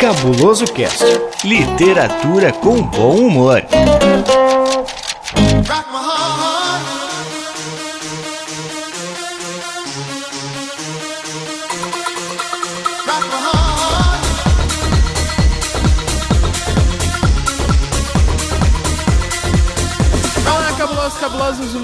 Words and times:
Cabuloso 0.00 0.64
Cast. 0.64 1.04
Literatura 1.44 2.50
com 2.52 2.82
bom 2.82 3.16
humor. 3.16 3.62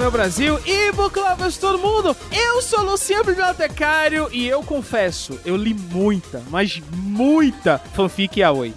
Meu 0.07 0.11
Brasil 0.13 0.61
e 0.65 0.93
book 0.93 1.19
lovers 1.19 1.59
todo 1.59 1.79
mundo. 1.81 2.17
Eu 2.31 2.63
sou 2.63 2.85
Luciano 2.85 3.25
Bibliotecário 3.25 4.29
e 4.31 4.47
eu 4.47 4.63
confesso, 4.63 5.41
eu 5.45 5.57
li 5.57 5.75
muita, 5.75 6.45
mas 6.49 6.81
muita 6.93 7.77
fanfic 7.93 8.39
yaoi. 8.39 8.73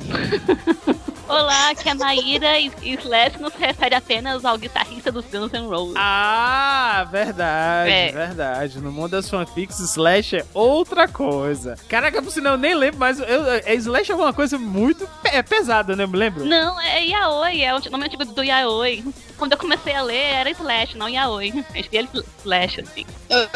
Olá, 1.29 1.69
aqui 1.69 1.87
é 1.87 1.91
a 1.91 1.95
Maíra 1.95 2.59
e 2.59 2.71
Slash 2.81 3.39
não 3.39 3.51
se 3.51 3.59
refere 3.59 3.93
apenas 3.93 4.43
ao 4.43 4.57
guitarrista 4.57 5.11
dos 5.11 5.23
Guns 5.25 5.51
N' 5.51 5.67
Roses. 5.67 5.93
Ah, 5.95 7.07
verdade, 7.11 7.91
É. 7.91 8.11
verdade. 8.11 8.79
No 8.79 8.91
mundo 8.91 9.11
das 9.11 9.29
fanfics, 9.29 9.79
Slash 9.79 10.37
é 10.37 10.45
outra 10.55 11.07
coisa. 11.07 11.75
Caraca, 11.87 12.23
por 12.23 12.31
sinal, 12.31 12.53
eu 12.53 12.57
nem 12.57 12.73
lembro, 12.73 12.99
mas 12.99 13.19
eu, 13.19 13.45
é, 13.51 13.75
Slash 13.75 14.09
é 14.09 14.13
alguma 14.13 14.33
coisa 14.33 14.57
muito 14.57 15.07
pe- 15.21 15.29
é 15.29 15.43
pesada, 15.43 15.95
né? 15.95 16.07
Me 16.07 16.17
lembro? 16.17 16.43
Não, 16.43 16.81
é 16.81 17.05
Yaoi, 17.05 17.61
é 17.61 17.75
o 17.75 17.79
nome 17.91 18.05
antigo 18.05 18.25
do 18.25 18.43
Yaoi. 18.43 19.05
Quando 19.39 19.53
eu 19.53 19.57
comecei 19.57 19.95
a 19.95 20.01
ler, 20.03 20.15
era 20.17 20.49
Slash, 20.51 20.97
não 20.97 21.07
Yaoi. 21.09 21.51
Eu 21.73 21.83
ele 21.91 22.09
Slash, 22.41 22.81
assim. 22.81 23.05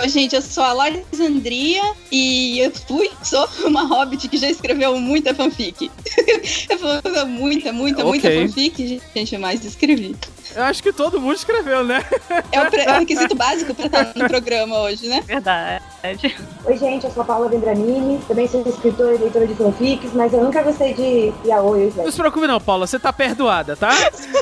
Ô, 0.03 0.07
gente, 0.07 0.33
eu 0.35 0.41
sou 0.41 0.63
a 0.63 0.69
Alexandria 0.69 1.81
e 2.11 2.59
eu 2.59 2.71
fui, 2.71 3.11
sou 3.21 3.47
uma 3.65 3.83
hobbit 3.83 4.27
que 4.29 4.37
já 4.37 4.49
escreveu 4.49 4.97
muita 4.97 5.33
fanfic. 5.35 5.91
eu 6.69 6.79
falo 6.79 7.27
muita, 7.27 7.73
muita, 7.73 8.03
muita 8.03 8.27
Ok. 8.27 8.47
fanfic, 8.47 9.01
gente, 9.13 9.37
mas 9.37 9.63
escrevi. 9.65 10.15
Eu 10.55 10.63
acho 10.63 10.81
que 10.81 10.93
todo 10.93 11.19
mundo 11.19 11.35
escreveu, 11.35 11.83
né? 11.83 12.03
É 12.51 12.61
o, 12.61 12.69
pre- 12.69 12.83
é 12.83 12.91
o 12.91 12.99
requisito 12.99 13.35
básico 13.35 13.73
pra 13.73 13.87
estar 13.87 14.13
no 14.15 14.27
programa 14.27 14.79
hoje, 14.79 15.07
né? 15.07 15.21
Verdade. 15.25 15.83
Oi, 16.65 16.77
gente, 16.77 17.05
eu 17.05 17.11
sou 17.11 17.23
a 17.23 17.25
Paula 17.25 17.47
Vendramini, 17.47 18.19
também 18.27 18.45
sou 18.45 18.61
escritora 18.67 19.15
e 19.15 19.19
leitora 19.19 19.47
de 19.47 19.55
fanfics, 19.55 20.11
mas 20.11 20.33
eu 20.33 20.43
nunca 20.43 20.61
gostei 20.61 20.93
de 20.93 21.31
yaoi 21.47 21.93
Não 21.95 22.11
se 22.11 22.17
preocupe 22.17 22.45
não, 22.45 22.59
Paula, 22.59 22.85
você 22.85 22.99
tá 22.99 23.13
perdoada, 23.13 23.77
tá? 23.77 23.89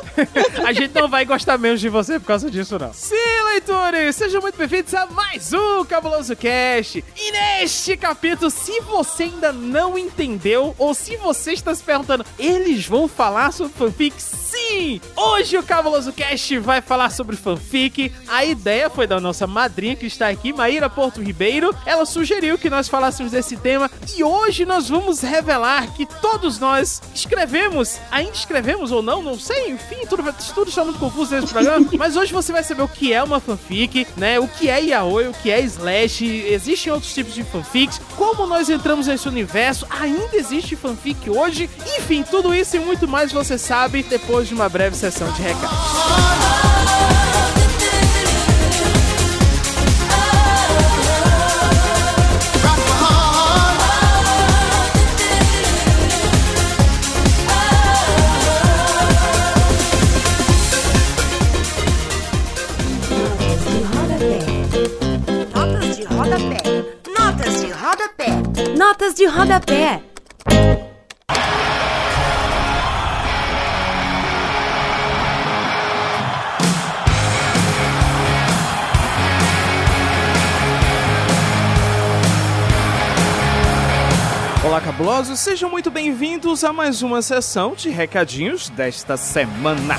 a 0.65 0.73
gente 0.73 0.91
não 0.95 1.07
vai 1.07 1.23
gostar 1.23 1.59
menos 1.59 1.79
de 1.79 1.87
você 1.87 2.19
por 2.19 2.25
causa 2.25 2.49
disso, 2.49 2.79
não. 2.79 2.91
Sim, 2.91 3.15
leitores, 3.51 4.15
sejam 4.15 4.41
muito 4.41 4.57
bem-vindos 4.57 4.91
a 4.95 5.05
mais 5.05 5.53
um 5.53 5.85
Cabuloso 5.85 6.35
Cast. 6.35 7.05
E 7.15 7.31
neste 7.31 7.95
capítulo, 7.95 8.49
se 8.49 8.81
você 8.81 9.23
ainda 9.23 9.51
não 9.51 9.95
entendeu, 9.95 10.73
ou 10.79 10.95
se 10.95 11.15
você 11.17 11.53
está 11.53 11.75
se 11.75 11.83
perguntando, 11.83 12.25
eles 12.39 12.87
vão 12.87 13.07
falar 13.07 13.53
sobre 13.53 13.73
fanfic? 13.73 14.15
Sim! 14.71 15.01
Hoje 15.17 15.57
o 15.57 15.63
Cabuloso 15.63 16.13
Cast 16.13 16.57
vai 16.59 16.81
falar 16.81 17.09
sobre 17.09 17.35
fanfic. 17.35 18.09
A 18.25 18.45
ideia 18.45 18.89
foi 18.89 19.05
da 19.05 19.19
nossa 19.19 19.45
madrinha 19.45 19.97
que 19.97 20.05
está 20.05 20.29
aqui, 20.29 20.53
Maíra 20.53 20.89
Porto 20.89 21.21
Ribeiro. 21.21 21.75
Ela 21.85 22.05
sugeriu 22.05 22.57
que 22.57 22.69
nós 22.69 22.87
falássemos 22.87 23.33
desse 23.33 23.57
tema 23.57 23.91
e 24.15 24.23
hoje 24.23 24.63
nós 24.63 24.87
vamos 24.87 25.19
revelar 25.19 25.93
que 25.93 26.05
todos 26.05 26.57
nós 26.57 27.01
escrevemos, 27.13 27.99
ainda 28.09 28.31
escrevemos 28.31 28.93
ou 28.93 29.01
não, 29.01 29.21
não 29.21 29.37
sei, 29.37 29.71
enfim, 29.71 30.05
tudo, 30.09 30.23
tudo 30.55 30.69
está 30.69 30.85
muito 30.85 30.99
confuso 30.99 31.35
nesse 31.35 31.47
programa. 31.47 31.85
Mas 31.99 32.15
hoje 32.15 32.31
você 32.31 32.53
vai 32.53 32.63
saber 32.63 32.83
o 32.83 32.87
que 32.87 33.11
é 33.11 33.21
uma 33.21 33.41
fanfic, 33.41 34.07
né? 34.15 34.39
O 34.39 34.47
que 34.47 34.69
é 34.69 34.79
yaoi, 34.79 35.27
o 35.27 35.33
que 35.33 35.51
é 35.51 35.59
slash, 35.61 36.25
existem 36.25 36.93
outros 36.93 37.13
tipos 37.13 37.33
de 37.33 37.43
fanfics, 37.43 37.99
como 38.15 38.47
nós 38.47 38.69
entramos 38.69 39.07
nesse 39.07 39.27
universo, 39.27 39.85
ainda 39.89 40.37
existe 40.37 40.77
fanfic 40.77 41.29
hoje, 41.29 41.69
enfim, 41.97 42.23
tudo 42.23 42.55
isso 42.55 42.77
e 42.77 42.79
muito 42.79 43.05
mais 43.05 43.33
você 43.33 43.57
sabe 43.57 44.01
depois 44.03 44.47
de 44.47 44.53
uma 44.53 44.60
breve 44.69 44.95
sessão 44.95 45.31
de 45.31 45.41
recados. 45.41 45.77
Notas 65.47 65.95
de 65.97 66.03
rodapé. 67.73 68.29
Notas 68.77 69.13
de 69.15 69.25
rodapé. 69.25 70.10
Olá, 84.71 84.79
cabulosos, 84.79 85.37
sejam 85.37 85.69
muito 85.69 85.91
bem-vindos 85.91 86.63
a 86.63 86.71
mais 86.71 87.01
uma 87.01 87.21
sessão 87.21 87.75
de 87.75 87.89
recadinhos 87.89 88.69
desta 88.69 89.17
semana. 89.17 89.97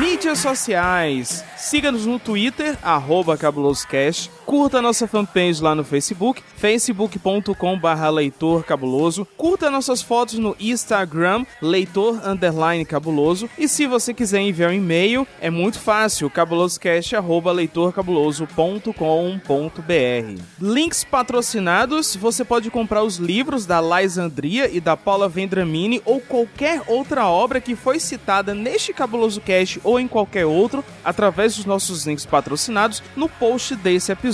Mídias 0.00 0.40
sociais. 0.40 1.44
Siga-nos 1.56 2.06
no 2.06 2.18
Twitter, 2.18 2.76
arroba 2.82 3.38
cabulosocast. 3.38 4.32
Curta 4.46 4.78
a 4.78 4.82
nossa 4.82 5.08
fanpage 5.08 5.62
lá 5.62 5.74
no 5.74 5.82
Facebook, 5.82 6.42
facebook.com 6.56 7.80
leitor 8.12 8.64
cabuloso. 8.64 9.26
Curta 9.36 9.70
nossas 9.70 10.02
fotos 10.02 10.38
no 10.38 10.54
Instagram, 10.60 11.46
leitor 11.62 12.20
cabuloso. 12.86 13.48
E 13.56 13.66
se 13.66 13.86
você 13.86 14.12
quiser 14.12 14.40
enviar 14.40 14.70
um 14.70 14.74
e-mail, 14.74 15.26
é 15.40 15.48
muito 15.48 15.78
fácil, 15.78 16.28
cabulosocast 16.28 17.16
arroba 17.16 17.52
leitorcabuloso.com.br. 17.52 20.42
Links 20.60 21.04
patrocinados, 21.04 22.14
você 22.14 22.44
pode 22.44 22.70
comprar 22.70 23.02
os 23.02 23.16
livros 23.16 23.64
da 23.64 23.80
Laisandria 23.80 24.68
e 24.70 24.80
da 24.80 24.96
Paula 24.96 25.28
Vendramini 25.28 26.02
ou 26.04 26.20
qualquer 26.20 26.82
outra 26.86 27.26
obra 27.26 27.60
que 27.60 27.74
foi 27.74 27.98
citada 27.98 28.54
neste 28.54 28.92
Cabuloso 28.92 29.40
Cast 29.40 29.80
ou 29.82 29.98
em 29.98 30.06
qualquer 30.06 30.44
outro, 30.44 30.84
através 31.04 31.56
dos 31.56 31.64
nossos 31.64 32.06
links 32.06 32.26
patrocinados 32.26 33.02
no 33.16 33.28
post 33.28 33.74
desse 33.76 34.12
episódio. 34.12 34.33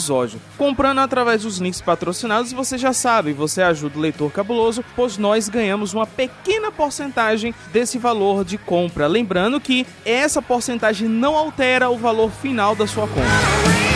Comprando 0.56 0.98
através 0.98 1.42
dos 1.42 1.58
links 1.58 1.80
patrocinados, 1.80 2.52
você 2.52 2.78
já 2.78 2.92
sabe, 2.92 3.32
você 3.32 3.62
ajuda 3.62 3.98
o 3.98 4.00
leitor 4.00 4.30
cabuloso, 4.30 4.84
pois 4.96 5.18
nós 5.18 5.48
ganhamos 5.48 5.94
uma 5.94 6.06
pequena 6.06 6.70
porcentagem 6.70 7.54
desse 7.72 7.98
valor 7.98 8.44
de 8.44 8.58
compra. 8.58 9.06
Lembrando 9.06 9.60
que 9.60 9.86
essa 10.04 10.40
porcentagem 10.40 11.08
não 11.08 11.36
altera 11.36 11.90
o 11.90 11.98
valor 11.98 12.30
final 12.30 12.74
da 12.74 12.86
sua 12.86 13.06
compra. 13.06 13.89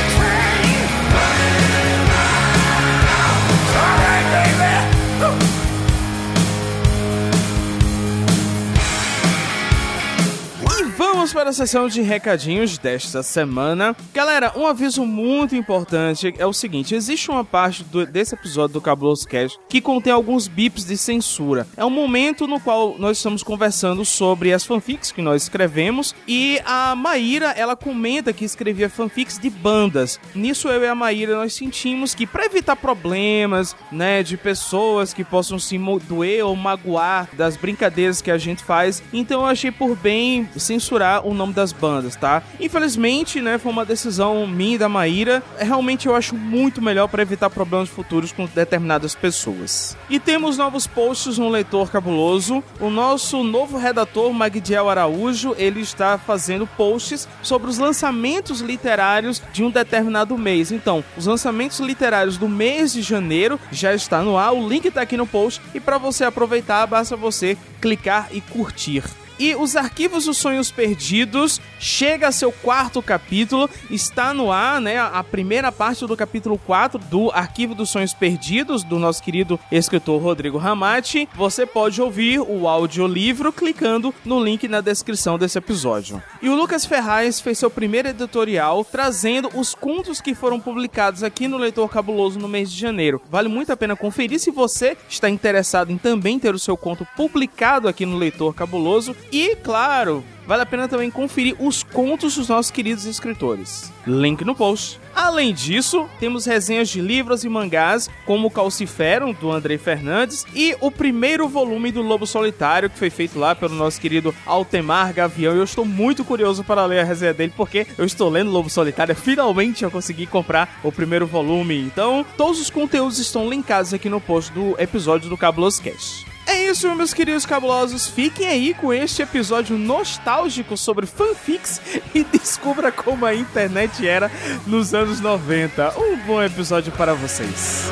Para 11.44 11.50
a 11.50 11.52
sessão 11.52 11.88
de 11.88 12.00
recadinhos 12.00 12.78
desta 12.78 13.22
semana. 13.22 13.94
Galera, 14.14 14.54
um 14.56 14.66
aviso 14.66 15.04
muito 15.04 15.54
importante 15.54 16.34
é 16.38 16.46
o 16.46 16.54
seguinte: 16.54 16.94
existe 16.94 17.30
uma 17.30 17.44
parte 17.44 17.84
do- 17.84 18.06
desse 18.06 18.34
episódio 18.34 18.72
do 18.72 18.80
Cabuloso 18.80 19.28
Cast 19.28 19.58
que 19.68 19.78
contém 19.78 20.10
alguns 20.10 20.48
bips 20.48 20.86
de 20.86 20.96
censura. 20.96 21.66
É 21.76 21.84
um 21.84 21.90
momento 21.90 22.46
no 22.46 22.58
qual 22.58 22.96
nós 22.98 23.18
estamos 23.18 23.42
conversando 23.42 24.06
sobre 24.06 24.54
as 24.54 24.64
fanfics 24.64 25.12
que 25.12 25.20
nós 25.20 25.42
escrevemos 25.42 26.14
e 26.26 26.58
a 26.64 26.96
Maíra, 26.96 27.50
ela 27.50 27.76
comenta 27.76 28.32
que 28.32 28.46
escrevia 28.46 28.88
fanfics 28.88 29.38
de 29.38 29.50
bandas. 29.50 30.18
Nisso 30.34 30.68
eu 30.68 30.82
e 30.82 30.88
a 30.88 30.94
Maíra 30.94 31.36
nós 31.36 31.52
sentimos 31.52 32.14
que 32.14 32.26
para 32.26 32.46
evitar 32.46 32.74
problemas, 32.76 33.76
né, 33.92 34.22
de 34.22 34.38
pessoas 34.38 35.12
que 35.12 35.22
possam 35.22 35.58
se 35.58 35.76
doer 36.08 36.42
ou 36.42 36.56
magoar 36.56 37.28
das 37.34 37.54
brincadeiras 37.58 38.22
que 38.22 38.30
a 38.30 38.38
gente 38.38 38.64
faz, 38.64 39.02
então 39.12 39.42
eu 39.42 39.46
achei 39.46 39.70
por 39.70 39.94
bem 39.94 40.48
censurar 40.56 41.26
o 41.26 41.33
nome 41.34 41.52
das 41.52 41.72
bandas, 41.72 42.16
tá? 42.16 42.42
Infelizmente, 42.60 43.40
né, 43.40 43.58
foi 43.58 43.72
uma 43.72 43.84
decisão 43.84 44.46
minha 44.46 44.74
e 44.74 44.78
da 44.78 44.88
Maíra. 44.88 45.42
Realmente 45.58 46.06
eu 46.06 46.14
acho 46.14 46.34
muito 46.34 46.80
melhor 46.80 47.08
para 47.08 47.22
evitar 47.22 47.50
problemas 47.50 47.88
futuros 47.88 48.32
com 48.32 48.46
determinadas 48.46 49.14
pessoas. 49.14 49.96
E 50.08 50.18
temos 50.18 50.56
novos 50.56 50.86
posts 50.86 51.38
no 51.38 51.48
Leitor 51.48 51.90
Cabuloso. 51.90 52.62
O 52.80 52.90
nosso 52.90 53.42
novo 53.42 53.76
redator, 53.76 54.32
Magdiel 54.32 54.88
Araújo, 54.88 55.54
ele 55.58 55.80
está 55.80 56.18
fazendo 56.18 56.66
posts 56.66 57.28
sobre 57.42 57.70
os 57.70 57.78
lançamentos 57.78 58.60
literários 58.60 59.42
de 59.52 59.62
um 59.62 59.70
determinado 59.70 60.36
mês. 60.36 60.72
Então, 60.72 61.04
os 61.16 61.26
lançamentos 61.26 61.80
literários 61.80 62.36
do 62.36 62.48
mês 62.48 62.92
de 62.92 63.02
janeiro 63.02 63.58
já 63.70 63.94
está 63.94 64.22
no 64.22 64.36
ar. 64.36 64.52
O 64.52 64.68
link 64.68 64.86
está 64.86 65.02
aqui 65.02 65.16
no 65.16 65.26
post. 65.26 65.60
E 65.74 65.80
para 65.80 65.98
você 65.98 66.24
aproveitar, 66.24 66.86
basta 66.86 67.16
você 67.16 67.56
clicar 67.80 68.28
e 68.32 68.40
curtir. 68.40 69.04
E 69.38 69.54
os 69.54 69.74
arquivos 69.74 70.26
dos 70.26 70.38
sonhos 70.38 70.70
perdidos 70.70 71.60
chega 71.80 72.28
a 72.28 72.32
seu 72.32 72.52
quarto 72.52 73.02
capítulo, 73.02 73.68
está 73.90 74.32
no 74.32 74.52
ar, 74.52 74.80
né? 74.80 74.98
A 74.98 75.22
primeira 75.24 75.72
parte 75.72 76.06
do 76.06 76.16
capítulo 76.16 76.58
4 76.58 76.98
do 76.98 77.30
Arquivo 77.30 77.74
dos 77.74 77.90
Sonhos 77.90 78.14
Perdidos 78.14 78.84
do 78.84 78.98
nosso 78.98 79.22
querido 79.22 79.58
escritor 79.72 80.22
Rodrigo 80.22 80.56
Ramati. 80.56 81.28
Você 81.34 81.66
pode 81.66 82.00
ouvir 82.00 82.40
o 82.40 82.68
audiolivro 82.68 83.52
clicando 83.52 84.14
no 84.24 84.42
link 84.42 84.68
na 84.68 84.80
descrição 84.80 85.38
desse 85.38 85.58
episódio. 85.58 86.22
E 86.40 86.48
o 86.48 86.54
Lucas 86.54 86.84
Ferraz 86.86 87.40
fez 87.40 87.58
seu 87.58 87.70
primeiro 87.70 88.08
editorial 88.08 88.84
trazendo 88.84 89.50
os 89.54 89.74
contos 89.74 90.20
que 90.20 90.34
foram 90.34 90.60
publicados 90.60 91.22
aqui 91.22 91.48
no 91.48 91.58
Leitor 91.58 91.88
Cabuloso 91.88 92.38
no 92.38 92.48
mês 92.48 92.70
de 92.70 92.78
janeiro. 92.78 93.20
Vale 93.30 93.48
muito 93.48 93.72
a 93.72 93.76
pena 93.76 93.96
conferir 93.96 94.38
se 94.38 94.50
você 94.50 94.96
está 95.08 95.28
interessado 95.28 95.90
em 95.90 95.98
também 95.98 96.38
ter 96.38 96.54
o 96.54 96.58
seu 96.58 96.76
conto 96.76 97.06
publicado 97.16 97.88
aqui 97.88 98.06
no 98.06 98.16
Leitor 98.16 98.54
Cabuloso. 98.54 99.14
E, 99.30 99.56
claro, 99.56 100.24
vale 100.46 100.62
a 100.62 100.66
pena 100.66 100.88
também 100.88 101.10
conferir 101.10 101.56
os 101.58 101.82
contos 101.82 102.36
dos 102.36 102.48
nossos 102.48 102.70
queridos 102.70 103.04
escritores. 103.04 103.92
Link 104.06 104.44
no 104.44 104.54
post. 104.54 105.00
Além 105.14 105.54
disso, 105.54 106.08
temos 106.18 106.44
resenhas 106.44 106.88
de 106.88 107.00
livros 107.00 107.44
e 107.44 107.48
mangás, 107.48 108.10
como 108.26 108.50
Calciferum, 108.50 109.32
do 109.32 109.50
Andrei 109.50 109.78
Fernandes, 109.78 110.44
e 110.54 110.76
o 110.80 110.90
primeiro 110.90 111.48
volume 111.48 111.92
do 111.92 112.02
Lobo 112.02 112.26
Solitário, 112.26 112.90
que 112.90 112.98
foi 112.98 113.10
feito 113.10 113.38
lá 113.38 113.54
pelo 113.54 113.74
nosso 113.74 114.00
querido 114.00 114.34
Altemar 114.44 115.14
Gavião. 115.14 115.54
E 115.54 115.58
eu 115.58 115.64
estou 115.64 115.84
muito 115.84 116.24
curioso 116.24 116.64
para 116.64 116.84
ler 116.84 117.00
a 117.00 117.04
resenha 117.04 117.32
dele, 117.32 117.52
porque 117.56 117.86
eu 117.96 118.04
estou 118.04 118.28
lendo 118.28 118.50
Lobo 118.50 118.68
Solitário. 118.68 119.14
Finalmente 119.14 119.84
eu 119.84 119.90
consegui 119.90 120.26
comprar 120.26 120.80
o 120.82 120.90
primeiro 120.90 121.26
volume. 121.26 121.78
Então, 121.80 122.26
todos 122.36 122.60
os 122.60 122.70
conteúdos 122.70 123.18
estão 123.18 123.48
linkados 123.48 123.94
aqui 123.94 124.08
no 124.08 124.20
post 124.20 124.52
do 124.52 124.74
episódio 124.80 125.30
do 125.30 125.36
Cabuloso 125.36 125.80
Cast. 125.80 126.33
É 126.46 126.66
isso, 126.66 126.94
meus 126.94 127.14
queridos 127.14 127.46
cabulosos. 127.46 128.06
Fiquem 128.06 128.46
aí 128.46 128.74
com 128.74 128.92
este 128.92 129.22
episódio 129.22 129.78
nostálgico 129.78 130.76
sobre 130.76 131.06
fanfics 131.06 131.80
e 132.14 132.22
descubra 132.32 132.92
como 132.92 133.24
a 133.24 133.34
internet 133.34 134.06
era 134.06 134.30
nos 134.66 134.94
anos 134.94 135.20
90. 135.20 135.98
Um 135.98 136.16
bom 136.26 136.42
episódio 136.42 136.92
para 136.92 137.14
vocês. 137.14 137.88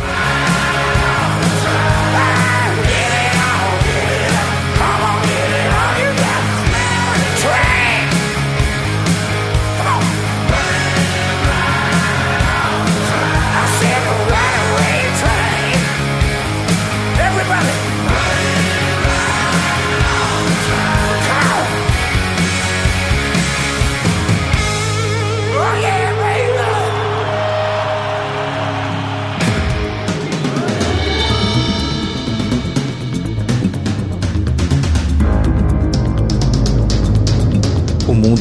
O 0.48 0.51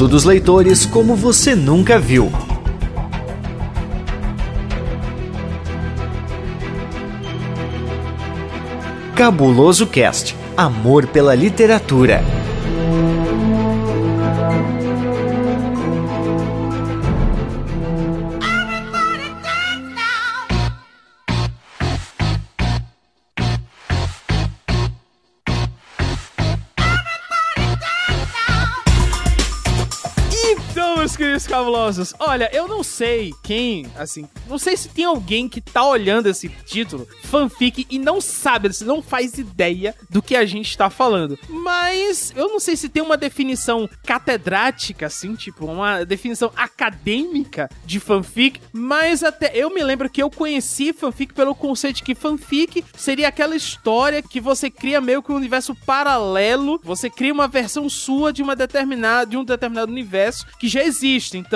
mundo 0.01 0.07
dos 0.07 0.23
leitores 0.23 0.83
como 0.83 1.15
você 1.15 1.53
nunca 1.53 1.99
viu. 1.99 2.31
Cabuloso 9.15 9.85
Cast 9.85 10.35
Amor 10.57 11.05
pela 11.05 11.35
literatura. 11.35 12.40
Cabulosos, 31.61 32.13
olha, 32.19 32.49
eu 32.51 32.67
não 32.67 32.81
sei 32.81 33.31
quem, 33.43 33.85
assim, 33.95 34.27
não 34.47 34.57
sei 34.57 34.75
se 34.75 34.89
tem 34.89 35.05
alguém 35.05 35.47
que 35.47 35.61
tá 35.61 35.85
olhando 35.85 36.27
esse 36.27 36.49
título, 36.49 37.07
fanfic, 37.23 37.85
e 37.89 37.99
não 37.99 38.19
sabe, 38.19 38.73
se 38.73 38.83
não 38.83 39.01
faz 39.01 39.37
ideia 39.37 39.95
do 40.09 40.21
que 40.21 40.35
a 40.35 40.45
gente 40.45 40.75
tá 40.75 40.89
falando. 40.89 41.37
Mas 41.47 42.33
eu 42.35 42.47
não 42.49 42.59
sei 42.59 42.75
se 42.75 42.89
tem 42.89 43.03
uma 43.03 43.15
definição 43.15 43.87
catedrática, 44.05 45.05
assim, 45.05 45.35
tipo, 45.35 45.65
uma 45.65 46.03
definição 46.03 46.51
acadêmica 46.55 47.69
de 47.85 47.99
fanfic, 47.99 48.59
mas 48.73 49.23
até 49.23 49.51
eu 49.53 49.69
me 49.69 49.83
lembro 49.83 50.09
que 50.09 50.21
eu 50.21 50.29
conheci 50.29 50.93
fanfic 50.93 51.33
pelo 51.33 51.53
conceito 51.53 51.97
de 51.97 52.03
que 52.03 52.15
fanfic 52.15 52.83
seria 52.95 53.27
aquela 53.27 53.55
história 53.55 54.23
que 54.23 54.39
você 54.39 54.69
cria 54.69 54.99
meio 54.99 55.21
que 55.21 55.31
um 55.31 55.35
universo 55.35 55.75
paralelo, 55.85 56.79
você 56.83 57.09
cria 57.09 57.33
uma 57.33 57.47
versão 57.47 57.87
sua 57.87 58.33
de 58.33 58.41
uma 58.41 58.55
determinada 58.55 59.29
de 59.29 59.37
um 59.37 59.43
determinado 59.43 59.91
universo 59.91 60.47
que 60.59 60.67
já 60.67 60.83
existe. 60.83 61.37
Então, 61.37 61.51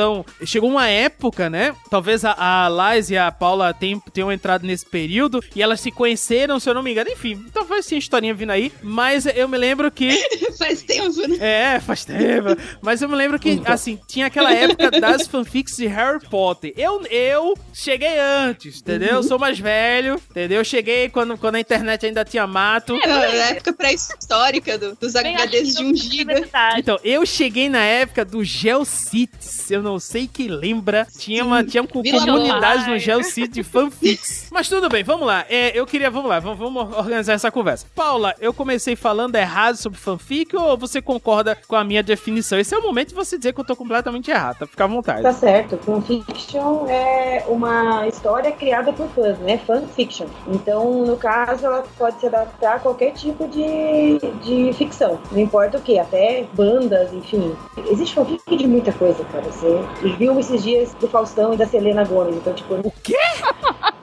chegou 0.45 0.69
uma 0.69 0.87
época, 0.87 1.49
né? 1.49 1.73
Talvez 1.89 2.23
a, 2.25 2.33
a 2.37 2.67
Lais 2.67 3.09
e 3.09 3.17
a 3.17 3.31
Paula 3.31 3.73
tenham, 3.73 3.99
tenham 4.13 4.31
entrado 4.31 4.65
nesse 4.65 4.85
período 4.85 5.41
e 5.55 5.61
elas 5.61 5.79
se 5.79 5.91
conheceram, 5.91 6.59
se 6.59 6.69
eu 6.69 6.73
não 6.73 6.83
me 6.83 6.91
engano. 6.91 7.09
Enfim, 7.09 7.45
talvez 7.53 7.85
tenha 7.85 7.99
historinha 7.99 8.33
vindo 8.33 8.51
aí, 8.51 8.71
mas 8.81 9.25
eu 9.25 9.47
me 9.47 9.57
lembro 9.57 9.91
que 9.91 10.15
Faz 10.57 10.81
tempo, 10.81 11.27
né? 11.27 11.37
é, 11.75 11.79
faz 11.79 12.05
tempo. 12.05 12.55
Mas 12.81 13.01
eu 13.01 13.09
me 13.09 13.15
lembro 13.15 13.37
que, 13.39 13.61
assim, 13.65 13.99
tinha 14.07 14.27
aquela 14.27 14.53
época 14.53 14.89
das 14.91 15.27
fanfics 15.27 15.75
de 15.77 15.87
Harry 15.87 16.19
Potter. 16.29 16.73
Eu, 16.77 17.05
eu 17.09 17.57
cheguei 17.73 18.17
antes, 18.19 18.79
entendeu? 18.79 19.15
Eu 19.15 19.23
sou 19.23 19.37
mais 19.37 19.59
velho, 19.59 20.15
entendeu? 20.31 20.59
Eu 20.59 20.65
cheguei 20.65 21.09
quando, 21.09 21.37
quando 21.37 21.55
a 21.55 21.59
internet 21.59 22.05
ainda 22.05 22.23
tinha 22.23 22.47
mato. 22.47 22.95
Era 23.03 23.15
a 23.19 23.49
época 23.49 23.73
pré-histórica 23.73 24.77
do- 24.77 24.95
dos 24.95 25.13
HDs 25.15 25.75
de 25.75 25.75
que 25.77 25.83
1 25.83 25.89
eu 25.89 25.95
giga. 25.95 26.49
Então, 26.77 26.97
eu 27.03 27.25
cheguei 27.25 27.67
na 27.69 27.83
época 27.83 28.23
do 28.23 28.43
GeoCities. 28.43 29.69
Eu 29.71 29.81
não 29.85 29.99
sei 29.99 30.27
quem 30.27 30.47
lembra. 30.47 31.07
Tinha 31.17 31.45
uma 31.45 31.63
tinha 31.63 31.83
Vila 31.83 32.25
comunidade 32.25 32.89
no. 32.89 32.99
GeoCities 32.99 33.49
de 33.49 33.63
fanfics. 33.63 34.44
Mas 34.55 34.69
tudo 34.69 34.87
bem, 34.87 35.03
vamos 35.03 35.27
lá. 35.27 35.43
É, 35.49 35.77
eu 35.77 35.85
queria, 35.85 36.09
vamos 36.09 36.29
lá, 36.29 36.39
vamos, 36.39 36.57
vamos 36.57 36.97
organizar 36.97 37.33
essa 37.33 37.51
conversa. 37.51 37.85
Paula, 37.93 38.33
eu 38.39 38.53
comecei 38.53 38.95
falando 38.95 39.35
errado 39.35 39.75
sobre 39.75 39.99
fanfic 39.99 40.55
ou 40.55 40.77
você 40.77 41.01
concorda 41.01 41.57
com 41.67 41.75
a 41.75 41.83
minha 41.83 42.01
definição? 42.01 42.57
Esse 42.57 42.73
é 42.73 42.77
o 42.77 42.81
momento 42.81 43.09
de 43.09 43.15
você 43.15 43.37
dizer 43.37 43.51
que 43.51 43.59
eu 43.59 43.65
tô 43.65 43.75
completamente 43.75 44.31
errado, 44.31 44.59
tá? 44.59 44.65
Fica 44.65 44.85
à 44.85 44.87
vontade. 44.87 45.23
Tá 45.23 45.33
certo. 45.33 45.77
Fanfiction 45.79 46.87
é 46.87 47.43
uma 47.49 48.07
história 48.07 48.49
criada 48.53 48.93
por 48.93 49.09
fãs, 49.09 49.37
né? 49.39 49.57
Fanfiction. 49.57 50.27
Então, 50.47 51.05
no 51.05 51.17
caso, 51.17 51.65
ela 51.65 51.83
pode 51.97 52.21
se 52.21 52.27
adaptar 52.27 52.77
a 52.77 52.79
qualquer 52.79 53.11
tipo 53.11 53.49
de, 53.49 54.19
de 54.41 54.71
ficção. 54.71 55.19
Não 55.33 55.39
importa 55.41 55.79
o 55.79 55.81
que, 55.81 55.99
até 55.99 56.47
bandas, 56.53 57.11
enfim. 57.11 57.53
Existe 57.89 58.15
fanfic 58.15 58.55
de 58.55 58.67
muita 58.67 58.93
coisa, 58.93 59.21
cara. 59.25 59.43
Você 59.51 59.83
viu 60.17 60.39
esses 60.39 60.63
dias 60.63 60.93
do 60.93 61.09
Faustão 61.09 61.53
e 61.53 61.57
da 61.57 61.67
Selena 61.67 62.05
Gomes. 62.05 62.37
Então, 62.37 62.53
tipo, 62.53 62.75
O 62.75 62.93
quê? 63.03 63.17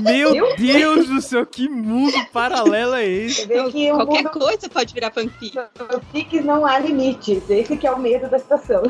Meu? 0.00 0.56
Deus 0.56 1.08
do 1.08 1.20
céu, 1.22 1.44
que 1.46 1.68
mundo 1.68 2.14
paralelo 2.32 2.94
é 2.94 3.06
esse? 3.06 3.42
Você 3.42 3.46
vê 3.46 3.70
que 3.70 3.90
Qualquer 3.90 4.22
mundo 4.24 4.30
coisa 4.30 4.68
pode 4.68 4.94
virar 4.94 5.10
fanfic. 5.10 5.52
fanfics 5.76 6.44
não 6.44 6.64
há 6.66 6.78
limites. 6.78 7.48
Esse 7.48 7.76
que 7.76 7.86
é 7.86 7.90
o 7.90 7.98
medo 7.98 8.28
da 8.28 8.38
situação. 8.38 8.82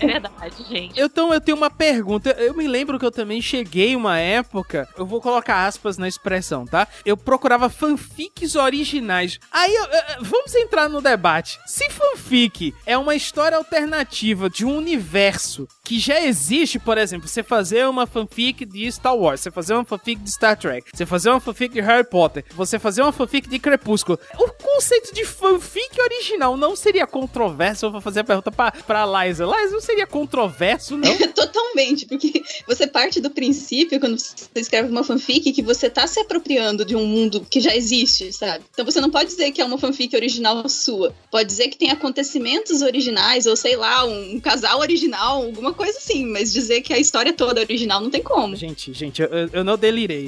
É 0.00 0.06
verdade, 0.06 0.64
gente. 0.68 0.98
Eu, 0.98 1.06
Então 1.06 1.32
eu 1.32 1.40
tenho 1.40 1.56
uma 1.56 1.70
pergunta. 1.70 2.30
Eu 2.30 2.54
me 2.54 2.66
lembro 2.66 2.98
que 2.98 3.04
eu 3.06 3.10
também 3.10 3.40
cheguei 3.40 3.94
uma 3.96 4.18
época. 4.18 4.88
Eu 4.96 5.06
vou 5.06 5.20
colocar 5.20 5.66
aspas 5.66 5.96
na 5.96 6.08
expressão, 6.08 6.66
tá? 6.66 6.86
Eu 7.04 7.16
procurava 7.16 7.68
fanfics 7.70 8.54
originais. 8.56 9.38
Aí 9.52 9.72
eu- 9.74 9.84
eu- 9.84 10.24
vamos 10.24 10.54
entrar 10.54 10.88
no 10.88 11.00
debate. 11.00 11.58
Se 11.66 11.88
fanfic 11.90 12.74
é 12.84 12.98
uma 12.98 13.14
história 13.14 13.56
alternativa 13.56 14.50
de 14.50 14.64
um 14.64 14.76
universo 14.76 15.66
que 15.84 15.98
já 15.98 16.20
existe, 16.20 16.78
por 16.78 16.96
exemplo, 16.98 17.28
você 17.28 17.42
fazer 17.42 17.86
uma 17.86 18.06
fanfic 18.06 18.64
de 18.64 18.90
Star 18.90 19.14
Wars, 19.14 19.40
você 19.40 19.50
fazer 19.50 19.74
uma 19.74 19.84
fanfic 19.84 20.23
de 20.24 20.32
Star 20.32 20.56
Trek, 20.58 20.90
você 20.94 21.04
fazer 21.06 21.28
uma 21.30 21.38
fanfic 21.40 21.74
de 21.74 21.80
Harry 21.80 22.08
Potter, 22.08 22.44
você 22.54 22.78
fazer 22.78 23.02
uma 23.02 23.12
fanfic 23.12 23.48
de 23.48 23.58
Crepúsculo. 23.58 24.18
O 24.38 24.48
conceito 24.52 25.14
de 25.14 25.24
fanfic 25.24 26.00
original 26.00 26.56
não 26.56 26.74
seria 26.74 27.06
controverso? 27.06 27.86
Eu 27.86 27.92
vou 27.92 28.00
fazer 28.00 28.20
a 28.20 28.24
pergunta 28.24 28.50
pra, 28.50 28.72
pra 28.72 29.04
Liza. 29.04 29.44
Liza, 29.44 29.72
não 29.72 29.80
seria 29.80 30.06
controverso, 30.06 30.96
não? 30.96 31.14
Totalmente, 31.34 32.06
porque 32.06 32.42
você 32.66 32.86
parte 32.86 33.20
do 33.20 33.30
princípio, 33.30 34.00
quando 34.00 34.18
você 34.18 34.46
escreve 34.56 34.88
uma 34.88 35.04
fanfic, 35.04 35.52
que 35.52 35.62
você 35.62 35.90
tá 35.90 36.06
se 36.06 36.18
apropriando 36.20 36.84
de 36.84 36.96
um 36.96 37.04
mundo 37.04 37.46
que 37.48 37.60
já 37.60 37.74
existe, 37.76 38.32
sabe? 38.32 38.64
Então 38.72 38.84
você 38.84 39.00
não 39.00 39.10
pode 39.10 39.26
dizer 39.30 39.50
que 39.52 39.60
é 39.60 39.64
uma 39.64 39.78
fanfic 39.78 40.14
original 40.16 40.66
sua. 40.68 41.14
Pode 41.30 41.46
dizer 41.48 41.68
que 41.68 41.76
tem 41.76 41.90
acontecimentos 41.90 42.80
originais, 42.82 43.46
ou 43.46 43.56
sei 43.56 43.76
lá, 43.76 44.04
um, 44.04 44.40
casal 44.40 44.80
original, 44.80 45.42
alguma 45.42 45.72
coisa 45.74 45.98
assim, 45.98 46.24
mas 46.26 46.52
dizer 46.52 46.80
que 46.80 46.92
a 46.92 46.98
história 46.98 47.32
toda 47.32 47.60
é 47.60 47.64
original 47.64 48.00
não 48.00 48.10
tem 48.10 48.22
como. 48.22 48.54
Gente, 48.56 48.92
gente, 48.92 49.20
eu, 49.22 49.28
eu- 49.52 49.64
não 49.64 49.76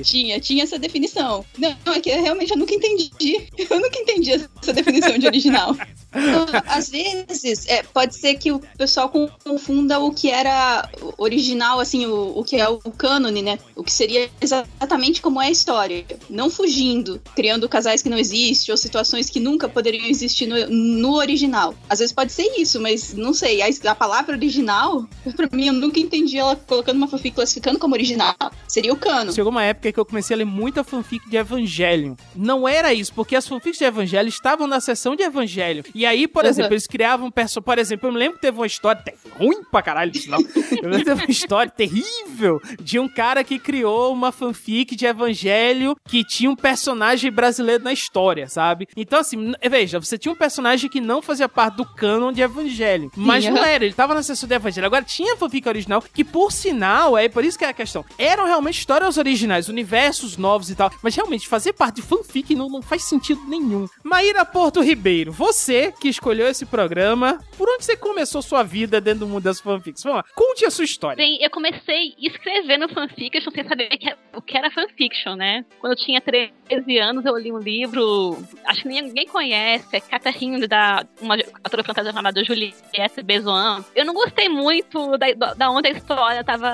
Tinha, 0.04 0.40
tinha 0.40 0.62
essa 0.62 0.78
definição. 0.78 1.45
Não, 1.59 1.76
não, 1.85 1.95
é 1.95 2.00
que 2.00 2.11
eu 2.11 2.23
realmente 2.23 2.50
eu 2.50 2.56
nunca 2.56 2.75
entendi. 2.75 3.06
Eu 3.68 3.80
nunca 3.80 3.99
entendi 3.99 4.33
essa 4.33 4.73
definição 4.73 5.18
de 5.18 5.26
original. 5.26 5.75
Às 6.66 6.88
vezes, 6.88 7.66
é, 7.66 7.83
pode 7.83 8.14
ser 8.14 8.35
que 8.35 8.52
o 8.52 8.61
pessoal 8.78 9.11
confunda 9.45 9.99
o 9.99 10.12
que 10.12 10.30
era 10.30 10.88
original, 11.18 11.80
assim, 11.80 12.06
o, 12.06 12.38
o 12.38 12.45
que 12.45 12.56
é 12.56 12.68
o 12.68 12.78
cânone, 12.78 13.42
né? 13.42 13.59
O 13.75 13.83
que 13.83 13.92
seria 13.92 14.30
exatamente 14.40 15.21
como 15.21 15.40
é 15.40 15.49
a 15.49 15.50
história. 15.50 16.04
Não 16.30 16.49
fugindo, 16.49 17.21
criando 17.35 17.68
casais 17.68 18.02
que 18.02 18.09
não 18.09 18.18
existem, 18.18 18.73
ou 18.73 18.76
situações 18.76 19.28
que 19.28 19.40
nunca 19.40 19.68
poderiam 19.68 20.06
existir 20.06 20.47
no, 20.47 20.56
no 20.68 21.14
original. 21.16 21.75
Às 21.88 21.99
vezes 21.99 22.14
pode 22.14 22.33
ser 22.33 22.47
isso, 22.59 22.80
mas 22.80 23.14
não 23.14 23.35
sei. 23.35 23.61
A, 23.62 23.66
a 23.90 23.95
palavra 23.95 24.37
original, 24.37 25.06
pra 25.35 25.49
mim, 25.52 25.66
eu 25.66 25.73
nunca 25.73 26.00
entendi 26.00 26.38
ela 26.38 26.56
colocando 26.56 26.97
uma 26.97 27.09
fanfic 27.09 27.35
classificando 27.35 27.78
como 27.78 27.95
original. 27.95 28.35
Seria 28.68 28.92
o 28.92 28.97
cano. 28.97 29.33
Chegou 29.33 29.50
uma 29.50 29.64
época 29.66 29.92
que 29.92 30.00
eu 30.00 30.04
comecei 30.06 30.35
a 30.35 30.38
ler 30.38 30.44
muita 30.44 30.82
fanfic 30.82 31.28
de 31.28 31.37
Evangelho. 31.37 32.16
Não 32.35 32.66
era 32.68 32.92
isso, 32.94 33.12
porque 33.14 33.37
as 33.37 33.46
fanfics 33.46 33.78
de 33.78 33.85
Evangelho 33.85 34.28
estavam 34.28 34.66
na 34.66 34.80
seção 34.80 35.14
de 35.16 35.23
Evangelho. 35.23 35.85
E 35.94 36.04
aí, 36.06 36.26
por 36.26 36.44
Uhum. 36.44 36.50
exemplo, 36.50 36.73
eles 36.75 36.87
criavam 36.87 37.30
perso... 37.30 37.61
Por 37.61 37.78
exemplo, 37.78 38.08
eu 38.08 38.12
me 38.12 38.18
lembro 38.18 38.37
que 38.37 38.42
teve 38.42 38.56
uma 38.58 38.66
história 38.66 39.02
te- 39.02 39.14
ruim 39.38 39.62
pra 39.70 39.82
caralho 39.82 40.12
isso 40.14 40.30
não. 40.30 40.38
Eu 40.40 40.88
lembro 40.88 40.99
que 40.99 41.04
teve 41.04 41.23
uma 41.25 41.30
história 41.30 41.70
terrível 41.70 42.61
de 42.80 42.99
um 42.99 43.08
cara 43.08 43.42
que 43.44 43.58
criou 43.58 44.12
uma 44.12 44.32
fanfic 44.32 44.94
de 44.96 45.06
Evangelho 45.06 45.96
que 46.04 46.25
tinha 46.25 46.50
um 46.50 46.56
personagem 46.56 47.30
brasileiro 47.30 47.82
na 47.85 47.92
história, 47.92 48.49
sabe? 48.49 48.88
Então, 48.96 49.18
assim, 49.20 49.52
veja, 49.70 49.99
você 49.99 50.18
tinha 50.18 50.32
um 50.32 50.37
personagem 50.37 50.88
que 50.90 51.00
não 51.00 51.20
fazia 51.23 51.49
parte 51.49 51.76
do 51.76 51.85
canon 51.85 52.32
de 52.32 52.42
Evangelho. 52.42 53.11
Mas 53.16 53.44
Sim, 53.44 53.50
não 53.50 53.64
era, 53.64 53.85
ele 53.85 53.94
tava 53.94 54.14
na 54.14 54.23
seção 54.23 54.49
de 54.49 54.54
Evangelho. 54.54 54.87
Agora 54.87 55.04
tinha 55.04 55.37
fanfic 55.37 55.68
original, 55.68 56.02
que 56.02 56.25
por 56.25 56.52
sinal, 56.52 57.16
é 57.16 57.28
por 57.28 57.44
isso 57.44 57.58
que 57.58 57.64
é 57.64 57.68
a 57.68 57.73
questão. 57.73 58.04
Eram 58.18 58.44
realmente 58.44 58.78
histórias 58.78 59.16
originais, 59.16 59.55
universos 59.68 60.36
novos 60.36 60.70
e 60.70 60.76
tal. 60.76 60.90
Mas 61.02 61.14
realmente, 61.14 61.48
fazer 61.48 61.72
parte 61.72 61.96
de 61.96 62.02
fanfic 62.02 62.54
não, 62.54 62.68
não 62.68 62.82
faz 62.82 63.02
sentido 63.04 63.40
nenhum. 63.46 63.86
Maíra 64.04 64.44
Porto 64.44 64.82
Ribeiro, 64.82 65.32
você 65.32 65.92
que 66.00 66.08
escolheu 66.08 66.46
esse 66.46 66.66
programa, 66.66 67.40
por 67.56 67.68
onde 67.68 67.84
você 67.84 67.96
começou 67.96 68.42
sua 68.42 68.62
vida 68.62 69.00
dentro 69.00 69.20
do 69.20 69.28
mundo 69.28 69.44
das 69.44 69.60
fanfics? 69.60 70.02
Vamos 70.02 70.18
lá, 70.18 70.25
conte 70.34 70.64
a 70.64 70.70
sua 70.70 70.84
história. 70.84 71.16
Bem, 71.16 71.42
eu 71.42 71.50
comecei 71.50 72.14
escrevendo 72.18 72.88
fanfiction 72.88 73.50
sem 73.50 73.66
saber 73.66 73.88
o 74.34 74.42
que 74.42 74.56
era 74.56 74.70
fanfiction, 74.70 75.34
né? 75.34 75.64
Quando 75.80 75.92
eu 75.92 76.04
tinha 76.04 76.20
13 76.20 76.98
anos, 76.98 77.25
eu 77.25 77.36
li 77.36 77.52
um 77.52 77.58
livro, 77.58 78.38
acho 78.64 78.82
que 78.82 78.88
ninguém 78.88 79.26
conhece, 79.26 79.96
é 79.96 80.00
Catarina, 80.00 80.66
da 80.66 81.06
uma 81.20 81.36
autora 81.64 81.84
francesa 81.84 82.12
chamada 82.12 82.44
Juliette 82.44 83.22
Bezoin. 83.22 83.84
Eu 83.94 84.04
não 84.04 84.14
gostei 84.14 84.48
muito 84.48 85.16
da, 85.16 85.54
da 85.54 85.70
onde 85.70 85.88
a 85.88 85.92
história 85.92 86.44
tava 86.44 86.68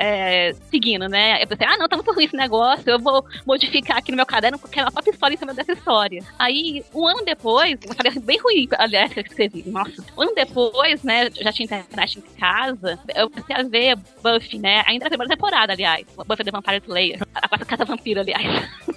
é, 0.00 0.52
seguindo, 0.70 1.08
né? 1.08 1.42
Eu 1.42 1.46
pensei, 1.46 1.66
ah, 1.66 1.76
não, 1.76 1.88
tá 1.88 1.96
muito 1.96 2.11
ruim 2.12 2.24
esse 2.32 2.36
negócio, 2.36 2.88
eu 2.88 2.98
vou 2.98 3.24
modificar 3.46 3.98
aqui 3.98 4.10
no 4.10 4.16
meu 4.16 4.26
caderno, 4.26 4.58
porque 4.58 4.78
é 4.78 4.82
uma 4.82 4.90
própria 4.90 5.12
história 5.12 5.34
em 5.34 5.38
cima 5.38 5.54
dessa 5.54 5.72
história. 5.72 6.24
Aí, 6.38 6.84
um 6.94 7.06
ano 7.06 7.24
depois, 7.24 7.78
uma 7.84 7.92
história 7.92 8.12
bem 8.20 8.38
ruim, 8.38 8.68
aliás, 8.78 9.12
que 9.12 9.20
eu 9.20 9.24
escrevi, 9.24 9.64
nossa. 9.66 10.04
Um 10.16 10.22
ano 10.22 10.34
depois, 10.34 11.02
né, 11.02 11.30
já 11.30 11.52
tinha 11.52 11.64
internet 11.64 12.18
em 12.18 12.38
casa, 12.38 12.98
eu 13.14 13.28
comecei 13.28 13.56
a 13.56 13.62
ver 13.62 13.96
Buffy, 14.22 14.58
né, 14.58 14.82
ainda 14.86 15.04
na 15.04 15.10
primeira 15.10 15.34
temporada, 15.34 15.72
aliás, 15.72 16.06
Buffy 16.26 16.44
the 16.44 16.50
Vampire 16.50 16.82
Slayer, 16.84 17.20
a 17.34 17.48
quarta 17.48 17.64
casa 17.64 17.84
vampira, 17.84 18.20
aliás. 18.20 18.42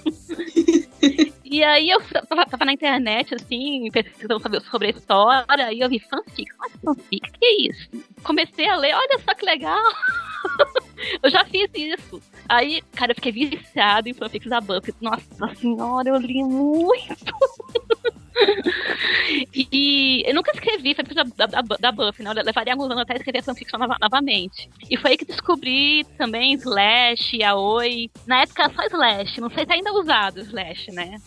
E 1.48 1.62
aí 1.62 1.90
eu 1.90 2.00
tava, 2.28 2.44
tava 2.44 2.64
na 2.64 2.72
internet, 2.72 3.32
assim, 3.32 3.88
pesquisando 3.92 4.40
sobre, 4.40 4.60
sobre 4.62 4.86
a 4.88 4.90
história, 4.90 5.72
e 5.72 5.78
eu 5.78 5.88
vi 5.88 6.00
fanfic. 6.00 6.48
Olha 6.60 6.72
fanfic, 6.84 7.30
que 7.38 7.44
é 7.44 7.62
isso? 7.68 7.88
Comecei 8.24 8.68
a 8.68 8.76
ler, 8.76 8.94
olha 8.94 9.18
só 9.24 9.32
que 9.32 9.46
legal! 9.46 9.92
eu 11.22 11.30
já 11.30 11.44
fiz 11.44 11.70
isso. 11.72 12.20
Aí, 12.48 12.82
cara, 12.96 13.12
eu 13.12 13.14
fiquei 13.14 13.30
viciado 13.30 14.08
em 14.08 14.12
fanfics 14.12 14.50
da 14.50 14.60
Buffy. 14.60 14.92
Nossa 15.00 15.54
senhora, 15.54 16.08
eu 16.08 16.16
li 16.16 16.42
muito! 16.42 17.32
E 19.72 20.22
eu 20.26 20.34
nunca 20.34 20.52
escrevi 20.52 20.94
fanfic 20.94 21.14
da, 21.14 21.22
da, 21.24 21.46
da- 21.46 21.76
da 21.78 21.92
Buffy, 21.92 22.22
né? 22.22 22.30
Eu 22.30 22.44
levaria 22.44 22.72
alguns 22.72 22.86
anos 22.90 23.02
até 23.02 23.16
escrever 23.16 23.42
fanfiction 23.42 23.78
nova- 23.78 23.96
novamente. 24.00 24.68
E 24.90 24.96
foi 24.96 25.12
aí 25.12 25.16
que 25.16 25.24
descobri 25.24 26.04
também 26.16 26.54
Slash, 26.54 27.42
Aoi. 27.42 28.10
Na 28.26 28.42
época 28.42 28.70
só 28.74 28.82
Slash, 28.84 29.40
não 29.40 29.50
sei 29.50 29.64
se 29.66 29.72
ainda 29.72 29.90
é 29.90 29.92
usado 29.92 30.40
Slash, 30.40 30.90
né? 30.92 31.18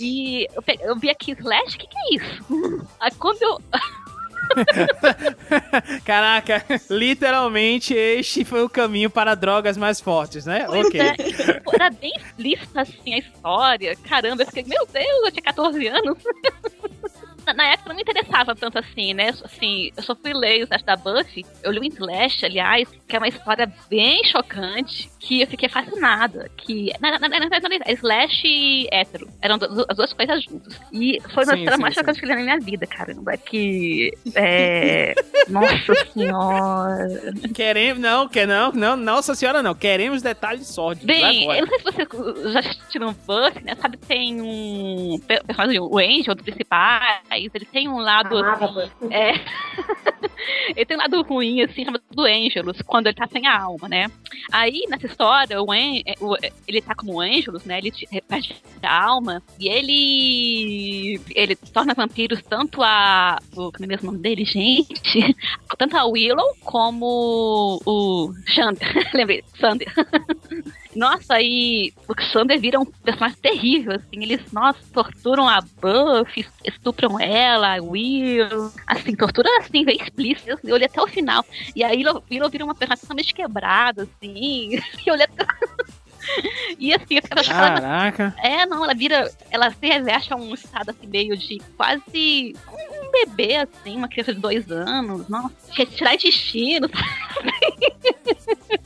E 0.00 0.46
eu, 0.54 0.62
pe- 0.62 0.78
eu 0.80 0.96
vi 0.96 1.10
aqui 1.10 1.32
Slash, 1.32 1.76
o 1.76 1.78
que, 1.78 1.86
que 1.86 1.96
é 1.98 2.14
isso? 2.16 2.44
Aí 3.00 3.10
quando 3.18 3.40
eu. 3.42 3.58
Caraca, 6.04 6.64
literalmente 6.90 7.94
este 7.94 8.44
foi 8.44 8.62
o 8.62 8.68
caminho 8.68 9.10
para 9.10 9.34
drogas 9.34 9.76
mais 9.76 10.00
fortes, 10.00 10.46
né? 10.46 10.64
Pois 10.66 10.86
ok. 10.86 11.00
é, 11.00 11.14
era 11.74 11.90
bem 11.90 12.12
explícita 12.16 12.80
assim 12.82 13.14
a 13.14 13.18
história. 13.18 13.96
Caramba, 14.08 14.42
eu 14.42 14.46
fiquei, 14.46 14.64
meu 14.64 14.86
Deus, 14.86 15.24
eu 15.26 15.32
tinha 15.32 15.42
14 15.42 15.86
anos. 15.88 16.18
Na- 17.46 17.54
Na 17.54 17.64
época 17.68 17.88
não 17.90 17.96
me 17.96 18.02
interessava 18.02 18.54
tanto 18.56 18.78
assim, 18.78 19.14
né? 19.14 19.28
Assim, 19.44 19.90
eu 19.96 20.02
só 20.02 20.16
fui 20.16 20.32
ler 20.32 20.60
o 20.60 20.64
Slash 20.64 20.84
da 20.84 20.96
Buffy. 20.96 21.46
Eu 21.62 21.70
li 21.70 21.78
o 21.78 21.84
Slash, 21.84 22.44
aliás, 22.44 22.88
que 23.06 23.14
é 23.14 23.18
uma 23.18 23.28
história 23.28 23.72
bem 23.88 24.24
chocante, 24.24 25.08
que 25.26 25.42
eu 25.42 25.46
fiquei 25.48 25.68
fascinada. 25.68 26.48
Que, 26.56 26.92
na, 27.00 27.18
na, 27.18 27.28
na, 27.28 27.46
Slash 27.88 28.46
e 28.46 28.86
hétero. 28.92 29.28
Eram 29.42 29.58
as 29.88 29.96
duas 29.96 30.12
coisas 30.12 30.44
juntas. 30.44 30.80
E 30.92 31.18
foi 31.34 31.44
uma 31.44 31.56
história 31.56 31.78
mais 31.78 31.94
chocante 31.94 32.20
que 32.20 32.26
eu 32.26 32.28
li 32.28 32.36
na 32.36 32.42
minha 32.42 32.60
vida, 32.60 32.86
caramba. 32.86 33.36
Que. 33.36 34.12
É. 34.36 35.14
Nossa 35.50 35.94
senhora. 36.12 37.08
Queremos, 37.52 38.00
não, 38.00 38.28
quer 38.28 38.46
não, 38.46 38.72
não, 38.72 38.96
nossa 38.96 39.34
senhora 39.34 39.62
não, 39.62 39.74
queremos 39.74 40.22
detalhes 40.22 40.66
sórdidos 40.66 41.06
Bem, 41.06 41.42
agora. 41.42 41.58
eu 41.58 41.66
não 41.66 41.78
sei 41.78 41.78
se 41.78 42.06
você 42.06 42.52
já 42.52 42.60
assistiram 42.60 43.12
Buffy, 43.12 43.64
né? 43.64 43.74
Sabe, 43.76 43.96
tem 43.96 44.40
um 44.40 45.18
pe- 45.26 45.42
personagem, 45.44 45.80
o 45.80 45.98
Angel, 45.98 46.34
dos 46.34 46.44
principais, 46.44 47.22
ele 47.30 47.64
tem 47.66 47.88
um 47.88 47.98
lado, 47.98 48.38
Ah, 48.38 48.54
assim, 48.54 48.90
é... 49.10 49.34
ele 50.74 50.84
tem 50.84 50.96
um 50.96 51.00
lado 51.00 51.22
ruim, 51.22 51.62
assim, 51.62 51.84
chamado 51.84 52.02
do 52.10 52.24
Angelus, 52.24 52.82
quando 52.82 53.06
ele 53.06 53.16
tá 53.16 53.26
sem 53.28 53.46
a 53.46 53.60
alma, 53.60 53.88
né? 53.88 54.10
Aí, 54.52 54.84
nessa 54.88 55.08
história, 55.16 55.62
o, 55.62 55.72
An 55.72 55.96
é, 56.04 56.14
o- 56.20 56.36
ele 56.68 56.82
tá 56.82 56.94
como 56.94 57.20
Angelus, 57.20 57.64
né? 57.64 57.78
Ele 57.78 57.90
perde 58.28 58.54
a 58.82 59.04
alma 59.04 59.42
e 59.58 59.68
ele 59.68 61.20
ele 61.34 61.56
torna 61.56 61.94
vampiros 61.94 62.42
tanto 62.42 62.82
a... 62.82 63.38
O, 63.52 63.72
como 63.72 63.84
é 63.84 63.86
mesmo 63.86 64.06
nome 64.12 64.18
dele, 64.22 64.44
gente? 64.44 65.34
Tanto 65.78 65.96
a 65.96 66.04
Willow 66.04 66.54
como 66.60 67.80
o 67.86 68.32
Xander. 68.46 68.86
Lembrei, 69.14 69.42
Sander. 69.58 69.92
Nossa, 70.96 71.34
aí 71.34 71.92
o 72.08 72.20
Xander 72.20 72.58
vira 72.58 72.80
um 72.80 72.86
personagem 72.86 73.38
terrível, 73.38 73.92
assim. 73.92 74.22
Eles, 74.22 74.50
nossa, 74.50 74.80
torturam 74.92 75.48
a 75.48 75.60
Buffy, 75.60 76.46
estupram 76.64 77.20
ela, 77.20 77.76
a 77.76 77.82
Will. 77.82 78.72
Assim, 78.86 79.14
tortura 79.14 79.48
assim, 79.58 79.84
bem 79.84 79.98
explícita. 80.00 80.58
Eu 80.64 80.74
olhei 80.74 80.86
até 80.86 81.00
o 81.00 81.06
final. 81.06 81.44
E 81.74 81.84
aí 81.84 81.98
Willow, 81.98 82.50
vira 82.50 82.64
uma 82.64 82.74
personagem 82.74 83.02
totalmente 83.02 83.34
quebrada, 83.34 84.04
assim. 84.04 84.80
E 85.06 85.08
eu 85.08 85.14
olhei 85.14 85.26
até... 85.26 85.46
E 86.78 86.92
assim, 86.92 87.16
chocada. 87.44 87.80
Caraca. 87.80 88.34
É, 88.38 88.66
não, 88.66 88.82
ela 88.82 88.94
vira. 88.94 89.30
Ela 89.50 89.70
se 89.70 89.86
reveste 89.86 90.32
a 90.32 90.36
um 90.36 90.54
estado 90.54 90.90
assim, 90.90 91.06
meio 91.06 91.36
de 91.36 91.58
quase 91.76 92.54
um 92.68 93.10
bebê, 93.12 93.56
assim, 93.56 93.96
uma 93.96 94.08
criança 94.08 94.34
de 94.34 94.40
dois 94.40 94.70
anos. 94.70 95.28
Nossa, 95.28 95.54
tirar 95.94 96.14
intestino, 96.14 96.88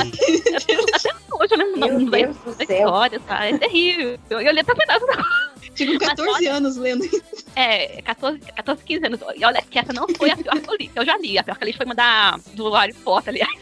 Até, 0.00 0.96
até 0.96 1.10
hoje 1.32 1.52
eu 1.54 1.58
lembro 1.58 1.78
Meu 1.78 1.88
o 1.88 1.92
nome 1.92 2.10
da, 2.10 2.16
Deus 2.18 2.36
do 2.38 2.54
da 2.54 2.64
história, 2.64 3.20
tá? 3.20 3.46
É 3.46 3.58
terrível. 3.58 4.18
Eu, 4.30 4.40
eu 4.40 4.52
li 4.52 4.60
até 4.60 4.74
pedaço 4.74 5.06
da 5.06 5.16
Mas 5.78 5.98
14 5.98 6.30
olha- 6.30 6.54
anos 6.54 6.76
lendo 6.76 7.04
isso. 7.04 7.22
É, 7.54 8.00
14, 8.00 8.38
14, 8.38 8.82
15 8.82 9.06
anos. 9.06 9.20
E 9.36 9.44
olha 9.44 9.60
que 9.62 9.78
essa 9.78 9.92
não 9.92 10.06
foi 10.08 10.30
a 10.30 10.36
pior 10.36 10.58
que 10.58 10.70
eu 10.70 10.76
li, 10.78 10.88
que 10.88 10.98
eu 10.98 11.04
já 11.04 11.18
li. 11.18 11.38
A 11.38 11.44
pior 11.44 11.56
que 11.58 11.64
eu 11.64 11.66
li 11.66 11.76
foi 11.76 11.84
uma 11.84 11.94
da, 11.94 12.38
do 12.54 12.70
Harry 12.72 12.94
Potter, 12.94 13.34
aliás. 13.34 13.60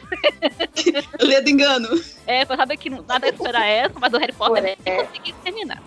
Ledo 1.21 1.50
engano. 1.50 1.88
É, 2.26 2.43
eu 2.43 2.47
sabia 2.47 2.76
que 2.76 2.88
nada 2.90 3.28
espera 3.28 3.66
essa, 3.66 3.95
mas 3.99 4.12
o 4.12 4.19
Harry 4.19 4.33
Potter 4.33 4.62
Ué. 4.62 4.76
nem 4.87 4.97
consegui 5.07 5.33
terminar. 5.43 5.83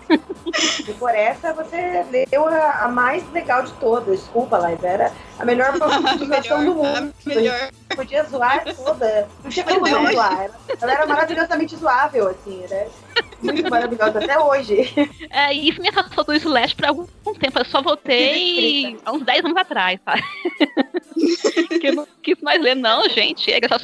E 0.86 0.92
por 0.94 1.10
essa 1.14 1.54
você 1.54 2.04
leu 2.30 2.46
a, 2.46 2.84
a 2.84 2.88
mais 2.88 3.24
legal 3.32 3.62
de 3.62 3.72
todas. 3.74 4.20
Desculpa, 4.20 4.58
Laís. 4.58 4.82
Era 4.82 5.10
a 5.38 5.44
melhor 5.46 5.72
publicação 5.78 6.62
do 6.64 6.74
mundo. 6.74 7.14
a 7.24 7.28
melhor. 7.28 7.70
Podia 7.96 8.22
zoar 8.24 8.64
toda. 8.76 9.28
Não 9.42 9.50
tinha 9.50 9.64
como 9.64 9.77
Hoje. 9.82 10.12
zoar. 10.14 10.32
Ela- 10.44 10.50
Ela 10.80 10.92
era 10.92 11.06
maravilhosamente 11.06 11.76
zoável, 11.76 12.28
assim. 12.28 12.62
Era 12.64 12.88
muito 13.42 13.70
maravilhosa 13.70 14.18
até 14.18 14.38
hoje. 14.38 14.92
É, 15.30 15.54
e 15.54 15.68
isso 15.70 15.80
me 15.80 15.88
afastou 15.88 16.24
do 16.24 16.34
Slash 16.34 16.74
por 16.74 16.86
algum 16.86 17.06
tempo. 17.38 17.58
Eu 17.58 17.64
só 17.64 17.80
voltei 17.82 18.98
há 19.04 19.12
uns 19.12 19.22
10 19.22 19.44
anos 19.44 19.56
atrás, 19.56 20.00
sabe? 20.04 20.22
que 21.80 21.88
eu 21.88 21.94
não 21.94 22.06
quis 22.22 22.40
mais 22.42 22.60
ler, 22.60 22.74
não, 22.76 23.08
gente. 23.08 23.40
Chega, 23.42 23.68
só... 23.68 23.76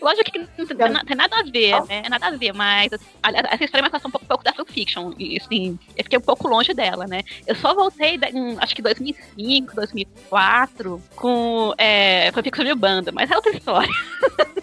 Lógico 0.00 0.30
que 0.30 0.38
não 0.38 0.46
tem, 0.66 0.76
na- 0.90 1.04
tem 1.04 1.16
nada 1.16 1.36
a 1.38 1.42
ver, 1.42 1.80
né? 1.86 2.02
Nada 2.08 2.26
a 2.26 2.30
ver, 2.32 2.52
mas 2.52 2.92
assim, 2.92 3.04
essa 3.50 3.64
história 3.64 3.82
me 3.82 3.88
afastou 3.88 4.08
um 4.08 4.12
pouco, 4.12 4.26
pouco 4.26 4.44
da 4.44 4.52
fanfiction. 4.52 5.12
E 5.18 5.38
assim, 5.40 5.78
eu 5.96 6.04
fiquei 6.04 6.18
um 6.18 6.22
pouco 6.22 6.48
longe 6.48 6.72
dela, 6.74 7.06
né? 7.06 7.22
Eu 7.46 7.54
só 7.54 7.74
voltei 7.74 8.18
em, 8.32 8.56
acho 8.58 8.74
que 8.74 8.82
2005, 8.82 9.74
2004, 9.74 11.02
com 11.14 11.72
é, 11.78 12.30
fanfiction 12.32 12.64
de 12.64 12.74
banda, 12.74 13.12
mas 13.12 13.30
é 13.30 13.36
outra 13.36 13.52
história. 13.56 13.90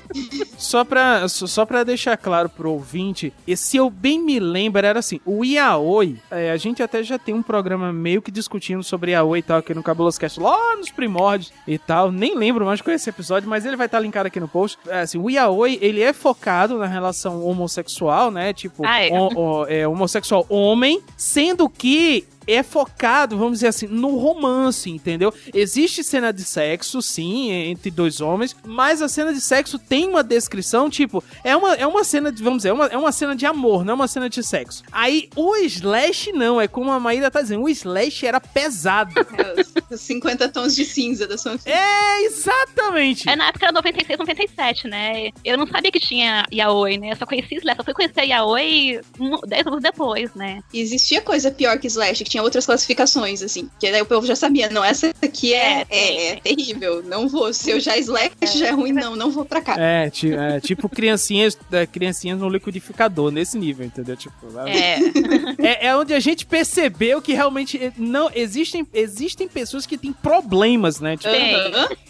Só 0.58 0.84
pra, 0.84 1.28
só 1.30 1.66
pra 1.66 1.84
deixar 1.84 2.18
claro 2.18 2.50
pro 2.50 2.72
ouvinte, 2.72 3.32
e 3.48 3.56
se 3.56 3.78
eu 3.78 3.90
bem 3.90 4.20
me 4.20 4.40
lembro, 4.40 4.86
era 4.86 5.00
assim, 5.00 5.22
o 5.26 5.46
Yaoi, 5.46 6.18
é, 6.32 6.52
a 6.52 6.58
gente 6.58 6.82
até 6.84 7.02
já 7.04 7.18
tem 7.18 7.34
um 7.34 7.42
programa 7.44 7.94
meio 7.94 8.22
que 8.22 8.32
discutindo 8.32 8.84
sobre 8.84 9.12
Yaoi 9.12 9.40
e 9.40 9.44
tal, 9.44 9.60
aqui 9.60 9.74
no 9.74 9.84
Cabuloso 9.84 10.20
Cast, 10.20 10.40
lá 10.40 10.76
nos 10.76 10.90
primórdios 10.92 11.54
e 11.68 11.78
tal, 11.78 12.12
nem 12.12 12.36
lembro 12.36 12.66
mais 12.66 12.82
qual 12.82 12.92
é 12.92 12.96
esse 12.96 13.10
episódio, 13.10 13.48
mas 13.48 13.66
ele 13.66 13.76
vai 13.78 13.86
estar 13.86 14.00
linkado 14.00 14.28
aqui 14.28 14.40
no 14.40 14.48
post. 14.48 14.78
É, 14.90 15.02
assim, 15.02 15.18
o 15.18 15.30
Yaoi, 15.30 15.78
ele 15.82 16.02
é 16.02 16.12
focado 16.14 16.78
na 16.78 16.86
relação 16.88 17.44
homossexual, 17.46 18.32
né, 18.32 18.54
tipo, 18.54 18.84
Ah, 18.86 19.02
é. 19.02 19.10
ho- 19.12 19.30
ho- 19.36 19.66
é, 19.68 19.88
homossexual 19.88 20.46
homem, 20.50 21.02
sendo 21.18 21.70
que 21.70 22.26
é 22.54 22.64
focado, 22.64 23.38
vamos 23.38 23.54
dizer 23.60 23.68
assim, 23.68 23.88
no 23.88 24.16
romance, 24.18 24.90
entendeu? 24.90 25.34
Existe 25.54 26.04
cena 26.04 26.32
de 26.32 26.44
sexo, 26.44 27.02
sim, 27.02 27.52
entre 27.52 27.92
dois 27.92 28.22
homens, 28.22 28.56
mas 28.66 29.02
a 29.02 29.08
cena 29.10 29.34
de 29.34 29.42
sexo 29.42 29.78
tem 29.78 30.08
uma 30.08 30.24
descrição, 30.24 30.90
tipo, 30.90 31.24
é 31.44 31.56
uma, 31.56 31.74
é 31.76 31.86
uma 31.86 32.04
cena 32.04 32.32
de, 32.32 32.42
vamos 32.44 32.58
dizer, 32.60 32.70
é 32.70 32.74
uma, 32.74 32.86
é 32.88 32.98
uma 32.98 33.12
cena 33.12 33.36
de 33.36 33.46
amor, 33.46 33.84
não 33.86 33.92
é 33.92 33.96
uma 33.96 34.08
cena 34.08 34.30
de 34.30 34.42
sexo. 34.44 34.84
Aí, 34.92 35.30
o 35.36 35.56
Slash 35.56 36.32
não, 36.32 36.60
é 36.60 36.68
como 36.68 36.92
a 36.92 37.00
Maíra 37.00 37.30
tá 37.32 37.42
dizendo, 37.42 37.64
o 37.64 37.70
Slash 37.70 38.26
era 38.26 38.40
pesado. 38.40 39.14
É, 39.20 39.62
os- 39.62 39.74
os 39.92 40.02
50 40.02 40.48
tons 40.50 40.76
de 40.76 40.86
cinza 40.86 41.28
da 41.28 41.38
sua 41.38 41.50
é, 41.66 42.24
exatamente. 42.26 43.28
É, 43.30 43.36
na 43.36 43.48
época 43.48 43.66
era 43.66 43.72
96, 43.72 44.20
97, 44.20 44.88
né? 44.88 45.30
Eu 45.44 45.58
não 45.58 45.66
sabia 45.68 45.92
que 45.92 46.00
tinha 46.00 46.46
Yaoi, 46.54 46.98
né? 46.98 47.12
Eu 47.12 47.16
só 47.16 47.26
conheci 47.26 47.56
Slash, 47.56 47.78
só 47.78 47.84
fui 47.84 47.94
conhecer 47.94 48.24
Yaoi 48.26 49.02
um- 49.20 49.40
10 49.48 49.66
anos 49.68 49.82
depois, 49.82 50.34
né? 50.36 50.62
E 50.74 50.80
existia 50.80 51.22
coisa 51.22 51.50
pior 51.52 51.78
que 51.80 51.88
Slash, 51.88 52.24
que 52.24 52.30
tinha 52.30 52.39
outras 52.42 52.66
classificações, 52.66 53.42
assim. 53.42 53.70
Que 53.80 53.92
daí 53.92 54.02
o 54.02 54.06
povo 54.06 54.26
já 54.26 54.36
sabia, 54.36 54.70
não, 54.70 54.84
essa 54.84 55.12
aqui 55.22 55.54
é, 55.54 55.82
É, 55.82 55.86
é, 55.90 56.30
é 56.32 56.36
terrível. 56.38 57.04
Não 57.04 57.28
vou. 57.28 57.54
Se 57.54 57.72
eu 57.72 57.80
já 57.80 57.98
Slash 57.98 58.58
já 58.58 58.68
é 58.68 58.72
ruim, 58.72 58.92
não, 58.92 59.16
não 59.16 59.32
vou 59.32 59.46
pra 59.46 59.62
cá. 59.62 59.76
É, 59.78 60.10
ti- 60.10 60.34
é, 60.34 60.60
tipo 60.60 60.88
criancinhas, 60.90 61.58
é, 61.72 61.86
criancinhas 61.86 62.40
no 62.40 62.50
liquidificador, 62.50 63.32
nesse 63.32 63.58
nível, 63.58 63.86
entendeu? 63.86 64.16
Tipo, 64.16 64.34
É. 64.68 65.00
É, 65.60 65.88
é 65.88 65.96
onde 65.96 66.14
a 66.14 66.20
gente 66.20 66.46
percebeu 66.46 67.22
que 67.22 67.34
realmente 67.34 67.78
eh, 67.82 67.92
não 67.98 68.30
existem, 68.34 68.88
existem 68.94 69.48
pessoas 69.48 69.86
que 69.86 69.98
têm 69.98 70.14
problemas, 70.14 71.00
né? 71.00 71.18
Tipo, 71.18 71.30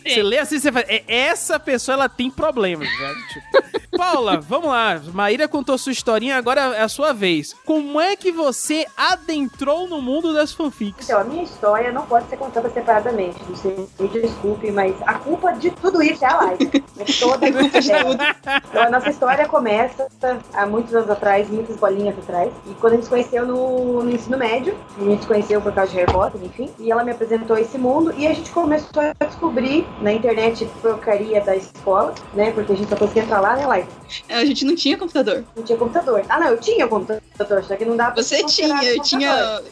você 0.03 0.23
lê 0.23 0.37
assim, 0.39 0.59
você 0.59 0.71
fala, 0.71 0.85
"É, 0.87 1.03
essa 1.07 1.59
pessoa 1.59 1.93
ela 1.95 2.09
tem 2.09 2.29
problemas, 2.29 2.87
né? 2.87 3.15
Tipo, 3.33 3.97
Paula, 3.97 4.39
vamos 4.39 4.69
lá. 4.69 5.01
Maíra 5.13 5.47
contou 5.47 5.77
sua 5.77 5.91
historinha, 5.91 6.37
agora 6.37 6.75
é 6.75 6.81
a 6.81 6.87
sua 6.87 7.11
vez. 7.11 7.53
Como 7.65 7.99
é 7.99 8.15
que 8.15 8.31
você 8.31 8.85
adentrou 8.95 9.87
no 9.87 10.01
mundo 10.09 10.33
das 10.33 10.51
fanfics? 10.53 11.05
Então, 11.05 11.19
a 11.21 11.23
minha 11.23 11.43
história 11.43 11.91
não 11.91 12.03
pode 12.05 12.27
ser 12.29 12.37
contada 12.37 12.69
separadamente. 12.69 13.37
Você 13.49 13.87
me 13.99 14.07
desculpe, 14.07 14.71
mas 14.71 14.95
a 15.05 15.13
culpa 15.15 15.51
de 15.53 15.71
tudo 15.71 16.01
isso 16.01 16.23
é 16.25 16.27
a 16.27 16.53
Liza. 16.53 16.71
É 16.99 17.05
toda 17.19 17.45
a 17.47 17.51
culpa 17.51 17.81
dela. 17.81 18.17
Então, 18.69 18.83
a 18.83 18.89
nossa 18.89 19.09
história 19.09 19.47
começa 19.47 20.07
há 20.53 20.65
muitos 20.65 20.93
anos 20.93 21.09
atrás, 21.09 21.49
muitas 21.49 21.75
bolinhas 21.77 22.17
atrás. 22.17 22.51
E 22.67 22.73
quando 22.75 22.93
a 22.93 22.95
gente 22.97 23.05
se 23.05 23.09
conheceu 23.09 23.45
no, 23.45 24.03
no 24.03 24.11
ensino 24.11 24.37
médio, 24.37 24.75
a 24.97 25.03
gente 25.03 25.21
se 25.21 25.27
conheceu 25.27 25.61
por 25.61 25.73
causa 25.73 25.91
de 25.91 25.97
Harry 25.97 26.11
Potter, 26.11 26.41
enfim. 26.43 26.69
E 26.79 26.91
ela 26.91 27.03
me 27.03 27.11
apresentou 27.11 27.57
esse 27.57 27.77
mundo 27.77 28.13
e 28.17 28.27
a 28.27 28.33
gente 28.33 28.49
começou 28.51 29.01
a 29.01 29.25
descobrir 29.25 29.87
na 30.01 30.11
internet 30.13 30.65
porcaria 30.81 31.41
da 31.41 31.55
escola, 31.55 32.13
né? 32.33 32.51
Porque 32.51 32.73
a 32.73 32.75
gente 32.75 32.89
só 32.89 32.95
conseguia 32.95 33.23
entrar 33.23 33.39
lá, 33.41 33.55
né, 33.55 33.65
Liza? 33.65 33.87
A 34.29 34.45
gente 34.45 34.65
não 34.65 34.75
tinha 34.75 34.97
computador. 34.97 35.43
Não 35.55 35.63
tinha 35.63 35.77
computador. 35.77 36.23
Ah, 36.29 36.39
não, 36.39 36.47
eu 36.47 36.57
tinha 36.57 36.87
computador, 36.87 37.63
só 37.63 37.75
que 37.75 37.85
não 37.85 37.95
dá 37.97 38.11
pra 38.11 38.21
Você 38.21 38.43
tinha, 38.43 38.67
eu 38.83 38.97
computador. 38.97 39.03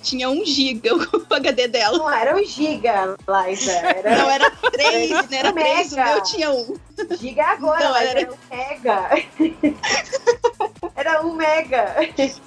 tinha, 0.02 0.27
tinha 0.30 0.42
é 0.42 0.46
giga 0.46 0.96
o 0.96 1.34
HD 1.34 1.68
dela. 1.68 1.98
Não 1.98 2.10
era 2.10 2.36
um 2.36 2.44
giga, 2.44 3.18
Liza. 3.28 3.72
Era... 3.72 4.18
Não, 4.18 4.30
era 4.30 4.52
três 4.72 5.10
né? 5.10 5.38
Era 5.38 5.54
três 5.54 5.94
o 5.94 5.96
meu 5.96 6.24
tinha 6.24 6.52
um 6.52 6.78
Diga 7.20 7.46
agora, 7.46 7.84
então, 7.84 7.96
era... 7.96 8.20
era... 8.22 8.32
um 8.32 8.38
mega. 8.50 9.10
era 10.96 11.26
um 11.26 11.34
mega. 11.34 11.96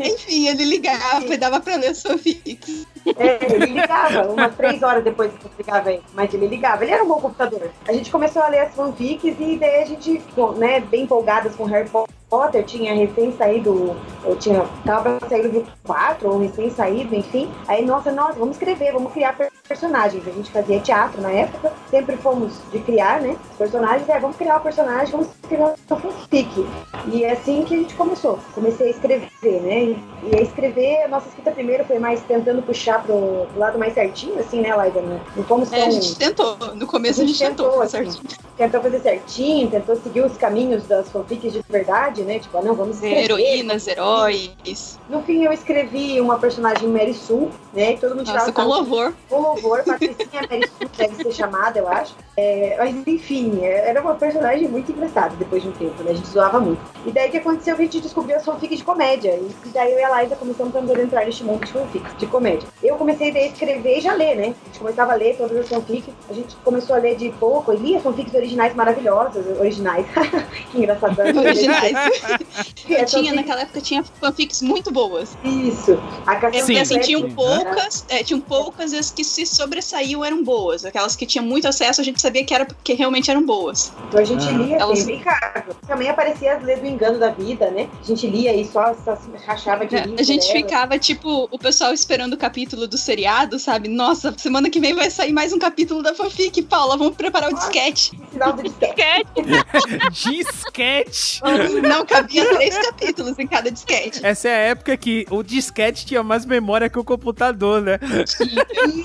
Enfim, 0.00 0.48
ele 0.48 0.64
ligava 0.64 1.20
Sim. 1.20 1.32
e 1.32 1.36
dava 1.36 1.60
pra 1.60 1.76
ler 1.76 1.92
o 1.92 1.94
Sofix. 1.94 2.86
É, 3.16 3.54
ele 3.54 3.66
ligava, 3.66 4.26
umas 4.28 4.54
três 4.56 4.82
horas 4.82 5.04
depois 5.04 5.32
que 5.32 5.48
ligava 5.58 5.90
aí. 5.90 6.00
Mas 6.12 6.34
ele 6.34 6.46
ligava, 6.46 6.84
ele 6.84 6.92
era 6.92 7.04
um 7.04 7.08
bom 7.08 7.20
computador. 7.20 7.70
A 7.86 7.92
gente 7.92 8.10
começou 8.10 8.42
a 8.42 8.48
ler 8.48 8.60
as 8.60 8.74
fanfics 8.74 9.36
e 9.38 9.56
daí 9.56 9.82
a 9.82 9.86
gente 9.86 10.18
ficou, 10.20 10.52
né, 10.54 10.80
bem 10.80 11.04
empolgadas 11.04 11.54
com 11.54 11.64
Harry 11.64 11.88
Potter. 12.28 12.64
Tinha 12.64 12.94
recém 12.94 13.36
saído, 13.36 13.96
eu 14.24 14.36
tinha, 14.36 14.64
tava 14.84 15.18
pra 15.18 15.28
sair 15.28 15.48
do 15.48 15.66
4, 15.84 16.28
ou 16.28 16.38
recém 16.38 16.70
saído, 16.70 17.14
enfim. 17.14 17.50
Aí, 17.66 17.84
nossa, 17.84 18.12
nossa, 18.12 18.38
vamos 18.38 18.56
escrever, 18.56 18.92
vamos 18.92 19.12
criar 19.12 19.32
personagens. 19.70 20.26
A 20.26 20.30
gente 20.32 20.50
fazia 20.50 20.80
teatro 20.80 21.22
na 21.22 21.30
época, 21.30 21.72
sempre 21.88 22.16
fomos 22.16 22.54
de 22.72 22.80
criar, 22.80 23.20
né, 23.20 23.36
personagens. 23.56 24.08
É, 24.08 24.18
vamos 24.18 24.36
criar 24.36 24.56
o 24.56 24.60
personagem, 24.60 25.12
vamos 25.12 25.28
criar 25.48 25.74
uma 25.88 26.00
fanfic. 26.00 26.66
E 27.12 27.24
é 27.24 27.32
assim 27.32 27.64
que 27.64 27.74
a 27.74 27.78
gente 27.78 27.94
começou. 27.94 28.38
Comecei 28.52 28.88
a 28.88 28.90
escrever, 28.90 29.60
né? 29.62 29.96
E, 30.24 30.36
a 30.36 30.42
escrever, 30.42 31.04
a 31.04 31.08
nossa 31.08 31.28
escrita 31.28 31.52
primeiro 31.52 31.84
foi 31.84 31.98
mais 32.00 32.20
tentando 32.22 32.62
puxar 32.62 33.02
pro, 33.04 33.46
pro 33.46 33.58
lado 33.58 33.78
mais 33.78 33.94
certinho, 33.94 34.38
assim, 34.40 34.60
né, 34.60 34.74
Laida? 34.74 35.00
Não, 35.00 35.20
não 35.36 35.44
fomos. 35.44 35.72
É, 35.72 35.84
a 35.84 35.90
gente 35.90 36.16
tentou. 36.16 36.56
No 36.74 36.86
começo 36.86 37.22
a 37.22 37.24
gente, 37.24 37.38
tentou, 37.38 37.72
foi 37.72 37.86
assim, 37.86 38.10
certinho. 38.10 38.38
tentou 38.56 38.80
fazer 38.80 39.00
certinho, 39.00 39.70
tentou 39.70 39.96
seguir 39.96 40.22
os 40.22 40.36
caminhos 40.36 40.82
das 40.88 41.08
fanfics 41.10 41.52
de 41.52 41.62
verdade, 41.68 42.22
né? 42.22 42.40
Tipo, 42.40 42.58
ah, 42.58 42.62
não, 42.62 42.74
vamos 42.74 42.96
escrever. 42.96 43.24
Heroínas, 43.24 43.86
heróis. 43.86 44.98
No 45.08 45.22
fim, 45.22 45.44
eu 45.44 45.52
escrevi 45.52 46.20
uma 46.20 46.38
personagem 46.38 46.88
Mary 46.88 47.14
Sue, 47.14 47.48
né? 47.72 47.94
Que 47.94 48.00
todo 48.00 48.10
mundo 48.10 48.26
Nossa, 48.26 48.32
tirava 48.32 48.52
com 48.52 48.62
sarro 48.62 48.74
louvor. 48.74 49.14
com 49.28 49.40
louvor, 49.40 49.59
Patricinha 49.60 50.42
Mary 50.48 50.68
Sue 50.78 50.88
deve 50.96 51.16
ser 51.16 51.32
chamada, 51.32 51.78
eu 51.78 51.88
acho. 51.88 52.14
É, 52.40 52.74
mas 52.78 52.94
enfim, 53.06 53.60
é- 53.62 53.90
era 53.90 54.00
uma 54.00 54.14
personagem 54.14 54.66
muito 54.66 54.90
engraçada 54.90 55.34
depois 55.36 55.62
de 55.62 55.68
um 55.68 55.72
tempo, 55.72 56.02
né? 56.02 56.12
A 56.12 56.14
gente 56.14 56.28
zoava 56.28 56.58
muito. 56.58 56.80
E 57.04 57.10
daí 57.10 57.30
que 57.30 57.36
aconteceu? 57.36 57.74
A 57.74 57.78
gente 57.78 58.00
descobriu 58.00 58.36
as 58.36 58.44
fanfics 58.44 58.78
de 58.78 58.84
comédia. 58.84 59.32
E 59.32 59.68
daí 59.68 59.92
eu 59.92 59.98
e 59.98 60.02
a 60.02 60.22
Liza 60.22 60.36
começamos 60.36 60.74
a 60.74 60.78
adentrar 60.78 61.26
neste 61.26 61.44
mundo 61.44 61.66
de 61.66 61.72
fanfics, 61.72 62.16
de 62.16 62.26
comédia. 62.26 62.66
Eu 62.82 62.96
comecei 62.96 63.30
a 63.30 63.46
escrever 63.46 63.98
e 63.98 64.00
já 64.00 64.14
ler, 64.14 64.36
né? 64.36 64.42
A 64.42 64.66
gente 64.66 64.78
começava 64.78 65.12
a 65.12 65.16
ler 65.16 65.36
todas 65.36 65.56
as 65.58 65.68
fanfics. 65.68 66.14
A 66.30 66.32
gente 66.32 66.56
começou 66.64 66.96
a 66.96 66.98
ler 66.98 67.16
de 67.16 67.28
pouco, 67.32 67.72
e 67.74 67.76
lia 67.76 68.00
fanfics 68.00 68.32
originais 68.34 68.74
maravilhosas, 68.74 69.44
originais. 69.58 70.06
que 70.72 70.78
engraçado. 70.78 71.16
né? 71.16 71.32
Originais. 71.38 71.92
É, 72.88 73.04
tinha, 73.04 73.34
naquela 73.34 73.62
época, 73.62 73.80
tinha 73.80 74.02
fanfics 74.02 74.62
muito 74.62 74.90
boas. 74.90 75.36
Isso. 75.44 75.98
A 76.26 76.34
É 76.34 76.38
porque 76.38 76.78
assim, 76.78 76.98
tinham 77.00 77.30
poucas, 77.30 78.04
é, 78.08 78.22
tinham 78.22 78.40
poucas 78.40 78.92
as 78.92 79.10
que 79.10 79.22
se 79.22 79.44
sobressaíam 79.46 80.24
eram 80.24 80.42
boas. 80.42 80.84
Aquelas 80.84 81.14
que 81.14 81.26
tinham 81.26 81.44
muito 81.44 81.68
acesso, 81.68 82.00
a 82.00 82.04
gente 82.04 82.20
sabia 82.30 82.44
que 82.44 82.54
era 82.54 82.64
porque 82.64 82.94
realmente 82.94 83.30
eram 83.30 83.44
boas. 83.44 83.92
Então 84.08 84.20
a 84.20 84.24
gente 84.24 84.46
Ah. 84.48 84.52
lia 84.52 84.76
Elas- 84.76 85.04
cara, 85.24 85.66
também 85.86 86.08
aparecia 86.08 86.54
as 86.56 86.62
leis 86.62 86.78
do 86.80 86.86
engano 86.86 87.18
da 87.18 87.30
vida, 87.30 87.70
né? 87.70 87.88
A 88.00 88.04
gente 88.06 88.26
lia 88.28 88.54
e 88.54 88.64
só, 88.64 88.94
só 89.04 89.16
se 89.16 89.28
rachava 89.44 89.84
de 89.84 89.96
rir 89.96 90.14
A 90.18 90.22
gente 90.22 90.46
por 90.46 90.56
ela. 90.56 90.62
ficava, 90.64 90.98
tipo, 90.98 91.48
o 91.50 91.58
pessoal 91.58 91.92
esperando 91.92 92.34
o 92.34 92.36
capítulo 92.36 92.86
do 92.86 92.96
seriado, 92.96 93.58
sabe? 93.58 93.88
Nossa, 93.88 94.32
semana 94.38 94.70
que 94.70 94.78
vem 94.80 94.94
vai 94.94 95.10
sair 95.10 95.32
mais 95.32 95.52
um 95.52 95.58
capítulo 95.58 96.02
da 96.02 96.14
fanfic. 96.14 96.62
Paula, 96.62 96.96
vamos 96.96 97.16
preparar 97.16 97.50
o 97.50 97.54
disquete. 97.54 98.12
Sinal 98.32 98.52
do 98.52 98.62
disquete. 98.62 99.26
Disquete! 100.12 101.40
Não 101.82 102.04
cabia 102.06 102.46
três 102.54 102.76
capítulos 102.78 103.38
em 103.38 103.46
cada 103.46 103.70
disquete. 103.70 104.20
Essa 104.24 104.48
é 104.48 104.54
a 104.54 104.58
época 104.70 104.96
que 104.96 105.26
o 105.30 105.42
disquete 105.42 106.06
tinha 106.06 106.22
mais 106.22 106.44
memória 106.44 106.88
que 106.88 106.98
o 106.98 107.04
computador, 107.04 107.80
né? 107.82 107.98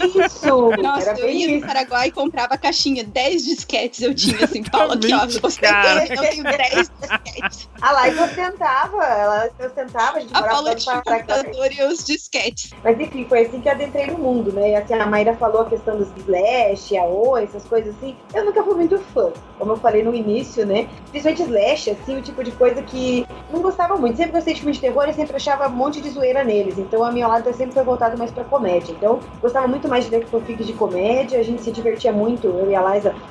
Isso! 0.03 0.71
Nossa, 0.81 1.09
era 1.11 1.19
eu 1.19 1.29
ia 1.29 1.59
no. 1.59 1.65
Paraguai 1.65 2.09
e 2.09 2.11
comprava 2.11 2.53
a 2.53 2.57
caixinha, 2.57 3.03
10 3.15 3.45
disquetes 3.45 4.01
eu 4.01 4.13
tinha, 4.13 4.43
assim, 4.43 4.61
Paulo, 4.61 4.91
aqui, 4.91 5.13
ó, 5.13 5.25
você 5.25 5.61
quer, 5.61 6.11
eu 6.11 6.21
tenho 6.21 6.43
10 6.43 6.91
disquetes. 6.99 7.69
A 7.81 7.91
Laís 7.93 8.19
ostentava, 8.19 9.03
ela 9.05 9.49
ostentava, 9.57 10.17
a 10.17 10.19
gente 10.19 10.35
A 10.35 10.43
Paula 10.43 10.75
tinha 10.75 10.97
o 10.97 11.03
computador 11.03 11.71
e 11.71 11.83
os 11.83 12.03
disquetes. 12.03 12.71
Mas 12.83 12.99
enfim, 12.99 13.25
foi 13.27 13.45
assim 13.45 13.61
que 13.61 13.69
eu 13.69 13.71
adentrei 13.71 14.07
no 14.07 14.17
mundo, 14.17 14.51
né? 14.51 14.71
E 14.71 14.75
assim, 14.75 14.95
a 14.95 15.05
Mayra 15.05 15.33
falou 15.35 15.61
a 15.61 15.65
questão 15.65 15.97
dos 15.97 16.09
Slash, 16.17 16.97
a 16.97 17.05
Oi, 17.05 17.43
essas 17.43 17.63
coisas 17.63 17.95
assim. 17.95 18.17
Eu 18.33 18.43
nunca 18.43 18.61
fui 18.63 18.75
muito 18.75 18.99
fã, 19.13 19.31
como 19.57 19.71
eu 19.71 19.77
falei 19.77 20.03
no 20.03 20.13
início, 20.13 20.65
né? 20.65 20.89
Principalmente 21.11 21.43
Slash, 21.43 21.91
assim, 21.91 22.17
o 22.17 22.21
tipo 22.21 22.43
de 22.43 22.51
coisa 22.51 22.81
que 22.81 23.25
não 23.49 23.61
gostava 23.61 23.95
muito. 23.95 24.17
Sempre 24.17 24.33
gostei 24.33 24.53
de 24.53 24.59
filme 24.59 24.73
de 24.73 24.81
terror 24.81 25.07
e 25.07 25.13
sempre 25.13 25.37
achava 25.37 25.67
um 25.67 25.71
monte 25.71 26.01
de 26.01 26.09
zoeira 26.09 26.43
neles. 26.43 26.77
Então 26.77 27.01
a 27.01 27.11
minha 27.11 27.27
lado 27.27 27.53
sempre 27.53 27.73
foi 27.73 27.83
voltado 27.83 28.17
mais 28.17 28.31
pra 28.31 28.43
comédia. 28.43 28.91
Então 28.91 29.21
gostava 29.41 29.67
muito 29.67 29.87
mais 29.87 30.03
de 30.03 30.11
ler 30.11 30.25
fanfics 30.27 30.67
de 30.67 30.73
comédia, 30.73 31.39
a 31.39 31.43
gente 31.43 31.61
se 31.61 31.71
divertia 31.71 32.11
muito, 32.11 32.47
eu 32.47 32.69
e 32.69 32.75
a 32.75 32.81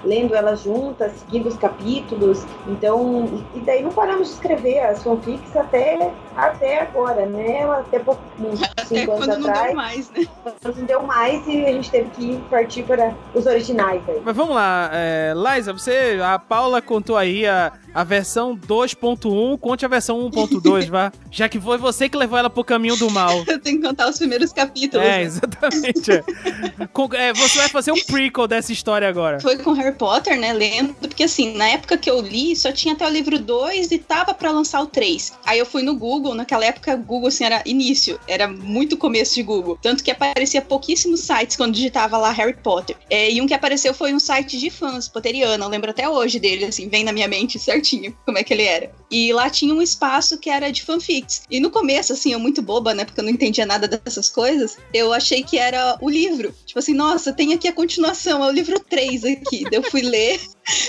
Lendo 0.04 0.34
elas 0.34 0.62
juntas, 0.62 1.12
seguindo 1.12 1.48
os 1.48 1.56
capítulos. 1.56 2.44
Então, 2.66 3.44
e 3.54 3.60
daí 3.60 3.82
não 3.82 3.90
paramos 3.92 4.28
de 4.28 4.34
escrever 4.34 4.80
as 4.80 5.02
fanfics 5.02 5.56
até, 5.56 6.10
até 6.36 6.82
agora, 6.82 7.26
né? 7.26 7.64
Até 7.70 7.98
pouco, 7.98 8.20
uns 8.38 8.62
Até 8.62 8.84
cinco 8.84 9.12
anos 9.12 9.26
quando 9.26 9.40
não 9.40 9.50
atrás 9.50 9.66
deu 9.66 9.74
mais, 9.76 10.10
né? 10.10 10.26
não 10.64 10.84
deu 10.84 11.02
mais 11.02 11.46
e 11.46 11.64
a 11.66 11.72
gente 11.72 11.90
teve 11.90 12.10
que 12.10 12.44
partir 12.50 12.82
para 12.82 13.14
os 13.34 13.46
originais 13.46 14.02
aí. 14.08 14.20
Mas 14.24 14.36
vamos 14.36 14.54
lá, 14.54 14.90
é, 14.92 15.32
Liza, 15.34 15.72
você, 15.72 16.18
a 16.22 16.38
Paula 16.38 16.82
contou 16.82 17.16
aí 17.16 17.46
a, 17.46 17.72
a 17.94 18.02
versão 18.02 18.56
2.1, 18.56 19.58
conte 19.58 19.84
a 19.84 19.88
versão 19.88 20.28
1.2, 20.28 20.88
vá. 20.90 21.12
Já 21.30 21.48
que 21.48 21.60
foi 21.60 21.78
você 21.78 22.08
que 22.08 22.16
levou 22.16 22.36
ela 22.36 22.50
pro 22.50 22.64
caminho 22.64 22.96
do 22.96 23.08
mal. 23.10 23.44
Eu 23.46 23.60
tenho 23.60 23.80
que 23.80 23.86
contar 23.86 24.08
os 24.08 24.18
primeiros 24.18 24.52
capítulos. 24.52 25.06
É, 25.06 25.22
exatamente. 25.22 26.10
é. 27.16 27.32
Você 27.32 27.58
vai 27.58 27.68
fazer 27.68 27.92
um 27.92 28.00
prequel 28.04 28.48
dessa 28.48 28.72
história 28.72 29.08
agora. 29.08 29.40
Foi 29.40 29.56
com 29.56 29.72
Harry 29.72 29.94
Potter, 29.94 30.38
né, 30.38 30.52
lendo, 30.52 30.94
porque 30.94 31.24
assim, 31.24 31.54
na 31.54 31.68
época 31.68 31.96
que 31.96 32.10
eu 32.10 32.20
li, 32.20 32.56
só 32.56 32.72
tinha 32.72 32.94
até 32.94 33.06
o 33.06 33.10
livro 33.10 33.38
2 33.38 33.92
e 33.92 33.98
tava 33.98 34.34
pra 34.34 34.50
lançar 34.50 34.80
o 34.80 34.86
3. 34.86 35.32
Aí 35.46 35.58
eu 35.58 35.66
fui 35.66 35.82
no 35.82 35.94
Google, 35.94 36.34
naquela 36.34 36.64
época 36.64 36.94
o 36.94 36.98
Google, 36.98 37.28
assim, 37.28 37.44
era 37.44 37.62
início, 37.64 38.18
era 38.26 38.48
muito 38.48 38.96
começo 38.96 39.34
de 39.34 39.42
Google. 39.42 39.78
Tanto 39.80 40.02
que 40.02 40.10
aparecia 40.10 40.60
pouquíssimos 40.60 41.20
sites 41.20 41.56
quando 41.56 41.74
digitava 41.74 42.16
lá 42.16 42.30
Harry 42.32 42.54
Potter. 42.54 42.96
É, 43.08 43.30
e 43.30 43.40
um 43.40 43.46
que 43.46 43.54
apareceu 43.54 43.94
foi 43.94 44.12
um 44.12 44.18
site 44.18 44.58
de 44.58 44.70
fãs, 44.70 45.08
Potteriano, 45.08 45.64
eu 45.64 45.68
lembro 45.68 45.90
até 45.90 46.08
hoje 46.08 46.40
dele, 46.40 46.64
assim, 46.64 46.88
vem 46.88 47.04
na 47.04 47.12
minha 47.12 47.28
mente 47.28 47.58
certinho 47.84 48.16
como 48.24 48.38
é 48.38 48.42
que 48.42 48.54
ele 48.54 48.62
era. 48.62 48.90
E 49.10 49.32
lá 49.32 49.50
tinha 49.50 49.74
um 49.74 49.82
espaço 49.82 50.38
que 50.38 50.48
era 50.48 50.72
de 50.72 50.82
fanfics. 50.82 51.42
E 51.50 51.60
no 51.60 51.70
começo, 51.70 52.14
assim, 52.14 52.32
eu 52.32 52.40
muito 52.40 52.62
boba, 52.62 52.94
né, 52.94 53.04
porque 53.04 53.20
eu 53.20 53.24
não 53.24 53.30
entendia 53.30 53.66
nada 53.66 53.86
dessas 53.86 54.28
coisas, 54.28 54.78
eu 54.92 55.12
achei 55.12 55.42
que 55.42 55.58
era 55.58 55.98
o 56.00 56.08
livro. 56.08 56.54
Tipo 56.64 56.78
assim, 56.78 56.94
nossa, 56.94 57.32
tem 57.32 57.52
aqui 57.52 57.68
a 57.68 57.72
continuação, 57.72 58.42
é 58.42 58.48
o 58.48 58.52
livro 58.52 58.80
3 58.80 59.24
aqui. 59.24 59.64
Eu 59.70 59.82
fui 59.82 60.00
ler. 60.00 60.40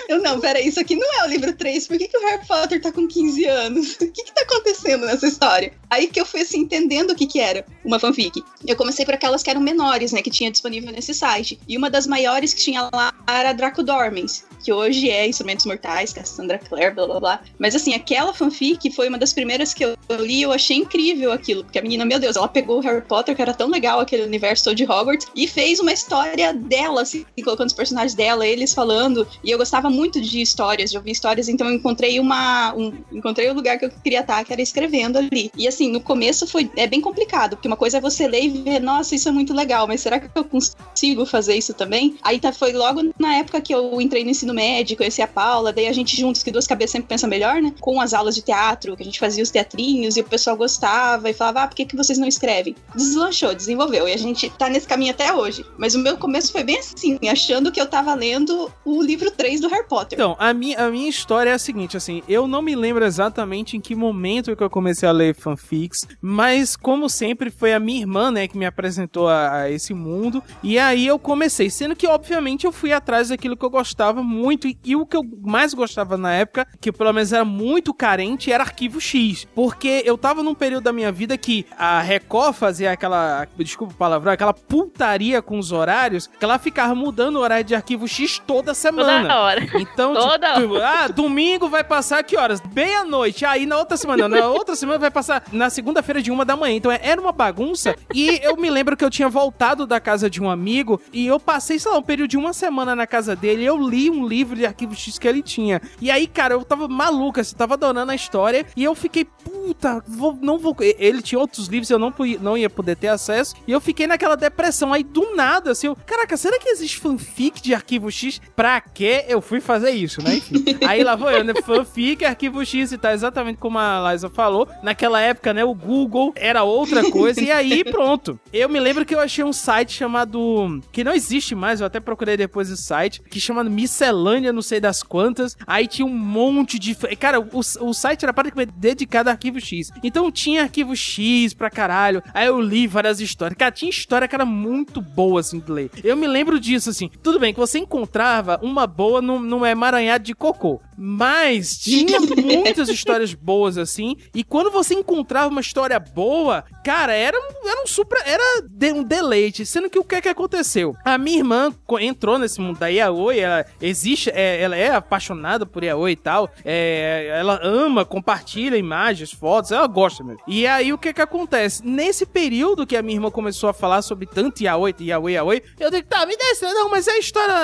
Eu, 0.08 0.22
não, 0.22 0.40
peraí, 0.40 0.68
isso 0.68 0.80
aqui 0.80 0.96
não 0.96 1.22
é 1.22 1.26
o 1.26 1.28
livro 1.28 1.54
3. 1.54 1.88
Por 1.88 1.98
que, 1.98 2.08
que 2.08 2.18
o 2.18 2.22
Harry 2.22 2.46
Potter 2.46 2.82
tá 2.82 2.92
com 2.92 3.08
15 3.08 3.46
anos? 3.46 3.96
O 3.96 4.12
que 4.12 4.24
que 4.24 4.34
tá 4.34 4.42
acontecendo 4.44 5.06
nessa 5.06 5.28
história? 5.28 5.74
Aí 5.90 6.08
que 6.08 6.20
eu 6.20 6.26
fui, 6.26 6.42
assim, 6.42 6.60
entendendo 6.60 7.12
o 7.12 7.16
que 7.16 7.28
que 7.28 7.40
era 7.40 7.66
uma 7.84 8.00
fanfic. 8.00 8.44
Eu 8.66 8.76
comecei 8.76 9.06
por 9.06 9.14
aquelas 9.14 9.44
que 9.44 9.50
eram 9.50 9.62
menores, 9.62 10.12
né, 10.12 10.22
que 10.22 10.30
tinha 10.30 10.52
disponível 10.52 10.92
nesse 10.92 11.14
site. 11.14 11.60
E 11.68 11.78
uma 11.78 11.90
das 11.90 12.08
maiores 12.08 12.54
que 12.54 12.62
tinha 12.62 12.90
lá 12.94 13.14
era 13.28 13.54
Draco 13.54 13.84
Dormens, 13.84 14.46
que 14.64 14.72
hoje 14.72 15.10
é 15.10 15.28
Instrumentos 15.28 15.66
Mortais, 15.66 16.14
Cassandra 16.14 16.58
Clare, 16.58 16.94
blá 16.94 17.06
blá 17.06 17.20
blá. 17.20 17.40
Mas 17.60 17.76
assim, 17.76 17.94
aquela 17.94 18.34
fanfic 18.34 18.92
foi 18.92 19.10
uma 19.10 19.18
das 19.18 19.34
primeiras 19.34 19.74
que 19.74 19.84
eu 19.84 19.96
li 20.20 20.42
eu 20.42 20.52
achei 20.52 20.78
incrível 20.78 21.32
aquilo. 21.32 21.64
Porque 21.64 21.80
a 21.80 21.82
menina, 21.82 22.06
meu 22.06 22.20
Deus, 22.20 22.36
ela 22.36 22.48
pegou 22.48 22.78
o 22.78 22.82
Harry 22.82 23.02
Potter, 23.02 23.36
que 23.36 23.42
era 23.42 23.54
tão 23.54 23.70
legal 23.70 24.00
aquele 24.00 24.24
universo 24.24 24.74
de 24.74 24.84
Hogwarts, 24.84 25.28
e 25.36 25.48
fez 25.48 25.80
uma 25.80 25.92
história 25.92 26.54
dela, 26.54 27.02
assim, 27.02 27.26
colocando 27.44 27.68
os 27.68 27.74
personagens 27.74 28.14
dela, 28.14 28.46
eles 28.46 28.74
falando. 28.74 29.28
E 29.44 29.52
eu 29.52 29.58
gostava 29.66 29.90
muito 29.90 30.22
de 30.22 30.42
histórias, 30.42 30.92
de 30.92 30.98
ouvir 30.98 31.12
histórias, 31.12 31.50
então 31.50 31.68
eu 31.68 31.74
encontrei 31.74 32.20
uma. 32.20 32.72
um- 32.76 32.94
encontrei 33.12 33.50
o 33.50 33.54
lugar 33.54 33.80
que 33.80 33.86
eu 33.86 33.90
queria 33.90 34.20
estar, 34.20 34.44
que 34.46 34.54
era 34.54 34.62
escrevendo 34.62 35.18
ali. 35.18 35.52
E 35.58 35.68
assim, 35.68 35.90
no 35.92 36.00
começo 36.00 36.46
foi 36.46 36.70
é 36.78 36.86
bem 36.86 37.02
complicado, 37.02 37.56
porque 37.56 37.68
uma 37.68 37.76
coisa 37.76 37.98
é 37.98 38.02
você 38.02 38.28
ler 38.28 38.44
e 38.44 38.50
ver, 38.50 38.80
nossa, 38.80 39.16
isso 39.16 39.28
é 39.28 39.32
muito 39.32 39.54
legal, 39.56 39.88
mas 39.88 40.02
será 40.02 40.20
que 40.20 40.30
eu 40.36 40.46
consigo 40.46 41.26
fazer 41.26 41.56
isso 41.56 41.74
também? 41.74 42.16
Aí 42.22 42.40
tá, 42.40 42.54
foi 42.54 42.74
logo 42.74 43.02
na 43.20 43.36
época 43.38 43.60
que 43.60 43.74
eu 43.74 44.00
entrei 44.00 44.24
no 44.24 44.30
ensino 44.30 44.54
médio, 44.54 44.96
conheci 44.96 45.22
a 45.24 45.28
Paula, 45.28 45.74
daí 45.74 45.88
a 45.88 45.94
gente 45.94 46.16
juntos, 46.16 46.44
que 46.44 46.52
duas 46.52 46.68
cabeças 46.68 46.92
sempre 46.92 47.10
pensam 47.10 47.28
melhor, 47.28 47.60
né? 47.60 47.74
Com 47.80 48.00
as 48.00 48.14
aulas 48.14 48.36
de 48.36 48.44
teatro, 48.44 48.96
que 48.96 49.02
a 49.02 49.06
gente 49.06 49.20
fazia 49.20 49.42
os 49.44 49.50
teatrinhos 49.50 50.16
e 50.16 50.22
o 50.22 50.24
pessoal 50.24 50.56
gostava 50.56 51.28
e 51.28 51.34
falava, 51.34 51.64
ah, 51.64 51.68
por 51.68 51.76
que, 51.76 51.86
que 51.86 51.96
vocês 51.96 52.20
não 52.20 52.28
escrevem? 52.28 52.76
Deslanchou, 52.96 53.56
desenvolveu, 53.56 54.08
e 54.08 54.14
a 54.14 54.18
gente 54.18 54.48
tá 54.52 54.70
nesse 54.70 54.88
caminho 54.88 55.12
até 55.12 55.34
hoje. 55.34 55.66
Mas 55.78 55.96
o 55.96 56.00
meu 56.00 56.18
começo 56.18 56.52
foi 56.52 56.64
bem 56.64 56.78
assim, 56.78 57.18
achando 57.28 57.72
que 57.72 57.82
eu 57.82 57.88
tava 57.88 58.14
lendo 58.14 58.72
o 58.84 59.02
livro 59.02 59.32
3 59.32 59.55
do 59.62 59.68
Harry 59.68 59.88
Potter. 59.88 60.18
Então, 60.18 60.36
a 60.40 60.54
minha, 60.54 60.86
a 60.86 60.90
minha 60.90 61.10
história 61.10 61.50
é 61.50 61.54
a 61.54 61.60
seguinte, 61.60 61.98
assim, 61.98 62.24
eu 62.28 62.48
não 62.48 62.62
me 62.62 62.76
lembro 62.76 63.06
exatamente 63.06 63.78
em 63.78 63.82
que 63.82 63.96
momento 63.96 64.56
que 64.56 64.64
eu 64.64 64.70
comecei 64.70 65.08
a 65.08 65.12
ler 65.12 65.36
fanfics, 65.36 66.08
mas 66.22 66.76
como 66.76 67.10
sempre 67.10 67.50
foi 67.50 67.74
a 67.74 67.80
minha 67.80 68.02
irmã, 68.02 68.32
né, 68.32 68.48
que 68.48 68.58
me 68.58 68.66
apresentou 68.66 69.28
a, 69.28 69.62
a 69.62 69.72
esse 69.72 69.94
mundo, 69.94 70.44
e 70.64 70.78
aí 70.78 71.06
eu 71.08 71.20
comecei, 71.20 71.70
sendo 71.70 71.96
que 71.96 72.08
obviamente 72.08 72.66
eu 72.66 72.72
fui 72.72 72.92
atrás 72.92 73.30
daquilo 73.30 73.58
que 73.58 73.66
eu 73.66 73.70
gostava 73.70 74.24
muito, 74.24 74.68
e, 74.68 74.78
e 74.84 74.96
o 74.96 75.06
que 75.06 75.18
eu 75.18 75.24
mais 75.42 75.74
gostava 75.74 76.18
na 76.18 76.34
época, 76.34 76.68
que 76.80 76.92
pelo 76.92 77.14
menos 77.14 77.32
era 77.32 77.46
muito 77.46 77.94
carente, 77.94 78.52
era 78.52 78.64
Arquivo 78.64 79.00
X, 79.00 79.48
porque 79.54 80.04
eu 80.06 80.18
tava 80.18 80.44
num 80.44 80.56
período 80.56 80.84
da 80.84 80.94
minha 80.94 81.12
vida 81.12 81.38
que 81.38 81.66
a 81.78 82.02
Record 82.02 82.54
fazia 82.56 82.92
aquela, 82.92 83.48
desculpa 83.58 83.94
o 83.94 83.98
palavrão, 83.98 84.32
aquela 84.32 84.54
putaria 84.54 85.42
com 85.42 85.60
os 85.60 85.72
horários, 85.72 86.28
que 86.28 86.44
ela 86.44 86.58
ficava 86.58 86.96
mudando 86.96 87.38
o 87.38 87.40
horário 87.40 87.66
de 87.66 87.76
Arquivo 87.76 88.08
X 88.08 88.42
toda 88.46 88.74
semana. 88.74 89.22
Toda 89.22 89.45
hora. 89.46 89.66
Então, 89.76 90.14
Toda 90.14 90.54
tipo, 90.56 90.76
ah, 90.78 91.08
domingo 91.08 91.68
vai 91.70 91.84
passar 91.84 92.24
que 92.24 92.36
horas? 92.38 92.62
Meia-noite. 92.74 93.46
Aí 93.46 93.66
na 93.66 93.78
outra 93.78 93.98
semana, 93.98 94.28
na 94.28 94.48
outra 94.50 94.76
semana 94.76 94.98
vai 95.00 95.12
passar 95.12 95.44
na 95.52 95.70
segunda-feira 95.70 96.22
de 96.22 96.32
uma 96.32 96.44
da 96.46 96.56
manhã. 96.56 96.76
Então 96.76 96.92
é- 96.92 97.00
era 97.02 97.20
uma 97.22 97.32
bagunça. 97.32 97.96
E 98.14 98.40
eu 98.44 98.56
me 98.58 98.70
lembro 98.70 98.96
que 98.98 99.04
eu 99.06 99.10
tinha 99.10 99.30
voltado 99.30 99.86
da 99.86 100.00
casa 100.00 100.30
de 100.30 100.42
um 100.42 100.50
amigo 100.50 101.00
e 101.14 101.26
eu 101.28 101.40
passei, 101.40 101.80
sei 101.80 101.92
lá, 101.92 101.98
um 101.98 102.04
período 102.04 102.30
de 102.30 102.38
uma 102.38 102.54
semana 102.54 102.96
na 102.96 103.08
casa 103.08 103.36
dele 103.36 103.64
eu 103.66 103.78
li 103.78 104.10
um 104.10 104.28
livro 104.28 104.56
de 104.56 104.66
arquivo 104.66 104.96
X 104.96 105.18
que 105.20 105.28
ele 105.28 105.42
tinha. 105.42 105.82
E 106.02 106.10
aí, 106.12 106.28
cara, 106.28 106.54
eu 106.54 106.64
tava 106.64 106.88
maluca, 106.88 107.42
assim, 107.42 107.56
tava 107.56 107.74
adorando 107.76 108.12
a 108.12 108.16
história 108.16 108.66
e 108.76 108.84
eu 108.84 108.96
fiquei, 108.96 109.26
puta, 109.26 110.04
vou, 110.08 110.38
não 110.42 110.58
vou. 110.58 110.76
Ele 110.80 111.22
tinha 111.22 111.40
outros 111.40 111.68
livros, 111.68 111.90
eu 111.90 112.00
não, 112.00 112.14
não 112.42 112.58
ia 112.58 112.70
poder 112.70 112.96
ter 112.96 113.08
acesso. 113.10 113.56
E 113.68 113.72
eu 113.72 113.82
fiquei 113.82 114.08
naquela 114.08 114.36
depressão. 114.36 114.94
Aí 114.94 115.04
do 115.04 115.36
nada, 115.36 115.72
assim, 115.72 115.88
eu, 115.88 115.96
caraca, 116.06 116.36
será 116.38 116.58
que 116.60 116.70
existe 116.70 116.98
fanfic 117.00 117.62
de 117.62 117.74
arquivo 117.74 118.12
X? 118.12 118.42
Pra 118.56 118.80
que 118.82 119.26
eu 119.28 119.35
fui 119.42 119.60
fazer 119.60 119.92
isso, 119.92 120.22
né? 120.22 120.38
Enfim. 120.38 120.64
Aí 120.88 121.04
lá 121.04 121.16
vou 121.16 121.30
eu, 121.30 121.44
né? 121.44 121.54
Fanfic, 121.66 122.24
arquivo 122.24 122.66
X 122.66 122.92
e 122.92 122.98
tá 122.98 123.14
exatamente 123.14 123.58
como 123.58 123.78
a 123.78 124.12
Liza 124.12 124.30
falou. 124.30 124.68
Naquela 124.84 125.20
época, 125.22 125.54
né? 125.54 125.64
O 125.64 125.74
Google 125.74 126.34
era 126.36 126.64
outra 126.64 127.10
coisa. 127.12 127.42
e 127.42 127.52
aí, 127.52 127.84
pronto. 127.84 128.40
Eu 128.52 128.70
me 128.70 128.80
lembro 128.80 129.06
que 129.06 129.14
eu 129.14 129.20
achei 129.20 129.44
um 129.44 129.54
site 129.54 129.94
chamado. 129.94 130.82
Que 130.92 131.04
não 131.04 131.14
existe 131.14 131.56
mais, 131.56 131.80
eu 131.80 131.88
até 131.88 132.00
procurei 132.00 132.38
depois 132.38 132.70
esse 132.70 132.84
site. 132.84 133.22
Que 133.30 133.40
chama 133.40 133.64
Miscelânea, 133.64 134.54
não 134.54 134.62
sei 134.62 134.80
das 134.80 135.04
quantas. 135.04 135.56
Aí 135.66 135.88
tinha 135.88 136.06
um 136.06 136.10
monte 136.10 136.80
de. 136.80 136.96
Cara, 137.18 137.40
o, 137.40 137.60
o 137.60 137.94
site 137.94 138.24
era 138.24 138.34
praticamente 138.34 138.74
dedicado 138.76 139.30
a 139.30 139.34
arquivo 139.34 139.60
X. 139.60 139.92
Então 140.04 140.32
tinha 140.32 140.64
arquivo 140.64 140.96
X 140.96 141.54
pra 141.54 141.70
caralho. 141.70 142.22
Aí 142.34 142.48
eu 142.48 142.60
li 142.60 142.88
várias 142.88 143.20
histórias. 143.20 143.58
Cara, 143.58 143.72
tinha 143.72 143.90
história 143.90 144.28
que 144.28 144.36
era 144.36 144.46
muito 144.46 145.02
boa, 145.02 145.40
assim, 145.40 145.60
de 145.60 145.72
ler. 145.72 145.90
Eu 146.04 146.16
me 146.16 146.28
lembro 146.28 146.60
disso, 146.60 146.90
assim. 146.90 147.10
Tudo 147.22 147.40
bem 147.40 147.54
que 147.54 147.60
você 147.60 147.80
encontrava 147.80 148.60
uma 148.62 148.88
boa 148.88 149.22
num, 149.26 149.40
num 149.40 149.66
emaranhado 149.66 150.24
de 150.24 150.34
cocô. 150.34 150.80
Mas 150.98 151.78
tinha 151.78 152.20
muitas 152.20 152.90
histórias 152.90 153.34
boas, 153.34 153.78
assim. 153.78 154.16
E 154.34 154.44
quando 154.44 154.72
você 154.72 154.94
encontrava 154.94 155.50
uma 155.50 155.62
história 155.62 156.00
boa, 156.00 156.64
cara, 156.84 157.14
era 157.14 157.38
um, 157.38 157.68
era 157.70 157.84
um 157.84 157.88
super. 157.88 158.22
Era 158.26 158.64
um 158.94 159.04
deleite. 159.04 159.66
Sendo 159.66 159.90
que 159.90 160.00
o 160.00 160.04
que 160.04 160.16
é 160.16 160.22
que 160.22 160.30
aconteceu? 160.30 160.96
A 161.04 161.18
minha 161.18 161.38
irmã 161.40 161.74
entrou 162.00 162.38
nesse 162.38 162.60
mundo 162.62 162.80
da 162.80 162.88
Yaoi, 162.88 163.40
ela 163.40 163.66
existe, 163.82 164.30
é, 164.34 164.62
ela 164.62 164.76
é 164.76 164.92
apaixonada 164.96 165.66
por 165.66 165.84
Yaoi 165.84 166.12
e 166.12 166.16
tal. 166.16 166.50
É, 166.64 167.28
ela 167.40 167.60
ama, 167.64 168.06
compartilha 168.06 168.78
imagens, 168.78 169.32
fotos, 169.32 169.72
ela 169.72 169.88
gosta 169.88 170.24
mesmo. 170.24 170.42
E 170.48 170.66
aí 170.68 170.94
o 170.94 170.98
que 170.98 171.14
que 171.14 171.22
acontece? 171.22 171.86
Nesse 171.86 172.26
período 172.26 172.86
que 172.86 172.96
a 172.96 173.02
minha 173.02 173.18
irmã 173.18 173.30
começou 173.32 173.70
a 173.70 173.74
falar 173.74 174.02
sobre 174.02 174.26
tanto 174.26 174.64
Yaoi, 174.64 174.96
Yaoi, 175.02 175.34
Yaoi, 175.34 175.62
eu 175.80 175.92
digo, 175.92 176.08
tá, 176.08 176.26
me 176.26 176.38
dá 176.38 176.46
esse, 176.52 176.64
não, 176.66 176.90
mas 176.90 177.08
é 177.08 177.12
a 177.12 177.20
história 177.20 177.56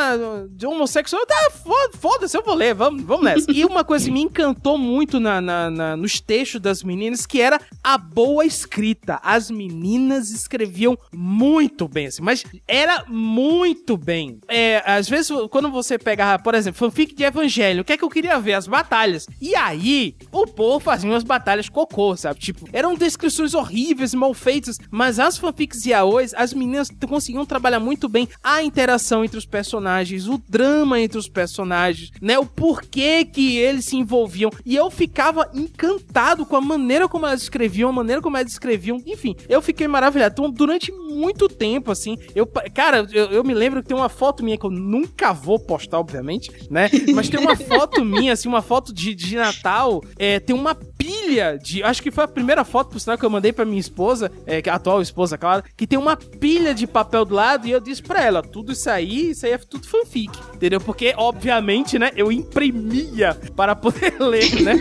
de 0.50 0.66
homossexual, 0.66 1.26
tá, 1.26 1.52
fo- 1.64 1.98
foda-se, 2.00 2.38
eu 2.38 2.44
vou 2.44 2.56
ler, 2.56 2.74
vamos, 2.74 3.04
vamos 3.04 3.21
vamos 3.22 3.46
nessa. 3.48 3.52
E 3.52 3.66
uma 3.66 3.84
coisa 3.84 4.06
que 4.06 4.12
me 4.12 4.22
encantou 4.22 4.78
muito 4.78 5.20
na, 5.20 5.40
na- 5.42 5.70
na- 5.70 5.98
nos 5.98 6.20
textos 6.20 6.60
das 6.62 6.84
meninas, 6.84 7.26
que 7.26 7.40
era 7.42 7.60
a 7.84 7.98
boa 7.98 8.46
escrita. 8.46 9.20
As 9.24 9.50
meninas 9.52 10.32
escreviam 10.32 10.98
muito 11.14 11.88
bem, 11.88 12.08
assim, 12.08 12.22
mas 12.22 12.44
era 12.68 13.06
muito 13.08 13.98
bem. 13.98 14.40
É, 14.48 14.82
às 14.86 15.08
vezes, 15.10 15.32
quando 15.50 15.70
você 15.72 15.98
pega, 15.98 16.38
por 16.40 16.56
exemplo, 16.56 16.80
fanfic 16.80 17.14
de 17.16 17.24
evangelho, 17.24 17.82
o 17.82 17.86
que 17.86 17.94
é 17.94 17.98
que 17.98 18.04
eu 18.04 18.10
queria 18.10 18.40
ver? 18.40 18.54
As 18.54 18.68
batalhas. 18.68 19.28
E 19.40 19.56
aí, 19.56 20.16
o 20.32 20.46
povo 20.48 20.80
fazia 20.80 21.10
umas 21.10 21.24
batalhas 21.24 21.70
cocô, 21.70 22.16
sabe? 22.16 22.40
Tipo, 22.40 22.68
eram 22.74 22.96
descrições 22.96 23.54
horríveis, 23.54 24.14
mal 24.14 24.34
feitas, 24.34 24.78
mas 24.90 25.20
as 25.20 25.38
fanfics 25.38 25.86
yaois, 25.86 26.34
as 26.34 26.54
meninas 26.54 26.90
conseguiam 27.08 27.46
trabalhar 27.46 27.80
muito 27.80 28.08
bem 28.10 28.28
a 28.44 28.64
interação 28.64 29.24
entre 29.24 29.38
os 29.38 29.46
personagens, 29.46 30.28
o 30.28 30.42
drama 30.50 31.00
entre 31.00 31.18
os 31.18 31.28
personagens, 31.28 32.12
né? 32.22 32.38
O 32.40 32.46
porquê 32.46 33.02
que 33.26 33.58
eles 33.58 33.86
se 33.86 33.98
envolviam. 33.98 34.52
E 34.66 34.76
eu 34.76 34.90
ficava 34.90 35.50
encantado 35.54 36.46
com 36.46 36.56
a 36.56 36.62
maneira 36.62 37.08
como 37.08 37.26
elas 37.26 37.42
escreviam, 37.42 37.90
a 37.90 37.94
maneira 37.94 38.22
como 38.22 38.38
elas 38.38 38.52
escreviam. 38.52 39.02
Enfim, 39.06 39.36
eu 39.48 39.62
fiquei 39.62 39.88
maravilhado. 39.88 40.34
Então, 40.34 40.52
durante 40.52 40.92
muito 40.92 41.48
tempo, 41.48 41.92
assim, 41.92 42.18
eu, 42.36 42.48
cara, 42.74 43.06
eu, 43.12 43.26
eu 43.28 43.44
me 43.44 43.54
lembro 43.54 43.82
que 43.82 43.88
tem 43.88 43.98
uma 43.98 44.10
foto 44.10 44.44
minha 44.44 44.58
que 44.58 44.66
eu 44.66 44.72
nunca 44.72 45.34
vou 45.34 45.60
postar, 45.60 46.00
obviamente, 46.00 46.52
né? 46.70 46.90
Mas 47.14 47.30
tem 47.30 47.40
uma 47.40 47.56
foto 47.56 48.04
minha, 48.06 48.34
assim, 48.34 48.48
uma 48.48 48.62
foto 48.62 48.94
de, 48.94 49.14
de 49.14 49.36
Natal, 49.36 50.02
é, 50.18 50.40
tem 50.40 50.56
uma 50.56 50.76
pilha 50.76 51.58
de. 51.58 51.84
Acho 51.84 52.02
que 52.02 52.12
foi 52.12 52.24
a 52.24 52.28
primeira 52.28 52.64
foto, 52.64 52.92
por 52.92 53.00
sinal, 53.00 53.18
que 53.18 53.26
eu 53.26 53.30
mandei 53.30 53.52
pra 53.52 53.66
minha 53.66 53.80
esposa, 53.80 54.32
é, 54.46 54.62
é 54.66 54.70
a 54.70 54.76
atual 54.76 55.02
esposa, 55.02 55.38
claro, 55.38 55.64
que 55.76 55.88
tem 55.88 56.00
uma 56.00 56.16
pilha 56.16 56.74
de 56.74 56.88
papel 56.88 57.26
do 57.26 57.36
lado 57.36 57.68
e 57.68 57.72
eu 57.72 57.80
disse 57.80 58.02
pra 58.02 58.24
ela: 58.24 58.42
tudo 58.42 58.72
isso 58.72 58.90
aí, 58.90 59.32
isso 59.32 59.46
aí 59.46 59.52
é 59.52 59.58
tudo 59.58 59.88
fanfic, 59.88 60.32
entendeu? 60.54 60.80
Porque, 60.80 61.14
obviamente, 61.18 62.00
né, 62.00 62.12
eu 62.16 62.32
para 63.56 63.76
poder 63.76 64.14
ler, 64.20 64.62
né? 64.62 64.76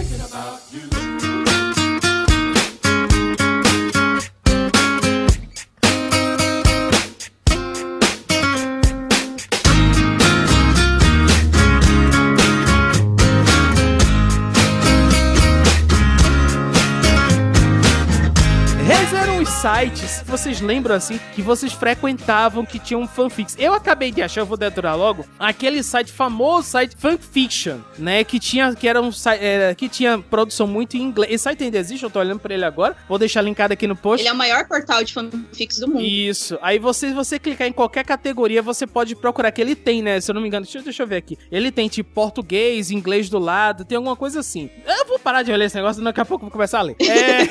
Esses 0.00 0.16
eram 0.72 0.94
os 0.94 0.99
sites, 19.60 20.22
vocês 20.26 20.60
lembram 20.60 20.94
assim, 20.94 21.20
que 21.34 21.42
vocês 21.42 21.72
frequentavam 21.72 22.64
que 22.64 22.78
tinham 22.78 23.06
fanfics. 23.06 23.56
Eu 23.58 23.74
acabei 23.74 24.10
de 24.10 24.22
achar, 24.22 24.40
eu 24.40 24.46
vou 24.46 24.56
deturar 24.56 24.96
logo, 24.96 25.26
aquele 25.38 25.82
site 25.82 26.10
famoso, 26.10 26.68
site 26.68 26.96
Fanfiction, 26.98 27.78
né? 27.98 28.24
Que 28.24 28.38
tinha, 28.40 28.74
que 28.74 28.88
era 28.88 29.00
um 29.02 29.12
site, 29.12 29.42
era- 29.44 29.74
que 29.74 29.88
tinha 29.88 30.18
produção 30.18 30.66
muito 30.66 30.96
em 30.96 31.02
inglês. 31.02 31.32
Esse 31.34 31.44
site 31.44 31.64
ainda 31.64 31.76
existe, 31.78 32.02
eu 32.02 32.10
tô 32.10 32.18
olhando 32.20 32.38
pra 32.40 32.54
ele 32.54 32.64
agora. 32.64 32.96
Vou 33.08 33.18
deixar 33.18 33.42
linkado 33.42 33.72
aqui 33.74 33.86
no 33.86 33.94
post. 33.96 34.22
Ele 34.22 34.28
é 34.28 34.32
o 34.32 34.36
maior 34.36 34.66
portal 34.66 35.04
de 35.04 35.12
fanfics 35.12 35.78
do 35.78 35.88
mundo. 35.88 36.00
Isso. 36.00 36.58
Aí 36.62 36.78
você, 36.78 37.12
você 37.12 37.38
clicar 37.38 37.66
em 37.68 37.72
qualquer 37.72 38.04
categoria, 38.04 38.62
você 38.62 38.86
pode 38.86 39.14
procurar 39.14 39.50
que 39.52 39.60
ele 39.60 39.74
tem, 39.74 40.00
né? 40.00 40.20
Se 40.20 40.30
eu 40.30 40.34
não 40.34 40.40
me 40.42 40.48
engano, 40.48 40.64
deixa, 40.64 40.78
eu- 40.78 40.82
deixa 40.82 41.02
eu 41.02 41.06
ver 41.06 41.16
aqui. 41.16 41.36
Ele 41.52 41.70
tem 41.70 41.88
tipo 41.88 42.10
português, 42.14 42.90
inglês 42.90 43.28
do 43.28 43.38
lado, 43.38 43.84
tem 43.84 43.96
alguma 43.96 44.16
coisa 44.16 44.40
assim. 44.40 44.70
Eu 44.86 45.06
vou 45.06 45.18
parar 45.18 45.42
de 45.42 45.52
ler 45.54 45.66
esse 45.66 45.76
negócio, 45.76 46.02
daqui 46.02 46.20
a 46.20 46.24
pouco 46.24 46.44
eu 46.44 46.48
vou 46.48 46.52
começar 46.52 46.78
a 46.78 46.82
ler. 46.82 46.96
É. 47.00 47.42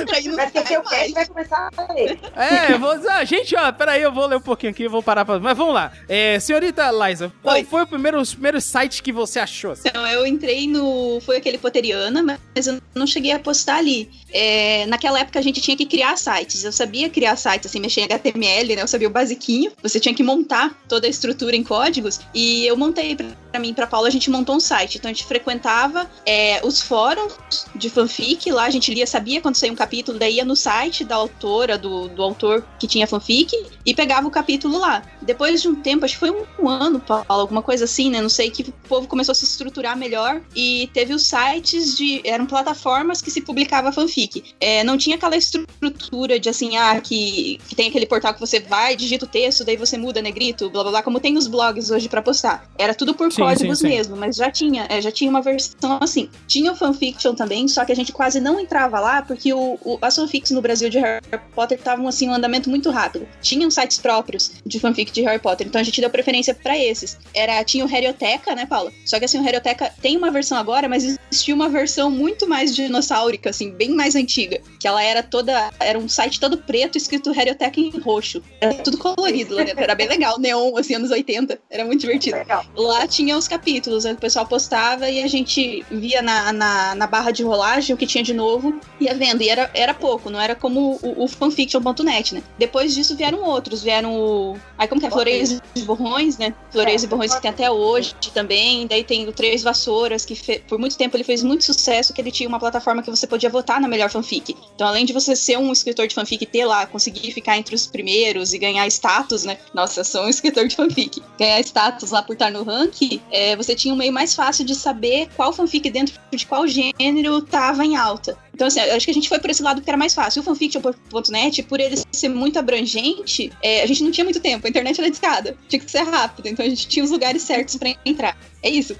Entra 0.00 0.16
aí 0.16 0.28
no 0.28 0.36
Esquecer 0.62 0.78
o 0.78 1.10
e 1.10 1.12
vai 1.12 1.26
começar 1.26 1.70
a 1.76 1.92
ler. 1.92 2.18
É, 2.36 2.72
eu 2.72 2.78
vou 2.78 2.96
dizer, 2.96 3.26
gente, 3.26 3.54
ó, 3.56 3.72
peraí, 3.72 4.02
eu 4.02 4.12
vou 4.12 4.26
ler 4.26 4.36
um 4.36 4.40
pouquinho 4.40 4.70
aqui, 4.72 4.88
vou 4.88 5.02
parar 5.02 5.24
pra. 5.24 5.38
Mas 5.38 5.56
vamos 5.56 5.74
lá. 5.74 5.92
É, 6.08 6.38
senhorita 6.40 6.90
Liza, 6.90 7.32
qual 7.42 7.56
Oi. 7.56 7.64
foi 7.64 7.82
o 7.82 7.86
primeiro, 7.86 8.20
os 8.20 8.32
primeiros 8.32 8.64
sites 8.64 9.00
que 9.00 9.12
você 9.12 9.38
achou? 9.38 9.72
assim? 9.72 9.88
Então, 9.88 10.06
eu 10.06 10.26
entrei 10.26 10.66
no. 10.66 11.20
Foi 11.20 11.36
aquele 11.36 11.58
Poteriana, 11.58 12.22
mas 12.22 12.66
eu 12.66 12.80
não 12.94 13.06
cheguei 13.06 13.32
a 13.32 13.38
postar 13.38 13.76
ali. 13.76 14.10
É, 14.32 14.86
naquela 14.86 15.20
época 15.20 15.38
a 15.38 15.42
gente 15.42 15.60
tinha 15.60 15.76
que 15.76 15.86
criar 15.86 16.16
sites. 16.16 16.64
Eu 16.64 16.72
sabia 16.72 17.10
criar 17.10 17.36
sites, 17.36 17.66
assim, 17.66 17.80
mexer 17.80 18.02
em 18.02 18.04
HTML, 18.04 18.76
né? 18.76 18.82
Eu 18.82 18.88
sabia 18.88 19.08
o 19.08 19.10
basiquinho. 19.10 19.72
Você 19.82 20.00
tinha 20.00 20.14
que 20.14 20.22
montar 20.22 20.76
toda 20.88 21.06
a 21.06 21.10
estrutura 21.10 21.56
em 21.56 21.62
códigos. 21.62 22.20
E 22.34 22.66
eu 22.66 22.76
montei 22.76 23.16
pra, 23.16 23.26
pra 23.52 23.60
mim, 23.60 23.68
e 23.68 23.74
pra 23.74 23.86
Paula, 23.86 24.08
a 24.08 24.10
gente 24.10 24.30
montou 24.30 24.56
um 24.56 24.60
site. 24.60 24.96
Então 24.96 25.10
a 25.10 25.14
gente 25.14 25.26
frequentava 25.26 26.10
é, 26.26 26.60
os 26.64 26.80
fóruns 26.80 27.66
de 27.74 27.90
fanfic. 27.90 28.50
Lá 28.50 28.64
a 28.64 28.70
gente 28.70 28.92
lia, 28.92 29.06
sabia 29.06 29.40
quando 29.40 29.56
saía 29.56 29.72
um 29.72 29.76
capítulo, 29.76 30.18
daí 30.18 30.36
ia 30.36 30.44
no 30.44 30.56
site 30.56 31.04
da 31.04 31.14
autora, 31.14 31.76
do, 31.76 32.08
do 32.08 32.22
autor 32.22 32.64
que 32.78 32.86
tinha 32.86 33.06
fanfic, 33.06 33.54
e 33.84 33.94
pegava 33.94 34.26
o 34.26 34.30
capítulo 34.30 34.78
lá. 34.78 35.02
Depois 35.20 35.60
de 35.60 35.68
um 35.68 35.74
tempo, 35.74 36.04
acho 36.04 36.14
que 36.14 36.20
foi 36.20 36.30
um, 36.30 36.44
um 36.58 36.68
ano, 36.68 36.98
Paula, 36.98 37.24
alguma 37.28 37.62
coisa 37.62 37.84
assim, 37.84 38.10
né? 38.10 38.20
Não 38.20 38.28
sei, 38.28 38.50
que 38.50 38.62
o 38.62 38.72
povo 38.88 39.06
começou 39.06 39.32
a 39.32 39.34
se 39.34 39.44
estruturar 39.44 39.96
melhor 39.96 40.40
e 40.56 40.88
teve 40.94 41.12
os 41.12 41.24
sites 41.24 41.96
de. 41.96 42.22
eram 42.24 42.46
plataformas 42.46 43.20
que 43.20 43.30
se 43.30 43.42
publicava 43.42 43.92
fanfic. 43.92 44.54
É, 44.58 44.82
não 44.82 44.96
tinha 44.96 45.16
aquela 45.16 45.36
estrutura 45.36 46.40
de 46.40 46.48
assim, 46.48 46.76
ah, 46.76 47.00
que, 47.00 47.60
que 47.68 47.74
tem 47.74 47.88
aquele 47.88 48.06
portal 48.06 48.32
que 48.32 48.40
você 48.40 48.60
vai, 48.60 48.96
digita 48.96 49.26
o 49.26 49.28
texto, 49.28 49.64
daí 49.64 49.76
você 49.76 49.98
muda 49.98 50.22
negrito, 50.22 50.70
blá 50.70 50.82
blá 50.82 50.92
blá, 50.92 51.02
como 51.02 51.20
tem 51.20 51.36
os 51.36 51.46
blogs 51.46 51.90
hoje 51.90 52.08
pra 52.08 52.22
postar. 52.22 52.64
Era 52.78 52.94
tudo 52.94 53.14
por 53.14 53.30
Sim, 53.30 53.41
códigos 53.44 53.78
sim, 53.78 53.88
sim. 53.88 53.96
mesmo, 53.96 54.16
mas 54.16 54.36
já 54.36 54.50
tinha, 54.50 54.86
é, 54.88 55.00
já 55.00 55.10
tinha 55.10 55.30
uma 55.30 55.42
versão 55.42 55.98
assim. 56.00 56.28
Tinha 56.46 56.72
o 56.72 56.76
fanfiction 56.76 57.34
também, 57.34 57.68
só 57.68 57.84
que 57.84 57.92
a 57.92 57.96
gente 57.96 58.12
quase 58.12 58.40
não 58.40 58.58
entrava 58.58 59.00
lá 59.00 59.22
porque 59.22 59.52
o, 59.52 59.78
o, 59.82 59.98
as 60.00 60.16
fanfics 60.16 60.50
no 60.50 60.60
Brasil 60.60 60.88
de 60.88 60.98
Harry 60.98 61.22
Potter 61.54 61.78
estavam 61.78 62.06
assim, 62.08 62.28
um 62.28 62.34
andamento 62.34 62.70
muito 62.70 62.90
rápido. 62.90 63.26
Tinham 63.40 63.70
sites 63.70 63.98
próprios 63.98 64.52
de 64.64 64.78
fanfic 64.78 65.12
de 65.12 65.22
Harry 65.22 65.38
Potter, 65.38 65.66
então 65.66 65.80
a 65.80 65.84
gente 65.84 66.00
deu 66.00 66.10
preferência 66.10 66.54
pra 66.54 66.78
esses. 66.78 67.18
Era, 67.34 67.62
tinha 67.64 67.84
o 67.84 67.88
Harryoteca, 67.88 68.54
né, 68.54 68.66
Paula? 68.66 68.92
Só 69.04 69.18
que 69.18 69.24
assim, 69.24 69.38
o 69.38 69.42
Harryoteca 69.42 69.92
tem 70.00 70.16
uma 70.16 70.30
versão 70.30 70.58
agora, 70.58 70.88
mas 70.88 71.04
existia 71.04 71.54
uma 71.54 71.68
versão 71.68 72.10
muito 72.10 72.48
mais 72.48 72.74
dinossáurica, 72.74 73.50
assim, 73.50 73.70
bem 73.70 73.90
mais 73.90 74.14
antiga. 74.14 74.60
Que 74.78 74.86
ela 74.86 75.02
era 75.02 75.22
toda. 75.22 75.70
Era 75.80 75.98
um 75.98 76.08
site 76.08 76.40
todo 76.40 76.58
preto 76.58 76.96
escrito 76.96 77.32
Harryoteca 77.32 77.80
em 77.80 77.90
roxo. 77.98 78.42
Era 78.60 78.74
tudo 78.74 78.98
colorido, 78.98 79.56
né? 79.56 79.72
era 79.76 79.94
bem 79.94 80.08
legal, 80.08 80.38
neon, 80.38 80.76
assim, 80.76 80.94
anos 80.94 81.10
80. 81.10 81.58
Era 81.70 81.84
muito 81.84 82.00
divertido. 82.00 82.36
Legal. 82.36 82.64
Lá 82.76 83.06
tinha 83.06 83.31
os 83.36 83.48
capítulos, 83.48 84.04
né, 84.04 84.12
o 84.12 84.16
pessoal 84.16 84.46
postava 84.46 85.08
e 85.10 85.22
a 85.22 85.26
gente 85.26 85.84
via 85.90 86.22
na, 86.22 86.52
na, 86.52 86.94
na 86.94 87.06
barra 87.06 87.30
de 87.30 87.42
rolagem 87.42 87.94
o 87.94 87.98
que 87.98 88.06
tinha 88.06 88.22
de 88.24 88.32
novo, 88.34 88.78
ia 89.00 89.14
vendo. 89.14 89.42
E 89.42 89.48
era, 89.48 89.70
era 89.74 89.94
pouco, 89.94 90.30
não 90.30 90.40
era 90.40 90.54
como 90.54 90.98
o, 91.02 91.24
o 91.24 91.28
fanfiction.net, 91.28 92.34
né? 92.34 92.42
Depois 92.58 92.94
disso 92.94 93.16
vieram 93.16 93.42
outros, 93.42 93.82
vieram 93.82 94.14
o. 94.14 94.56
Aí 94.76 94.86
como 94.88 95.00
que 95.00 95.06
é? 95.06 95.10
Floreios 95.10 95.60
e 95.74 95.82
Borrões, 95.82 96.38
né? 96.38 96.54
Floreios 96.70 97.02
É. 97.02 97.06
e 97.06 97.08
Borrões 97.08 97.34
que 97.34 97.40
tem 97.42 97.50
até 97.50 97.70
hoje 97.70 98.14
também. 98.34 98.86
Daí 98.86 99.04
tem 99.04 99.26
o 99.28 99.32
Três 99.32 99.62
Vassouras, 99.62 100.24
que 100.24 100.34
fe- 100.34 100.62
por 100.66 100.78
muito 100.78 100.96
tempo 100.96 101.16
ele 101.16 101.24
fez 101.24 101.42
muito 101.42 101.64
sucesso, 101.64 102.12
que 102.12 102.20
ele 102.20 102.30
tinha 102.30 102.48
uma 102.48 102.58
plataforma 102.58 103.02
que 103.02 103.10
você 103.10 103.26
podia 103.26 103.48
votar 103.50 103.80
na 103.80 103.88
melhor 103.88 104.10
fanfic. 104.10 104.56
Então, 104.74 104.86
além 104.88 105.04
de 105.04 105.12
você 105.12 105.34
ser 105.36 105.58
um 105.58 105.72
escritor 105.72 106.06
de 106.06 106.14
fanfic 106.14 106.42
e 106.42 106.46
ter 106.46 106.64
lá, 106.64 106.86
conseguir 106.86 107.30
ficar 107.32 107.56
entre 107.58 107.74
os 107.74 107.86
primeiros 107.86 108.52
e 108.52 108.58
ganhar 108.58 108.86
status, 108.88 109.44
né? 109.44 109.58
Nossa, 109.74 110.00
eu 110.00 110.04
sou 110.04 110.24
um 110.24 110.28
escritor 110.30 110.66
de 110.66 110.76
fanfic. 110.76 111.22
Ganhar 111.38 111.60
status 111.60 112.10
lá 112.10 112.22
por 112.22 112.32
estar 112.34 112.50
no 112.50 112.62
ranking, 112.64 113.20
é, 113.30 113.56
você 113.56 113.74
tinha 113.74 113.92
um 113.92 113.96
meio 113.96 114.12
mais 114.12 114.34
fácil 114.34 114.64
de 114.64 114.74
saber 114.74 115.28
qual 115.36 115.52
fanfic 115.52 115.90
dentro 115.90 116.14
de 116.30 116.46
qual 116.46 116.66
gênero 116.66 117.40
tava 117.42 117.84
em 117.84 117.96
alta. 117.96 118.36
Então, 118.54 118.66
assim, 118.66 118.80
acho 118.80 119.04
que 119.04 119.10
a 119.10 119.14
gente 119.14 119.28
foi 119.28 119.38
por 119.38 119.50
esse 119.50 119.62
lado 119.62 119.76
porque 119.76 119.90
era 119.90 119.96
mais 119.96 120.14
fácil. 120.14 120.42
O 120.42 120.44
fanfiction.net, 120.44 121.62
por 121.64 121.80
ele 121.80 121.96
ser 122.12 122.28
muito 122.28 122.58
abrangente, 122.58 123.50
é, 123.62 123.82
a 123.82 123.86
gente 123.86 124.02
não 124.02 124.10
tinha 124.10 124.24
muito 124.24 124.40
tempo. 124.40 124.66
A 124.66 124.70
internet 124.70 125.00
era 125.00 125.10
discada. 125.10 125.56
Tinha 125.68 125.80
que 125.80 125.90
ser 125.90 126.02
rápido. 126.02 126.46
Então, 126.46 126.64
a 126.64 126.68
gente 126.68 126.86
tinha 126.86 127.04
os 127.04 127.10
lugares 127.10 127.42
certos 127.42 127.76
pra 127.76 127.94
entrar. 128.04 128.36
É 128.62 128.68
isso. 128.68 128.94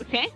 O 0.00 0.04
quê? 0.04 0.30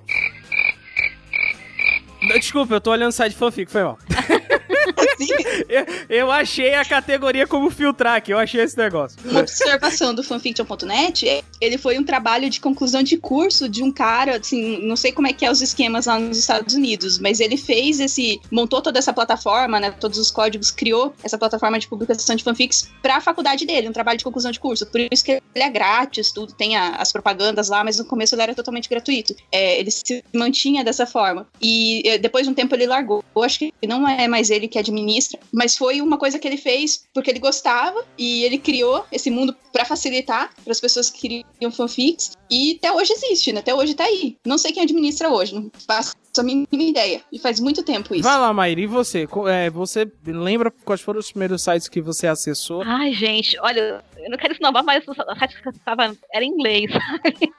Desculpa, 2.35 2.74
eu 2.74 2.81
tô 2.81 2.90
olhando 2.90 3.11
o 3.11 3.12
site 3.12 3.35
fanfic, 3.37 3.70
foi 3.70 3.83
mal. 3.85 3.98
Assim, 4.11 5.26
Eu, 5.68 5.87
eu 6.09 6.31
achei 6.31 6.74
a 6.74 6.85
categoria 6.85 7.46
como 7.46 7.70
filtrar 7.70 8.16
aqui, 8.16 8.33
eu 8.33 8.38
achei 8.38 8.61
esse 8.62 8.76
negócio. 8.76 9.18
uma 9.24 9.40
observação 9.40 10.14
do 10.14 10.22
fanfiction.net, 10.22 11.29
é- 11.29 11.42
ele 11.61 11.79
foi 11.79 11.98
um 11.98 12.05
trabalho 12.05 12.48
de 12.50 12.61
conclusão 12.61 13.02
de 13.02 13.16
curso 13.16 13.68
de 13.68 13.83
um 13.83 13.90
cara, 13.90 14.37
assim, 14.37 14.87
não 14.87 14.94
sei 14.96 15.12
como 15.12 15.26
é 15.26 15.33
que 15.33 15.44
é 15.44 15.50
os 15.50 15.61
esquemas 15.62 16.07
lá 16.07 16.18
nos 16.18 16.38
Estados 16.38 16.74
Unidos, 16.74 17.18
mas 17.18 17.40
ele 17.40 17.57
fez 17.57 17.98
esse, 18.00 18.40
montou 18.50 18.81
toda 18.83 18.98
essa 18.98 19.12
plataforma, 19.12 19.81
né, 19.81 19.90
todos 19.90 20.18
os 20.18 20.31
códigos, 20.31 20.70
criou 20.70 21.14
essa 21.24 21.38
plataforma 21.38 21.79
de 21.79 21.88
publicação 21.88 22.37
de 22.37 22.44
fanfics 22.44 22.88
para 23.02 23.16
a 23.16 23.20
faculdade 23.20 23.64
dele, 23.66 23.88
um 23.88 23.92
trabalho 23.92 24.18
de 24.18 24.24
conclusão 24.24 24.50
de 24.50 24.61
curso. 24.61 24.87
Por 24.87 25.00
isso 25.11 25.24
que 25.24 25.33
ele 25.33 25.64
é 25.64 25.70
grátis, 25.70 26.31
tudo 26.33 26.52
tem 26.52 26.76
a- 26.76 26.96
as 26.96 27.11
propagandas 27.12 27.68
lá, 27.68 27.83
mas 27.83 27.98
no 27.98 28.05
começo 28.05 28.35
ele 28.35 28.42
era 28.42 28.55
totalmente 28.55 28.88
gratuito. 28.88 29.35
É, 29.50 29.79
ele 29.81 29.90
se 29.90 30.22
mantinha 30.35 30.85
dessa 30.85 31.07
forma. 31.07 31.46
E 31.61 32.06
depois 32.19 32.47
de 32.47 32.51
um 32.51 32.55
tempo 32.55 32.75
ele 32.75 32.87
largou. 32.87 33.25
Eu 33.35 33.42
acho 33.42 33.59
que 33.59 33.73
não 33.87 34.07
é 34.09 34.29
mais 34.29 34.51
ele 34.51 34.69
que 34.69 34.79
administra 34.79 35.38
mas 35.53 35.77
foi 35.77 36.01
uma 36.01 36.19
coisa 36.19 36.38
que 36.38 36.47
ele 36.47 36.57
fez 36.57 37.07
porque 37.14 37.31
ele 37.31 37.38
gostava 37.38 38.05
e 38.19 38.45
ele 38.45 38.59
criou 38.59 39.05
esse 39.11 39.31
mundo 39.31 39.55
pra 39.73 39.85
facilitar 39.85 40.51
para 40.62 40.73
as 40.73 40.81
pessoas 40.81 41.11
que 41.11 41.21
queriam 41.21 41.71
fanfics 41.71 42.33
e 42.51 42.77
até 42.79 42.92
hoje 42.92 43.12
existe, 43.12 43.53
né? 43.53 43.61
Até 43.61 43.75
hoje 43.75 43.95
tá 43.95 44.05
aí. 44.05 44.37
Não 44.45 44.59
sei 44.59 44.73
quem 44.73 44.83
administra 44.83 45.31
hoje, 45.31 45.55
não 45.55 45.71
faço 45.87 46.14
a 46.38 46.42
mínima 46.42 46.66
ideia. 46.73 47.23
E 47.33 47.38
faz 47.38 47.59
muito 47.59 47.83
tempo 47.83 48.14
isso. 48.14 48.23
Vai 48.23 48.38
lá, 48.38 48.53
Maíra, 48.53 48.81
e 48.81 48.87
você? 48.87 49.27
É, 49.49 49.71
você 49.71 50.11
lembra 50.27 50.71
quais 50.85 51.01
foram 51.01 51.19
os 51.19 51.31
primeiros 51.31 51.62
sites 51.62 51.88
que 51.88 52.01
você 52.01 52.27
acessou? 52.27 52.83
Ai, 52.83 53.12
gente, 53.12 53.59
olha, 53.61 54.05
eu 54.19 54.31
não 54.31 54.38
quero 54.38 54.53
esnobar, 54.53 54.85
mas 54.85 55.05
o 55.09 55.14
site 55.14 55.61
que 55.61 55.69
eu 55.69 55.73
estava 55.73 56.14
era 56.33 56.45
em 56.45 56.49
inglês. 56.49 56.90
sabe? 56.92 57.53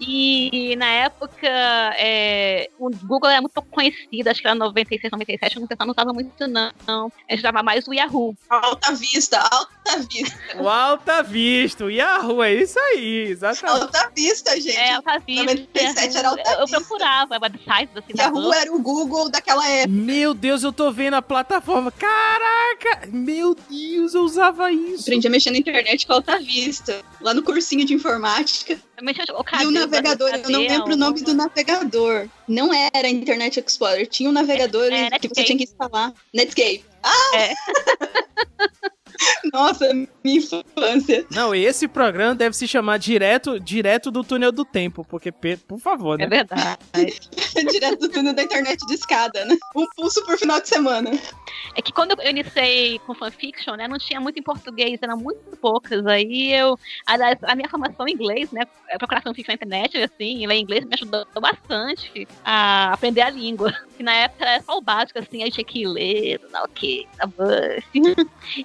E 0.00 0.76
na 0.76 0.86
época, 0.86 1.46
é, 1.96 2.68
o 2.78 2.90
Google 2.90 3.30
era 3.30 3.40
muito 3.40 3.52
pouco 3.52 3.68
conhecido, 3.70 4.28
acho 4.28 4.40
que 4.40 4.46
era 4.46 4.54
96, 4.54 5.10
97, 5.10 5.58
o 5.58 5.66
pessoal 5.66 5.86
não 5.86 5.92
usava 5.92 6.12
muito, 6.12 6.46
não. 6.46 7.12
A 7.28 7.32
gente 7.32 7.40
usava 7.40 7.62
mais 7.62 7.86
o 7.88 7.94
Yahoo. 7.94 8.36
Alta 8.48 8.92
vista, 8.94 9.38
alta 9.38 9.98
vista. 10.10 10.36
O 10.62 10.68
Alta 10.68 11.22
Vista, 11.22 11.84
o 11.84 11.90
Yahoo, 11.90 12.42
é 12.42 12.54
isso 12.54 12.78
aí, 12.78 13.28
exatamente. 13.28 13.82
Alta 13.82 14.10
vista, 14.14 14.60
gente. 14.60 14.76
É, 14.76 14.94
Alta 14.94 15.18
Vista. 15.18 15.44
97 15.44 16.16
era 16.16 16.28
Alta 16.28 16.42
eu, 16.46 16.52
eu 16.52 16.66
Vista. 16.66 16.80
procurava 16.80 17.38
websites 17.40 17.96
assim 17.96 18.12
Yahoo 18.18 18.32
Google. 18.34 18.54
era 18.54 18.72
o 18.72 18.78
Google 18.80 19.30
daquela 19.30 19.68
época. 19.68 19.88
Meu 19.88 20.34
Deus, 20.34 20.62
eu 20.62 20.72
tô 20.72 20.90
vendo 20.90 21.14
a 21.14 21.22
plataforma. 21.22 21.90
Caraca! 21.92 23.06
Meu 23.08 23.54
Deus, 23.54 24.14
eu 24.14 24.22
usava 24.22 24.70
isso. 24.72 25.02
Aprendi 25.02 25.26
a 25.26 25.30
mexer 25.30 25.50
na 25.50 25.58
internet 25.58 26.06
com 26.06 26.12
alta 26.12 26.38
vista. 26.38 27.02
Lá 27.20 27.32
no 27.32 27.42
cursinho 27.42 27.84
de 27.84 27.94
informática. 27.94 28.78
Eu 28.96 29.04
mexia 29.04 29.24
o 29.34 29.44
E 29.62 29.66
o 29.66 29.70
navegador, 29.86 30.30
eu 30.30 30.50
não 30.50 30.60
lembro 30.60 30.92
o 30.94 30.96
nome 30.96 31.20
do 31.22 31.34
navegador. 31.34 32.28
Não 32.46 32.72
era 32.72 33.08
Internet 33.08 33.58
Explorer. 33.60 34.06
Tinha 34.06 34.28
um 34.28 34.32
navegador 34.32 34.92
É, 34.92 35.10
que 35.18 35.28
você 35.28 35.44
tinha 35.44 35.58
que 35.58 35.64
instalar. 35.64 36.12
Netscape. 36.32 36.84
Ah! 37.02 37.36
É. 37.36 37.54
Nossa, 39.52 39.92
minha 39.94 40.08
infância. 40.38 41.26
Não, 41.30 41.54
esse 41.54 41.86
programa 41.88 42.34
deve 42.34 42.56
se 42.56 42.66
chamar 42.68 42.98
direto, 42.98 43.58
direto 43.60 44.10
do 44.10 44.22
túnel 44.24 44.52
do 44.52 44.64
tempo, 44.64 45.04
porque, 45.08 45.30
por 45.32 45.78
favor, 45.78 46.20
É 46.20 46.24
né? 46.24 46.28
verdade. 46.28 46.76
Direto 47.70 48.00
do 48.00 48.08
túnel 48.10 48.34
da 48.34 48.42
internet 48.42 48.78
de 48.86 48.94
escada, 48.94 49.44
né? 49.46 49.56
Um 49.74 49.86
pulso 49.96 50.24
por 50.24 50.38
final 50.38 50.60
de 50.60 50.68
semana. 50.68 51.10
É 51.74 51.80
que 51.82 51.92
quando 51.92 52.18
eu 52.20 52.30
iniciei 52.30 52.98
com 53.00 53.14
fanfiction, 53.14 53.74
né, 53.76 53.88
não 53.88 53.98
tinha 53.98 54.20
muito 54.20 54.38
em 54.38 54.42
português, 54.42 54.98
eram 55.02 55.16
muito 55.16 55.56
poucas. 55.56 56.04
Aí 56.06 56.52
eu, 56.52 56.78
aliás, 57.06 57.38
a 57.42 57.54
minha 57.54 57.68
formação 57.68 58.06
em 58.06 58.12
inglês, 58.12 58.50
né, 58.52 58.62
é 58.88 58.98
procurar 58.98 59.22
fanfiction 59.22 59.52
na 59.52 59.54
internet, 59.54 59.96
assim, 59.98 60.42
e 60.42 60.46
ler 60.46 60.56
inglês 60.56 60.84
me 60.84 60.94
ajudou 60.94 61.26
bastante 61.40 62.26
a 62.44 62.92
aprender 62.92 63.22
a 63.22 63.30
língua. 63.30 63.72
Que 63.96 64.02
na 64.02 64.14
época 64.14 64.44
era 64.44 64.62
só 64.62 64.76
o 64.76 64.82
básico, 64.82 65.18
assim, 65.18 65.42
aí 65.42 65.50
tinha 65.50 65.64
que 65.64 65.86
ler, 65.86 66.40
não, 66.52 66.64
o 66.64 66.68
que, 66.68 67.06
da 67.16 67.26
Buffy. 67.26 68.14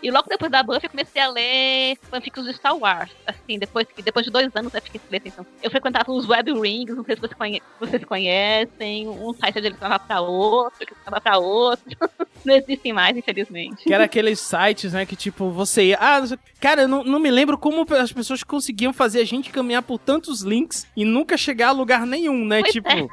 e 0.03 0.11
logo 0.11 0.27
depois 0.27 0.40
da 0.49 0.63
Buffy 0.63 0.86
eu 0.86 0.89
comecei 0.89 1.21
a 1.21 1.30
ler 1.30 1.97
fanfics 2.10 2.43
de 2.45 2.54
Star 2.54 2.75
Wars, 2.77 3.12
assim, 3.25 3.60
depois, 3.60 3.88
que- 3.88 4.01
depois 4.01 4.25
de 4.25 4.32
dois 4.32 4.49
anos 4.56 4.73
eu 4.73 4.82
fiquei 4.82 4.99
lendo, 5.10 5.27
então. 5.27 5.45
Eu 5.62 5.69
frequentava 5.69 6.12
os 6.12 6.27
web 6.27 6.51
rings, 6.54 6.95
não 6.95 7.04
sei 7.04 7.15
se 7.15 7.21
vocês, 7.21 7.34
conhe- 7.38 7.62
vocês 7.80 8.04
conhecem, 8.04 9.08
um 9.08 9.34
site 9.34 9.58
ele 9.58 9.69
estava 9.69 9.99
pra 9.99 10.21
outro, 10.21 10.86
que 10.86 10.93
estava 10.93 11.19
pra 11.21 11.38
outro. 11.38 11.86
não 12.45 12.56
existem 12.56 12.91
mais, 12.93 13.15
infelizmente. 13.15 13.84
Que 13.84 13.93
era 13.93 14.06
aqueles 14.06 14.39
sites, 14.39 14.93
né, 14.93 15.06
que 15.06 15.15
tipo, 15.15 15.49
você 15.51 15.88
ia... 15.89 15.97
Ah, 15.99 16.21
cara, 16.60 16.84
eu 16.84 16.88
não, 16.88 17.04
não 17.04 17.19
me 17.19 17.30
lembro 17.32 17.58
como 17.58 17.86
as 17.95 18.12
pessoas 18.12 18.43
conseguiam 18.43 18.93
fazer 18.93 19.21
a 19.21 19.25
gente 19.25 19.49
caminhar 19.51 19.82
por 19.84 19.99
tantos 19.99 20.41
links 20.41 20.88
e 20.95 21.06
nunca 21.06 21.38
chegar 21.38 21.69
a 21.69 21.71
lugar 21.71 22.06
nenhum, 22.06 22.45
né? 22.45 22.62
Pois 22.62 22.71
tipo... 22.73 22.89
é. 22.89 23.08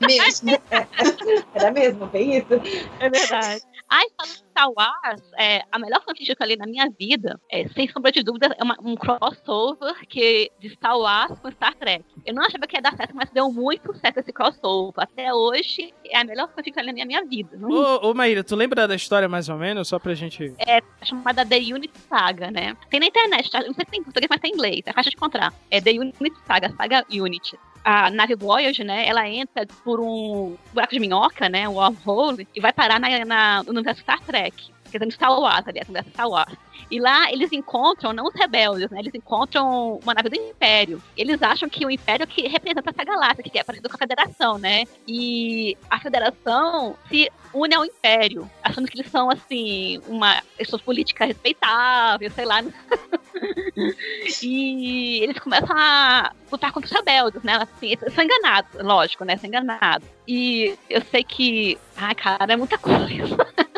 Mesmo. 0.00 0.50
Era 1.54 1.70
mesmo, 1.70 2.06
bem 2.06 2.38
isso. 2.38 2.54
É 2.98 3.08
verdade. 3.08 3.62
Ai, 3.92 4.06
falando 4.16 4.32
de 4.34 4.44
Star 4.50 4.70
Wars, 4.70 5.22
é, 5.38 5.62
a 5.72 5.78
melhor 5.78 6.00
fanfiction 6.04 6.34
que 6.36 6.42
eu 6.42 6.46
li 6.46 6.56
na 6.56 6.66
minha 6.66 6.88
vida, 6.96 7.40
é, 7.50 7.66
sem 7.70 7.88
sombra 7.88 8.12
de 8.12 8.22
dúvida, 8.22 8.54
é 8.56 8.62
uma- 8.62 8.76
um 8.82 8.94
crossover 8.94 9.94
que, 10.08 10.50
de 10.60 10.70
Star 10.70 10.96
Wars 10.96 11.38
com 11.40 11.50
Star 11.50 11.74
Trek. 11.74 12.04
Eu 12.24 12.34
não 12.34 12.44
achava 12.44 12.66
que 12.68 12.76
ia 12.76 12.82
dar 12.82 12.96
certo, 12.96 13.14
mas 13.16 13.30
deu 13.30 13.50
muito 13.52 13.92
certo 13.98 14.18
esse 14.18 14.32
crossover. 14.32 14.92
Até 14.96 15.34
hoje, 15.34 15.92
é 16.06 16.18
a 16.18 16.24
melhor 16.24 16.48
fanfiction 16.54 16.72
que 16.74 16.80
eu 16.88 16.92
li 16.94 17.00
na 17.00 17.04
minha 17.06 17.24
vida. 17.24 17.56
Não 17.56 17.68
Ô, 17.68 18.10
ô, 18.10 18.14
Maíra, 18.14 18.44
tu 18.44 18.54
lembra 18.54 18.86
da 18.86 18.94
história 18.94 19.28
mais 19.28 19.48
ou 19.48 19.56
menos? 19.56 19.88
Só 19.88 19.98
pra 19.98 20.14
gente... 20.14 20.54
é 20.58 20.80
chamada 21.02 21.44
The 21.44 21.56
Unity 21.56 21.98
Saga, 22.08 22.50
né? 22.50 22.76
Tem 22.88 23.00
na 23.00 23.06
internet, 23.06 23.50
tá? 23.50 23.58
não 23.60 23.74
sei 23.74 23.84
se 23.84 23.90
tem 23.90 24.00
em 24.00 24.04
português, 24.04 24.28
mas 24.30 24.40
tem 24.40 24.50
em 24.52 24.54
inglês, 24.54 24.82
é 24.86 24.92
fácil 24.92 25.10
de 25.10 25.16
encontrar. 25.16 25.52
É 25.70 25.80
The 25.80 25.90
Unity 25.92 26.36
Saga, 26.46 26.72
Saga 26.76 27.04
Unity. 27.10 27.58
A 27.84 28.10
nave 28.10 28.34
Voyager, 28.34 28.84
né, 28.84 29.06
ela 29.06 29.26
entra 29.28 29.66
por 29.84 30.00
um 30.00 30.56
buraco 30.72 30.92
de 30.92 31.00
minhoca, 31.00 31.48
né, 31.48 31.68
um 31.68 31.74
wormhole, 31.74 32.46
e 32.54 32.60
vai 32.60 32.72
parar 32.72 33.00
na, 33.00 33.24
na, 33.24 33.62
no 33.62 33.70
universo 33.70 34.02
Star 34.02 34.20
Trek. 34.20 34.70
Dizer, 34.90 35.04
no 35.04 35.12
Star 35.12 35.30
Wars, 35.30 35.66
aliás, 35.66 35.88
no 35.88 35.94
universo 35.94 36.10
Star 36.10 36.28
Wars. 36.28 36.56
E 36.90 36.98
lá 36.98 37.30
eles 37.30 37.52
encontram, 37.52 38.12
não 38.12 38.26
os 38.26 38.34
rebeldes, 38.34 38.90
né? 38.90 39.00
Eles 39.00 39.14
encontram 39.14 40.00
uma 40.02 40.14
nave 40.14 40.28
do 40.28 40.36
Império. 40.36 41.02
Eles 41.16 41.42
acham 41.42 41.68
que 41.68 41.86
o 41.86 41.90
Império 41.90 42.24
é 42.24 42.26
que 42.26 42.48
representa 42.48 42.90
essa 42.90 43.04
galáxia, 43.04 43.44
que 43.44 43.58
é 43.58 43.64
parecido 43.64 43.88
com 43.88 43.94
a 43.94 43.98
Federação, 43.98 44.58
né? 44.58 44.84
E 45.06 45.76
a 45.88 46.00
Federação 46.00 46.96
se 47.08 47.30
une 47.52 47.74
ao 47.74 47.84
Império, 47.84 48.48
achando 48.62 48.88
que 48.88 48.98
eles 48.98 49.10
são, 49.10 49.30
assim, 49.30 50.00
uma 50.06 50.42
pessoa 50.56 50.80
política 50.80 51.24
respeitável, 51.24 52.30
sei 52.30 52.44
lá. 52.44 52.62
e 54.42 55.20
eles 55.22 55.38
começam 55.38 55.76
a 55.76 56.32
lutar 56.50 56.72
contra 56.72 56.88
os 56.88 56.92
rebeldes, 56.92 57.42
né? 57.42 57.56
Assim, 57.56 57.94
são 58.14 58.24
enganados, 58.24 58.70
lógico, 58.80 59.24
né? 59.24 59.36
São 59.36 59.48
enganados. 59.48 60.08
E 60.26 60.76
eu 60.88 61.02
sei 61.02 61.24
que. 61.24 61.78
Ai, 61.96 62.14
cara, 62.14 62.52
é 62.52 62.56
muita 62.56 62.78
coisa. 62.78 63.36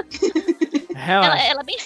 Ela, 1.07 1.39
ela 1.43 1.61
é 1.61 1.65
bem 1.65 1.77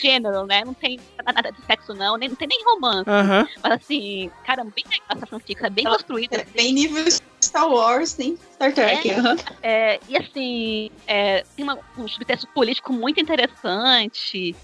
general, 0.00 0.46
né? 0.46 0.64
Não 0.64 0.74
tem 0.74 0.98
nada 1.24 1.50
de 1.50 1.62
sexo, 1.64 1.94
não, 1.94 2.16
nem, 2.16 2.28
não 2.28 2.36
tem 2.36 2.48
nem 2.48 2.64
romance. 2.64 3.08
Aham. 3.08 3.46
Mas 3.62 3.72
assim, 3.72 4.30
cara, 4.44 4.64
bem 4.64 4.84
legal 4.84 5.06
essa 5.16 5.26
fanfic, 5.26 5.64
é 5.64 5.70
bem 5.70 5.86
Ela- 5.86 5.96
construída. 5.96 6.36
É 6.36 6.44
bem 6.44 6.72
nível 6.72 7.04
Star 7.42 7.68
Wars, 7.70 8.14
tem 8.14 8.36
Star 8.52 8.72
Trek. 8.72 9.08
É. 9.10 9.18
aham. 9.18 9.36
É, 9.62 10.00
e 10.08 10.16
assim, 10.16 10.90
é, 11.06 11.44
tem 11.54 11.62
uma- 11.64 11.78
um 11.96 12.08
subtexto 12.08 12.46
político 12.48 12.92
muito 12.92 13.20
interessante. 13.20 14.54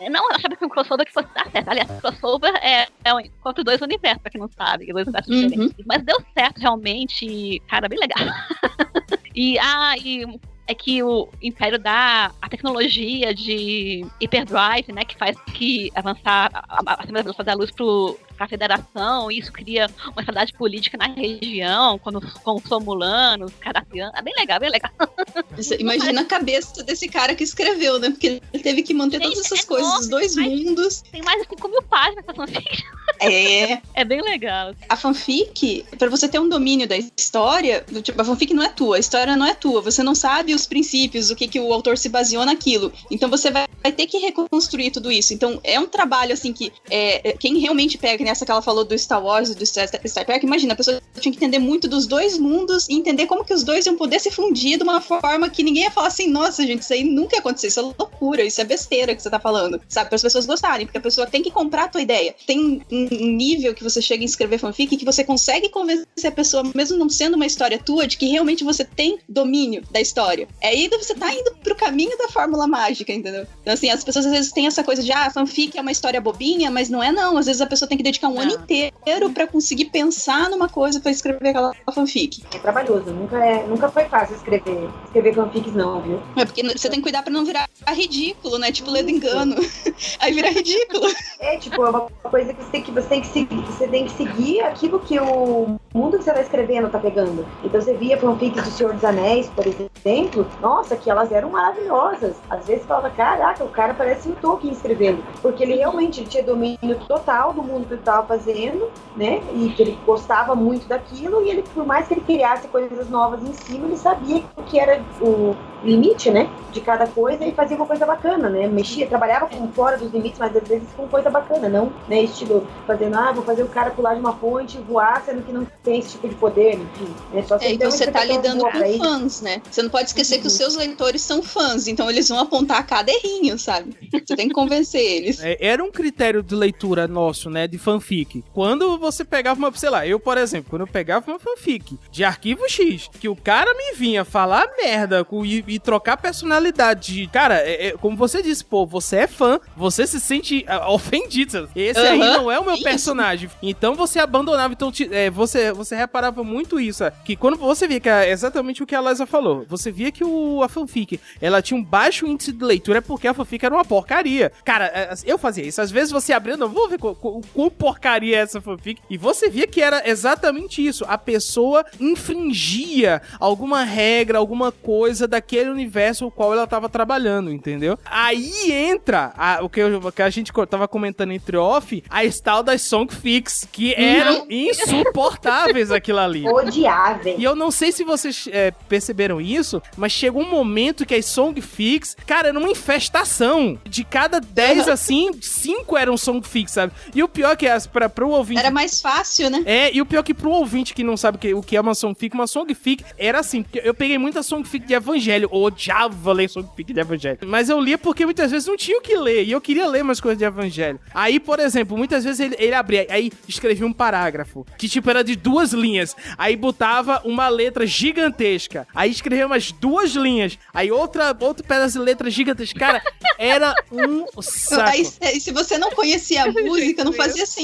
É, 0.00 0.08
Não, 0.10 0.28
eu 0.30 0.36
achava 0.36 0.56
que 0.56 0.64
um 0.64 0.68
crossover 0.68 1.06
que 1.06 1.12
fosse 1.12 1.28
dar 1.34 1.50
certo. 1.50 1.68
Aliás, 1.68 1.90
crossover 2.00 2.54
é, 2.56 2.86
é 3.04 3.14
um 3.14 3.20
encontro 3.20 3.64
dois 3.64 3.80
universos, 3.80 4.22
pra 4.22 4.30
quem 4.30 4.40
não 4.40 4.48
sabe, 4.48 4.86
dois 4.92 5.06
universos 5.06 5.34
Uhum. 5.34 5.48
diferentes. 5.48 5.84
Mas 5.86 6.02
deu 6.04 6.16
certo 6.36 6.58
realmente, 6.58 7.60
cara, 7.68 7.88
bem 7.88 7.98
legal. 7.98 8.18
e, 9.34 9.58
ah, 9.58 9.94
e 9.98 10.24
é 10.66 10.74
que 10.74 11.02
o 11.02 11.28
Império 11.42 11.78
dá 11.78 12.32
a 12.40 12.48
tecnologia 12.48 13.34
de 13.34 14.04
hyperdrive, 14.20 14.92
né, 14.92 15.04
que 15.04 15.16
faz 15.16 15.36
que 15.52 15.90
avançar 15.94 16.50
a- 16.68 16.82
da 16.82 17.22
velocidade 17.22 17.46
da 17.46 17.54
luz 17.54 17.70
pro, 17.70 18.18
pra 18.36 18.48
federação, 18.48 19.30
e 19.30 19.38
isso 19.38 19.52
cria 19.52 19.86
uma 20.12 20.20
estabilidade 20.20 20.52
política 20.52 20.96
na 20.96 21.06
região, 21.06 21.98
quando, 21.98 22.20
com 22.42 22.56
os 22.56 22.62
somulanos, 22.64 23.52
caratianos, 23.60 24.14
é 24.16 24.22
bem 24.22 24.34
legal, 24.36 24.60
bem 24.60 24.70
legal. 24.70 24.90
Imagina 25.78 26.22
a 26.22 26.24
cabeça 26.24 26.82
desse 26.82 27.08
cara 27.08 27.34
que 27.34 27.44
escreveu, 27.44 27.98
né? 27.98 28.10
Porque 28.10 28.40
ele 28.52 28.62
teve 28.62 28.82
que 28.82 28.92
manter 28.94 29.18
Gente, 29.18 29.34
todas 29.34 29.46
essas 29.46 29.60
é 29.60 29.66
coisas, 29.66 29.88
os 29.88 30.06
enorme, 30.06 30.10
dois 30.10 30.36
mas- 30.36 30.46
mundos. 30.48 31.02
Tem 31.10 31.22
mais 31.22 31.42
de 31.42 31.48
5 31.48 31.68
mil 31.68 31.82
páginas 31.82 32.24
essa 32.26 32.34
fanfic. 32.34 32.82
É. 33.20 33.80
É 33.94 34.04
bem 34.04 34.20
legal. 34.22 34.74
A 34.88 34.96
fanfic, 34.96 35.84
pra 35.98 36.08
você 36.08 36.28
ter 36.28 36.38
um 36.40 36.48
domínio 36.48 36.86
da 36.88 36.96
história, 37.16 37.84
tipo, 38.02 38.20
a 38.20 38.24
fanfic 38.24 38.52
não 38.52 38.62
é 38.62 38.68
tua, 38.68 38.96
a 38.96 38.98
história 38.98 39.36
não 39.36 39.46
é 39.46 39.54
tua. 39.54 39.80
Você 39.82 40.02
não 40.02 40.14
sabe 40.14 40.52
os 40.54 40.66
princípios, 40.66 41.30
o 41.30 41.36
que, 41.36 41.46
que 41.46 41.60
o 41.60 41.72
autor 41.72 41.96
se 41.96 42.08
baseou 42.08 42.44
naquilo. 42.44 42.92
Então 43.10 43.28
você 43.30 43.50
vai, 43.50 43.66
vai 43.82 43.92
ter 43.92 44.06
que 44.06 44.18
reconstruir 44.18 44.90
tudo 44.90 45.12
isso. 45.12 45.32
Então 45.32 45.60
é 45.62 45.78
um 45.78 45.86
trabalho, 45.86 46.32
assim, 46.32 46.52
que 46.52 46.72
é, 46.90 47.30
é, 47.30 47.32
quem 47.34 47.58
realmente 47.58 47.96
pega, 47.96 48.23
que 48.24 48.30
nessa 48.30 48.46
que 48.46 48.50
ela 48.50 48.62
falou 48.62 48.84
do 48.84 48.98
Star 48.98 49.22
Wars 49.22 49.50
e 49.50 49.54
do 49.54 49.66
Star, 49.66 49.88
Trek, 49.88 50.44
imagina, 50.44 50.72
a 50.72 50.76
pessoa 50.76 51.00
tinha 51.20 51.30
que 51.30 51.36
entender 51.36 51.58
muito 51.58 51.86
dos 51.86 52.06
dois 52.06 52.38
mundos 52.38 52.88
e 52.88 52.94
entender 52.94 53.26
como 53.26 53.44
que 53.44 53.52
os 53.52 53.62
dois 53.62 53.84
iam 53.84 53.96
poder 53.96 54.18
se 54.18 54.30
fundir 54.30 54.78
de 54.78 54.82
uma 54.82 55.00
forma 55.00 55.48
que 55.50 55.62
ninguém 55.62 55.84
ia 55.84 55.90
falar 55.90 56.08
assim, 56.08 56.28
nossa, 56.28 56.66
gente, 56.66 56.82
isso 56.82 56.92
aí 56.92 57.04
nunca 57.04 57.36
ia 57.36 57.40
acontecer, 57.40 57.66
isso 57.66 57.80
é 57.80 57.82
loucura, 57.82 58.42
isso 58.42 58.60
é 58.60 58.64
besteira 58.64 59.14
que 59.14 59.22
você 59.22 59.28
tá 59.28 59.38
falando, 59.38 59.80
sabe? 59.88 60.08
Para 60.08 60.16
as 60.16 60.22
pessoas 60.22 60.46
gostarem, 60.46 60.86
porque 60.86 60.98
a 60.98 61.02
pessoa 61.02 61.26
tem 61.26 61.42
que 61.42 61.50
comprar 61.50 61.84
a 61.84 61.88
tua 61.88 62.00
ideia. 62.00 62.34
Tem 62.46 62.82
um 62.90 63.06
nível 63.36 63.74
que 63.74 63.82
você 63.82 64.00
chega 64.00 64.22
em 64.22 64.26
escrever 64.26 64.58
fanfic 64.58 64.96
que 64.96 65.04
você 65.04 65.22
consegue 65.22 65.68
convencer 65.68 66.26
a 66.26 66.32
pessoa, 66.32 66.64
mesmo 66.74 66.96
não 66.96 67.08
sendo 67.08 67.34
uma 67.34 67.46
história 67.46 67.78
tua, 67.78 68.06
de 68.06 68.16
que 68.16 68.26
realmente 68.26 68.64
você 68.64 68.84
tem 68.84 69.18
domínio 69.28 69.82
da 69.90 70.00
história. 70.00 70.48
É 70.60 70.68
aí 70.68 70.88
que 70.88 70.96
você 70.96 71.14
tá 71.14 71.32
indo 71.32 71.54
pro 71.62 71.74
caminho 71.74 72.16
da 72.16 72.28
fórmula 72.28 72.66
mágica, 72.66 73.12
entendeu? 73.12 73.46
Então, 73.60 73.74
assim, 73.74 73.90
as 73.90 74.02
pessoas 74.02 74.26
às 74.26 74.32
vezes 74.32 74.52
têm 74.52 74.66
essa 74.66 74.82
coisa 74.82 75.02
de, 75.02 75.12
ah, 75.12 75.30
fanfic 75.30 75.76
é 75.76 75.80
uma 75.80 75.92
história 75.92 76.20
bobinha, 76.20 76.70
mas 76.70 76.88
não 76.88 77.02
é 77.02 77.10
não. 77.10 77.36
Às 77.36 77.46
vezes 77.46 77.60
a 77.60 77.66
pessoa 77.66 77.88
tem 77.88 77.98
que 77.98 78.04
dedicar 78.14 78.28
um 78.28 78.34
Não. 78.34 78.42
ano 78.42 78.52
inteiro 78.52 79.30
pra 79.30 79.46
conseguir 79.46 79.86
pensar 79.86 80.48
numa 80.48 80.68
coisa 80.68 81.00
pra 81.00 81.10
escrever 81.10 81.48
aquela 81.48 81.72
fanfic. 81.92 82.42
É 82.54 82.58
trabalhoso, 82.58 83.10
nunca, 83.12 83.44
é, 83.44 83.66
nunca 83.66 83.88
foi 83.88 84.04
fácil 84.04 84.36
escrever, 84.36 84.88
escrever 85.04 85.34
fanfics, 85.34 85.74
não, 85.74 86.00
viu? 86.00 86.22
É 86.36 86.44
porque 86.44 86.62
você 86.62 86.88
tem 86.88 86.98
que 86.98 87.02
cuidar 87.02 87.22
pra 87.22 87.32
não 87.32 87.44
virar 87.44 87.68
ridículo, 87.88 88.58
né? 88.58 88.70
Tipo, 88.70 88.90
ledo 88.90 89.10
engano. 89.10 89.56
Aí 90.20 90.32
vira 90.32 90.50
ridículo. 90.50 91.06
É, 91.40 91.56
tipo, 91.58 91.84
é 91.84 91.90
uma 91.90 92.00
coisa 92.22 92.54
que 92.54 92.62
você 92.62 92.70
tem 92.70 92.82
que 92.82 92.90
você 92.92 93.08
tem 93.08 93.20
que 93.20 93.26
seguir, 93.26 93.62
você 93.62 93.88
tem 93.88 94.04
que 94.06 94.12
seguir 94.12 94.60
aquilo 94.60 95.00
que 95.00 95.18
o 95.18 95.76
mundo 95.94 96.18
que 96.18 96.24
você 96.24 96.32
tá 96.32 96.40
escrevendo 96.40 96.90
tá 96.90 96.98
pegando. 96.98 97.46
Então 97.62 97.80
você 97.80 97.94
via 97.94 98.18
fanfics 98.18 98.62
do 98.62 98.70
Senhor 98.70 98.94
dos 98.94 99.04
Anéis, 99.04 99.48
por 99.48 99.64
exemplo, 99.66 100.46
nossa, 100.60 100.96
que 100.96 101.10
elas 101.10 101.30
eram 101.32 101.50
maravilhosas. 101.50 102.36
Às 102.50 102.66
vezes 102.66 102.82
você 102.82 102.88
falava, 102.88 103.10
caraca, 103.10 103.64
o 103.64 103.68
cara 103.68 103.94
parece 103.94 104.28
um 104.28 104.34
Tolkien 104.34 104.72
escrevendo. 104.72 105.24
Porque 105.40 105.62
ele 105.62 105.76
realmente 105.76 106.20
ele 106.20 106.28
tinha 106.28 106.42
domínio 106.42 106.98
total 107.06 107.52
do 107.52 107.62
mundo 107.62 107.86
que 108.04 108.10
ele 108.10 108.16
tava 108.16 108.26
fazendo, 108.26 108.90
né? 109.16 109.42
E 109.54 109.70
que 109.70 109.82
ele 109.82 109.98
gostava 110.04 110.54
muito 110.54 110.86
daquilo, 110.86 111.44
e 111.44 111.50
ele, 111.50 111.64
por 111.74 111.86
mais 111.86 112.06
que 112.06 112.14
ele 112.14 112.20
criasse 112.20 112.68
coisas 112.68 113.08
novas 113.08 113.42
em 113.42 113.52
cima, 113.52 113.86
ele 113.86 113.96
sabia 113.96 114.42
o 114.56 114.62
que 114.62 114.78
era 114.78 115.02
o 115.20 115.56
limite, 115.82 116.30
né? 116.30 116.48
De 116.72 116.80
cada 116.80 117.06
coisa 117.06 117.44
e 117.44 117.52
fazia 117.52 117.76
uma 117.76 117.86
coisa 117.86 118.06
bacana, 118.06 118.48
né? 118.48 118.66
Mexia, 118.66 119.06
trabalhava 119.06 119.46
com 119.46 119.68
fora 119.68 119.96
dos 119.96 120.12
limites, 120.12 120.38
mas 120.38 120.56
às 120.56 120.66
vezes 120.66 120.88
com 120.96 121.06
coisa 121.06 121.30
bacana, 121.30 121.68
não, 121.68 121.92
né? 122.08 122.22
Estilo 122.22 122.66
fazendo, 122.86 123.16
ah, 123.16 123.32
vou 123.32 123.44
fazer 123.44 123.62
o 123.62 123.68
cara 123.68 123.90
pular 123.90 124.14
de 124.14 124.20
uma 124.20 124.34
ponte 124.34 124.78
e 124.78 124.80
voar, 124.80 125.22
sendo 125.24 125.42
que 125.42 125.52
não 125.52 125.66
tem 125.82 125.98
esse 125.98 126.12
tipo 126.12 126.28
de 126.28 126.34
poder, 126.34 126.74
enfim. 126.74 127.14
Né? 127.32 127.42
Só 127.42 127.58
se 127.58 127.66
É, 127.66 127.72
então 127.72 127.90
você 127.90 128.10
tá 128.10 128.24
lidando 128.24 128.64
com 128.64 128.98
fãs, 128.98 129.42
né? 129.42 129.62
Você 129.70 129.82
não 129.82 129.90
pode 129.90 130.08
esquecer 130.08 130.40
que 130.40 130.46
os 130.46 130.54
seus 130.54 130.76
leitores 130.76 131.22
são 131.22 131.42
fãs, 131.42 131.86
então 131.86 132.10
eles 132.10 132.28
vão 132.28 132.40
apontar 132.40 132.86
cada 132.86 133.12
errinho, 133.12 133.58
sabe? 133.58 133.96
Você 134.10 134.34
tem 134.34 134.48
que 134.48 134.54
convencer 134.54 135.00
eles. 135.00 135.40
É, 135.42 135.56
era 135.60 135.84
um 135.84 135.90
critério 135.90 136.42
de 136.42 136.54
leitura 136.54 137.06
nosso, 137.06 137.50
né, 137.50 137.68
de 137.68 137.78
fanfic. 137.94 138.44
Quando 138.52 138.98
você 138.98 139.24
pegava 139.24 139.58
uma, 139.58 139.72
sei 139.74 139.90
lá, 139.90 140.06
eu, 140.06 140.18
por 140.20 140.36
exemplo, 140.38 140.70
quando 140.70 140.82
eu 140.82 140.86
pegava 140.86 141.30
uma 141.30 141.38
fanfic 141.38 141.98
de 142.10 142.24
arquivo 142.24 142.68
X, 142.68 143.08
que 143.20 143.28
o 143.28 143.36
cara 143.36 143.72
me 143.74 143.94
vinha 143.96 144.24
falar 144.24 144.68
merda 144.76 145.24
com- 145.24 145.44
e, 145.44 145.64
e 145.66 145.78
trocar 145.78 146.16
personalidade, 146.16 147.28
cara, 147.32 147.56
é- 147.60 147.88
é, 147.88 147.92
como 147.92 148.16
você 148.16 148.42
disse, 148.42 148.64
pô, 148.64 148.86
você 148.86 149.16
é 149.18 149.26
fã, 149.26 149.58
você 149.76 150.06
se 150.06 150.20
sente 150.20 150.64
ah, 150.68 150.90
ofendido. 150.92 151.68
Esse 151.74 152.00
aí 152.00 152.20
Aham, 152.20 152.32
não 152.38 152.50
é 152.50 152.58
o 152.58 152.64
meu 152.64 152.80
personagem. 152.82 153.50
Então 153.62 153.94
você 153.94 154.18
abandonava, 154.18 154.72
então 154.72 154.90
ti- 154.92 155.08
é, 155.10 155.30
você, 155.30 155.72
você 155.72 155.94
reparava 155.96 156.42
muito 156.44 156.78
isso, 156.80 157.04
é, 157.04 157.12
que 157.24 157.36
quando 157.36 157.56
você 157.56 157.86
via 157.88 158.00
que 158.00 158.08
é 158.08 158.30
exatamente 158.30 158.82
o 158.82 158.86
que 158.86 158.94
a 158.94 159.00
Liza 159.00 159.26
falou, 159.26 159.64
você 159.68 159.90
via 159.90 160.10
que 160.12 160.24
o, 160.24 160.62
a 160.62 160.68
fanfic, 160.68 161.20
ela 161.40 161.60
tinha 161.62 161.78
um 161.78 161.84
baixo 161.84 162.26
índice 162.26 162.52
de 162.52 162.64
leitura, 162.64 162.98
é 162.98 163.00
porque 163.00 163.26
a 163.28 163.34
fanfic 163.34 163.64
era 163.64 163.74
uma 163.74 163.84
porcaria. 163.84 164.50
Cara, 164.64 164.86
é, 164.86 165.14
eu 165.24 165.38
fazia 165.38 165.64
isso. 165.64 165.80
Às 165.80 165.90
vezes 165.90 166.10
você 166.10 166.32
abria, 166.32 166.56
não, 166.56 166.68
vou 166.68 166.88
ver 166.88 166.98
qual, 166.98 167.14
qual 167.14 167.40
porcaria 167.84 168.38
é 168.38 168.40
essa 168.40 168.62
fanfic, 168.62 168.98
e 169.10 169.18
você 169.18 169.50
via 169.50 169.66
que 169.66 169.82
era 169.82 170.08
exatamente 170.08 170.84
isso. 170.84 171.04
A 171.06 171.18
pessoa 171.18 171.84
infringia 172.00 173.20
alguma 173.38 173.84
regra, 173.84 174.38
alguma 174.38 174.72
coisa 174.72 175.28
daquele 175.28 175.68
universo 175.68 176.26
o 176.26 176.30
qual 176.30 176.54
ela 176.54 176.66
tava 176.66 176.88
trabalhando, 176.88 177.52
entendeu? 177.52 177.98
Aí 178.06 178.72
entra 178.72 179.34
a- 179.36 179.58
o, 179.62 179.68
que 179.68 179.80
eu- 179.80 179.98
o 179.98 180.10
que 180.10 180.22
a 180.22 180.30
gente 180.30 180.50
tava 180.68 180.88
comentando 180.88 181.32
entre 181.32 181.58
off, 181.58 182.02
a 182.08 182.20
tal 182.42 182.62
das 182.62 182.80
songfics, 182.80 183.68
que 183.70 183.92
eram 183.94 184.46
insuportáveis 184.48 185.90
aquilo 185.90 186.20
ali. 186.20 186.46
Odiável. 186.48 187.36
E 187.38 187.44
eu 187.44 187.54
não 187.54 187.70
sei 187.70 187.92
se 187.92 188.02
vocês 188.04 188.48
é, 188.50 188.70
perceberam 188.88 189.40
isso, 189.40 189.82
mas 189.96 190.10
chegou 190.12 190.42
um 190.42 190.50
momento 190.50 191.04
que 191.04 191.14
as 191.14 191.26
songfics, 191.26 192.16
cara, 192.26 192.48
era 192.48 192.58
uma 192.58 192.70
infestação. 192.70 193.78
De 193.84 194.04
cada 194.04 194.40
10, 194.40 194.88
assim, 194.88 195.30
5 195.40 195.96
eram 195.96 196.16
songfics, 196.16 196.72
sabe? 196.72 196.92
E 197.14 197.22
o 197.22 197.28
pior 197.28 197.56
que 197.56 197.66
é, 197.74 197.76
as- 197.76 197.86
pra, 197.86 198.08
pro 198.08 198.28
ouvinte... 198.30 198.58
Era 198.58 198.70
mais 198.70 199.00
fácil, 199.00 199.50
né? 199.50 199.62
É, 199.66 199.94
e 199.94 200.00
o 200.00 200.06
pior 200.06 200.22
que 200.22 200.32
pro 200.32 200.50
ouvinte 200.50 200.94
que 200.94 201.04
não 201.04 201.16
sabe 201.16 201.36
o 201.36 201.40
que, 201.40 201.54
o 201.54 201.62
que 201.62 201.76
é 201.76 201.80
uma 201.80 201.94
songfic, 201.94 202.34
uma 202.34 202.46
songfic 202.46 203.04
era 203.18 203.40
assim, 203.40 203.62
porque 203.62 203.80
eu 203.84 203.92
peguei 203.94 204.16
muita 204.18 204.42
songfic 204.42 204.86
de 204.86 204.94
evangelho, 204.94 205.48
eu 205.52 205.58
odiava 205.62 206.32
ler 206.32 206.48
songfic 206.48 206.92
de 206.92 207.00
evangelho, 207.00 207.38
mas 207.46 207.68
eu 207.68 207.80
lia 207.80 207.98
porque 207.98 208.24
muitas 208.24 208.50
vezes 208.50 208.66
não 208.66 208.76
tinha 208.76 208.98
o 208.98 209.00
que 209.02 209.16
ler, 209.16 209.44
e 209.44 209.52
eu 209.52 209.60
queria 209.60 209.86
ler 209.88 210.02
mais 210.02 210.20
coisas 210.20 210.38
de 210.38 210.44
evangelho. 210.44 210.98
Aí, 211.12 211.38
por 211.40 211.58
exemplo, 211.60 211.96
muitas 211.96 212.24
vezes 212.24 212.40
ele, 212.40 212.56
ele 212.58 212.74
abria, 212.74 213.06
aí 213.10 213.30
escrevia 213.48 213.86
um 213.86 213.92
parágrafo, 213.92 214.66
que 214.78 214.88
tipo 214.88 215.08
era 215.10 215.22
de 215.24 215.36
duas 215.36 215.72
linhas, 215.72 216.16
aí 216.38 216.56
botava 216.56 217.20
uma 217.24 217.48
letra 217.48 217.86
gigantesca, 217.86 218.86
aí 218.94 219.10
escrevia 219.10 219.46
umas 219.46 219.72
duas 219.72 220.12
linhas, 220.12 220.58
aí 220.72 220.90
outra, 220.90 221.36
outro 221.40 221.64
pedaço 221.66 221.98
de 221.98 222.04
letra 222.04 222.30
gigantesca, 222.30 222.78
cara, 222.78 223.02
era 223.38 223.74
um 223.92 224.24
saco. 224.40 224.90
Aí, 224.90 225.04
se 225.04 225.40
se 225.40 225.52
você 225.52 225.76
não 225.78 225.90
conhecia 225.90 226.44
a 226.44 226.52
música, 226.52 227.04
não 227.04 227.12
fazia 227.12 227.44
sentido. 227.46 227.63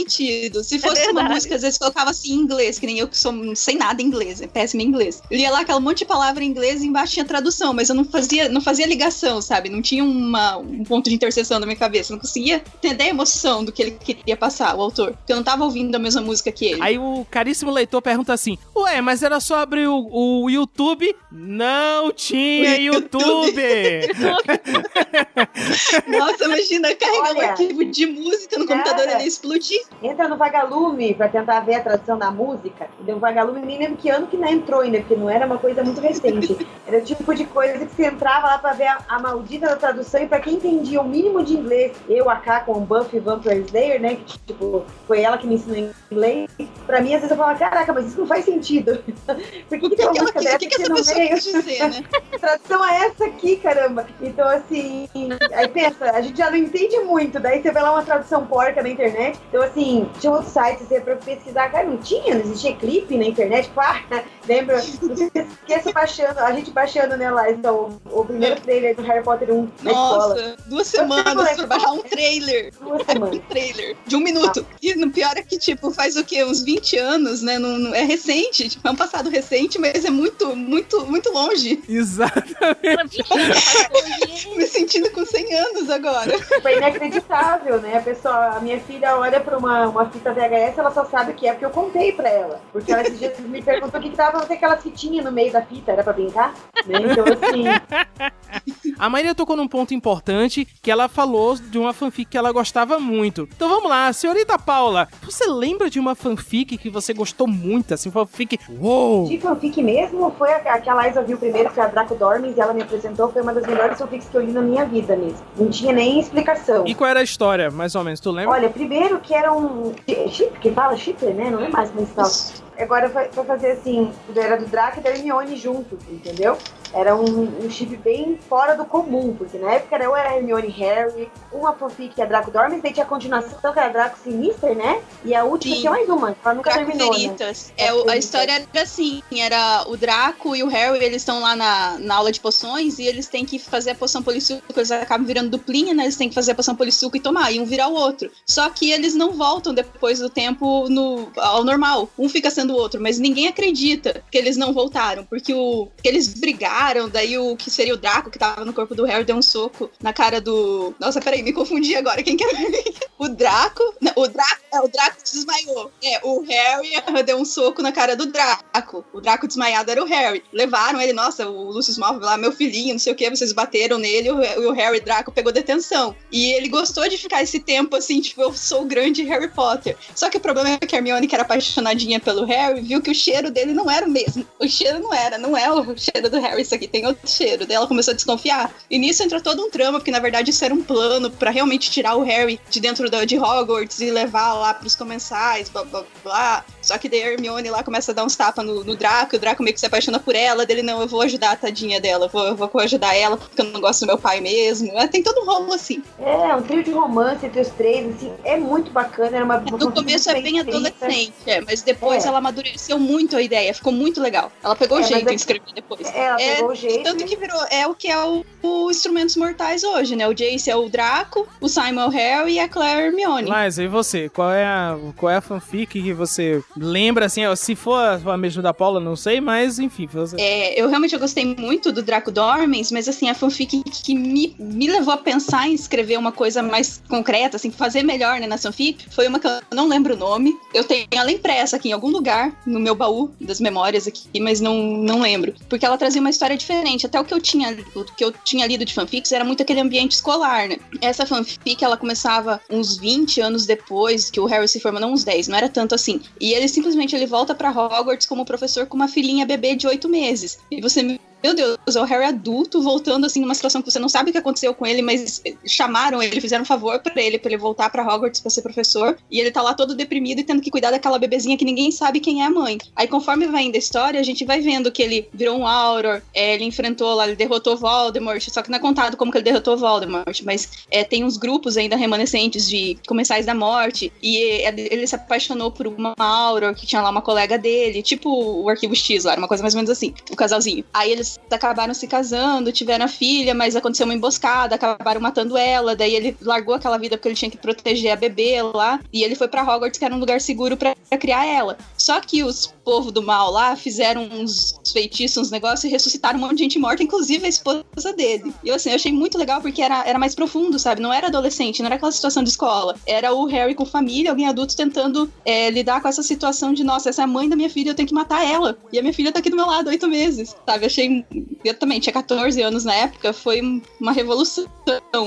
Se 0.62 0.78
fosse 0.78 1.02
uma 1.02 1.14
verdade. 1.14 1.34
música, 1.34 1.54
às 1.56 1.62
vezes 1.62 1.78
colocava 1.78 2.10
assim 2.10 2.32
em 2.32 2.36
inglês, 2.36 2.78
que 2.78 2.86
nem 2.86 2.98
eu 2.98 3.08
que 3.08 3.18
sou 3.18 3.32
sem 3.54 3.76
nada 3.76 4.02
em 4.02 4.06
inglês, 4.06 4.40
é 4.40 4.46
péssimo 4.46 4.82
em 4.82 4.86
inglês. 4.86 5.22
Eu 5.30 5.36
lia 5.36 5.50
lá 5.50 5.60
aquela 5.60 5.80
monte 5.80 5.98
de 5.98 6.04
palavra 6.04 6.42
em 6.42 6.48
inglês 6.48 6.82
e 6.82 6.86
embaixo 6.86 7.14
tinha 7.14 7.24
tradução, 7.24 7.72
mas 7.72 7.88
eu 7.88 7.94
não 7.94 8.04
fazia, 8.04 8.48
não 8.48 8.60
fazia 8.60 8.86
ligação, 8.86 9.40
sabe? 9.40 9.68
Não 9.68 9.82
tinha 9.82 10.04
uma, 10.04 10.58
um 10.58 10.84
ponto 10.84 11.08
de 11.08 11.14
interseção 11.14 11.58
na 11.58 11.66
minha 11.66 11.78
cabeça. 11.78 12.12
Eu 12.12 12.16
não 12.16 12.20
conseguia 12.20 12.62
entender 12.82 13.04
a 13.04 13.08
emoção 13.08 13.64
do 13.64 13.72
que 13.72 13.82
ele 13.82 13.92
queria 13.92 14.36
passar, 14.36 14.76
o 14.76 14.80
autor. 14.80 15.12
Porque 15.12 15.32
eu 15.32 15.36
não 15.36 15.42
tava 15.42 15.64
ouvindo 15.64 15.94
a 15.94 15.98
mesma 15.98 16.20
música 16.20 16.52
que 16.52 16.66
ele. 16.66 16.82
Aí 16.82 16.98
o 16.98 17.26
caríssimo 17.30 17.70
leitor 17.70 18.02
pergunta 18.02 18.32
assim: 18.32 18.58
Ué, 18.76 19.00
mas 19.00 19.22
era 19.22 19.40
só 19.40 19.56
abrir 19.56 19.86
o, 19.86 20.08
o 20.10 20.50
YouTube? 20.50 21.14
Não 21.30 22.12
tinha 22.12 22.76
O 22.76 22.80
YouTube! 22.94 23.60
Nossa, 26.08 26.44
imagina 26.44 26.94
carregar 26.94 27.34
um 27.34 27.40
arquivo 27.40 27.84
de 27.84 28.06
música 28.06 28.58
no 28.58 28.66
computador 28.66 29.08
ele 29.08 29.22
ia 29.22 29.26
explodir. 29.26 29.79
Entra 30.02 30.28
no 30.28 30.36
Vagalume 30.36 31.14
pra 31.14 31.28
tentar 31.28 31.60
ver 31.60 31.76
a 31.76 31.82
tradução 31.82 32.18
da 32.18 32.30
música. 32.30 32.88
E 32.98 33.02
deu 33.02 33.18
Vagalume, 33.18 33.60
nem 33.60 33.78
lembro 33.78 33.96
que 33.96 34.08
ano 34.08 34.26
que 34.26 34.36
não 34.36 34.48
entrou 34.48 34.80
ainda, 34.80 34.98
porque 34.98 35.16
não 35.16 35.28
era 35.28 35.46
uma 35.46 35.58
coisa 35.58 35.82
muito 35.82 36.00
recente. 36.00 36.66
Era 36.86 36.98
o 36.98 37.02
tipo 37.02 37.32
de 37.34 37.44
coisa 37.44 37.86
que 37.86 37.94
você 37.94 38.06
entrava 38.06 38.48
lá 38.48 38.58
pra 38.58 38.72
ver 38.72 38.88
a, 38.88 38.98
a 39.08 39.18
maldita 39.20 39.68
da 39.68 39.76
tradução. 39.76 40.20
E 40.20 40.26
pra 40.26 40.40
quem 40.40 40.54
entendia 40.54 41.00
o 41.00 41.06
mínimo 41.06 41.42
de 41.44 41.54
inglês, 41.54 41.96
eu, 42.08 42.28
a 42.28 42.36
K, 42.36 42.60
com 42.60 42.72
o 42.72 42.80
Buffy 42.80 43.20
Vampire 43.20 43.60
Slayer, 43.60 44.00
né? 44.00 44.16
Que 44.16 44.38
tipo, 44.40 44.84
foi 45.06 45.20
ela 45.20 45.38
que 45.38 45.46
me 45.46 45.54
ensinou 45.54 45.92
inglês. 46.10 46.50
Pra 46.86 47.00
mim, 47.00 47.14
às 47.14 47.20
vezes 47.20 47.30
eu 47.30 47.36
falava, 47.36 47.58
caraca, 47.58 47.92
mas 47.92 48.06
isso 48.06 48.18
não 48.18 48.26
faz 48.26 48.44
sentido. 48.44 48.98
Por 49.68 49.78
que, 49.78 49.90
que, 49.90 49.96
tem 49.96 50.06
uma 50.06 50.12
que, 50.12 50.18
ela 50.18 50.22
música 50.22 50.40
dessa 50.40 50.58
que, 50.58 50.66
que 50.66 50.82
essa 50.82 51.14
meio? 51.14 51.34
quis 51.34 51.44
dizer, 51.44 51.88
né? 51.88 52.04
Tradução 52.40 52.84
é 52.84 53.06
essa 53.06 53.24
aqui, 53.26 53.56
caramba? 53.56 54.06
Então, 54.20 54.48
assim, 54.48 55.08
aí 55.52 55.68
pensa, 55.68 56.10
a 56.10 56.20
gente 56.20 56.38
já 56.38 56.50
não 56.50 56.56
entende 56.56 56.98
muito, 57.00 57.38
daí 57.38 57.62
você 57.62 57.70
vê 57.70 57.80
lá 57.80 57.92
uma 57.92 58.02
tradução 58.02 58.46
porca 58.46 58.82
na 58.82 58.88
internet. 58.88 59.38
Então, 59.48 59.62
assim, 59.70 60.08
tinha 60.20 60.32
outros 60.32 60.52
sites 60.52 60.86
pra 61.02 61.16
pesquisar, 61.16 61.68
cara, 61.70 61.86
não 61.86 61.96
tinha, 61.98 62.34
não 62.34 62.40
existia 62.42 62.74
clipe 62.76 63.16
na 63.16 63.24
internet, 63.24 63.68
pá, 63.74 64.02
lembra? 64.48 64.76
Não 64.76 65.16
se 65.16 65.30
esqueça 65.34 65.92
baixando, 65.92 66.38
a 66.40 66.52
gente 66.52 66.70
baixando, 66.70 67.16
né, 67.16 67.30
lá, 67.30 67.50
então, 67.50 68.00
o 68.10 68.24
primeiro 68.24 68.60
trailer 68.60 68.96
do 68.96 69.02
Harry 69.02 69.22
Potter 69.22 69.52
1 69.52 69.68
na 69.82 69.90
escola. 69.90 70.28
Nossa, 70.34 70.56
duas 70.66 70.86
semanas 70.86 71.52
pra 71.56 71.66
baixar 71.66 71.92
um 71.92 72.02
trailer. 72.02 72.72
Duas 72.80 73.02
Um 73.02 73.04
semanas. 73.12 73.40
trailer 73.48 73.96
de 74.06 74.16
um 74.16 74.20
minuto. 74.20 74.66
E 74.82 74.94
no 74.94 75.10
pior 75.10 75.32
é 75.36 75.42
que, 75.42 75.58
tipo, 75.58 75.90
faz 75.90 76.16
o 76.16 76.24
quê? 76.24 76.44
Uns 76.44 76.62
20 76.62 76.96
anos, 76.98 77.42
né? 77.42 77.58
Não, 77.58 77.78
não- 77.78 77.94
é 77.94 78.02
recente, 78.02 78.68
tipo, 78.68 78.86
é 78.86 78.90
um 78.90 78.96
passado 78.96 79.28
recente, 79.30 79.78
mas 79.78 80.04
é 80.04 80.10
muito, 80.10 80.56
muito, 80.56 81.06
muito 81.06 81.30
longe. 81.32 81.82
Exato. 81.88 82.42
Era 82.82 83.04
20 83.04 83.32
anos, 83.32 83.58
faz 83.64 83.88
hoje. 83.92 84.56
Me 84.56 84.66
sentindo 84.66 85.10
com 85.10 85.24
100 85.24 85.54
anos 85.54 85.90
agora. 85.90 86.38
Foi 86.62 86.76
inacreditável, 86.76 87.80
né? 87.80 87.98
A 87.98 88.00
pessoa, 88.02 88.34
a 88.56 88.60
minha 88.60 88.80
filha 88.80 89.16
olha 89.16 89.40
pra 89.40 89.58
uma, 89.60 89.86
uma 89.88 90.10
fita 90.10 90.32
VHS, 90.32 90.78
ela 90.78 90.90
só 90.90 91.04
sabe 91.04 91.32
o 91.32 91.34
que 91.34 91.46
é, 91.46 91.52
porque 91.52 91.64
eu 91.64 91.70
contei 91.70 92.12
pra 92.12 92.28
ela. 92.28 92.60
Porque 92.72 92.92
ela 92.92 93.02
esses 93.02 93.18
dias 93.18 93.38
me 93.38 93.62
perguntou 93.62 94.00
o 94.00 94.02
que, 94.02 94.10
que 94.10 94.16
tava 94.16 94.42
aquela 94.42 94.76
fitinha 94.76 95.22
no 95.22 95.30
meio 95.30 95.52
da 95.52 95.62
fita, 95.62 95.92
era 95.92 96.02
pra 96.02 96.12
brincar? 96.12 96.54
Né? 96.86 96.98
Então, 97.10 97.24
assim, 97.24 97.64
A 99.00 99.08
Maria 99.08 99.34
tocou 99.34 99.56
num 99.56 99.66
ponto 99.66 99.94
importante 99.94 100.68
que 100.82 100.90
ela 100.90 101.08
falou 101.08 101.56
de 101.56 101.78
uma 101.78 101.94
fanfic 101.94 102.32
que 102.32 102.36
ela 102.36 102.52
gostava 102.52 102.98
muito. 102.98 103.48
Então 103.56 103.66
vamos 103.66 103.88
lá, 103.88 104.12
senhorita 104.12 104.58
Paula, 104.58 105.08
você 105.22 105.46
lembra 105.46 105.88
de 105.88 105.98
uma 105.98 106.14
fanfic 106.14 106.76
que 106.76 106.90
você 106.90 107.14
gostou 107.14 107.46
muito? 107.46 107.94
Assim, 107.94 108.10
fanfic. 108.10 108.60
Uou! 108.78 109.26
de 109.26 109.38
fanfic 109.38 109.82
mesmo, 109.82 110.30
foi 110.36 110.52
a, 110.52 110.56
a 110.74 110.78
que 110.78 110.90
a 110.90 111.02
Liza 111.02 111.22
viu 111.22 111.38
primeiro, 111.38 111.70
que 111.70 111.76
foi 111.76 111.84
a 111.84 111.86
Draco 111.86 112.14
Dormis, 112.14 112.54
e 112.54 112.60
ela 112.60 112.74
me 112.74 112.82
apresentou, 112.82 113.32
foi 113.32 113.40
uma 113.40 113.54
das 113.54 113.66
melhores 113.66 113.96
fanfics 113.96 114.28
que 114.28 114.36
eu 114.36 114.44
li 114.44 114.52
na 114.52 114.60
minha 114.60 114.84
vida 114.84 115.16
mesmo. 115.16 115.40
Não 115.56 115.70
tinha 115.70 115.94
nem 115.94 116.20
explicação. 116.20 116.86
E 116.86 116.94
qual 116.94 117.08
era 117.08 117.20
a 117.20 117.24
história, 117.24 117.70
mais 117.70 117.94
ou 117.94 118.04
menos? 118.04 118.20
Tu 118.20 118.30
lembra? 118.30 118.54
Olha, 118.54 118.68
primeiro 118.68 119.18
que 119.20 119.32
era 119.32 119.50
um. 119.50 119.94
Chip, 120.28 120.58
que 120.58 120.70
fala 120.72 120.94
Chipper, 120.94 121.34
né? 121.34 121.48
Não 121.48 121.64
é 121.64 121.70
mais 121.70 121.90
fala. 122.10 122.30
Agora 122.78 123.08
foi, 123.08 123.28
foi 123.28 123.44
fazer 123.44 123.72
assim, 123.72 124.12
era 124.36 124.58
do 124.58 124.66
Draco 124.66 125.00
e 125.00 125.02
da 125.02 125.08
Hermione 125.08 125.56
juntos, 125.56 125.98
entendeu? 126.10 126.58
Era 126.92 127.14
um, 127.14 127.64
um 127.64 127.70
chip 127.70 127.96
bem 127.96 128.38
fora 128.48 128.74
do 128.76 128.84
comum, 128.84 129.34
porque 129.36 129.58
na 129.58 129.72
época 129.74 129.94
era, 129.94 130.08
ou 130.08 130.16
era 130.16 130.36
Hermione 130.36 130.68
e 130.68 130.70
Harry, 130.72 131.30
uma 131.52 131.72
fanfic 131.72 132.14
que 132.14 132.22
é 132.22 132.26
Draco 132.26 132.50
Dormis, 132.50 132.82
daí 132.82 132.92
tinha 132.92 133.04
a 133.04 133.08
continuação 133.08 133.72
que 133.72 133.78
era 133.78 133.88
Draco 133.88 134.18
Sinister, 134.22 134.74
né? 134.76 135.00
E 135.24 135.34
a 135.34 135.44
última 135.44 135.74
Sim. 135.74 135.80
tinha 135.82 135.90
mais 135.92 136.08
uma, 136.08 136.36
ela 136.44 136.54
nunca 136.54 136.70
Draco 136.72 136.86
terminou, 136.90 137.12
né? 137.16 137.36
É, 137.76 137.92
o- 137.94 138.10
a 138.10 138.16
história 138.16 138.52
era 138.72 138.82
assim: 138.82 139.22
era 139.38 139.84
o 139.86 139.96
Draco 139.96 140.56
e 140.56 140.62
o 140.64 140.66
Harry, 140.66 141.04
eles 141.04 141.22
estão 141.22 141.40
lá 141.40 141.54
na, 141.54 141.98
na 141.98 142.16
aula 142.16 142.32
de 142.32 142.40
poções 142.40 142.98
e 142.98 143.04
eles 143.04 143.28
têm 143.28 143.44
que 143.44 143.58
fazer 143.58 143.90
a 143.90 143.94
poção 143.94 144.22
polissuco, 144.22 144.62
eles 144.74 144.90
acabam 144.90 145.24
virando 145.26 145.50
duplinha, 145.50 145.94
né? 145.94 146.04
Eles 146.04 146.16
têm 146.16 146.28
que 146.28 146.34
fazer 146.34 146.52
a 146.52 146.54
poção 146.56 146.74
polissuco 146.74 147.16
e 147.16 147.20
tomar, 147.20 147.52
e 147.52 147.60
um 147.60 147.64
virar 147.64 147.86
o 147.88 147.94
outro. 147.94 148.30
Só 148.44 148.68
que 148.68 148.90
eles 148.90 149.14
não 149.14 149.32
voltam 149.32 149.72
depois 149.72 150.18
do 150.18 150.28
tempo 150.28 150.88
no, 150.88 151.30
ao 151.36 151.62
normal. 151.62 152.08
Um 152.18 152.28
fica 152.28 152.50
sendo 152.50 152.72
o 152.74 152.76
outro, 152.76 153.00
mas 153.00 153.18
ninguém 153.18 153.46
acredita 153.46 154.24
que 154.30 154.36
eles 154.36 154.56
não 154.56 154.72
voltaram, 154.72 155.24
porque 155.24 155.54
o, 155.54 155.88
que 156.02 156.08
eles 156.08 156.26
brigaram 156.34 156.79
daí 157.10 157.38
o 157.38 157.56
que 157.56 157.70
seria 157.70 157.94
o 157.94 157.96
Draco 157.96 158.30
que 158.30 158.38
tava 158.38 158.64
no 158.64 158.72
corpo 158.72 158.94
do 158.94 159.04
Harry 159.04 159.24
deu 159.24 159.36
um 159.36 159.42
soco 159.42 159.90
na 160.02 160.12
cara 160.12 160.40
do. 160.40 160.94
Nossa, 160.98 161.20
peraí, 161.20 161.42
me 161.42 161.52
confundi 161.52 161.94
agora. 161.94 162.22
Quem 162.22 162.36
que 162.36 162.44
era? 162.44 162.56
o 163.18 163.28
Draco. 163.28 163.94
Não, 164.00 164.12
o 164.16 164.26
Draco. 164.26 164.60
É, 164.72 164.80
o 164.80 164.88
Draco 164.88 165.16
desmaiou. 165.22 165.90
É, 166.02 166.20
o 166.22 166.40
Harry 166.42 166.90
deu 167.24 167.36
um 167.38 167.44
soco 167.44 167.82
na 167.82 167.92
cara 167.92 168.16
do 168.16 168.26
Draco. 168.26 169.04
O 169.12 169.20
Draco 169.20 169.46
desmaiado 169.46 169.90
era 169.90 170.02
o 170.02 170.06
Harry. 170.06 170.42
Levaram 170.52 171.00
ele, 171.00 171.12
nossa, 171.12 171.48
o 171.48 171.70
Lucius 171.70 171.98
Malfoy 171.98 172.22
lá, 172.22 172.36
meu 172.36 172.52
filhinho, 172.52 172.94
não 172.94 172.98
sei 172.98 173.12
o 173.12 173.16
que, 173.16 173.28
vocês 173.28 173.52
bateram 173.52 173.98
nele, 173.98 174.30
o, 174.30 174.68
o 174.68 174.72
Harry 174.72 175.00
Draco 175.00 175.32
pegou 175.32 175.52
detenção. 175.52 176.14
E 176.30 176.52
ele 176.52 176.68
gostou 176.68 177.08
de 177.08 177.18
ficar 177.18 177.42
esse 177.42 177.60
tempo 177.60 177.96
assim, 177.96 178.20
tipo, 178.20 178.40
eu 178.40 178.52
sou 178.54 178.82
o 178.82 178.86
grande 178.86 179.22
Harry 179.24 179.48
Potter. 179.48 179.96
Só 180.14 180.30
que 180.30 180.36
o 180.36 180.40
problema 180.40 180.70
é 180.70 180.78
que 180.78 180.94
a 180.94 180.98
Hermione, 180.98 181.26
que 181.26 181.34
era 181.34 181.42
apaixonadinha 181.42 182.20
pelo 182.20 182.44
Harry, 182.44 182.80
viu 182.80 183.02
que 183.02 183.10
o 183.10 183.14
cheiro 183.14 183.50
dele 183.50 183.72
não 183.72 183.90
era 183.90 184.06
o 184.06 184.10
mesmo. 184.10 184.46
O 184.58 184.68
cheiro 184.68 184.98
não 185.00 185.12
era, 185.12 185.38
não 185.38 185.56
é 185.56 185.70
o 185.72 185.96
cheiro 185.96 186.30
do 186.30 186.40
Harry, 186.40 186.64
isso 186.70 186.74
aqui 186.74 186.86
tem 186.86 187.06
outro 187.06 187.28
cheiro. 187.28 187.66
Daí 187.66 187.76
ela 187.76 187.86
começou 187.86 188.12
a 188.12 188.14
desconfiar. 188.14 188.72
E 188.88 188.98
nisso 188.98 189.22
entrou 189.22 189.40
todo 189.40 189.62
um 189.62 189.70
trama, 189.70 189.98
porque 189.98 190.10
na 190.10 190.20
verdade 190.20 190.50
isso 190.50 190.64
era 190.64 190.72
um 190.72 190.82
plano 190.82 191.30
para 191.30 191.50
realmente 191.50 191.90
tirar 191.90 192.14
o 192.14 192.22
Harry 192.22 192.60
de 192.70 192.80
dentro 192.80 193.10
de 193.26 193.38
Hogwarts 193.38 194.00
e 194.00 194.10
levar 194.10 194.54
lá 194.54 194.72
pros 194.72 194.94
comensais, 194.94 195.68
blá 195.68 195.84
blá 195.84 196.04
blá. 196.22 196.64
Só 196.82 196.96
que 196.98 197.08
daí 197.08 197.22
a 197.22 197.32
Hermione 197.32 197.70
lá 197.70 197.82
começa 197.82 198.12
a 198.12 198.14
dar 198.14 198.24
uns 198.24 198.36
tapas 198.36 198.64
no, 198.64 198.82
no 198.84 198.96
Draco, 198.96 199.34
e 199.34 199.36
o 199.36 199.40
Draco 199.40 199.62
meio 199.62 199.74
que 199.74 199.80
se 199.80 199.86
apaixona 199.86 200.18
por 200.18 200.34
ela, 200.34 200.64
dele 200.64 200.82
não, 200.82 201.00
eu 201.00 201.08
vou 201.08 201.20
ajudar 201.22 201.52
a 201.52 201.56
tadinha 201.56 202.00
dela, 202.00 202.26
eu 202.26 202.28
vou, 202.30 202.44
eu 202.46 202.56
vou 202.56 202.70
ajudar 202.80 203.14
ela 203.14 203.36
porque 203.36 203.60
eu 203.60 203.66
não 203.66 203.80
gosto 203.80 204.00
do 204.00 204.06
meu 204.06 204.18
pai 204.18 204.40
mesmo. 204.40 204.90
É, 204.98 205.06
tem 205.06 205.22
todo 205.22 205.40
um 205.42 205.44
rolo 205.44 205.72
assim. 205.72 206.02
É, 206.18 206.54
um 206.54 206.62
trio 206.62 206.82
de 206.82 206.90
romance 206.90 207.44
entre 207.44 207.60
os 207.60 207.68
três, 207.68 208.14
assim, 208.16 208.32
é 208.44 208.56
muito 208.56 208.90
bacana. 208.90 209.36
Era 209.36 209.44
uma, 209.44 209.58
uma 209.58 209.78
No 209.78 209.92
começo 209.92 210.30
é 210.30 210.34
bem 210.40 210.56
escrita. 210.58 210.76
adolescente, 210.76 211.32
é, 211.46 211.60
mas 211.60 211.82
depois 211.82 212.24
É. 212.24 212.28
ela 212.28 212.38
amadureceu 212.38 212.98
muito 212.98 213.36
a 213.36 213.42
ideia, 213.42 213.72
ficou 213.74 213.92
muito 213.92 214.20
legal. 214.20 214.50
Ela 214.62 214.74
pegou 214.76 214.98
É, 214.98 215.00
o 215.00 215.02
mas 215.02 215.08
jeito 215.10 215.28
é- 215.28 215.32
em 215.32 215.36
escrever 215.36 215.72
depois. 215.74 216.06
É, 216.14 216.24
ela 216.24 216.36
pegou 216.36 216.70
o 216.70 216.74
jeito 216.74 217.02
Tanto 217.04 217.24
que 217.24 217.36
virou, 217.36 217.60
é 217.70 217.86
o 217.86 217.94
que 217.94 218.08
é 218.08 218.18
o, 218.24 218.44
o 218.62 218.90
Instrumentos 218.90 219.36
Mortais 219.36 219.84
hoje, 219.84 220.16
né? 220.16 220.26
O 220.26 220.34
Jace 220.34 220.70
é 220.70 220.76
o 220.76 220.88
Draco, 220.88 221.46
o 221.60 221.68
Simon 221.68 222.00
é 222.02 222.06
o 222.06 222.10
Harry 222.10 222.52
e 222.54 222.58
a 222.58 222.68
Claire 222.68 223.00
é 223.02 223.06
Hermione. 223.06 223.50
Liza, 223.50 223.82
e 223.82 223.88
você? 223.88 224.28
Qual 224.28 224.50
é 224.50 224.64
a, 224.64 224.96
qual 225.16 225.30
é 225.30 225.36
a 225.36 225.40
fanfic 225.40 226.00
que 226.02 226.12
você 226.12 226.62
lembra, 226.76 227.26
assim, 227.26 227.44
ó, 227.44 227.54
se 227.54 227.74
for 227.74 228.20
a 228.26 228.36
mesma 228.36 228.62
da 228.62 228.74
Paula, 228.74 229.00
não 229.00 229.16
sei, 229.16 229.40
mas 229.40 229.78
enfim, 229.78 230.06
você... 230.06 230.36
É, 230.38 230.80
eu 230.80 230.88
realmente 230.88 231.16
gostei 231.16 231.44
muito 231.44 231.92
do 231.92 232.02
Draco 232.02 232.30
Dormens, 232.30 232.90
mas 232.90 233.08
assim, 233.08 233.28
a 233.28 233.34
fanfic 233.34 233.82
que 233.84 234.14
me, 234.14 234.54
me 234.58 234.88
levou 234.88 235.12
a 235.12 235.16
pensar 235.16 235.68
em 235.68 235.74
escrever 235.74 236.18
uma 236.18 236.32
coisa 236.32 236.62
mais 236.62 237.02
concreta, 237.08 237.56
assim, 237.56 237.70
fazer 237.70 238.02
melhor 238.02 238.40
né, 238.40 238.46
na 238.46 238.58
fanfic, 238.58 239.06
foi 239.10 239.26
uma 239.26 239.38
que 239.38 239.46
eu 239.46 239.60
não 239.72 239.88
lembro 239.88 240.14
o 240.14 240.16
nome. 240.16 240.56
Eu 240.72 240.84
tenho 240.84 241.06
ela 241.10 241.30
impressa 241.30 241.76
aqui 241.76 241.88
em 241.88 241.92
algum 241.92 242.10
lugar, 242.10 242.58
no 242.66 242.78
meu 242.78 242.94
baú 242.94 243.30
das 243.40 243.60
memórias 243.60 244.06
aqui, 244.06 244.40
mas 244.40 244.60
não, 244.60 244.74
não 244.76 245.20
lembro. 245.20 245.54
Porque 245.68 245.84
ela 245.84 245.98
trazia 245.98 246.20
uma 246.20 246.30
história 246.30 246.56
diferente. 246.56 247.06
Até 247.06 247.20
o 247.20 247.24
que 247.24 247.34
eu 247.34 247.40
tinha, 247.40 247.76
o 247.94 248.04
que 248.04 248.24
eu 248.24 248.32
tinha 248.44 248.66
lido 248.66 248.84
de 248.84 248.94
fanfics 248.94 249.32
era 249.32 249.44
muito 249.44 249.62
aquele 249.62 249.80
ambiente 249.80 250.12
escolar, 250.12 250.68
né? 250.68 250.78
Essa 251.00 251.26
fanfic, 251.26 251.82
ela 251.84 251.96
começava 251.96 252.60
uns 252.70 252.96
20 252.96 253.40
anos 253.40 253.66
depois 253.66 254.30
que 254.30 254.40
o 254.40 254.46
Harry 254.46 254.68
se 254.68 254.80
forma, 254.80 255.00
não 255.00 255.12
uns 255.12 255.24
10, 255.24 255.48
não 255.48 255.56
era 255.56 255.68
tanto 255.68 255.94
assim. 255.94 256.20
E 256.40 256.52
ele 256.60 256.68
simplesmente 256.68 257.16
ele 257.16 257.26
volta 257.26 257.54
pra 257.54 257.70
Hogwarts 257.70 258.26
como 258.26 258.44
professor 258.44 258.86
com 258.86 258.94
uma 258.94 259.08
filhinha 259.08 259.46
bebê 259.46 259.74
de 259.74 259.86
8 259.86 260.08
meses. 260.08 260.58
E 260.70 260.80
você 260.80 261.18
meu 261.42 261.54
Deus, 261.54 261.78
é 261.94 262.00
o 262.00 262.04
Harry 262.04 262.24
adulto 262.24 262.82
voltando 262.82 263.26
assim 263.26 263.40
numa 263.40 263.54
situação 263.54 263.82
que 263.82 263.90
você 263.90 263.98
não 263.98 264.08
sabe 264.08 264.30
o 264.30 264.32
que 264.32 264.38
aconteceu 264.38 264.74
com 264.74 264.86
ele, 264.86 265.02
mas 265.02 265.42
chamaram 265.66 266.22
ele, 266.22 266.40
fizeram 266.40 266.62
um 266.62 266.66
favor 266.66 266.98
pra 267.00 267.20
ele, 267.20 267.38
pra 267.38 267.50
ele 267.50 267.60
voltar 267.60 267.90
pra 267.90 268.02
Hogwarts 268.02 268.40
pra 268.40 268.50
ser 268.50 268.62
professor, 268.62 269.16
e 269.30 269.40
ele 269.40 269.50
tá 269.50 269.62
lá 269.62 269.74
todo 269.74 269.94
deprimido 269.94 270.40
e 270.40 270.44
tendo 270.44 270.60
que 270.60 270.70
cuidar 270.70 270.90
daquela 270.90 271.18
bebezinha 271.18 271.56
que 271.56 271.64
ninguém 271.64 271.90
sabe 271.90 272.20
quem 272.20 272.42
é 272.42 272.46
a 272.46 272.50
mãe. 272.50 272.78
Aí 272.94 273.08
conforme 273.08 273.46
vai 273.46 273.64
indo 273.64 273.76
a 273.76 273.78
história, 273.78 274.20
a 274.20 274.22
gente 274.22 274.44
vai 274.44 274.60
vendo 274.60 274.92
que 274.92 275.02
ele 275.02 275.28
virou 275.32 275.58
um 275.58 275.66
Auror, 275.66 276.20
é, 276.34 276.54
ele 276.54 276.64
enfrentou 276.64 277.14
lá, 277.14 277.26
ele 277.26 277.36
derrotou 277.36 277.76
Voldemort, 277.76 278.42
só 278.50 278.62
que 278.62 278.70
não 278.70 278.76
é 278.76 278.80
contado 278.80 279.16
como 279.16 279.32
que 279.32 279.38
ele 279.38 279.44
derrotou 279.44 279.76
Voldemort, 279.76 280.42
mas 280.44 280.68
é, 280.90 281.04
tem 281.04 281.24
uns 281.24 281.36
grupos 281.36 281.76
ainda 281.76 281.96
remanescentes 281.96 282.68
de 282.68 282.98
comensais 283.06 283.46
da 283.46 283.54
morte, 283.54 284.12
e 284.22 284.38
é, 284.38 284.74
ele 284.76 285.06
se 285.06 285.14
apaixonou 285.14 285.70
por 285.70 285.86
uma 285.86 286.14
Auror 286.18 286.74
que 286.74 286.86
tinha 286.86 287.00
lá 287.02 287.10
uma 287.10 287.22
colega 287.22 287.58
dele, 287.58 288.02
tipo 288.02 288.30
o 288.30 288.68
Arquivo 288.68 288.94
X 288.94 289.24
lá, 289.24 289.32
era 289.32 289.40
uma 289.40 289.48
coisa 289.48 289.62
mais 289.62 289.74
ou 289.74 289.78
menos 289.78 289.90
assim, 289.90 290.14
o 290.30 290.36
casalzinho. 290.36 290.84
Aí 290.92 291.10
eles 291.10 291.29
acabaram 291.50 291.94
se 291.94 292.06
casando, 292.06 292.72
tiveram 292.72 293.04
a 293.04 293.08
filha, 293.08 293.54
mas 293.54 293.76
aconteceu 293.76 294.06
uma 294.06 294.14
emboscada, 294.14 294.74
acabaram 294.74 295.20
matando 295.20 295.56
ela, 295.56 295.96
daí 295.96 296.14
ele 296.14 296.36
largou 296.40 296.74
aquela 296.74 296.98
vida 296.98 297.16
porque 297.16 297.28
ele 297.28 297.34
tinha 297.34 297.50
que 297.50 297.58
proteger 297.58 298.12
a 298.12 298.16
bebê 298.16 298.62
lá, 298.62 299.00
e 299.12 299.22
ele 299.22 299.34
foi 299.34 299.48
pra 299.48 299.62
Hogwarts, 299.62 299.98
que 299.98 300.04
era 300.04 300.14
um 300.14 300.18
lugar 300.18 300.40
seguro 300.40 300.76
pra 300.76 300.94
criar 301.18 301.46
ela. 301.46 301.76
Só 301.96 302.20
que 302.20 302.42
os 302.42 302.72
povo 302.90 303.12
do 303.12 303.22
mal 303.22 303.52
lá 303.52 303.76
fizeram 303.76 304.28
uns 304.32 304.74
feitiços, 304.92 305.36
uns 305.36 305.50
negócios 305.52 305.84
e 305.84 305.88
ressuscitaram 305.88 306.40
um 306.40 306.42
monte 306.42 306.56
de 306.56 306.64
gente 306.64 306.78
morta, 306.80 307.04
inclusive 307.04 307.46
a 307.46 307.48
esposa 307.48 307.84
dele. 308.16 308.52
E 308.64 308.68
eu, 308.68 308.74
assim, 308.74 308.88
eu 308.88 308.96
achei 308.96 309.12
muito 309.12 309.38
legal 309.38 309.60
porque 309.60 309.80
era, 309.80 310.04
era 310.04 310.18
mais 310.18 310.34
profundo, 310.34 310.76
sabe? 310.76 311.00
Não 311.00 311.12
era 311.12 311.28
adolescente, 311.28 311.78
não 311.78 311.86
era 311.86 311.94
aquela 311.94 312.10
situação 312.10 312.42
de 312.42 312.50
escola. 312.50 312.96
Era 313.06 313.32
o 313.32 313.44
Harry 313.44 313.76
com 313.76 313.84
família, 313.84 314.32
alguém 314.32 314.48
adulto 314.48 314.76
tentando 314.76 315.32
é, 315.44 315.70
lidar 315.70 316.02
com 316.02 316.08
essa 316.08 316.20
situação 316.20 316.72
de, 316.72 316.82
nossa, 316.82 317.10
essa 317.10 317.22
é 317.22 317.24
a 317.24 317.28
mãe 317.28 317.48
da 317.48 317.54
minha 317.54 317.70
filha, 317.70 317.90
eu 317.90 317.94
tenho 317.94 318.08
que 318.08 318.14
matar 318.14 318.44
ela. 318.44 318.76
E 318.92 318.98
a 318.98 319.02
minha 319.02 319.14
filha 319.14 319.30
tá 319.30 319.38
aqui 319.38 319.50
do 319.50 319.56
meu 319.56 319.66
lado 319.66 319.86
oito 319.86 320.08
meses, 320.08 320.56
sabe? 320.66 320.82
Eu 320.82 320.86
achei. 320.88 321.24
Eu 321.64 321.74
também 321.74 322.00
tinha 322.00 322.12
14 322.12 322.60
anos 322.60 322.84
na 322.84 322.94
época, 322.94 323.32
foi 323.32 323.60
uma 324.00 324.10
revolução, 324.10 324.66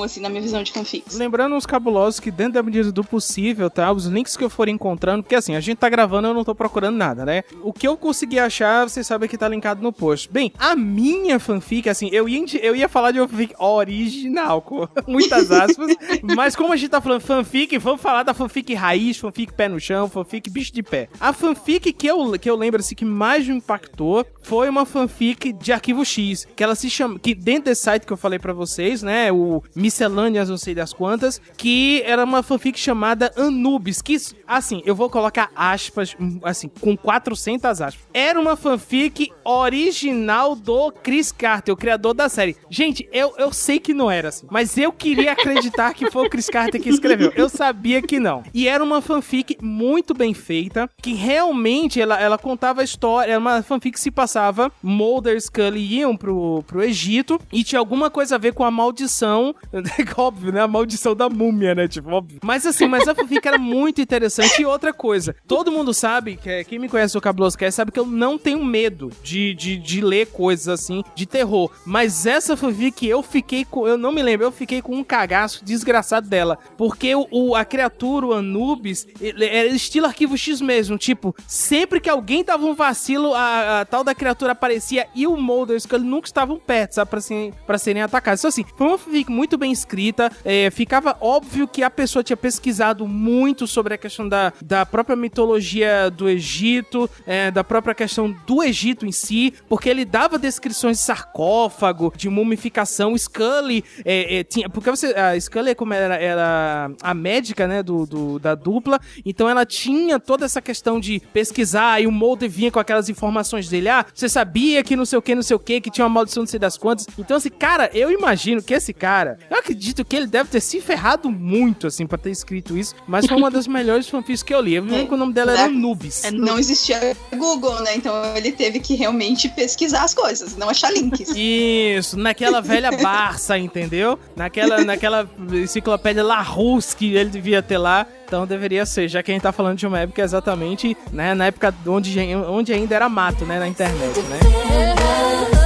assim, 0.03 0.19
na 0.19 0.27
minha 0.27 0.41
visão 0.41 0.61
de 0.63 0.73
fanfics. 0.73 1.15
Lembrando 1.15 1.55
uns 1.55 1.65
cabulosos 1.65 2.19
que 2.19 2.29
dentro 2.29 2.53
da 2.53 2.63
medida 2.63 2.91
do 2.91 3.05
possível, 3.05 3.69
tá? 3.69 3.89
Os 3.89 4.05
links 4.07 4.35
que 4.35 4.43
eu 4.43 4.49
for 4.49 4.67
encontrando, 4.67 5.23
porque 5.23 5.35
assim, 5.35 5.55
a 5.55 5.61
gente 5.61 5.77
tá 5.77 5.87
gravando, 5.87 6.27
eu 6.27 6.33
não 6.33 6.43
tô 6.43 6.53
procurando 6.53 6.97
nada, 6.97 7.23
né? 7.23 7.43
O 7.61 7.71
que 7.71 7.87
eu 7.87 7.95
consegui 7.97 8.39
achar, 8.39 8.87
vocês 8.87 9.05
sabem 9.05 9.29
que 9.29 9.37
tá 9.37 9.47
linkado 9.47 9.81
no 9.81 9.91
post. 9.91 10.29
Bem, 10.31 10.51
a 10.57 10.75
minha 10.75 11.39
fanfic, 11.39 11.89
assim, 11.89 12.09
eu 12.11 12.27
ia, 12.27 12.43
eu 12.61 12.75
ia 12.75 12.89
falar 12.89 13.11
de 13.11 13.19
uma 13.19 13.27
fanfic 13.27 13.53
original, 13.59 14.61
com 14.61 14.87
muitas 15.07 15.51
aspas, 15.51 15.95
mas 16.35 16.55
como 16.55 16.73
a 16.73 16.77
gente 16.77 16.89
tá 16.89 17.01
falando 17.01 17.21
fanfic, 17.21 17.77
vamos 17.77 18.01
falar 18.01 18.23
da 18.23 18.33
fanfic 18.33 18.73
raiz, 18.73 19.17
fanfic 19.17 19.53
pé 19.53 19.67
no 19.67 19.79
chão, 19.79 20.09
fanfic 20.09 20.49
bicho 20.49 20.73
de 20.73 20.83
pé. 20.83 21.09
A 21.19 21.33
fanfic 21.33 21.93
que 21.93 22.07
eu, 22.07 22.37
que 22.39 22.49
eu 22.49 22.55
lembro, 22.55 22.79
assim, 22.79 22.95
que 22.95 23.05
mais 23.05 23.47
me 23.47 23.55
impactou 23.55 24.25
foi 24.41 24.69
uma 24.69 24.85
fanfic 24.85 25.53
de 25.53 25.71
Arquivo 25.71 26.03
X, 26.03 26.47
que 26.55 26.63
ela 26.63 26.75
se 26.75 26.89
chama, 26.89 27.17
que 27.17 27.33
dentro 27.33 27.65
desse 27.65 27.83
site 27.83 28.05
que 28.05 28.13
eu 28.13 28.17
falei 28.17 28.39
pra 28.39 28.53
vocês, 28.53 29.01
né, 29.01 29.31
o 29.31 29.63
Miscelâneas, 29.75 30.49
não 30.49 30.57
sei 30.57 30.75
das 30.75 30.93
quantas, 30.93 31.41
que 31.57 32.01
era 32.05 32.23
uma 32.23 32.43
fanfic 32.43 32.77
chamada 32.79 33.31
Anubis, 33.35 34.01
que, 34.01 34.17
assim, 34.47 34.81
eu 34.85 34.95
vou 34.95 35.09
colocar 35.09 35.49
aspas, 35.55 36.15
hum, 36.19 36.39
assim, 36.43 36.69
com 36.79 36.95
400 37.37 37.81
aspas. 37.81 38.03
Era 38.13 38.39
uma 38.39 38.55
fanfic 38.55 39.31
original 39.43 40.55
do 40.55 40.91
Chris 40.91 41.31
Carter, 41.31 41.73
o 41.73 41.77
criador 41.77 42.13
da 42.13 42.29
série. 42.29 42.55
Gente, 42.69 43.07
eu, 43.11 43.33
eu 43.37 43.51
sei 43.51 43.79
que 43.79 43.93
não 43.93 44.09
era 44.09 44.29
assim, 44.29 44.47
mas 44.49 44.77
eu 44.77 44.91
queria 44.91 45.31
acreditar 45.33 45.93
que 45.93 46.09
foi 46.11 46.27
o 46.27 46.29
Chris 46.29 46.47
Carter 46.49 46.81
que 46.81 46.89
escreveu. 46.89 47.31
Eu 47.35 47.49
sabia 47.49 48.01
que 48.01 48.19
não. 48.19 48.43
E 48.53 48.67
era 48.67 48.83
uma 48.83 49.01
fanfic 49.01 49.57
muito 49.61 50.13
bem 50.13 50.33
feita, 50.33 50.89
que 51.01 51.13
realmente 51.13 51.99
ela, 51.99 52.19
ela 52.19 52.37
contava 52.37 52.81
a 52.81 52.83
história, 52.83 53.31
era 53.31 53.39
uma 53.39 53.61
fanfic 53.63 53.93
que 53.93 53.99
se 53.99 54.11
passava, 54.11 54.71
Mulder 54.81 55.35
e 55.35 55.41
Scully 55.41 55.99
iam 55.99 56.15
pro, 56.15 56.63
pro 56.67 56.83
Egito 56.83 57.39
e 57.51 57.63
tinha 57.63 57.79
alguma 57.79 58.09
coisa 58.09 58.35
a 58.35 58.37
ver 58.37 58.53
com 58.53 58.63
a 58.63 58.71
maldição, 58.71 59.55
óbvio, 60.17 60.51
né? 60.51 60.61
A 60.61 60.67
maldição 60.67 61.15
da 61.15 61.29
múmia, 61.29 61.73
né? 61.75 61.87
Tipo, 61.87 62.11
óbvio. 62.11 62.39
Mas 62.43 62.65
assim, 62.65 62.87
mas 62.87 63.07
a 63.07 63.15
fanfic 63.15 63.47
era 63.47 63.57
muito 63.57 64.01
interessante. 64.01 64.61
E 64.61 64.65
outra 64.65 64.93
coisa, 64.93 65.35
todo 65.47 65.71
mundo 65.71 65.93
sabe, 65.93 66.37
que 66.37 66.49
é- 66.49 66.63
quem 66.63 66.79
me 66.79 66.87
conhece 66.89 67.17
Cabuloso 67.23 67.57
Cast 67.57 67.75
sabe 67.75 67.91
que 67.91 67.99
eu 67.99 68.05
não 68.05 68.37
tenho 68.37 68.63
medo 68.63 69.09
de, 69.23 69.53
de, 69.53 69.77
de 69.77 70.01
ler 70.01 70.27
coisas 70.27 70.67
assim, 70.67 71.03
de 71.15 71.25
terror. 71.25 71.71
Mas 71.85 72.25
essa 72.25 72.55
fanfic 72.57 73.07
eu 73.07 73.23
fiquei 73.23 73.63
com, 73.65 73.87
eu 73.87 73.97
não 73.97 74.11
me 74.11 74.21
lembro, 74.21 74.45
eu 74.45 74.51
fiquei 74.51 74.81
com 74.81 74.95
um 74.95 75.03
cagaço 75.03 75.63
desgraçado 75.63 76.27
dela. 76.27 76.57
Porque 76.77 77.15
o, 77.15 77.27
o- 77.31 77.55
a 77.55 77.63
criatura, 77.65 78.25
o 78.27 78.33
Anubis, 78.33 79.07
era 79.21 79.67
estilo 79.67 80.05
arquivo 80.05 80.37
X 80.37 80.59
mesmo. 80.61 80.97
Tipo, 80.97 81.35
sempre 81.47 81.99
que 81.99 82.09
alguém 82.09 82.43
dava 82.43 82.65
um 82.65 82.73
vacilo, 82.75 83.33
a, 83.33 83.81
a 83.81 83.85
tal 83.85 84.03
da 84.03 84.13
criatura 84.13 84.51
aparecia 84.51 85.07
e 85.15 85.25
o 85.27 85.37
Mulder 85.37 85.75
e 85.75 85.77
o 85.77 85.81
Scully 85.81 86.03
nunca 86.05 86.27
estavam 86.27 86.57
perto, 86.59 86.93
sabe? 86.95 87.09
Pra, 87.09 87.21
serem- 87.21 87.53
pra 87.65 87.77
serem 87.77 88.01
atacados. 88.01 88.41
Então, 88.41 88.49
assim, 88.49 88.65
foi 88.75 88.87
uma 88.87 88.97
fanfic 88.97 89.31
muito 89.31 89.57
bem 89.57 89.71
escrita. 89.71 90.31
é, 90.43 90.69
ficava 90.71 91.17
óbvio 91.21 91.67
que 91.67 91.83
a 91.83 91.89
pessoa 91.89 92.23
tinha 92.23 92.37
pesquisado 92.37 93.07
muito 93.07 93.65
sobre 93.67 93.93
a 93.93 93.97
questão 93.97 94.27
da, 94.27 94.51
da 94.61 94.85
própria 94.85 95.15
mitologia 95.15 96.09
do 96.09 96.27
Egito, 96.29 97.09
é, 97.25 97.51
da 97.51 97.63
própria 97.63 97.93
questão 97.95 98.35
do 98.45 98.63
Egito 98.63 99.05
em 99.05 99.11
si, 99.11 99.53
porque 99.69 99.89
ele 99.89 100.05
dava 100.05 100.37
descrições 100.37 100.97
de 100.97 101.03
sarcófago, 101.03 102.13
de 102.15 102.29
mumificação. 102.29 103.17
Scully 103.17 103.83
é, 104.05 104.39
é, 104.39 104.43
tinha. 104.43 104.69
Porque 104.69 104.89
você. 104.89 105.07
A 105.13 105.39
Scully, 105.39 105.75
como 105.75 105.93
era, 105.93 106.15
era 106.15 106.91
a 107.01 107.13
médica, 107.13 107.67
né, 107.67 107.83
do, 107.83 108.05
do- 108.05 108.39
da 108.39 108.55
dupla, 108.55 108.99
então 109.25 109.47
ela 109.49 109.65
tinha 109.65 110.19
toda 110.19 110.45
essa 110.45 110.61
questão 110.61 110.99
de 110.99 111.19
pesquisar 111.33 112.01
e 112.01 112.07
o 112.07 112.11
Mulder 112.11 112.49
vinha 112.49 112.71
com 112.71 112.79
aquelas 112.79 113.09
informações 113.09 113.67
dele. 113.69 113.89
Ah, 113.89 114.05
você 114.13 114.27
sabia 114.29 114.83
que 114.83 114.95
não 114.95 115.05
sei 115.05 115.17
o 115.17 115.21
que, 115.21 115.35
não 115.35 115.41
sei 115.43 115.55
o 115.55 115.59
que, 115.59 115.81
que 115.81 115.89
tinha 115.91 116.05
uma 116.05 116.09
maldição 116.13 116.41
não 116.43 116.47
sei 116.47 116.59
das 116.59 116.77
quantas. 116.77 117.05
Então, 117.17 117.37
assim, 117.37 117.49
cara, 117.49 117.89
eu 117.93 118.11
imagino 118.11 118.61
que 118.61 118.73
esse 118.73 118.93
cara, 118.93 119.37
eu 119.49 119.57
acredito 119.57 120.03
que 120.05 120.15
ele 120.15 120.27
deve 120.27 120.49
ter 120.49 120.61
se 120.61 120.79
ferrado 120.81 121.29
muito, 121.31 121.87
assim, 121.87 122.05
pra 122.07 122.17
ter 122.17 122.31
escrito 122.31 122.77
isso, 122.77 122.95
mas 123.07 123.25
foi 123.25 123.37
uma 123.37 123.49
das 123.51 123.67
melhores 123.67 124.07
fanfics 124.09 124.43
que 124.43 124.53
eu 124.53 124.61
li. 124.61 124.75
Eu 124.75 124.83
lembro 124.83 125.07
que 125.07 125.13
o 125.13 125.17
nome 125.17 125.33
dela 125.33 125.51
era 125.53 125.61
É. 125.63 125.67
Nubis. 125.67 126.23
Não 126.31 126.57
existia 126.59 126.97
Google, 127.35 127.81
né? 127.81 127.95
Então 127.95 128.13
ele 128.35 128.51
teve 128.51 128.79
que 128.79 128.95
realmente 128.95 129.49
pesquisar 129.49 130.03
as 130.03 130.13
coisas, 130.13 130.55
não 130.55 130.69
achar 130.69 130.91
links. 130.91 131.29
Isso, 131.35 132.17
naquela 132.17 132.61
velha 132.61 132.91
Barça, 132.91 133.57
entendeu? 133.57 134.17
Naquela, 134.35 134.83
naquela 134.83 135.29
enciclopédia 135.51 136.23
Larousse 136.23 136.95
que 136.95 137.15
ele 137.15 137.29
devia 137.29 137.61
ter 137.61 137.77
lá. 137.77 138.05
Então 138.25 138.47
deveria 138.47 138.85
ser, 138.85 139.07
já 139.07 139.21
que 139.21 139.31
a 139.31 139.33
gente 139.33 139.43
tá 139.43 139.51
falando 139.51 139.77
de 139.77 139.85
uma 139.85 139.99
época 139.99 140.21
exatamente, 140.21 140.97
né, 141.11 141.35
na 141.35 141.47
época 141.47 141.73
onde, 141.85 142.17
onde 142.35 142.73
ainda 142.73 142.95
era 142.95 143.07
mato, 143.07 143.45
né, 143.45 143.59
na 143.59 143.67
internet, 143.67 144.19
né? 144.21 145.62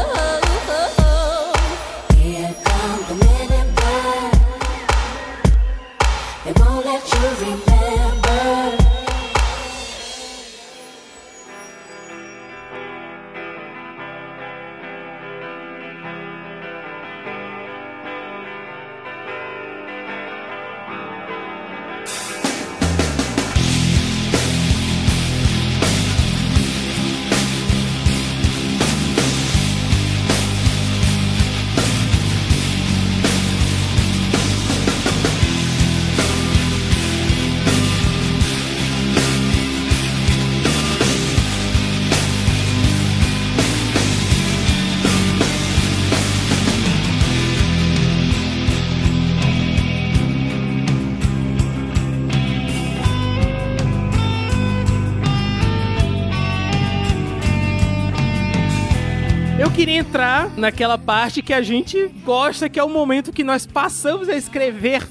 Naquela 60.57 60.97
parte 60.97 61.41
que 61.41 61.53
a 61.53 61.61
gente 61.61 62.07
gosta, 62.25 62.67
que 62.67 62.79
é 62.79 62.83
o 62.83 62.89
momento 62.89 63.31
que 63.31 63.43
nós 63.43 63.65
passamos 63.65 64.27
a 64.27 64.35
escrever 64.35 65.05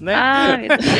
né? 0.00 0.68
Deus. 0.68 0.84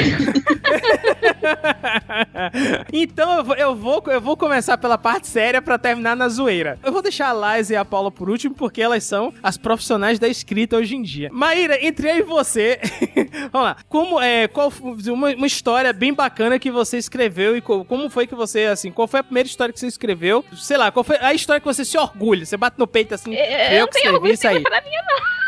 então 2.93 3.39
eu 3.39 3.45
vou, 3.45 3.57
eu, 3.57 3.75
vou, 3.75 4.03
eu 4.07 4.21
vou 4.21 4.37
começar 4.37 4.77
pela 4.79 4.97
parte 4.99 5.27
séria 5.29 5.61
pra 5.63 5.79
terminar 5.79 6.17
na 6.17 6.29
zoeira. 6.29 6.79
Eu 6.83 6.93
vou 6.93 7.03
deixar 7.03 7.31
a 7.35 7.57
Liza 7.57 7.75
e 7.75 7.77
a 7.77 7.85
Paula 7.85 8.11
por 8.11 8.29
último, 8.31 8.55
porque 8.55 8.81
elas 8.83 9.05
são 9.05 9.33
as 9.43 9.57
profissionais 9.57 10.19
da 10.19 10.29
escrita 10.29 10.77
hoje 10.77 10.97
em 10.97 11.03
dia. 11.03 11.29
Maíra, 11.33 11.79
entre 11.85 12.11
eu 12.11 12.17
e 12.19 12.23
você, 12.23 12.81
vamos 13.53 13.69
lá. 13.69 13.77
Como 13.89 14.21
é, 14.21 14.49
qual 14.49 14.73
uma, 15.09 15.31
uma 15.35 15.47
história 15.47 15.93
bem 15.93 16.13
bacana 16.13 16.59
que 16.59 16.71
você 16.71 16.99
escreveu 16.99 17.57
e 17.57 17.61
co- 17.61 17.85
como 17.85 18.09
foi 18.11 18.27
que 18.27 18.35
você, 18.35 18.65
assim, 18.67 18.91
qual 18.91 19.09
foi 19.09 19.21
a 19.21 19.25
primeira 19.25 19.49
história 19.49 19.73
que 19.73 19.81
você 19.81 19.87
escreveu? 19.87 20.45
Sei 20.57 20.77
lá, 20.77 20.91
qual 20.91 21.05
foi 21.05 21.17
a 21.21 21.33
história 21.35 21.61
que 21.61 21.67
você 21.67 21.85
se 21.85 21.97
orgulha? 21.99 22.45
Você 22.45 22.57
bate 22.57 22.79
no 22.79 22.87
peito 22.87 23.15
assim, 23.15 23.35
É, 23.35 23.81
eu 23.81 23.87
que 23.89 23.95
tenho 24.01 24.15
escrevi 24.15 24.35
isso 24.35 24.49
aí. 24.49 24.63
pra 24.63 24.81
mim, 24.81 24.91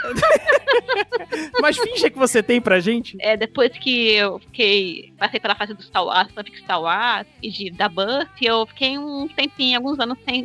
Mas 1.60 1.76
finge 1.78 2.10
que 2.10 2.18
você 2.18 2.40
tem 2.42 2.60
pra 2.60 2.78
gente. 2.78 3.16
É, 3.26 3.36
depois 3.36 3.72
que 3.72 4.12
eu 4.12 4.38
fiquei. 4.38 5.12
Passei 5.18 5.40
pela 5.40 5.56
fase 5.56 5.74
do 5.74 5.82
Star 5.82 6.04
Wars, 6.04 6.32
fanfic 6.32 6.58
Star 6.58 6.80
Wars 6.80 7.26
e 7.42 7.50
de, 7.50 7.70
da 7.70 7.88
Buffy, 7.88 8.46
eu 8.46 8.64
fiquei 8.68 8.96
um 8.96 9.26
tempinho, 9.26 9.76
alguns 9.76 9.98
anos 9.98 10.16
sem. 10.24 10.44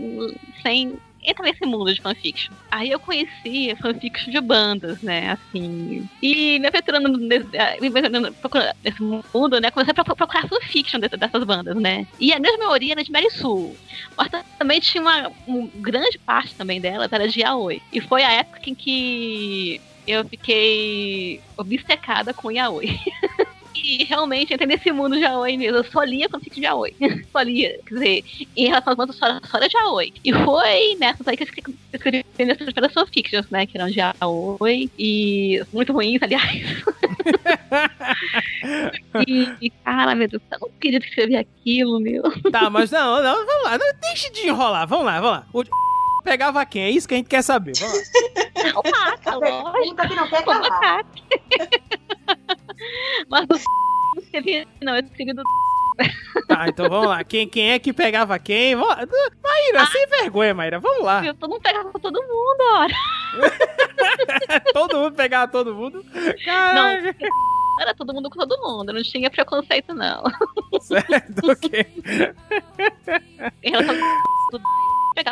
sem 0.63 0.97
entrar 1.23 1.45
nesse 1.45 1.63
mundo 1.63 1.93
de 1.93 2.01
fanfiction. 2.01 2.51
Aí 2.71 2.89
eu 2.89 2.99
conheci 2.99 3.75
fanfiction 3.79 4.31
de 4.31 4.41
bandas, 4.41 4.99
né? 5.03 5.29
Assim. 5.29 6.09
E 6.23 6.57
me 6.57 6.67
aventurando 6.67 7.15
nesse, 7.19 7.47
nesse 8.83 9.01
mundo, 9.31 9.61
né? 9.61 9.69
Comecei 9.69 9.91
a 9.91 10.03
pro- 10.03 10.15
procurar 10.15 10.47
fanfiction 10.47 10.99
dessas, 10.99 11.43
bandas, 11.43 11.75
né? 11.75 12.07
E 12.19 12.33
a 12.33 12.39
grande 12.39 12.57
maioria 12.57 12.93
era 12.93 13.03
de 13.03 13.11
Mary 13.11 13.29
Sue. 13.29 13.77
Mas 14.17 14.29
também 14.57 14.79
tinha 14.79 15.03
uma, 15.03 15.31
uma 15.45 15.69
grande 15.75 16.17
parte 16.17 16.55
também 16.55 16.81
delas 16.81 17.11
era 17.11 17.27
de 17.27 17.41
Yaoi. 17.41 17.79
E 17.93 18.01
foi 18.01 18.23
a 18.23 18.31
época 18.31 18.67
em 18.67 18.73
que 18.73 19.79
eu 20.07 20.23
fiquei 20.25 21.41
obcecada 21.57 22.33
com 22.33 22.51
Yaoi. 22.51 22.99
E 23.83 24.03
realmente 24.03 24.53
entrei 24.53 24.67
nesse 24.67 24.91
mundo 24.91 25.15
Yaoi 25.15 25.57
mesmo. 25.57 25.77
Eu 25.77 25.83
só 25.83 26.03
lia 26.03 26.29
fanfic 26.29 26.55
de 26.55 26.65
Yaoi. 26.65 26.93
só 27.31 27.41
lia. 27.41 27.79
Quer 27.85 27.93
dizer, 27.93 28.23
em 28.55 28.67
relação 28.67 28.91
às 28.91 28.97
bandas, 28.97 29.15
só, 29.15 29.25
só 29.43 29.57
era 29.57 29.67
Yaoi. 29.73 30.13
E 30.23 30.31
foi 30.31 30.95
nessas 30.99 31.27
aí 31.27 31.35
que 31.35 31.43
eu 31.43 31.47
escrevi- 31.93 32.25
minhas 32.37 32.57
primeiras 32.57 32.93
fanfictions, 32.93 33.49
né? 33.49 33.65
Que 33.65 33.77
eram 33.77 33.89
de 33.89 33.99
Yaoi. 33.99 34.89
E 34.99 35.63
muito 35.73 35.93
ruins, 35.93 36.21
aliás. 36.21 36.61
e, 39.27 39.47
e, 39.61 39.69
cara, 39.69 40.15
meu 40.15 40.27
Deus, 40.27 40.41
eu 40.51 40.59
não 40.59 40.69
queria 40.79 40.99
escrever 40.99 41.37
aquilo, 41.37 41.99
meu. 41.99 42.23
Tá, 42.51 42.69
mas 42.69 42.91
não, 42.91 43.21
não, 43.23 43.45
vamos 43.45 43.63
lá. 43.63 43.77
Não, 43.77 43.91
deixa 44.01 44.29
de 44.31 44.47
enrolar, 44.47 44.87
vamos 44.87 45.05
lá, 45.05 45.19
vamos 45.19 45.37
lá. 45.37 45.45
O 45.53 45.63
pegava 46.21 46.65
quem? 46.65 46.83
É 46.83 46.89
isso 46.89 47.07
que 47.07 47.13
a 47.13 47.17
gente 47.17 47.27
quer 47.27 47.41
saber. 47.41 47.73
Vamos 47.77 47.97
lá. 47.97 48.01
O 48.73 48.89
Maca, 48.89 49.35
lógico. 49.35 49.95
Que 50.07 50.15
não 50.15 50.29
quer 50.29 50.39
O 50.41 50.45
calar. 50.45 51.05
Mas 53.27 53.47
do 53.47 53.55
não 54.15 54.21
escrevi, 54.21 54.67
não, 54.81 54.95
eu 54.95 55.03
escrevi 55.03 55.33
do 55.33 55.43
Tá, 56.47 56.67
então 56.67 56.89
vamos 56.89 57.07
lá. 57.07 57.23
Quem, 57.23 57.47
quem 57.47 57.71
é 57.71 57.79
que 57.79 57.93
pegava 57.93 58.37
quem? 58.39 58.75
Maíra, 58.75 59.85
sem 59.91 60.07
vergonha, 60.07 60.53
Maíra. 60.53 60.79
Vamos 60.79 61.03
lá. 61.03 61.25
eu 61.25 61.33
todo 61.35 61.51
mundo 61.51 61.61
pegava 61.61 61.91
todo 61.99 62.21
mundo, 62.21 62.61
ora. 62.73 62.93
todo 64.73 64.97
mundo 64.97 65.15
pegava 65.15 65.51
todo 65.51 65.75
mundo. 65.75 66.05
Caraca. 66.43 67.27
Era 67.79 67.93
todo 67.93 68.13
mundo 68.13 68.29
com 68.29 68.39
todo 68.39 68.57
mundo, 68.61 68.93
não 68.93 69.01
tinha 69.01 69.29
preconceito, 69.29 69.93
não. 69.93 70.23
Certo, 70.81 71.51
ok. 71.51 71.85
Em 73.63 73.71
relação 73.71 73.95
do 74.51 74.61
pegar 75.15 75.31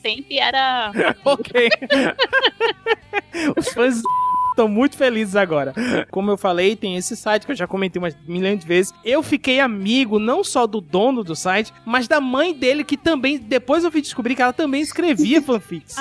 sempre 0.00 0.38
era. 0.38 0.92
Ok. 1.24 1.68
Os 3.56 3.68
fãs 3.68 4.02
estão 4.50 4.66
muito 4.68 4.96
felizes 4.96 5.36
agora. 5.36 5.72
Como 6.10 6.30
eu 6.30 6.36
falei, 6.36 6.74
tem 6.74 6.96
esse 6.96 7.16
site 7.16 7.46
que 7.46 7.52
eu 7.52 7.56
já 7.56 7.66
comentei 7.66 8.00
umas 8.00 8.16
milhões 8.26 8.58
de 8.58 8.66
vezes. 8.66 8.92
Eu 9.04 9.22
fiquei 9.22 9.60
amigo 9.60 10.18
não 10.18 10.42
só 10.42 10.66
do 10.66 10.80
dono 10.80 11.22
do 11.22 11.36
site, 11.36 11.72
mas 11.84 12.08
da 12.08 12.20
mãe 12.20 12.52
dele, 12.52 12.82
que 12.82 12.96
também, 12.96 13.38
depois 13.38 13.84
eu 13.84 13.92
fui 13.92 14.00
descobrir 14.00 14.34
que 14.34 14.42
ela 14.42 14.52
também 14.52 14.80
escrevia 14.80 15.40
fanfics. 15.40 15.96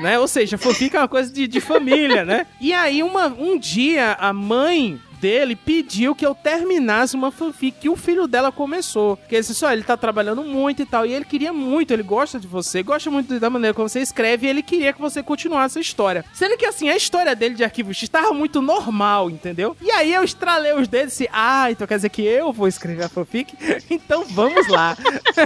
Né? 0.00 0.18
Ou 0.18 0.28
seja, 0.28 0.56
fanfic 0.56 0.94
é 0.94 1.00
uma 1.00 1.08
coisa 1.08 1.32
de, 1.32 1.48
de 1.48 1.60
família, 1.60 2.24
né? 2.24 2.46
E 2.60 2.72
aí, 2.72 3.02
uma, 3.02 3.26
um 3.26 3.58
dia, 3.58 4.16
a 4.20 4.32
mãe 4.32 5.00
dele 5.24 5.56
pediu 5.56 6.14
que 6.14 6.26
eu 6.26 6.34
terminasse 6.34 7.16
uma 7.16 7.32
fanfic 7.32 7.78
que 7.80 7.88
o 7.88 7.96
filho 7.96 8.26
dela 8.26 8.52
começou. 8.52 9.16
Que 9.26 9.36
ele 9.36 9.42
disse, 9.42 9.64
ó, 9.64 9.72
ele 9.72 9.82
tá 9.82 9.96
trabalhando 9.96 10.44
muito 10.44 10.82
e 10.82 10.84
tal, 10.84 11.06
e 11.06 11.14
ele 11.14 11.24
queria 11.24 11.50
muito, 11.50 11.94
ele 11.94 12.02
gosta 12.02 12.38
de 12.38 12.46
você, 12.46 12.82
gosta 12.82 13.10
muito 13.10 13.40
da 13.40 13.48
maneira 13.48 13.72
como 13.72 13.88
você 13.88 14.00
escreve, 14.00 14.46
e 14.46 14.50
ele 14.50 14.62
queria 14.62 14.92
que 14.92 15.00
você 15.00 15.22
continuasse 15.22 15.78
a 15.78 15.80
história. 15.80 16.26
Sendo 16.34 16.58
que, 16.58 16.66
assim, 16.66 16.90
a 16.90 16.96
história 16.96 17.34
dele 17.34 17.54
de 17.54 17.64
Arquivo 17.64 17.94
X 17.94 18.06
tava 18.06 18.34
muito 18.34 18.60
normal, 18.60 19.30
entendeu? 19.30 19.74
E 19.80 19.90
aí 19.92 20.12
eu 20.12 20.22
estralei 20.22 20.74
os 20.74 20.88
dedos 20.88 21.14
e 21.14 21.24
disse, 21.24 21.30
ah, 21.32 21.70
então 21.70 21.86
quer 21.86 21.96
dizer 21.96 22.10
que 22.10 22.20
eu 22.20 22.52
vou 22.52 22.68
escrever 22.68 23.04
a 23.04 23.08
fanfic? 23.08 23.54
então 23.88 24.26
vamos 24.26 24.68
lá. 24.68 24.94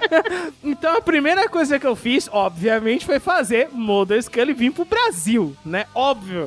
então 0.64 0.96
a 0.96 1.00
primeira 1.00 1.48
coisa 1.48 1.78
que 1.78 1.86
eu 1.86 1.94
fiz, 1.94 2.28
obviamente, 2.32 3.06
foi 3.06 3.20
fazer 3.20 3.68
Mulder 3.70 4.20
Scully 4.20 4.54
vir 4.54 4.72
pro 4.72 4.84
Brasil, 4.84 5.56
né? 5.64 5.86
Óbvio. 5.94 6.46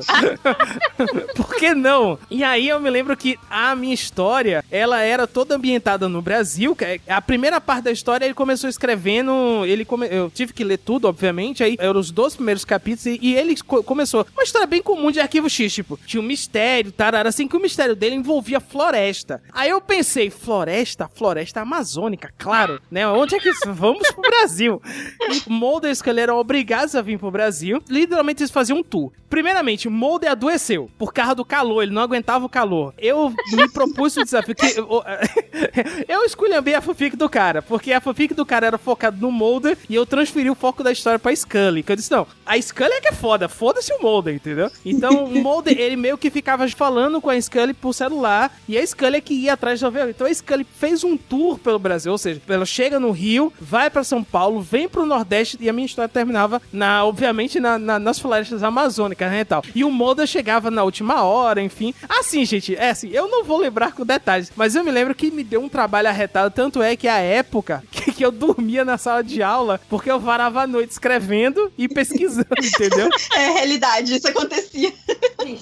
Por 1.34 1.54
que 1.54 1.72
não? 1.72 2.18
E 2.30 2.44
aí 2.44 2.68
eu 2.68 2.78
me 2.78 2.90
lembro 2.90 3.14
que 3.22 3.38
a 3.48 3.76
minha 3.76 3.94
história, 3.94 4.64
ela 4.68 5.00
era 5.00 5.28
toda 5.28 5.54
ambientada 5.54 6.08
no 6.08 6.20
Brasil. 6.20 6.76
é- 6.80 6.98
A 7.06 7.20
primeira 7.22 7.60
parte 7.60 7.84
da 7.84 7.92
história 7.92 8.24
ele 8.24 8.34
começou 8.34 8.68
escrevendo, 8.68 9.64
ele 9.64 9.84
come- 9.84 10.08
eu 10.10 10.28
tive 10.28 10.52
que 10.52 10.64
ler 10.64 10.78
tudo, 10.78 11.06
obviamente, 11.06 11.62
aí 11.62 11.76
eram 11.78 12.00
os 12.00 12.10
dois 12.10 12.34
primeiros 12.34 12.64
capítulos 12.64 13.06
e, 13.06 13.34
ele 13.34 13.54
co- 13.62 13.82
começou 13.84 14.26
uma 14.32 14.42
história 14.42 14.66
bem 14.66 14.82
comum 14.82 15.10
de 15.12 15.20
Arquivo 15.20 15.48
X, 15.48 15.72
tipo, 15.72 15.96
tinha 16.04 16.20
um 16.20 16.26
mistério, 16.26 16.90
tarara, 16.90 17.28
assim 17.28 17.46
que 17.46 17.56
o 17.56 17.60
mistério 17.60 17.94
dele 17.94 18.16
envolvia 18.16 18.58
floresta. 18.60 19.40
Aí 19.52 19.70
eu 19.70 19.80
pensei, 19.80 20.28
floresta? 20.30 21.08
Floresta 21.14 21.60
amazônica, 21.60 22.32
claro, 22.36 22.80
né? 22.90 23.06
Onde 23.06 23.36
é 23.36 23.38
que 23.38 23.48
isso? 23.50 23.72
Vamos 23.72 24.10
pro 24.10 24.22
Brasil. 24.22 24.82
E 25.30 25.48
Mulder 25.50 25.92
e 25.92 26.20
eram 26.20 26.38
obrigados 26.38 26.94
a 26.94 27.02
vir 27.02 27.18
pro 27.18 27.30
Brasil. 27.30 27.80
Literalmente 27.88 28.42
eles 28.42 28.50
faziam 28.50 28.78
um 28.78 28.82
tour. 28.82 29.12
Primeiramente, 29.30 29.88
Mulder 29.88 30.30
adoeceu 30.32 30.90
por 30.98 31.12
causa 31.12 31.34
do 31.34 31.44
calor, 31.44 31.82
ele 31.82 31.92
não 31.92 32.02
aguentava 32.02 32.44
o 32.44 32.48
calor. 32.48 32.92
Eu 32.98 33.11
eu 33.12 33.34
me 33.52 33.68
propus 33.70 34.16
o 34.16 34.24
desafio 34.24 34.54
que 34.54 34.66
eu, 34.78 34.88
eu 36.08 36.24
esculhambei 36.24 36.74
a 36.74 36.80
fanfic 36.80 37.16
do 37.16 37.28
cara, 37.28 37.62
porque 37.62 37.92
a 37.92 38.00
fanfic 38.00 38.34
do 38.34 38.44
cara 38.46 38.66
era 38.66 38.78
focada 38.78 39.16
no 39.20 39.30
Mulder 39.30 39.76
e 39.88 39.94
eu 39.94 40.04
transferi 40.06 40.50
o 40.50 40.54
foco 40.54 40.82
da 40.82 40.92
história 40.92 41.18
pra 41.18 41.34
Scully. 41.34 41.82
Que 41.82 41.92
eu 41.92 41.96
disse, 41.96 42.10
não, 42.10 42.26
a 42.44 42.60
Scully 42.60 42.92
é 42.92 43.00
que 43.00 43.08
é 43.08 43.12
foda, 43.12 43.48
foda-se 43.48 43.92
o 43.92 44.02
Mulder, 44.02 44.34
entendeu? 44.34 44.70
Então 44.84 45.24
o 45.24 45.30
Mulder, 45.42 45.78
ele 45.78 45.96
meio 45.96 46.18
que 46.18 46.30
ficava 46.30 46.68
falando 46.68 47.20
com 47.20 47.30
a 47.30 47.40
Scully 47.40 47.74
por 47.74 47.92
celular 47.92 48.54
e 48.68 48.76
a 48.78 48.86
Scully 48.86 49.16
é 49.16 49.20
que 49.20 49.34
ia 49.34 49.52
atrás 49.52 49.80
do 49.80 49.86
avião. 49.86 50.08
Então 50.08 50.26
a 50.26 50.34
Scully 50.34 50.64
fez 50.78 51.04
um 51.04 51.16
tour 51.16 51.58
pelo 51.58 51.78
Brasil, 51.78 52.12
ou 52.12 52.18
seja, 52.18 52.40
ela 52.48 52.64
chega 52.66 52.98
no 52.98 53.10
Rio, 53.10 53.52
vai 53.60 53.90
pra 53.90 54.04
São 54.04 54.22
Paulo, 54.24 54.60
vem 54.60 54.88
pro 54.88 55.06
Nordeste 55.06 55.56
e 55.60 55.68
a 55.68 55.72
minha 55.72 55.86
história 55.86 56.08
terminava, 56.08 56.60
na, 56.72 57.04
obviamente, 57.04 57.58
na, 57.60 57.78
na- 57.78 57.98
nas 57.98 58.18
florestas 58.18 58.62
amazônicas, 58.62 59.30
né, 59.30 59.40
e 59.40 59.44
tal. 59.44 59.62
E 59.74 59.84
o 59.84 59.90
Mulder 59.90 60.26
chegava 60.26 60.70
na 60.70 60.82
última 60.84 61.22
hora, 61.22 61.60
enfim. 61.62 61.94
Assim, 62.08 62.44
gente, 62.44 62.74
é 62.76 62.91
assim, 62.92 63.10
eu 63.10 63.28
não 63.28 63.44
vou 63.44 63.58
lembrar 63.58 63.92
com 63.92 64.04
detalhes, 64.04 64.52
mas 64.56 64.74
eu 64.74 64.84
me 64.84 64.90
lembro 64.90 65.14
que 65.14 65.30
me 65.30 65.42
deu 65.42 65.60
um 65.60 65.68
trabalho 65.68 66.08
arretado, 66.08 66.54
tanto 66.54 66.82
é 66.82 66.96
que 66.96 67.08
a 67.08 67.18
época 67.18 67.82
que, 67.90 68.12
que 68.12 68.24
eu 68.24 68.30
dormia 68.30 68.84
na 68.84 68.96
sala 68.96 69.22
de 69.22 69.42
aula, 69.42 69.80
porque 69.88 70.10
eu 70.10 70.20
varava 70.20 70.62
a 70.62 70.66
noite 70.66 70.90
escrevendo 70.90 71.72
e 71.76 71.88
pesquisando, 71.88 72.46
entendeu? 72.62 73.08
É 73.34 73.50
realidade, 73.50 74.16
isso 74.16 74.28
acontecia. 74.28 74.92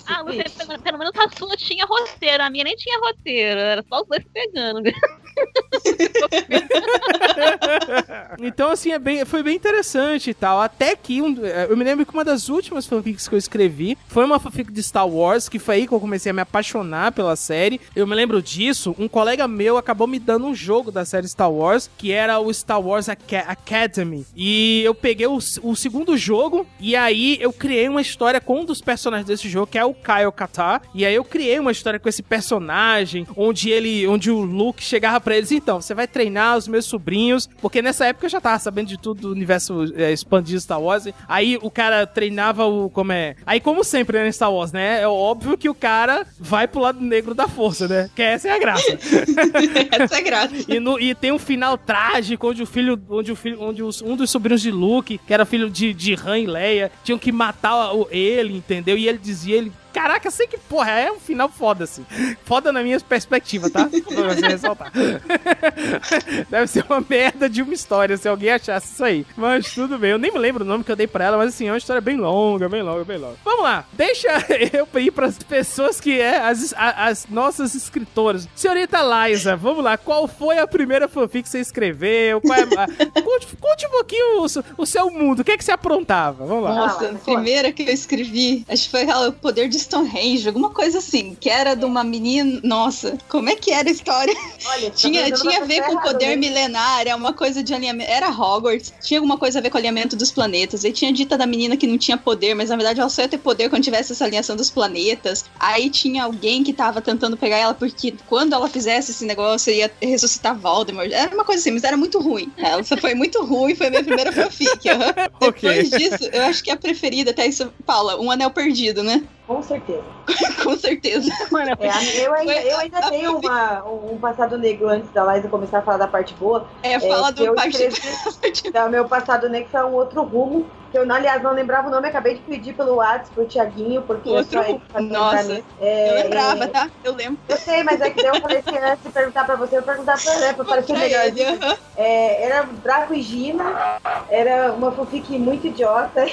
Ah, 0.06 0.22
você, 0.22 0.78
pelo 0.82 0.98
menos 0.98 1.12
a 1.16 1.28
sua 1.36 1.56
tinha 1.56 1.84
roteiro, 1.86 2.42
a 2.42 2.50
minha 2.50 2.64
nem 2.64 2.76
tinha 2.76 2.98
roteiro, 2.98 3.60
era 3.60 3.84
só 3.88 4.00
os 4.02 4.08
dois 4.08 4.24
pegando. 4.32 4.90
Então, 8.42 8.70
assim, 8.70 8.92
é 8.92 8.98
bem, 8.98 9.24
foi 9.24 9.42
bem 9.42 9.56
interessante 9.56 10.30
e 10.30 10.34
tal. 10.34 10.60
Até 10.60 10.96
que 10.96 11.20
um- 11.20 11.36
eu 11.44 11.76
me 11.76 11.84
lembro 11.84 12.06
que 12.06 12.12
uma 12.12 12.24
das 12.24 12.48
últimas 12.48 12.86
fanfics 12.86 13.28
que 13.28 13.34
eu 13.34 13.38
escrevi 13.38 13.96
foi 14.08 14.24
uma 14.24 14.38
fanfic 14.38 14.72
de 14.72 14.82
Star 14.82 15.06
Wars, 15.08 15.48
que 15.48 15.58
foi 15.58 15.76
aí 15.76 15.86
que 15.86 15.92
eu 15.92 16.00
comecei 16.00 16.30
a 16.30 16.32
me 16.32 16.40
apaixonar 16.40 17.12
pela 17.12 17.36
série. 17.36 17.80
Eu 17.94 18.06
me 18.06 18.14
lembro 18.14 18.40
disso, 18.42 18.94
um 18.98 19.08
colega 19.08 19.46
meu 19.46 19.76
acabou 19.76 20.06
me 20.06 20.18
dando 20.18 20.46
um 20.46 20.54
jogo 20.54 20.90
da 20.90 21.04
série 21.04 21.28
Star 21.28 21.50
Wars, 21.50 21.90
que 21.98 22.12
era 22.12 22.38
o 22.40 22.52
Star 22.52 22.80
Wars 22.80 23.08
Aca- 23.08 23.44
Academy. 23.46 24.26
E 24.34 24.82
eu 24.84 24.94
peguei 24.94 25.26
o, 25.26 25.38
o 25.62 25.76
segundo 25.76 26.16
jogo, 26.16 26.66
e 26.78 26.96
aí 26.96 27.38
eu 27.40 27.52
criei 27.52 27.88
uma 27.88 28.00
história 28.00 28.40
com 28.40 28.60
um 28.60 28.64
dos 28.64 28.80
personagens 28.80 29.26
desse 29.26 29.48
jogo, 29.48 29.66
que 29.66 29.78
é 29.78 29.84
o 29.84 29.94
Kyle 29.94 30.32
Katar. 30.34 30.82
E 30.94 31.04
aí 31.04 31.14
eu 31.14 31.24
criei 31.24 31.58
uma 31.58 31.72
história 31.72 31.98
com 31.98 32.08
esse 32.08 32.22
personagem, 32.22 33.26
onde 33.36 33.70
ele, 33.70 34.06
onde 34.06 34.30
o 34.30 34.40
Luke 34.40 34.82
chegava 34.82 35.19
pra 35.20 35.36
eles, 35.36 35.52
então, 35.52 35.80
você 35.80 35.94
vai 35.94 36.06
treinar 36.06 36.56
os 36.56 36.66
meus 36.66 36.84
sobrinhos, 36.86 37.48
porque 37.60 37.80
nessa 37.82 38.06
época 38.06 38.26
eu 38.26 38.30
já 38.30 38.40
tava 38.40 38.58
sabendo 38.58 38.88
de 38.88 38.98
tudo 38.98 39.20
do 39.22 39.32
universo 39.32 39.92
é, 39.96 40.12
expandido 40.12 40.60
Star 40.60 40.80
Wars. 40.80 41.04
Aí 41.28 41.58
o 41.62 41.70
cara 41.70 42.06
treinava 42.06 42.64
o. 42.66 42.88
Como 42.90 43.12
é? 43.12 43.36
Aí, 43.46 43.60
como 43.60 43.84
sempre, 43.84 44.18
né, 44.18 44.30
Star 44.32 44.52
Wars, 44.52 44.72
né? 44.72 45.02
É 45.02 45.08
óbvio 45.08 45.56
que 45.58 45.68
o 45.68 45.74
cara 45.74 46.26
vai 46.38 46.66
pro 46.66 46.80
lado 46.80 47.00
negro 47.00 47.34
da 47.34 47.46
força, 47.48 47.86
né? 47.86 48.10
Que 48.14 48.22
essa 48.22 48.48
é 48.48 48.52
a 48.52 48.58
graça. 48.58 48.98
Essa 49.92 50.16
é 50.18 50.22
graça. 50.22 50.54
E, 50.68 50.80
no- 50.80 50.98
e 50.98 51.14
tem 51.14 51.32
um 51.32 51.38
final 51.38 51.76
trágico 51.76 52.48
onde 52.48 52.62
o 52.62 52.66
filho, 52.66 53.00
onde 53.08 53.32
o 53.32 53.36
filho, 53.36 53.60
onde 53.62 53.82
os- 53.82 54.00
um 54.02 54.16
dos 54.16 54.30
sobrinhos 54.30 54.62
de 54.62 54.70
Luke, 54.70 55.18
que 55.26 55.34
era 55.34 55.44
filho 55.44 55.68
de, 55.70 55.92
de 55.92 56.14
Han 56.14 56.38
e 56.38 56.46
Leia, 56.46 56.90
tinham 57.04 57.18
que 57.18 57.30
matar 57.32 57.92
o- 57.94 58.08
ele, 58.10 58.56
entendeu? 58.56 58.96
E 58.96 59.08
ele 59.08 59.18
dizia, 59.18 59.56
ele, 59.56 59.72
caraca, 59.92 60.30
sei 60.30 60.46
que 60.46 60.58
porra, 60.58 60.90
é 60.92 61.12
um 61.12 61.18
final 61.20 61.48
foda 61.48 61.84
assim. 61.84 62.04
Foda 62.44 62.72
na 62.72 62.82
minha 62.82 62.98
perspectiva, 63.00 63.68
tá? 63.70 63.88
Pra 63.90 64.34
você 64.34 64.46
ressaltar. 64.46 64.92
Deve 66.48 66.66
ser 66.66 66.84
uma 66.88 67.04
merda 67.08 67.48
de 67.48 67.62
uma 67.62 67.72
história 67.74 68.16
se 68.16 68.28
alguém 68.28 68.50
achasse 68.50 68.92
isso 68.92 69.04
aí. 69.04 69.26
Mas 69.36 69.72
tudo 69.72 69.98
bem, 69.98 70.10
eu 70.12 70.18
nem 70.18 70.32
me 70.32 70.38
lembro 70.38 70.64
o 70.64 70.66
nome 70.66 70.84
que 70.84 70.92
eu 70.92 70.96
dei 70.96 71.06
pra 71.06 71.24
ela, 71.24 71.36
mas 71.36 71.48
assim, 71.54 71.68
é 71.68 71.72
uma 71.72 71.78
história 71.78 72.00
bem 72.00 72.16
longa, 72.16 72.68
bem 72.68 72.82
longa, 72.82 73.04
bem 73.04 73.18
longa. 73.18 73.36
Vamos 73.44 73.62
lá, 73.62 73.84
deixa 73.92 74.28
eu 74.72 75.00
ir 75.00 75.10
pras 75.10 75.38
pessoas 75.38 76.00
que 76.00 76.20
é 76.20 76.38
as, 76.38 76.72
a- 76.74 77.06
as 77.08 77.26
nossas 77.28 77.74
escritoras. 77.74 78.48
Senhorita 78.54 78.98
Liza, 79.02 79.56
vamos 79.56 79.82
lá, 79.84 79.96
qual 79.96 80.26
foi 80.28 80.58
a 80.58 80.66
primeira 80.66 81.08
fanfic 81.08 81.44
que 81.44 81.48
você 81.48 81.60
escreveu? 81.60 82.40
Qual 82.40 82.58
é 82.58 82.62
a- 82.62 83.22
conte, 83.22 83.46
conte 83.58 83.86
um 83.86 83.90
pouquinho 83.90 84.42
o, 84.42 84.48
seu- 84.48 84.64
o 84.76 84.86
seu 84.86 85.10
mundo, 85.10 85.40
o 85.40 85.44
que 85.44 85.52
é 85.52 85.56
que 85.58 85.64
você 85.64 85.72
aprontava? 85.72 86.44
Vamos 86.46 86.64
lá. 86.64 86.74
Nossa, 86.74 87.10
a 87.10 87.14
primeira 87.14 87.72
que 87.72 87.82
eu 87.82 87.88
escrevi, 87.92 88.64
acho 88.68 88.84
que 88.84 88.90
foi 88.90 89.04
O 89.10 89.32
Poder 89.32 89.68
de 89.68 89.76
Stonehenge, 89.80 90.46
alguma 90.46 90.70
coisa 90.70 90.98
assim, 90.98 91.36
que 91.38 91.48
era 91.48 91.74
de 91.74 91.84
uma 91.84 92.04
menina. 92.04 92.60
Nossa, 92.62 93.16
como 93.28 93.48
é 93.50 93.56
que 93.56 93.70
era 93.72 93.88
a 93.88 93.92
história? 93.92 94.34
Olha, 94.66 94.90
Tinha, 94.94 95.30
tinha 95.32 95.62
a 95.62 95.64
ver 95.64 95.82
com 95.82 95.92
errada, 95.92 96.08
poder 96.12 96.28
né? 96.28 96.36
milenar, 96.36 97.06
é 97.06 97.14
uma 97.14 97.32
coisa 97.32 97.62
de 97.62 97.72
alinhamento. 97.74 98.10
Era 98.10 98.28
Hogwarts, 98.28 98.92
tinha 99.02 99.18
alguma 99.20 99.38
coisa 99.38 99.58
a 99.58 99.62
ver 99.62 99.70
com 99.70 99.76
o 99.76 99.80
alinhamento 99.80 100.16
dos 100.16 100.30
planetas. 100.30 100.84
Aí 100.84 100.92
tinha 100.92 101.12
dita 101.12 101.36
da 101.36 101.46
menina 101.46 101.76
que 101.76 101.86
não 101.86 101.98
tinha 101.98 102.16
poder, 102.16 102.54
mas 102.54 102.70
na 102.70 102.76
verdade 102.76 103.00
ela 103.00 103.08
só 103.08 103.22
ia 103.22 103.28
ter 103.28 103.38
poder 103.38 103.68
quando 103.68 103.82
tivesse 103.84 104.12
essa 104.12 104.24
alinhação 104.24 104.56
dos 104.56 104.70
planetas. 104.70 105.44
Aí 105.58 105.90
tinha 105.90 106.24
alguém 106.24 106.62
que 106.62 106.72
tava 106.72 107.00
tentando 107.00 107.36
pegar 107.36 107.56
ela 107.56 107.74
porque 107.74 108.14
quando 108.26 108.52
ela 108.54 108.68
fizesse 108.68 109.10
esse 109.10 109.24
negócio 109.24 109.72
ia 109.72 109.90
ressuscitar 110.02 110.56
Voldemort. 110.58 111.10
Era 111.10 111.34
uma 111.34 111.44
coisa 111.44 111.60
assim, 111.60 111.70
mas 111.70 111.84
era 111.84 111.96
muito 111.96 112.18
ruim. 112.20 112.52
Ela 112.58 112.82
só 112.84 112.96
foi 112.96 113.14
muito 113.14 113.42
ruim, 113.44 113.74
foi 113.74 113.86
a 113.86 113.90
minha 113.90 114.04
primeira 114.04 114.32
fanfic. 114.32 114.88
aham. 114.88 115.14
Ok. 115.40 115.60
Depois 115.68 115.90
disso, 115.90 116.28
eu 116.32 116.42
acho 116.44 116.62
que 116.62 116.70
a 116.70 116.76
preferida, 116.76 117.30
até 117.30 117.46
isso, 117.46 117.72
Paula, 117.86 118.20
Um 118.20 118.30
Anel 118.30 118.50
Perdido, 118.50 119.02
né? 119.02 119.22
Com 119.46 119.62
certeza. 119.70 120.02
Com 120.62 120.76
certeza. 120.76 121.30
É, 121.78 121.88
a- 121.90 122.14
eu 122.16 122.34
ainda, 122.34 122.52
eu 122.62 122.78
ainda 122.78 123.02
tenho 123.08 123.38
uma, 123.38 123.84
um 123.84 124.18
passado 124.18 124.58
negro 124.58 124.88
antes 124.88 125.10
da 125.12 125.34
Liza 125.34 125.48
começar 125.48 125.78
a 125.78 125.82
falar 125.82 125.98
da 125.98 126.08
parte 126.08 126.34
boa. 126.34 126.66
É, 126.82 126.98
fala 127.00 127.32
que 127.32 127.46
do 127.46 127.54
parte. 127.54 127.82
escrevi- 127.82 128.70
da 128.72 128.88
meu 128.88 129.08
passado 129.08 129.48
negro 129.48 129.70
foi 129.70 129.82
um 129.84 129.94
outro 129.94 130.22
rumo. 130.22 130.66
Que 130.90 130.98
eu, 130.98 131.12
aliás, 131.12 131.42
não 131.42 131.52
lembrava 131.52 131.88
o 131.88 131.90
nome, 131.90 132.08
acabei 132.08 132.34
de 132.34 132.40
pedir 132.40 132.74
pelo 132.74 132.96
WhatsApp 132.96 133.30
pro 133.32 133.46
Tiaguinho, 133.46 134.02
porque 134.02 134.28
Outro 134.28 134.60
é 134.60 134.78
só 134.92 135.00
Nossa. 135.00 135.62
É, 135.80 136.10
Eu 136.10 136.14
lembrava, 136.24 136.64
é, 136.64 136.66
tá? 136.68 136.90
Eu 137.04 137.14
lembro. 137.14 137.38
Eu 137.48 137.56
sei, 137.56 137.82
mas 137.84 138.00
é 138.00 138.10
que 138.10 138.20
eu 138.20 138.40
falei 138.40 138.58
assim, 138.58 138.78
antes 138.78 139.04
de 139.04 139.10
perguntar 139.10 139.44
pra 139.44 139.56
você, 139.56 139.78
eu 139.78 139.82
perguntar 139.82 140.20
pra 140.20 140.34
ele, 140.34 140.54
pra 140.54 140.64
parecer 140.64 140.92
melhor. 140.96 141.26
ele, 141.26 141.44
aham. 141.44 141.76
É, 141.96 142.44
era 142.44 142.62
Draco 142.62 143.14
e 143.14 143.20
Gina, 143.22 143.98
era 144.30 144.72
uma 144.72 144.90
fanfic 144.92 145.38
muito 145.38 145.66
idiota. 145.66 146.24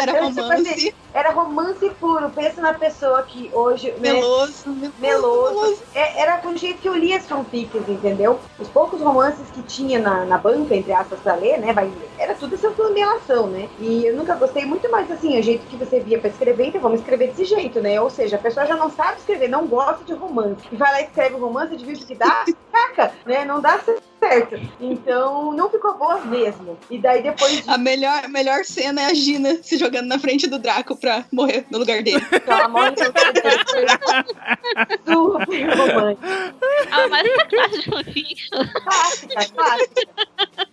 Era 0.00 0.18
Eu, 0.18 0.28
tipo 0.28 0.40
romance, 0.40 0.94
Era 1.12 1.30
romance 1.32 1.90
puro. 1.98 2.30
Pensa 2.30 2.60
na 2.60 2.74
pessoa 2.74 3.22
que 3.24 3.50
hoje. 3.52 3.90
né, 3.92 4.12
meloso. 4.12 4.92
meloso. 4.98 5.82
É, 5.94 6.20
era 6.20 6.36
do 6.36 6.56
jeito 6.56 6.78
que 6.80 6.88
eu 6.88 6.94
lia 6.94 7.16
as 7.16 7.26
fanfics, 7.26 7.88
entendeu? 7.88 8.38
Os 8.58 8.68
poucos 8.68 9.00
romances 9.00 9.50
que 9.50 9.62
tinha 9.62 9.98
na, 9.98 10.24
na 10.24 10.38
banca, 10.38 10.76
entre 10.76 10.92
aspas, 10.92 11.18
pra 11.20 11.34
ler, 11.34 11.58
né? 11.58 11.72
Vai, 11.72 11.90
era 12.16 12.34
tudo 12.34 12.54
essa 12.54 12.70
flamelação, 12.70 13.48
né? 13.48 13.57
E 13.78 14.06
eu 14.06 14.16
nunca 14.16 14.34
gostei 14.34 14.64
muito 14.64 14.90
mais 14.90 15.10
assim, 15.10 15.38
o 15.38 15.42
jeito 15.42 15.66
que 15.66 15.76
você 15.76 16.00
via 16.00 16.18
pra 16.18 16.28
escrever, 16.28 16.66
então 16.66 16.80
vamos 16.80 17.00
escrever 17.00 17.28
desse 17.28 17.44
jeito, 17.44 17.80
né? 17.80 18.00
Ou 18.00 18.10
seja, 18.10 18.36
a 18.36 18.38
pessoa 18.38 18.66
já 18.66 18.76
não 18.76 18.90
sabe 18.90 19.18
escrever, 19.18 19.48
não 19.48 19.66
gosta 19.66 20.04
de 20.04 20.12
romance. 20.12 20.62
E 20.70 20.76
vai 20.76 20.92
lá 20.92 21.00
e 21.00 21.04
escreve 21.04 21.34
o 21.34 21.38
romance, 21.38 21.74
adivinha 21.74 21.96
o 21.96 22.06
que 22.06 22.14
dá? 22.14 22.44
Caca, 22.72 23.12
né? 23.24 23.44
Não 23.44 23.60
dá 23.60 23.78
certo. 23.78 24.02
Então, 24.80 25.52
não 25.52 25.70
ficou 25.70 25.94
boa 25.96 26.20
mesmo. 26.24 26.78
E 26.90 26.98
daí 26.98 27.22
depois 27.22 27.62
de 27.62 27.70
A 27.70 27.78
melhor, 27.78 28.24
a 28.24 28.28
melhor 28.28 28.64
cena 28.64 29.02
é 29.02 29.06
a 29.06 29.14
Gina 29.14 29.58
se 29.62 29.76
jogando 29.76 30.06
na 30.06 30.18
frente 30.18 30.46
do 30.46 30.58
Draco 30.58 30.96
pra 30.96 31.24
morrer 31.32 31.66
no 31.70 31.78
lugar 31.78 32.02
dele. 32.02 32.24
ela 32.46 32.68
morre 32.68 32.94
super 35.04 35.76
romântico. 35.76 36.26
Ah, 36.90 37.08
mas 37.08 37.84
fanfiction. 37.84 38.58
Clássica, 38.84 39.46
clássica. 39.54 40.08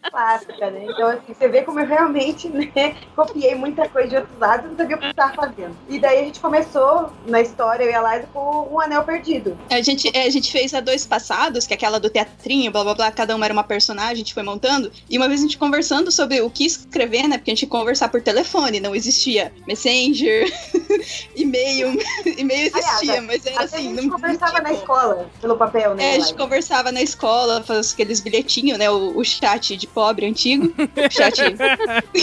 Clássica, 0.09 0.71
né? 0.71 0.85
Então, 0.89 1.07
assim, 1.09 1.33
você 1.33 1.47
vê 1.47 1.61
como 1.61 1.79
eu 1.79 1.85
realmente, 1.85 2.47
né, 2.49 2.95
copiei 3.15 3.55
muita 3.55 3.87
coisa 3.89 4.07
de 4.09 4.15
outros 4.17 4.39
lados 4.39 4.65
e 4.65 4.69
não 4.69 4.77
sabia 4.77 4.95
o 4.95 4.99
que 4.99 5.05
eu 5.05 5.09
estava 5.09 5.33
fazendo. 5.33 5.75
E 5.89 5.99
daí 5.99 6.19
a 6.19 6.23
gente 6.23 6.39
começou 6.39 7.11
na 7.27 7.41
história, 7.41 7.83
eu 7.83 7.91
e 7.91 7.93
a 7.93 8.15
Liza, 8.15 8.27
com 8.33 8.69
um 8.71 8.79
anel 8.79 9.03
perdido. 9.03 9.57
A 9.69 9.81
gente, 9.81 10.09
é, 10.15 10.23
a 10.23 10.29
gente 10.29 10.51
fez 10.51 10.73
a 10.73 10.79
dois 10.79 11.05
passados, 11.05 11.67
que 11.67 11.73
é 11.73 11.77
aquela 11.77 11.99
do 11.99 12.09
teatrinho, 12.09 12.71
blá 12.71 12.83
blá 12.83 12.93
blá, 12.93 13.11
cada 13.11 13.34
uma 13.35 13.45
era 13.45 13.53
uma 13.53 13.63
personagem, 13.63 14.13
a 14.13 14.17
gente 14.17 14.33
foi 14.33 14.43
montando. 14.43 14.91
E 15.09 15.17
uma 15.17 15.27
vez 15.27 15.39
a 15.39 15.43
gente 15.43 15.57
conversando 15.57 16.11
sobre 16.11 16.41
o 16.41 16.49
que 16.49 16.65
escrever, 16.65 17.27
né? 17.27 17.37
Porque 17.37 17.51
a 17.51 17.53
gente 17.53 17.63
ia 17.63 17.69
conversar 17.69 18.09
por 18.09 18.21
telefone, 18.21 18.79
não 18.79 18.95
existia 18.95 19.51
Messenger, 19.67 20.51
e-mail. 21.35 21.97
e-mail 22.37 22.67
existia, 22.67 23.13
Aliás, 23.13 23.23
mas 23.23 23.45
era 23.45 23.55
Até 23.55 23.63
assim. 23.65 23.75
a 23.75 23.81
gente 23.95 24.01
não- 24.03 24.09
conversava 24.09 24.57
não 24.57 24.63
na 24.63 24.73
escola, 24.73 25.29
pelo 25.41 25.57
papel, 25.57 25.95
né? 25.95 26.03
É, 26.03 26.15
a 26.15 26.19
gente 26.19 26.33
conversava 26.35 26.91
na 26.91 27.01
escola, 27.01 27.63
fazia 27.63 27.93
aqueles 27.93 28.19
bilhetinhos, 28.19 28.77
né? 28.77 28.89
O, 28.89 29.17
o 29.17 29.23
chat 29.23 29.75
de 29.77 29.87
pobre 29.87 30.25
antigo. 30.25 30.73
O 30.77 31.11
chat. 31.13 31.35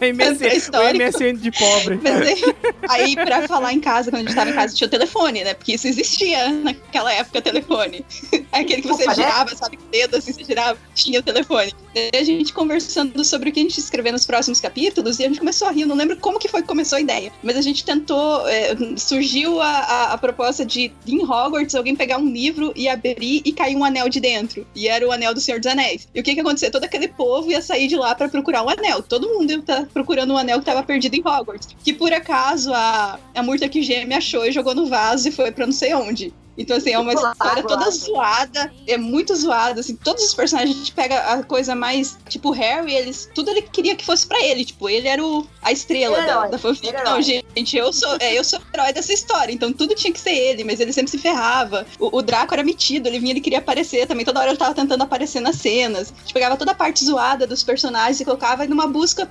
MSN, 0.00 0.44
o 0.44 0.56
Histórico. 0.56 1.04
MSN 1.04 1.36
de 1.36 1.50
pobre. 1.52 2.00
Mas 2.02 2.20
aí, 2.22 2.42
aí, 2.88 3.14
pra 3.14 3.46
falar 3.46 3.72
em 3.72 3.80
casa, 3.80 4.10
quando 4.10 4.22
a 4.22 4.24
gente 4.24 4.34
tava 4.34 4.50
em 4.50 4.54
casa, 4.54 4.74
tinha 4.74 4.86
o 4.86 4.90
telefone, 4.90 5.44
né? 5.44 5.54
Porque 5.54 5.74
isso 5.74 5.86
existia 5.86 6.48
naquela 6.50 7.12
época, 7.12 7.40
telefone. 7.42 8.04
Aquele 8.52 8.82
que 8.82 8.88
você 8.88 9.02
Opa, 9.04 9.14
né? 9.16 9.22
girava, 9.22 9.56
sabe, 9.56 9.76
com 9.76 9.84
o 9.84 9.88
dedo, 9.88 10.16
assim, 10.16 10.32
você 10.32 10.44
tinha 10.94 11.20
o 11.20 11.22
telefone. 11.22 11.72
Daí 11.94 12.10
a 12.20 12.24
gente 12.24 12.52
conversando 12.52 13.24
sobre 13.24 13.50
o 13.50 13.52
que 13.52 13.60
a 13.60 13.62
gente 13.62 13.78
escrever 13.78 14.12
nos 14.12 14.26
próximos 14.26 14.60
capítulos, 14.60 15.18
e 15.18 15.24
a 15.24 15.28
gente 15.28 15.38
começou 15.38 15.68
a 15.68 15.70
rir, 15.70 15.82
eu 15.82 15.88
não 15.88 15.96
lembro 15.96 16.16
como 16.16 16.38
que 16.38 16.48
foi 16.48 16.62
que 16.62 16.68
começou 16.68 16.98
a 16.98 17.00
ideia. 17.00 17.32
Mas 17.42 17.56
a 17.56 17.62
gente 17.62 17.84
tentou, 17.84 18.46
é, 18.48 18.76
surgiu 18.96 19.60
a, 19.60 19.66
a, 19.66 20.12
a 20.12 20.18
proposta 20.18 20.64
de, 20.64 20.92
em 21.06 21.22
Hogwarts, 21.22 21.74
alguém 21.74 21.96
pegar 21.96 22.18
um 22.18 22.28
livro 22.28 22.72
e 22.76 22.88
abrir 22.88 23.42
e 23.44 23.52
cair 23.52 23.76
um 23.76 23.84
anel 23.84 24.08
de 24.08 24.20
dentro. 24.20 24.66
E 24.74 24.88
era 24.88 25.06
o 25.06 25.12
anel 25.12 25.32
do 25.32 25.40
Senhor 25.40 25.58
dos 25.58 25.66
Anéis. 25.66 26.08
E 26.14 26.20
o 26.20 26.22
que 26.22 26.34
que 26.34 26.40
acontecia? 26.40 26.70
Todo 26.70 26.84
aquele 26.84 27.08
povo 27.08 27.50
ia 27.50 27.62
sair 27.62 27.88
de 27.88 27.96
lá 27.96 28.14
pra 28.14 28.28
procurar 28.28 28.62
o 28.62 28.68
anel. 28.68 29.02
Todo 29.02 29.28
mundo 29.28 29.50
ia 29.50 29.58
estar 29.58 29.86
procurando 29.86 30.32
um 30.32 30.36
anel 30.36 30.58
que 30.58 30.66
tava 30.66 30.82
perdido 30.82 31.14
em 31.14 31.20
Hogwarts. 31.20 31.68
Que 31.82 31.92
por 31.92 32.12
acaso 32.12 32.72
a, 32.72 33.18
a 33.34 33.42
Murta 33.42 33.68
que 33.68 33.82
geme 33.82 34.14
achou 34.14 34.44
e 34.44 34.52
jogou 34.52 34.74
no 34.74 34.86
vaso 34.86 35.28
e 35.28 35.32
foi 35.32 35.50
pra 35.50 35.66
não 35.66 35.72
sei 35.72 35.94
onde. 35.94 36.32
Então, 36.56 36.76
assim, 36.76 36.90
é 36.90 36.98
uma 36.98 37.12
história 37.12 37.62
toda 37.62 37.90
zoada, 37.90 38.72
é 38.86 38.96
muito 38.96 39.34
zoada, 39.34 39.80
assim, 39.80 39.96
todos 39.96 40.24
os 40.24 40.34
personagens, 40.34 40.74
a 40.74 40.78
gente 40.78 40.92
pega 40.92 41.18
a 41.18 41.42
coisa 41.42 41.74
mais, 41.74 42.18
tipo, 42.28 42.48
o 42.48 42.52
Harry, 42.52 42.94
eles, 42.94 43.28
tudo 43.34 43.50
ele 43.50 43.62
queria 43.62 43.94
que 43.94 44.04
fosse 44.04 44.26
pra 44.26 44.42
ele, 44.42 44.64
tipo, 44.64 44.88
ele 44.88 45.06
era 45.08 45.24
o, 45.24 45.46
a 45.62 45.72
estrela 45.72 46.16
da, 46.16 46.22
Herói, 46.22 46.50
da 46.50 46.58
fanfic. 46.58 46.88
herói. 46.88 47.04
Não, 47.04 47.22
gente, 47.22 47.76
eu 47.76 47.92
sou, 47.92 48.16
é, 48.20 48.38
eu 48.38 48.44
sou 48.44 48.58
o 48.58 48.62
herói 48.74 48.92
dessa 48.92 49.12
história, 49.12 49.52
então 49.52 49.72
tudo 49.72 49.94
tinha 49.94 50.12
que 50.12 50.20
ser 50.20 50.34
ele, 50.34 50.64
mas 50.64 50.80
ele 50.80 50.92
sempre 50.92 51.10
se 51.10 51.18
ferrava. 51.18 51.86
O, 51.98 52.18
o 52.18 52.22
Draco 52.22 52.54
era 52.54 52.62
metido, 52.62 53.08
ele 53.08 53.18
vinha, 53.18 53.32
ele 53.32 53.40
queria 53.40 53.58
aparecer 53.58 54.06
também, 54.06 54.24
toda 54.24 54.40
hora 54.40 54.50
ele 54.50 54.58
tava 54.58 54.74
tentando 54.74 55.02
aparecer 55.02 55.40
nas 55.40 55.56
cenas. 55.56 56.12
A 56.16 56.20
gente 56.20 56.34
pegava 56.34 56.56
toda 56.56 56.72
a 56.72 56.74
parte 56.74 57.04
zoada 57.04 57.46
dos 57.46 57.62
personagens 57.62 58.20
e 58.20 58.24
colocava 58.24 58.66
numa 58.66 58.86
busca, 58.86 59.28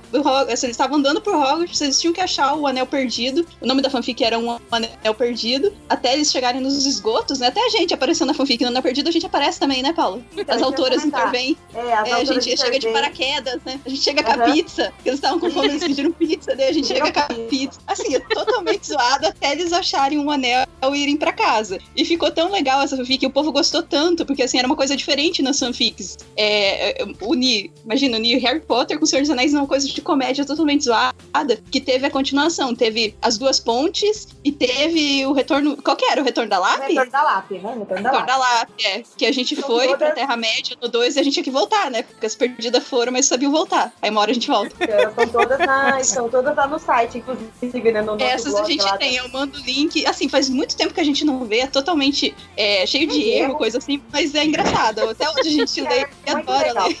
assim, 0.48 0.66
eles 0.66 0.76
estavam 0.76 0.98
andando 0.98 1.20
por 1.20 1.34
Hogwarts, 1.34 1.80
eles 1.80 2.00
tinham 2.00 2.12
que 2.12 2.20
achar 2.20 2.54
o 2.54 2.66
Anel 2.66 2.86
Perdido, 2.86 3.46
o 3.60 3.66
nome 3.66 3.82
da 3.82 3.90
fanfic 3.90 4.22
era 4.22 4.38
um 4.38 4.58
Anel 4.70 5.14
Perdido, 5.14 5.72
até 5.88 6.14
eles 6.14 6.30
chegarem 6.30 6.60
nos 6.60 6.86
esgotos, 6.86 7.15
né, 7.38 7.48
até 7.48 7.64
a 7.64 7.68
gente 7.70 7.94
apareceu 7.94 8.26
na 8.26 8.34
fanfic 8.34 8.62
no 8.62 8.68
Anel 8.68 8.82
Perdido, 8.82 9.08
a 9.08 9.12
gente 9.12 9.26
aparece 9.26 9.58
também, 9.58 9.82
né, 9.82 9.92
Paulo? 9.92 10.24
Então, 10.36 10.54
As 10.54 10.62
autoras 10.62 11.04
intervêm. 11.04 11.56
É, 11.74 11.94
as 11.94 12.08
É, 12.08 12.12
a 12.12 12.24
gente 12.24 12.56
chega 12.56 12.78
de 12.78 12.88
intervêm. 12.88 12.92
paraquedas, 12.92 13.60
né? 13.64 13.80
A 13.84 13.88
gente 13.88 14.02
chega 14.02 14.22
com 14.22 14.32
a 14.32 14.38
pizza. 14.38 14.92
Eles 15.04 15.18
estavam 15.18 15.38
com 15.38 15.50
fome, 15.50 15.68
eles 15.68 15.82
pediram 15.82 16.12
pizza, 16.12 16.54
daí 16.54 16.68
a 16.68 16.72
gente 16.72 16.86
chega 16.86 17.12
com 17.12 17.20
a 17.20 17.48
pizza. 17.48 17.80
Assim, 17.86 18.14
é 18.14 18.20
totalmente 18.20 18.86
zoado 18.88 19.26
até 19.26 19.52
eles 19.52 19.72
acharem 19.72 20.18
um 20.18 20.30
anel 20.30 20.66
e 20.92 20.96
irem 20.96 21.16
pra 21.16 21.32
casa. 21.32 21.78
E 21.96 22.04
ficou 22.04 22.30
tão 22.30 22.50
legal 22.50 22.80
essa 22.82 22.96
fanfic, 22.96 23.24
o 23.26 23.30
povo 23.30 23.50
gostou 23.52 23.82
tanto, 23.82 24.24
porque 24.24 24.42
assim, 24.42 24.58
era 24.58 24.66
uma 24.66 24.76
coisa 24.76 24.96
diferente 24.96 25.42
nas 25.42 25.58
fanfics. 25.58 26.16
É, 26.36 27.02
é, 27.02 27.06
unir, 27.20 27.72
imagina, 27.84 28.16
unir 28.16 28.38
Harry 28.38 28.60
Potter 28.60 28.98
com 28.98 29.04
o 29.04 29.06
Senhor 29.06 29.22
dos 29.22 29.30
Anéis 29.30 29.52
numa 29.52 29.66
coisa 29.66 29.86
de 29.86 30.00
comédia 30.00 30.44
totalmente 30.44 30.84
zoada, 30.84 31.58
que 31.70 31.80
teve 31.80 32.06
a 32.06 32.10
continuação. 32.10 32.74
Teve 32.74 33.14
as 33.20 33.36
duas 33.38 33.58
pontes 33.58 34.28
e 34.44 34.52
teve 34.52 35.26
o 35.26 35.32
retorno. 35.32 35.76
Qual 35.82 35.96
que 35.96 36.04
era? 36.04 36.20
O 36.20 36.24
retorno 36.24 36.50
da 36.50 36.58
Lápis? 36.58 36.96
Da 37.10 37.22
lápis, 37.22 37.62
né? 37.62 37.76
Da 38.02 38.36
Lápis, 38.36 38.84
é. 38.84 39.02
Que 39.16 39.26
a 39.26 39.32
gente 39.32 39.54
São 39.54 39.64
foi 39.66 39.84
todas- 39.86 39.98
pra 39.98 40.10
Terra-média 40.12 40.76
no 40.80 40.88
2 40.88 41.16
e 41.16 41.20
a 41.20 41.22
gente 41.22 41.34
tinha 41.34 41.44
que 41.44 41.50
voltar, 41.50 41.90
né? 41.90 42.02
Porque 42.02 42.26
as 42.26 42.34
perdidas 42.34 42.82
foram, 42.86 43.12
mas 43.12 43.26
sabiam 43.26 43.52
voltar. 43.52 43.92
Aí 44.02 44.10
uma 44.10 44.20
hora 44.20 44.30
a 44.30 44.34
gente 44.34 44.48
volta. 44.48 44.74
Elas 44.84 45.10
estão 45.16 45.28
todas, 45.28 45.58
na, 45.58 46.00
estão 46.00 46.28
todas 46.28 46.56
lá 46.56 46.66
no 46.66 46.78
site, 46.78 47.18
inclusive, 47.18 47.92
né? 47.92 48.00
No 48.02 48.12
nosso 48.16 48.24
Essas 48.24 48.54
a 48.54 48.64
gente 48.64 48.82
lá. 48.82 48.96
tem, 48.98 49.16
eu 49.16 49.28
mando 49.28 49.56
o 49.58 49.60
link. 49.62 50.04
Assim, 50.06 50.28
faz 50.28 50.48
muito 50.48 50.76
tempo 50.76 50.92
que 50.92 51.00
a 51.00 51.04
gente 51.04 51.24
não 51.24 51.44
vê, 51.44 51.60
é 51.60 51.66
totalmente 51.66 52.34
é, 52.56 52.84
cheio 52.86 53.06
de 53.06 53.14
Tem 53.20 53.28
erro, 53.38 53.50
erro. 53.50 53.58
coisa 53.58 53.78
assim, 53.78 54.02
mas 54.12 54.34
é 54.34 54.44
engraçado. 54.44 55.08
Até 55.08 55.28
onde 55.30 55.40
a 55.48 55.52
gente 55.52 55.80
É, 55.86 55.88
lê 55.88 56.00
e 56.26 56.32
muito 56.34 56.50
adora 56.50 56.72
ler. 56.84 56.96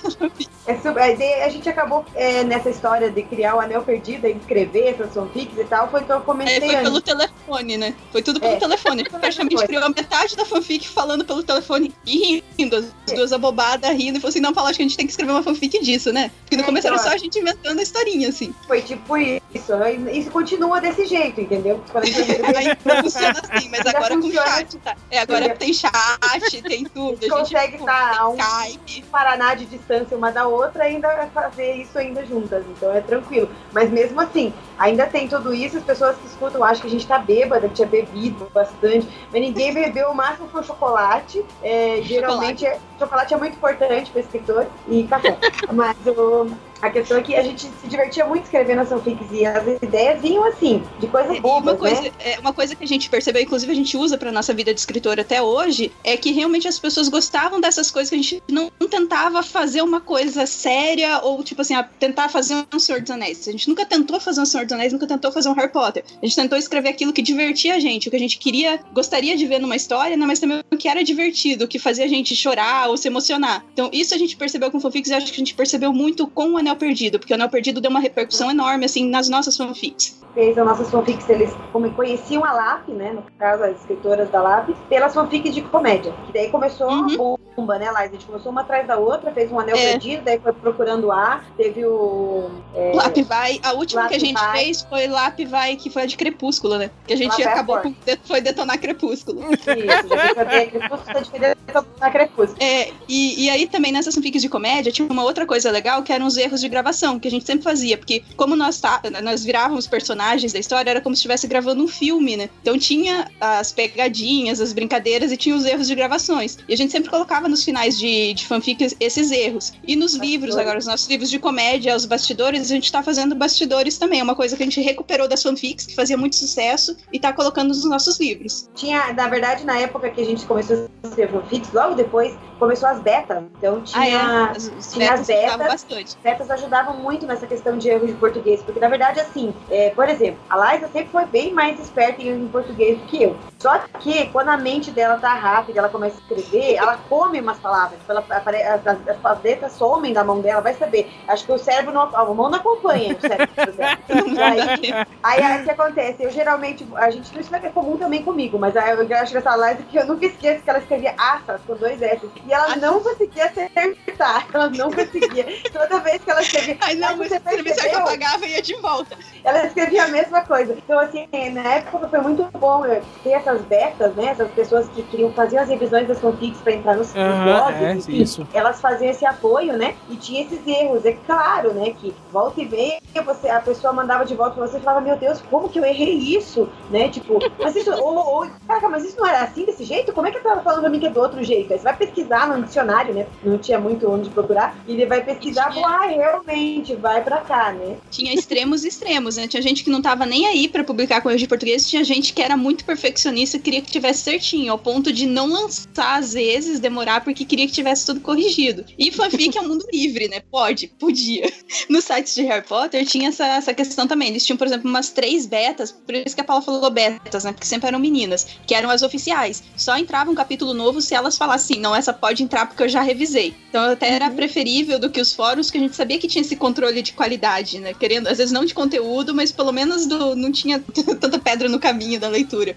É 0.66 1.22
é, 1.22 1.44
a 1.44 1.48
gente 1.48 1.68
acabou 1.68 2.04
é, 2.14 2.44
nessa 2.44 2.70
história 2.70 3.10
de 3.10 3.22
criar 3.22 3.56
o 3.56 3.60
Anel 3.60 3.82
Perdido 3.82 4.26
e 4.26 4.32
escrever 4.32 4.88
essas 4.94 5.12
fanfics 5.12 5.56
e 5.58 5.64
tal, 5.64 5.88
foi 5.90 6.02
que 6.04 6.10
eu 6.12 6.16
É, 6.18 6.20
comentei 6.20 6.60
foi 6.60 6.76
pelo 6.76 6.96
antes. 6.96 7.02
telefone, 7.02 7.76
né? 7.76 7.94
Foi 8.12 8.22
tudo 8.22 8.40
pelo 8.40 8.54
É. 8.54 8.56
telefone. 8.56 8.94
A 9.02 9.04
gente 9.04 9.10
praticamente 9.10 9.56
Foi. 9.56 9.66
criou 9.66 9.82
a 9.82 9.86
metade 9.96 10.36
da 10.36 10.44
fanfic 10.44 10.88
falando 10.88 11.24
pelo 11.24 11.42
telefone 11.42 11.92
e 12.04 12.42
rindo. 12.58 12.76
As 12.76 12.92
duas 13.12 13.32
abobadas 13.32 13.90
rindo 13.96 14.18
e 14.18 14.20
falou 14.20 14.30
assim: 14.30 14.40
não, 14.40 14.52
Paulo, 14.52 14.68
acho 14.70 14.76
que 14.78 14.82
a 14.82 14.86
gente 14.86 14.96
tem 14.96 15.06
que 15.06 15.12
escrever 15.12 15.32
uma 15.32 15.42
fanfic 15.42 15.78
disso, 15.82 16.12
né? 16.12 16.30
Porque 16.42 16.56
no 16.56 16.62
É, 16.62 16.66
começo 16.66 16.86
era 16.86 16.96
então, 16.96 17.08
só 17.08 17.14
a 17.14 17.18
gente 17.18 17.38
inventando 17.38 17.78
a 17.78 17.82
historinha, 17.82 18.28
assim. 18.28 18.54
Foi 18.66 18.82
tipo 18.82 19.16
isso. 19.16 19.42
E 19.54 20.18
Isso 20.18 20.30
continua 20.30 20.80
desse 20.80 21.06
jeito, 21.06 21.40
entendeu? 21.40 21.82
Quando 21.90 22.04
a 22.04 22.06
gente 22.06 22.30
Ainda 22.56 23.02
funciona 23.02 23.30
assim, 23.30 23.68
mas 23.70 23.80
Ainda 23.80 23.90
agora 23.90 24.14
com 24.16 24.22
funciona. 24.22 24.46
chat, 24.46 24.76
tá? 24.78 24.96
É, 25.10 25.18
agora 25.20 25.54
tem 25.56 25.72
chat, 25.72 26.62
tem 26.62 26.84
tudo. 26.84 27.16
A 27.18 27.20
gente 27.20 27.30
consegue 27.30 27.76
estar 27.76 28.18
a 28.18 28.28
um 28.28 28.36
Skype. 28.36 29.02
paraná 29.10 29.54
de 29.54 29.66
distância 29.66 30.16
uma 30.16 30.30
da 30.30 30.46
outra 30.46 30.84
ainda 30.84 31.28
fazer 31.32 31.74
isso 31.74 31.98
ainda 31.98 32.24
juntas. 32.26 32.64
Então 32.70 32.92
é 32.92 33.00
tranquilo. 33.00 33.48
Mas 33.72 33.90
mesmo 33.90 34.20
assim, 34.20 34.52
ainda 34.78 35.06
tem 35.06 35.28
tudo 35.28 35.54
isso. 35.54 35.78
As 35.78 35.84
pessoas 35.84 36.16
que 36.16 36.26
escutam 36.26 36.62
acham 36.62 36.82
que 36.82 36.88
a 36.88 36.90
gente 36.90 37.06
tá 37.06 37.18
bêbada, 37.18 37.68
que 37.68 37.74
tinha 37.74 37.88
bebido 37.88 38.50
bastante. 38.52 39.06
Mas 39.32 39.40
ninguém 39.40 39.72
bebeu. 39.76 40.10
O 40.10 40.14
máximo 40.14 40.48
foi 40.48 40.62
chocolate. 40.62 41.44
É, 41.62 42.00
geralmente, 42.02 42.66
é- 42.66 42.78
chocolate 42.98 43.34
é 43.34 43.36
muito 43.36 43.56
importante 43.56 44.10
para 44.10 44.20
escritor 44.20 44.66
e 44.88 45.06
café. 45.06 45.38
Mas 45.72 45.96
o. 46.06 46.50
A 46.82 46.90
questão 46.90 47.16
é 47.16 47.22
que 47.22 47.34
a 47.34 47.42
gente 47.42 47.62
se 47.62 47.86
divertia 47.88 48.26
muito 48.26 48.44
escrevendo 48.44 48.80
as 48.80 48.88
fanfics 48.88 49.26
e 49.32 49.46
as 49.46 49.66
ideias 49.82 50.20
vinham 50.20 50.44
assim, 50.44 50.82
de 51.00 51.06
coisas 51.06 51.36
E 51.36 51.40
bobas, 51.40 51.74
uma 51.74 51.78
coisa, 51.78 52.02
né? 52.02 52.10
é, 52.20 52.38
uma 52.38 52.52
coisa 52.52 52.74
que 52.74 52.84
a 52.84 52.86
gente 52.86 53.08
percebeu, 53.08 53.42
inclusive 53.42 53.72
a 53.72 53.74
gente 53.74 53.96
usa 53.96 54.18
pra 54.18 54.30
nossa 54.30 54.52
vida 54.52 54.72
de 54.72 54.80
escritor 54.80 55.18
até 55.18 55.40
hoje, 55.40 55.92
é 56.04 56.16
que 56.16 56.32
realmente 56.32 56.68
as 56.68 56.78
pessoas 56.78 57.08
gostavam 57.08 57.60
dessas 57.60 57.90
coisas 57.90 58.10
que 58.10 58.16
a 58.16 58.18
gente 58.18 58.42
não, 58.48 58.70
não 58.78 58.88
tentava 58.88 59.42
fazer 59.42 59.82
uma 59.82 60.00
coisa 60.00 60.46
séria 60.46 61.20
ou, 61.22 61.42
tipo 61.42 61.62
assim, 61.62 61.74
tentar 61.98 62.28
fazer 62.28 62.66
um 62.72 62.78
Senhor 62.78 63.00
dos 63.00 63.10
Anéis. 63.10 63.46
A 63.48 63.52
gente 63.52 63.68
nunca 63.68 63.86
tentou 63.86 64.20
fazer 64.20 64.40
um 64.40 64.46
Senhor 64.46 64.64
dos 64.64 64.72
Anéis, 64.72 64.92
nunca 64.92 65.06
tentou 65.06 65.32
fazer 65.32 65.48
um 65.48 65.54
Harry 65.54 65.72
Potter. 65.72 66.04
A 66.22 66.26
gente 66.26 66.36
tentou 66.36 66.58
escrever 66.58 66.88
aquilo 66.90 67.12
que 67.12 67.22
divertia 67.22 67.74
a 67.74 67.80
gente, 67.80 68.08
o 68.08 68.10
que 68.10 68.16
a 68.16 68.20
gente 68.20 68.38
queria, 68.38 68.80
gostaria 68.92 69.36
de 69.36 69.46
ver 69.46 69.58
numa 69.58 69.76
história, 69.76 70.16
né, 70.16 70.26
mas 70.26 70.38
também 70.38 70.62
o 70.70 70.76
que 70.76 70.88
era 70.88 71.02
divertido, 71.02 71.64
o 71.64 71.68
que 71.68 71.78
fazia 71.78 72.04
a 72.04 72.08
gente 72.08 72.34
chorar 72.36 72.88
ou 72.88 72.96
se 72.96 73.08
emocionar. 73.08 73.64
Então, 73.72 73.90
isso 73.92 74.14
a 74.14 74.18
gente 74.18 74.36
percebeu 74.36 74.70
com 74.70 74.80
fanfics 74.80 75.10
e 75.10 75.14
acho 75.14 75.26
que 75.26 75.32
a 75.32 75.36
gente 75.36 75.54
percebeu 75.54 75.92
muito 75.92 76.26
com 76.26 76.50
o 76.50 76.58
Anel 76.66 76.76
Perdido, 76.76 77.18
porque 77.18 77.32
o 77.32 77.36
Anel 77.36 77.48
Perdido 77.48 77.80
deu 77.80 77.90
uma 77.90 78.00
repercussão 78.00 78.50
enorme, 78.50 78.84
assim, 78.84 79.08
nas 79.08 79.28
nossas 79.28 79.56
fanfics. 79.56 80.16
fez 80.34 80.58
as 80.58 80.66
nossas 80.66 80.90
fanfics, 80.90 81.26
eles 81.30 81.50
como 81.72 81.90
conheciam 81.92 82.44
a 82.44 82.52
LAP, 82.52 82.88
né? 82.90 83.10
No 83.12 83.22
caso, 83.38 83.64
as 83.64 83.76
escritoras 83.80 84.28
da 84.30 84.42
LAP, 84.42 84.68
pelas 84.86 85.14
fanfics 85.14 85.54
de 85.54 85.62
comédia. 85.62 86.12
Que 86.26 86.32
daí 86.34 86.50
começou 86.50 86.90
Uhum. 86.90 87.06
uma 87.16 87.38
bomba, 87.56 87.78
né, 87.78 87.90
Laís? 87.90 88.10
A 88.10 88.12
gente 88.12 88.26
começou 88.26 88.52
uma 88.52 88.60
atrás 88.60 88.86
da 88.86 88.98
outra, 88.98 89.32
fez 89.32 89.50
um 89.50 89.58
anel 89.58 89.76
É. 89.76 89.92
perdido, 89.92 90.22
daí 90.24 90.38
foi 90.38 90.52
procurando 90.52 91.10
A, 91.10 91.40
teve 91.56 91.86
o. 91.86 92.50
É, 92.74 92.92
Lap 92.94 93.22
vai. 93.22 93.58
A 93.62 93.72
última 93.72 94.02
Lap 94.02 94.10
que 94.10 94.16
a 94.16 94.20
gente 94.20 94.38
vai. 94.38 94.58
fez 94.64 94.82
foi 94.82 95.06
Lap 95.06 95.42
vai, 95.46 95.76
que 95.76 95.88
foi 95.88 96.02
a 96.02 96.06
de 96.06 96.16
Crepúsculo, 96.18 96.76
né? 96.76 96.90
Que 97.06 97.14
a 97.14 97.16
gente 97.16 97.30
Lap 97.30 97.42
vai 97.44 97.52
acabou 97.54 97.78
com. 97.78 97.94
Foi 98.24 98.40
detonar 98.42 98.78
Crepúsculo. 98.78 99.40
Isso, 99.52 100.34
já 100.36 100.44
bem 100.44 100.68
Crepúsculo, 100.68 101.14
tá 101.14 101.20
diferente 101.20 101.56
da 101.98 102.10
Crepúsculo. 102.10 102.58
É, 102.62 102.90
e, 103.08 103.44
e 103.44 103.48
aí 103.50 103.66
também 103.66 103.90
nessas 103.90 104.14
fanfics 104.14 104.42
de 104.42 104.50
comédia 104.50 104.92
tinha 104.92 105.08
uma 105.10 105.22
outra 105.24 105.46
coisa 105.46 105.70
legal 105.70 106.02
que 106.02 106.12
eram 106.12 106.26
os 106.26 106.36
erros 106.36 106.55
de 106.60 106.68
gravação, 106.68 107.18
que 107.18 107.28
a 107.28 107.30
gente 107.30 107.46
sempre 107.46 107.64
fazia, 107.64 107.96
porque 107.96 108.22
como 108.36 108.56
nós, 108.56 108.80
tá, 108.80 109.00
nós 109.22 109.44
virávamos 109.44 109.86
personagens 109.86 110.52
da 110.52 110.58
história, 110.58 110.90
era 110.90 111.00
como 111.00 111.14
se 111.14 111.20
estivesse 111.20 111.46
gravando 111.46 111.82
um 111.82 111.88
filme, 111.88 112.36
né? 112.36 112.50
Então 112.62 112.78
tinha 112.78 113.30
as 113.40 113.72
pegadinhas, 113.72 114.60
as 114.60 114.72
brincadeiras 114.72 115.32
e 115.32 115.36
tinha 115.36 115.54
os 115.54 115.64
erros 115.64 115.86
de 115.86 115.94
gravações. 115.94 116.58
E 116.68 116.74
a 116.74 116.76
gente 116.76 116.92
sempre 116.92 117.10
colocava 117.10 117.48
nos 117.48 117.64
finais 117.64 117.98
de, 117.98 118.34
de 118.34 118.46
fanfics 118.46 118.94
esses 119.00 119.30
erros. 119.30 119.72
E 119.86 119.96
nos 119.96 120.14
livros, 120.14 120.56
agora, 120.56 120.78
os 120.78 120.86
nossos 120.86 121.08
livros 121.08 121.30
de 121.30 121.38
comédia, 121.38 121.96
os 121.96 122.04
bastidores, 122.04 122.62
a 122.62 122.74
gente 122.74 122.90
tá 122.90 123.02
fazendo 123.02 123.34
bastidores 123.34 123.98
também. 123.98 124.20
É 124.20 124.22
uma 124.22 124.34
coisa 124.34 124.56
que 124.56 124.62
a 124.62 124.66
gente 124.66 124.80
recuperou 124.80 125.28
das 125.28 125.42
fanfics, 125.42 125.86
que 125.86 125.94
fazia 125.94 126.16
muito 126.16 126.36
sucesso, 126.36 126.96
e 127.12 127.18
tá 127.18 127.32
colocando 127.32 127.68
nos 127.68 127.84
nossos 127.84 128.18
livros. 128.18 128.68
Tinha, 128.74 129.12
na 129.12 129.28
verdade, 129.28 129.64
na 129.64 129.78
época 129.78 130.10
que 130.10 130.20
a 130.20 130.24
gente 130.24 130.44
começou 130.46 130.88
a 131.02 131.08
escrever 131.08 131.32
fanfics, 131.32 131.72
logo 131.72 131.94
depois 131.94 132.34
começou 132.58 132.88
as 132.88 133.00
betas. 133.00 133.42
Então 133.58 133.80
tinha. 133.82 134.02
Ah, 134.02 134.52
é? 134.54 134.56
Os 134.56 134.92
tinha 134.92 135.10
betas 135.10 135.20
as 135.20 135.26
betas. 135.26 135.44
ajudavam 135.44 135.68
bastante. 135.68 136.18
betas 136.22 136.50
ajudavam 136.50 136.96
muito 136.96 137.26
nessa 137.26 137.46
questão 137.46 137.78
de 137.78 137.88
erros 137.88 138.08
de 138.08 138.14
português, 138.14 138.62
porque 138.62 138.80
na 138.80 138.88
verdade, 138.88 139.20
assim, 139.20 139.54
é, 139.70 139.90
por 139.90 140.08
exemplo, 140.08 140.38
a 140.48 140.74
Liza 140.74 140.88
sempre 140.88 141.08
foi 141.10 141.24
bem 141.26 141.52
mais 141.52 141.78
esperta 141.80 142.22
em, 142.22 142.28
em 142.28 142.48
português 142.48 142.98
do 142.98 143.06
que 143.06 143.22
eu. 143.22 143.36
Só 143.58 143.78
que 144.00 144.26
quando 144.28 144.48
a 144.48 144.56
mente 144.56 144.90
dela 144.90 145.18
tá 145.18 145.34
rápida, 145.34 145.78
ela 145.78 145.88
começa 145.88 146.16
a 146.16 146.20
escrever, 146.20 146.74
ela 146.74 146.98
come 147.08 147.40
umas 147.40 147.58
palavras, 147.58 147.98
tipo, 147.98 148.12
ela, 148.12 148.24
as, 148.28 148.86
as, 148.86 149.24
as 149.24 149.42
letras 149.42 149.72
somem 149.72 150.12
da 150.12 150.22
mão 150.22 150.40
dela, 150.40 150.60
vai 150.60 150.74
saber. 150.74 151.10
Acho 151.26 151.44
que 151.44 151.52
o 151.52 151.58
cérebro 151.58 151.92
não, 151.92 152.02
a 152.02 152.24
mão 152.24 152.50
não 152.50 152.58
acompanha 152.58 153.16
o 153.16 153.20
cérebro 153.20 153.72
dela. 153.72 153.98
Aí, 155.22 155.40
aí, 155.40 155.42
aí 155.42 155.60
o 155.60 155.64
que 155.64 155.70
acontece? 155.70 156.22
Eu 156.22 156.30
geralmente, 156.30 156.86
a 156.94 157.10
gente 157.10 157.32
não 157.32 157.40
isso 157.40 157.54
é 157.54 157.70
comum 157.70 157.96
também 157.96 158.22
comigo, 158.22 158.58
mas 158.58 158.76
aí 158.76 158.90
eu 158.90 159.16
acho 159.16 159.32
que 159.32 159.38
essa 159.38 159.56
Liza 159.56 159.82
que 159.84 159.96
eu 159.96 160.06
nunca 160.06 160.26
esqueço 160.26 160.62
que 160.62 160.70
ela 160.70 160.78
escrevia 160.78 161.14
assas 161.16 161.60
com 161.66 161.74
dois 161.74 162.00
S. 162.00 162.26
E 162.46 162.52
ela 162.52 162.76
não 162.76 163.00
conseguia 163.00 163.46
acertar. 163.46 164.46
Ela 164.52 164.70
não 164.70 164.90
conseguia. 164.90 165.46
Toda 165.72 166.00
vez 166.00 166.22
que 166.22 166.30
ela 166.30 166.40
escrevia. 166.40 166.78
Ai, 166.80 166.94
não, 166.94 167.16
mas 167.16 167.28
você 167.28 167.40
você 167.40 167.50
que 167.50 167.56
eu 167.56 167.64
percebeu? 167.64 168.48
e 168.48 168.52
ia 168.52 168.62
de 168.62 168.74
volta. 168.76 169.16
Ela 169.44 169.66
escrevia 169.66 170.04
a 170.04 170.08
mesma 170.08 170.40
coisa. 170.42 170.72
Então, 170.72 170.98
assim, 170.98 171.26
na 171.52 171.74
época 171.74 172.08
foi 172.08 172.20
muito 172.20 172.48
bom 172.58 172.82
ter 173.22 173.30
essas 173.30 173.62
betas, 173.62 174.14
né? 174.14 174.26
Essas 174.26 174.50
pessoas 174.52 174.88
que 174.88 175.02
queriam 175.02 175.32
fazer 175.32 175.58
as 175.58 175.68
revisões 175.68 176.06
das 176.06 176.20
fanfics 176.20 176.60
pra 176.60 176.72
entrar 176.72 176.96
nos, 176.96 177.14
Aham, 177.14 177.44
blogs. 177.44 178.08
é, 178.08 178.12
isso. 178.12 178.46
Elas 178.54 178.80
faziam 178.80 179.10
esse 179.10 179.26
apoio, 179.26 179.76
né? 179.76 179.96
E 180.08 180.16
tinha 180.16 180.42
esses 180.42 180.66
erros. 180.66 181.04
É 181.04 181.12
claro, 181.12 181.74
né? 181.74 181.90
Que 181.90 182.14
volta 182.30 182.60
e 182.60 182.68
meia 182.68 182.98
você, 183.22 183.48
a 183.48 183.60
pessoa 183.60 183.92
mandava 183.92 184.24
de 184.24 184.34
volta 184.34 184.54
pra 184.54 184.66
você 184.66 184.78
e 184.78 184.80
falava, 184.80 185.00
meu 185.00 185.16
Deus, 185.16 185.42
como 185.50 185.68
que 185.68 185.78
eu 185.78 185.84
errei 185.84 186.14
isso? 186.14 186.68
Né? 186.90 187.08
Tipo, 187.08 187.38
mas 187.60 187.74
isso. 187.76 187.92
Ou, 187.92 188.16
ou, 188.16 188.50
caraca, 188.66 188.88
mas 188.88 189.04
isso 189.04 189.18
não 189.18 189.26
era 189.26 189.42
assim 189.42 189.64
desse 189.64 189.84
jeito? 189.84 190.12
Como 190.12 190.26
é 190.26 190.30
que 190.30 190.38
ela 190.46 190.62
falando 190.62 190.80
pra 190.80 190.90
mim 190.90 191.00
que 191.00 191.06
é 191.06 191.10
do 191.10 191.20
outro 191.20 191.42
jeito? 191.42 191.72
Aí 191.72 191.78
você 191.78 191.84
vai 191.84 191.96
pesquisar 191.96 192.35
no 192.44 192.62
dicionário, 192.64 193.14
né? 193.14 193.26
Não 193.44 193.56
tinha 193.56 193.78
muito 193.78 194.10
onde 194.10 194.28
procurar. 194.30 194.76
E 194.86 194.92
ele 194.92 195.06
vai 195.06 195.24
pesquisar, 195.24 195.70
tinha- 195.70 195.86
ah, 195.86 196.06
realmente, 196.06 196.94
vai 196.96 197.22
pra 197.22 197.38
cá, 197.38 197.72
né? 197.72 197.96
Tinha 198.10 198.34
extremos 198.34 198.84
e 198.84 198.88
extremos, 198.88 199.36
né? 199.36 199.46
Tinha 199.46 199.62
gente 199.62 199.84
que 199.84 199.90
não 199.90 200.02
tava 200.02 200.26
nem 200.26 200.46
aí 200.46 200.66
pra 200.68 200.82
publicar 200.82 201.20
com 201.20 201.30
erro 201.30 201.38
de 201.38 201.46
português, 201.48 201.88
tinha 201.88 202.02
gente 202.02 202.32
que 202.32 202.42
era 202.42 202.56
muito 202.56 202.84
perfeccionista, 202.84 203.58
queria 203.58 203.80
que 203.80 203.90
tivesse 203.90 204.22
certinho, 204.22 204.72
ao 204.72 204.78
ponto 204.78 205.12
de 205.12 205.24
não 205.26 205.46
lançar 205.46 206.18
às 206.18 206.32
vezes, 206.32 206.80
demorar, 206.80 207.22
porque 207.22 207.44
queria 207.44 207.66
que 207.66 207.72
tivesse 207.72 208.04
tudo 208.04 208.20
corrigido. 208.20 208.84
E 208.98 209.12
fanfic 209.12 209.56
é 209.56 209.60
um 209.60 209.68
mundo 209.68 209.86
livre, 209.92 210.28
né? 210.28 210.40
Pode, 210.50 210.88
podia. 210.98 211.50
Nos 211.88 212.04
sites 212.04 212.34
de 212.34 212.42
Harry 212.42 212.66
Potter 212.66 213.06
tinha 213.06 213.28
essa, 213.28 213.46
essa 213.46 213.72
questão 213.72 214.04
também. 214.04 214.16
também. 214.16 214.28
Eles 214.30 214.46
tinham, 214.46 214.56
por 214.56 214.66
exemplo, 214.66 214.88
umas 214.88 215.10
três 215.10 215.44
betas, 215.44 215.92
por 215.92 216.14
isso 216.14 216.34
que 216.34 216.40
a 216.40 216.44
Paula 216.44 216.62
falou 216.62 216.90
betas, 216.90 217.44
né? 217.44 217.52
Porque 217.52 217.66
sempre 217.66 217.88
eram 217.88 217.98
meninas, 217.98 218.46
que 218.66 218.74
eram 218.74 218.88
as 218.88 219.02
oficiais. 219.02 219.62
Só 219.76 219.94
entrava 219.98 220.30
um 220.30 220.34
capítulo 220.34 220.72
novo 220.72 221.02
se 221.02 221.14
elas 221.14 221.36
falassem, 221.36 221.78
não, 221.78 221.94
essa 221.94 222.14
pode 222.26 222.42
entrar 222.42 222.66
porque 222.66 222.82
eu 222.82 222.88
já 222.88 223.02
revisei. 223.02 223.54
Então 223.68 223.92
até 223.92 224.10
era 224.10 224.28
preferível 224.30 224.98
do 224.98 225.08
que 225.08 225.20
os 225.20 225.32
fóruns, 225.32 225.70
que 225.70 225.78
a 225.78 225.80
gente 225.80 225.94
sabia 225.94 226.18
que 226.18 226.26
tinha 226.26 226.42
esse 226.42 226.56
controle 226.56 227.00
de 227.00 227.12
qualidade, 227.12 227.78
né? 227.78 227.94
Querendo, 227.94 228.26
às 228.26 228.38
vezes 228.38 228.50
não 228.52 228.64
de 228.64 228.74
conteúdo, 228.74 229.32
mas 229.32 229.52
pelo 229.52 229.70
menos 229.70 230.06
do, 230.06 230.34
não 230.34 230.50
tinha 230.50 230.80
tanta 231.20 231.38
pedra 231.38 231.68
no 231.68 231.78
caminho 231.78 232.18
da 232.18 232.26
leitura. 232.28 232.74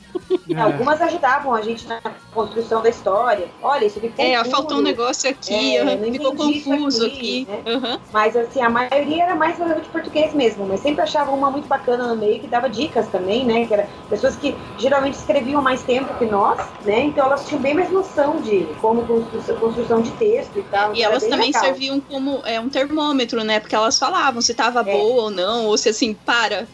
É. 0.50 0.62
Algumas 0.62 1.02
ajudavam 1.02 1.56
a 1.56 1.62
gente 1.62 1.88
na 1.88 2.00
construção 2.32 2.84
da 2.84 2.90
história. 2.90 3.48
Olha, 3.64 3.86
isso 3.86 4.00
ficou 4.00 4.24
É, 4.24 4.38
confuso. 4.38 4.52
faltou 4.56 4.78
um 4.78 4.82
negócio 4.82 5.28
aqui, 5.30 5.78
É, 5.78 5.96
não 5.96 6.12
ficou 6.12 6.36
confuso 6.36 7.06
aqui, 7.08 7.48
aqui. 7.48 7.48
né? 7.66 7.74
aham. 7.74 8.00
Mas 8.14 8.36
assim, 8.36 8.62
a 8.62 8.70
maioria 8.70 9.24
era 9.24 9.36
mais 9.36 9.58
falando 9.58 9.82
de 9.82 9.90
português 9.90 10.32
mesmo, 10.36 10.66
mas 10.68 10.80
sempre 10.82 11.02
achava 11.02 11.32
uma 11.32 11.50
muito 11.50 11.68
bacana 11.68 12.08
no 12.08 12.16
meio 12.16 12.40
que 12.40 12.48
dava 12.48 12.70
dicas 12.70 13.08
também, 13.08 13.46
né? 13.46 13.66
Que 13.66 13.74
era 13.74 13.90
pessoas 14.10 14.36
que 14.36 14.56
geralmente 14.78 15.16
escreviam 15.16 15.62
mais 15.62 15.82
tempo 15.82 16.14
que 16.20 16.26
nós, 16.26 16.60
né? 16.86 17.00
Então 17.06 17.26
elas 17.26 17.48
tinham 17.48 17.62
bem 17.62 17.74
mais 17.74 17.90
noção 17.92 18.42
de 18.42 18.68
como 18.82 19.02
construção, 19.40 19.58
construção 19.60 20.02
de 20.02 20.12
texto 20.12 20.60
e 20.60 20.64
tal. 20.64 20.94
E 20.94 21.00
Então, 21.00 21.04
era 21.06 21.12
elas 21.14 21.24
também 21.28 21.48
legal. 21.48 21.64
serviam 21.64 22.00
como 22.02 22.42
é, 22.46 22.60
um 22.60 22.70
termômetro, 22.70 23.44
né? 23.44 23.60
Porque 23.60 23.76
elas 23.76 23.98
falavam 23.98 24.42
se 24.42 24.54
tava 24.54 24.84
boa 24.84 25.24
ou 25.24 25.30
não, 25.30 25.66
ou 25.66 25.78
se 25.78 25.90
assim, 25.90 26.14
para. 26.14 26.68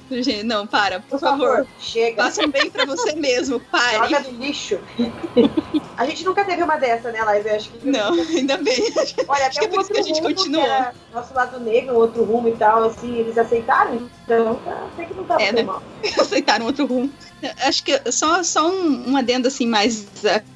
Não, 0.43 0.65
para, 0.67 0.99
por, 1.01 1.09
Por 1.11 1.19
favor. 1.19 1.49
favor, 1.57 1.67
chega. 1.79 2.23
Faça 2.23 2.43
um 2.45 2.49
bem 2.49 2.69
pra 2.69 2.85
você 2.85 3.13
mesmo, 3.15 3.59
pare. 3.59 4.09
Joga 4.09 4.19
no 4.31 4.31
lixo. 4.43 4.79
a 5.97 6.05
gente 6.05 6.23
nunca 6.25 6.43
teve 6.43 6.63
uma 6.63 6.77
dessa, 6.77 7.11
né, 7.11 7.23
Live? 7.23 7.49
Acho 7.49 7.69
que 7.71 7.89
Não, 7.89 8.13
ainda 8.13 8.57
bem. 8.57 8.83
Olha, 9.27 9.47
Acho 9.47 9.59
que 9.59 9.65
até 9.65 9.65
é 9.65 9.67
um 9.67 9.71
por 9.71 9.81
isso 9.81 9.91
que 9.93 9.99
a 9.99 10.03
gente 10.03 10.21
continuou. 10.21 10.63
que 10.63 10.69
era 10.69 10.93
nosso 11.13 11.33
lado 11.33 11.59
negro, 11.59 11.95
outro 11.95 12.23
rumo 12.23 12.47
e 12.49 12.55
tal, 12.55 12.83
assim, 12.85 13.15
eles 13.17 13.37
aceitaram, 13.37 14.09
então 14.23 14.59
até 14.65 15.05
que 15.05 15.13
não 15.13 15.23
tava 15.23 15.41
É, 15.41 15.51
né? 15.51 15.63
mal. 15.63 15.81
Aceitaram 16.19 16.65
outro 16.65 16.85
rumo. 16.85 17.11
Acho 17.65 17.83
que 17.83 18.11
só, 18.11 18.43
só 18.43 18.67
um, 18.69 19.11
um 19.11 19.17
adendo 19.17 19.47
assim 19.47 19.65
mais 19.67 20.05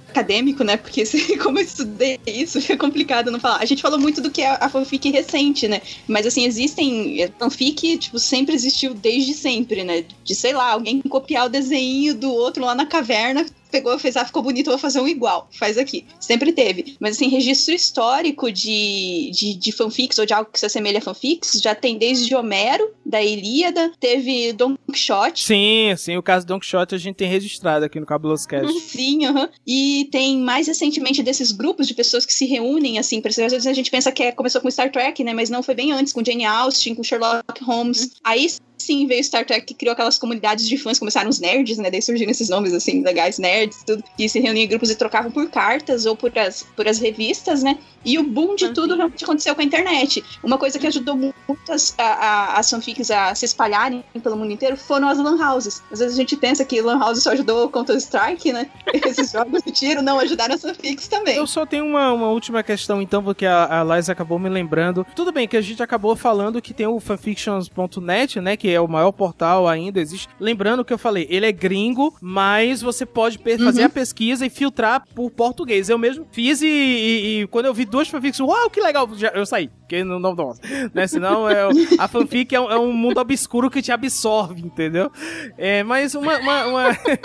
acadêmico, 0.10 0.64
né? 0.64 0.78
Porque 0.78 1.04
como 1.42 1.60
eu 1.60 1.64
estudei 1.64 2.20
isso, 2.26 2.62
fica 2.62 2.78
complicado 2.78 3.32
não 3.32 3.40
falar. 3.40 3.58
A 3.58 3.66
gente 3.66 3.82
falou 3.82 4.00
muito 4.00 4.22
do 4.22 4.30
que 4.30 4.42
é 4.42 4.58
a 4.60 4.70
fanfic 4.70 5.10
recente, 5.10 5.68
né? 5.68 5.82
Mas 6.08 6.26
assim, 6.26 6.46
existem. 6.46 7.22
é, 7.22 7.32
Fanfic, 7.40 7.98
tipo, 7.98 8.20
sempre 8.20 8.56
existiu 8.56 8.94
desde 8.94 9.34
sempre, 9.34 9.84
né? 9.84 10.04
De, 10.24 10.36
sei 10.36 10.54
lá, 10.54 10.72
alguém 10.72 11.02
copiar 11.02 11.46
o 11.46 11.50
desenho 11.50 12.16
do 12.16 12.32
outro 12.32 12.66
lá 12.66 12.76
na 12.76 12.86
caverna. 12.86 13.46
Pegou, 13.72 13.98
fez, 14.00 14.16
ah, 14.18 14.26
ficou 14.26 14.42
bonito, 14.42 14.70
vou 14.70 14.78
fazer 14.80 15.00
um 15.00 15.08
igual. 15.08 15.48
Faz 15.58 15.78
aqui. 15.78 16.06
Sempre 16.20 16.52
teve. 16.52 16.96
Mas, 17.00 17.16
assim, 17.16 17.28
registro 17.30 17.74
histórico 17.74 18.52
de, 18.52 19.32
de, 19.34 19.54
de 19.56 19.72
fanfics 19.72 20.18
ou 20.20 20.26
de 20.26 20.34
algo 20.34 20.50
que 20.52 20.60
se 20.60 20.66
assemelha 20.66 20.98
a 21.00 21.02
fanfics 21.02 21.60
já 21.62 21.76
tem 21.76 21.98
desde 21.98 22.34
Homero, 22.36 22.92
da 23.06 23.22
Ilíada, 23.24 23.92
teve 24.00 24.54
Don 24.54 24.76
Quixote. 24.92 25.44
Sim, 25.44 25.94
sim, 25.98 26.18
o 26.18 26.24
caso 26.24 26.46
do 26.46 26.54
Don 26.54 26.60
Quixote 26.60 26.96
a 26.96 26.98
gente 26.98 27.16
tem 27.16 27.30
registrado 27.30 27.86
aqui 27.86 28.00
no 28.00 28.06
Cabuloso 28.06 28.48
Cast. 28.48 28.80
Sim, 28.82 29.26
aham. 29.26 29.50
E 29.66 30.08
tem 30.12 30.38
mais 30.38 30.68
recentemente 30.68 31.22
desses 31.24 31.52
grupos 31.52 31.88
de 31.88 31.94
pessoas 31.94 32.26
que 32.26 32.34
se 32.34 32.46
reúnem, 32.46 32.98
assim, 32.98 33.22
pra- 33.22 33.30
às 33.30 33.36
vezes 33.36 33.68
a 33.68 33.74
gente 33.74 33.92
pensa 33.92 34.12
que 34.12 34.24
é- 34.24 34.32
começou 34.32 34.62
com 34.62 34.70
Star 34.72 34.92
Trek, 34.92 35.24
né? 35.24 35.34
Mas 35.34 35.50
não 35.50 35.62
foi 35.64 35.76
bem 35.76 35.92
antes, 35.92 36.12
com 36.14 36.24
Jane 36.24 36.46
Austen, 36.46 36.96
com 36.96 37.04
Sherlock 37.04 37.64
Holmes. 37.64 38.12
Aí 38.24 38.48
sim 38.90 39.06
veio 39.06 39.24
Star 39.24 39.46
Trek 39.46 39.68
que 39.68 39.76
criou 39.76 39.94
aquelas 39.94 40.18
comunidades 40.18 40.68
de 40.68 40.76
fãs, 40.76 40.98
começaram 40.98 41.30
os 41.30 41.40
nerds, 41.40 41.78
né? 41.78 41.92
Daí 41.92 42.02
surgiram 42.02 42.32
esses 42.32 42.50
nomes 42.50 42.74
assim, 42.74 43.04
legais, 43.04 43.38
nerds, 43.38 43.84
tudo, 43.86 44.04
que 44.18 44.28
se 44.28 44.40
reuniam 44.40 44.64
em 44.64 44.68
grupos 44.68 44.90
e 44.90 44.96
trocavam 44.96 45.30
por 45.30 45.48
cartas 45.50 46.08
ou 46.08 46.16
por 46.16 46.36
as, 46.40 46.66
por 46.76 46.88
as 46.88 46.98
revistas, 46.98 47.62
né? 47.62 47.78
E 48.04 48.18
o 48.18 48.24
boom 48.24 48.56
de 48.56 48.70
tudo 48.70 48.96
realmente 48.96 49.24
aconteceu 49.24 49.54
com 49.54 49.62
a 49.62 49.64
internet. 49.64 50.24
Uma 50.44 50.58
coisa 50.58 50.80
que 50.80 50.88
ajudou 50.88 51.16
muito 51.16 51.36
as, 51.70 51.94
a, 51.98 52.04
a, 52.04 52.60
as 52.60 52.70
fanfics 52.70 53.12
a 53.12 53.36
se 53.36 53.46
espalharem 53.46 54.04
pelo 54.24 54.38
mundo 54.38 54.52
inteiro 54.52 54.78
foram 54.78 55.10
as 55.10 55.18
lan 55.18 55.38
houses. 55.38 55.84
Às 55.92 56.00
vezes 56.00 56.16
a 56.16 56.18
gente 56.18 56.36
pensa 56.38 56.64
que 56.64 56.82
lan 56.82 56.98
house 56.98 57.22
só 57.22 57.32
ajudou 57.32 57.66
o 57.66 57.70
Counter-Strike, 57.70 58.54
né? 58.54 58.70
Esses 59.06 59.32
jogos 59.32 59.62
de 59.64 59.72
tiro 59.72 60.02
não 60.02 60.20
ajudaram 60.20 60.56
as 60.56 60.62
fanfics 60.62 61.08
também. 61.08 61.36
Eu 61.36 61.46
só 61.46 61.66
tenho 61.66 61.86
uma, 61.86 62.14
uma 62.14 62.30
última 62.30 62.64
questão, 62.64 63.02
então, 63.02 63.22
porque 63.24 63.46
a, 63.46 63.82
a 63.82 63.84
Liza 63.84 64.14
acabou 64.14 64.40
me 64.40 64.50
lembrando. 64.50 65.06
Tudo 65.16 65.32
bem 65.32 65.48
que 65.48 65.58
a 65.58 65.62
gente 65.62 65.84
acabou 65.84 66.16
falando 66.16 66.62
que 66.62 66.74
tem 66.74 66.88
o 66.88 67.00
fanfictions.net, 67.00 68.40
né? 68.40 68.56
Que 68.56 68.70
é 68.70 68.79
o 68.80 68.88
maior 68.88 69.12
portal 69.12 69.68
ainda, 69.68 70.00
existe. 70.00 70.28
Lembrando 70.40 70.84
que 70.86 70.94
eu 70.94 70.98
falei, 70.98 71.28
ele 71.30 71.46
é 71.46 71.52
gringo, 71.52 72.16
mas 72.22 72.82
você 72.82 73.06
pode 73.06 73.38
pe- 73.40 73.58
fazer 73.58 73.84
a 73.84 73.90
pesquisa 73.90 74.46
e 74.46 74.50
filtrar 74.50 75.04
por 75.16 75.30
português. 75.32 75.90
Eu 75.90 75.98
mesmo 75.98 76.26
fiz 76.32 76.62
e, 76.62 76.68
e- 76.68 77.42
e 77.42 77.48
quando 77.48 77.66
eu 77.66 77.74
vi 77.74 77.86
duas 77.86 78.08
fanfics, 78.08 78.40
uau, 78.40 78.70
que 78.70 78.80
legal, 78.82 79.08
já- 79.16 79.30
eu 79.30 79.46
saí. 79.46 79.70
Porque 79.80 80.04
não, 80.04 80.20
não, 80.20 80.36
não 80.36 80.54
né? 80.94 81.08
Senão 81.08 81.50
é, 81.50 81.68
a 81.98 82.08
fanfic 82.08 82.54
é 82.56 82.60
um, 82.62 82.70
é 82.72 82.78
um 82.80 82.94
mundo 82.94 83.20
obscuro 83.20 83.70
que 83.72 83.82
te 83.82 83.92
absorve, 83.92 84.62
entendeu? 84.62 85.12
É, 85.58 85.82
mas 85.84 86.14
uma, 86.16 86.38
uma, 86.38 86.66
uma, 86.68 86.84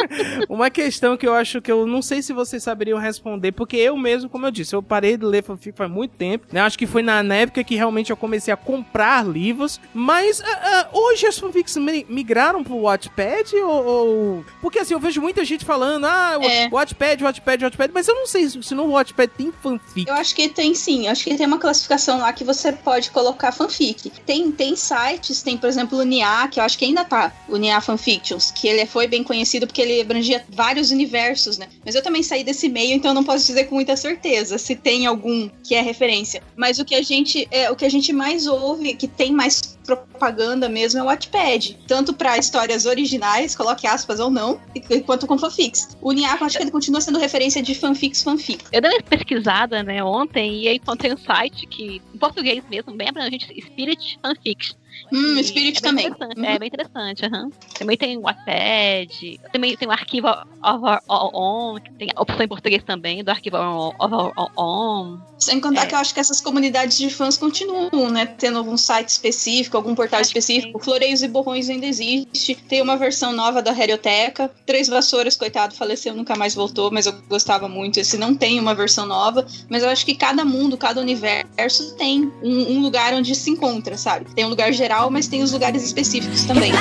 uma 0.48 0.70
questão 0.70 1.16
que 1.16 1.26
eu 1.26 1.34
acho 1.34 1.60
que 1.60 1.70
eu 1.70 1.86
não 1.86 2.00
sei 2.02 2.22
se 2.22 2.32
vocês 2.32 2.62
saberiam 2.62 2.98
responder, 2.98 3.52
porque 3.52 3.76
eu 3.76 3.96
mesmo, 3.96 4.28
como 4.30 4.46
eu 4.46 4.50
disse, 4.50 4.74
eu 4.74 4.82
parei 4.82 5.16
de 5.16 5.24
ler 5.24 5.42
fanfic 5.42 5.76
faz 5.76 5.90
muito 5.90 6.12
tempo, 6.12 6.46
né? 6.52 6.60
Acho 6.60 6.78
que 6.78 6.86
foi 6.86 7.02
na, 7.02 7.22
época 7.34 7.62
que 7.64 7.74
realmente 7.74 8.10
eu 8.10 8.16
comecei 8.16 8.52
a 8.52 8.56
comprar 8.56 9.26
livros, 9.26 9.80
mas 9.92 10.40
ah, 10.40 10.60
ah, 10.62 10.88
hoje 10.92 11.26
as 11.26 11.38
fanfics 11.46 11.76
mi- 11.76 12.06
migraram 12.08 12.62
pro 12.64 12.80
Wattpad 12.82 13.54
ou, 13.56 13.84
ou- 13.86 14.44
Porque 14.60 14.78
assim, 14.78 14.94
eu 14.94 15.00
vejo 15.00 15.20
muita 15.20 15.44
gente 15.44 15.64
falando, 15.64 16.04
ah, 16.06 16.38
É. 16.42 16.68
Wattpad, 16.68 17.22
Wattpad, 17.22 17.64
Wattpad, 17.64 17.90
mas 17.92 18.08
eu 18.08 18.14
não 18.14 18.26
sei 18.26 18.48
se, 18.48 18.74
no 18.74 18.90
Wattpad 18.90 19.30
tem 19.36 19.52
fanfic. 19.62 20.08
Eu 20.08 20.14
acho 20.14 20.34
que 20.34 20.48
tem 20.48 20.74
sim, 20.74 21.08
acho 21.08 21.24
que 21.24 21.34
tem 21.36 21.46
uma 21.46 21.58
classificação 21.58 22.18
lá 22.18 22.32
que 22.32 22.44
você 22.44 22.72
pode 22.72 23.10
colocar 23.10 23.52
fanfic. 23.52 24.10
Tem, 24.26 24.50
tem 24.50 24.74
sites, 24.76 25.42
tem, 25.42 25.56
por 25.56 25.68
exemplo, 25.68 25.98
o 25.98 26.02
NIA, 26.02 26.48
que 26.50 26.58
eu 26.60 26.64
acho 26.64 26.78
que 26.78 26.84
ainda 26.84 27.04
tá, 27.04 27.32
o 27.48 27.56
NIA 27.56 27.80
Fanfictions, 27.80 28.50
que 28.50 28.66
ele 28.68 28.86
foi 28.86 29.06
bem 29.06 29.22
conhecido 29.22 29.66
porque 29.66 29.80
ele 29.82 30.00
abrangia 30.00 30.44
vários 30.50 30.90
universos, 30.90 31.58
né? 31.58 31.68
Mas 31.84 31.94
eu 31.94 32.02
também 32.02 32.22
saí 32.22 32.42
desse 32.44 32.68
meio, 32.68 32.94
então 32.94 33.10
eu 33.10 33.14
não 33.14 33.24
posso 33.24 33.46
dizer 33.46 33.64
com 33.64 33.74
muita 33.74 33.96
certeza 33.96 34.58
se 34.58 34.74
tem 34.74 35.06
algum 35.06 35.48
que 35.62 35.74
é 35.74 35.80
referência. 35.80 36.42
Mas 36.56 36.78
o 36.78 36.84
que 36.84 36.94
a 36.94 37.02
gente, 37.02 37.46
é, 37.50 37.70
o 37.70 37.76
que 37.76 37.84
a 37.84 37.88
gente 37.88 38.12
mais 38.12 38.46
ouve, 38.46 38.94
que 38.94 39.06
tem 39.08 39.32
mais 39.32 39.60
propaganda 39.84 40.68
mesmo 40.68 41.00
é 41.00 41.02
o 41.02 41.06
Wattpad. 41.06 41.78
Tanto 41.86 42.12
para 42.12 42.38
histórias 42.38 42.86
originais, 42.86 43.54
coloque 43.54 43.86
aspas 43.86 44.20
ou 44.20 44.30
não, 44.30 44.60
quanto 45.06 45.26
com 45.26 45.38
fanfics. 45.38 45.96
O 46.00 46.12
NIA, 46.12 46.36
eu 46.40 46.46
acho 46.46 46.56
que 46.56 46.62
ele 46.62 46.70
continua 46.70 47.00
sendo 47.00 47.18
referência 47.18 47.62
de 47.62 47.74
fanfics 47.74 48.22
fanfic. 48.22 48.64
Eu 48.72 48.80
dei 48.80 48.90
uma 48.90 49.02
pesquisada, 49.02 49.82
né, 49.82 50.02
ontem, 50.02 50.62
e 50.62 50.68
aí 50.68 50.76
encontrei 50.76 51.12
um 51.12 51.18
site 51.18 51.66
que, 51.66 52.00
em 52.12 52.18
português 52.18 52.62
mesmo, 52.68 52.94
bem 52.94 53.08
abrangente, 53.08 53.46
Spirit 53.60 54.18
Fanfics. 54.22 54.76
Hum, 55.12 55.38
E 55.38 55.44
Spirit 55.44 55.78
é 55.84 55.92
bem 55.92 56.12
também. 56.12 56.36
Uhum. 56.36 56.44
É 56.44 56.58
bem 56.58 56.68
interessante, 56.68 57.24
aham. 57.26 57.50
Também 57.78 57.96
tem 57.96 58.16
o 58.16 58.22
Wattpad, 58.22 59.40
também 59.52 59.76
tem 59.76 59.88
o 59.88 59.90
arquivo 59.90 60.28
of 60.28 60.84
our 60.84 61.30
own, 61.34 61.80
que 61.80 61.92
tem 61.92 62.08
a 62.14 62.22
opção 62.22 62.42
em 62.42 62.48
português 62.48 62.82
também, 62.82 63.22
do 63.22 63.30
arquivo 63.30 63.56
of 63.56 64.14
our 64.14 64.32
own. 64.56 65.18
Sem 65.38 65.60
contar 65.60 65.82
É. 65.82 65.86
que 65.86 65.94
eu 65.94 65.98
acho 65.98 66.14
que 66.14 66.20
essas 66.20 66.40
comunidades 66.40 66.96
de 66.96 67.10
fãs 67.10 67.36
continuam, 67.36 68.10
né? 68.10 68.24
Tendo 68.26 68.58
algum 68.58 68.76
site 68.76 69.08
específico, 69.10 69.76
algum 69.76 69.94
portal 69.94 70.20
específico. 70.20 70.78
Floreios 70.78 71.22
e 71.22 71.28
Borrões 71.28 71.68
ainda 71.68 71.86
existe. 71.86 72.54
Tem 72.54 72.80
uma 72.80 72.96
versão 72.96 73.32
nova 73.32 73.60
da 73.60 73.72
Herioteca. 73.78 74.50
Três 74.64 74.88
Vassouras, 74.88 75.36
coitado, 75.36 75.74
faleceu, 75.74 76.14
nunca 76.14 76.34
mais 76.36 76.54
voltou, 76.54 76.90
mas 76.90 77.06
eu 77.06 77.12
gostava 77.28 77.68
muito. 77.68 77.98
Esse 77.98 78.16
não 78.16 78.34
tem 78.34 78.58
uma 78.58 78.74
versão 78.74 79.06
nova. 79.06 79.46
Mas 79.68 79.82
eu 79.82 79.88
acho 79.88 80.06
que 80.06 80.14
cada 80.14 80.44
mundo, 80.44 80.76
cada 80.78 81.00
universo 81.00 81.94
tem 81.96 82.32
um, 82.42 82.72
um 82.76 82.80
lugar 82.80 83.12
onde 83.12 83.34
se 83.34 83.50
encontra, 83.50 83.96
sabe? 83.98 84.32
Tem 84.34 84.44
um 84.44 84.48
lugar 84.48 84.72
geral, 84.72 84.83
mas 85.10 85.26
tem 85.26 85.42
os 85.42 85.52
lugares 85.52 85.82
específicos 85.82 86.44
também. 86.44 86.72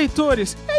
Ouvintes 0.00 0.16
leitores, 0.16 0.56
isso. 0.56 0.69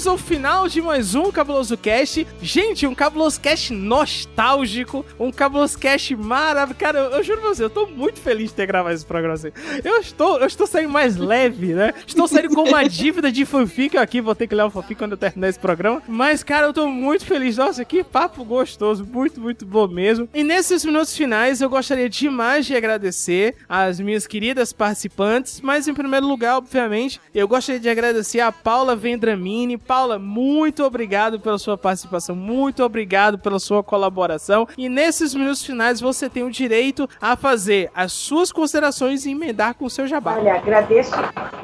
Chegamos 0.00 0.06
ao 0.06 0.16
final 0.16 0.66
de 0.66 0.80
mais 0.80 1.14
um 1.14 1.30
Cabuloso 1.30 1.76
Cast. 1.76 2.26
Gente, 2.40 2.86
um 2.86 2.94
Cabuloso 2.94 3.38
Cast 3.38 3.70
nostálgico, 3.74 5.04
um 5.18 5.30
Cabuloso 5.30 5.78
Cast 5.78 6.16
maravilhoso. 6.16 6.80
Cara, 6.80 6.98
eu, 6.98 7.10
eu 7.10 7.22
juro 7.22 7.40
pra 7.42 7.50
você, 7.50 7.64
eu 7.64 7.68
tô 7.68 7.86
muito 7.86 8.18
feliz 8.18 8.48
de 8.48 8.54
ter 8.54 8.66
gravado 8.66 8.94
esse 8.94 9.04
programa 9.04 9.34
assim. 9.34 9.50
Eu 9.84 9.98
estou, 9.98 10.38
eu 10.38 10.46
estou 10.46 10.66
saindo 10.66 10.88
mais 10.88 11.16
leve, 11.16 11.74
né? 11.74 11.92
Estou 12.06 12.26
saindo 12.26 12.54
com 12.54 12.62
uma 12.62 12.82
dívida 12.88 13.30
de 13.30 13.44
fanfic 13.44 13.98
aqui, 13.98 14.22
vou 14.22 14.34
ter 14.34 14.46
que 14.46 14.54
ler 14.54 14.62
o 14.62 14.70
fanfic 14.70 14.94
quando 14.94 15.12
eu 15.12 15.18
terminar 15.18 15.50
esse 15.50 15.58
programa. 15.58 16.02
Mas, 16.08 16.42
cara, 16.42 16.68
eu 16.68 16.72
tô 16.72 16.88
muito 16.88 17.26
feliz. 17.26 17.58
Nossa, 17.58 17.84
que 17.84 18.02
papo 18.02 18.42
gostoso, 18.42 19.04
muito, 19.04 19.38
muito 19.38 19.66
bom 19.66 19.86
mesmo. 19.86 20.30
E 20.32 20.42
nesses 20.42 20.82
minutos 20.82 21.14
finais, 21.14 21.60
eu 21.60 21.68
gostaria 21.68 22.08
demais 22.08 22.64
de 22.64 22.74
agradecer 22.74 23.54
as 23.68 24.00
minhas 24.00 24.26
queridas 24.26 24.72
participantes, 24.72 25.60
mas 25.60 25.86
em 25.86 25.92
primeiro 25.92 26.26
lugar, 26.26 26.56
obviamente, 26.56 27.20
eu 27.34 27.46
gostaria 27.46 27.80
de 27.80 27.88
agradecer 27.88 28.40
a 28.40 28.50
Paula 28.50 28.96
Vendramini. 28.96 29.76
Paula, 29.90 30.20
muito 30.20 30.84
obrigado 30.84 31.40
pela 31.40 31.58
sua 31.58 31.76
participação, 31.76 32.36
muito 32.36 32.84
obrigado 32.84 33.40
pela 33.40 33.58
sua 33.58 33.82
colaboração. 33.82 34.68
E 34.78 34.88
nesses 34.88 35.34
minutos 35.34 35.66
finais, 35.66 36.00
você 36.00 36.30
tem 36.30 36.44
o 36.44 36.50
direito 36.50 37.08
a 37.20 37.34
fazer 37.34 37.90
as 37.92 38.12
suas 38.12 38.52
considerações 38.52 39.26
e 39.26 39.32
emendar 39.32 39.74
com 39.74 39.86
o 39.86 39.90
seu 39.90 40.06
jabá. 40.06 40.36
Olha, 40.36 40.54
agradeço. 40.54 41.10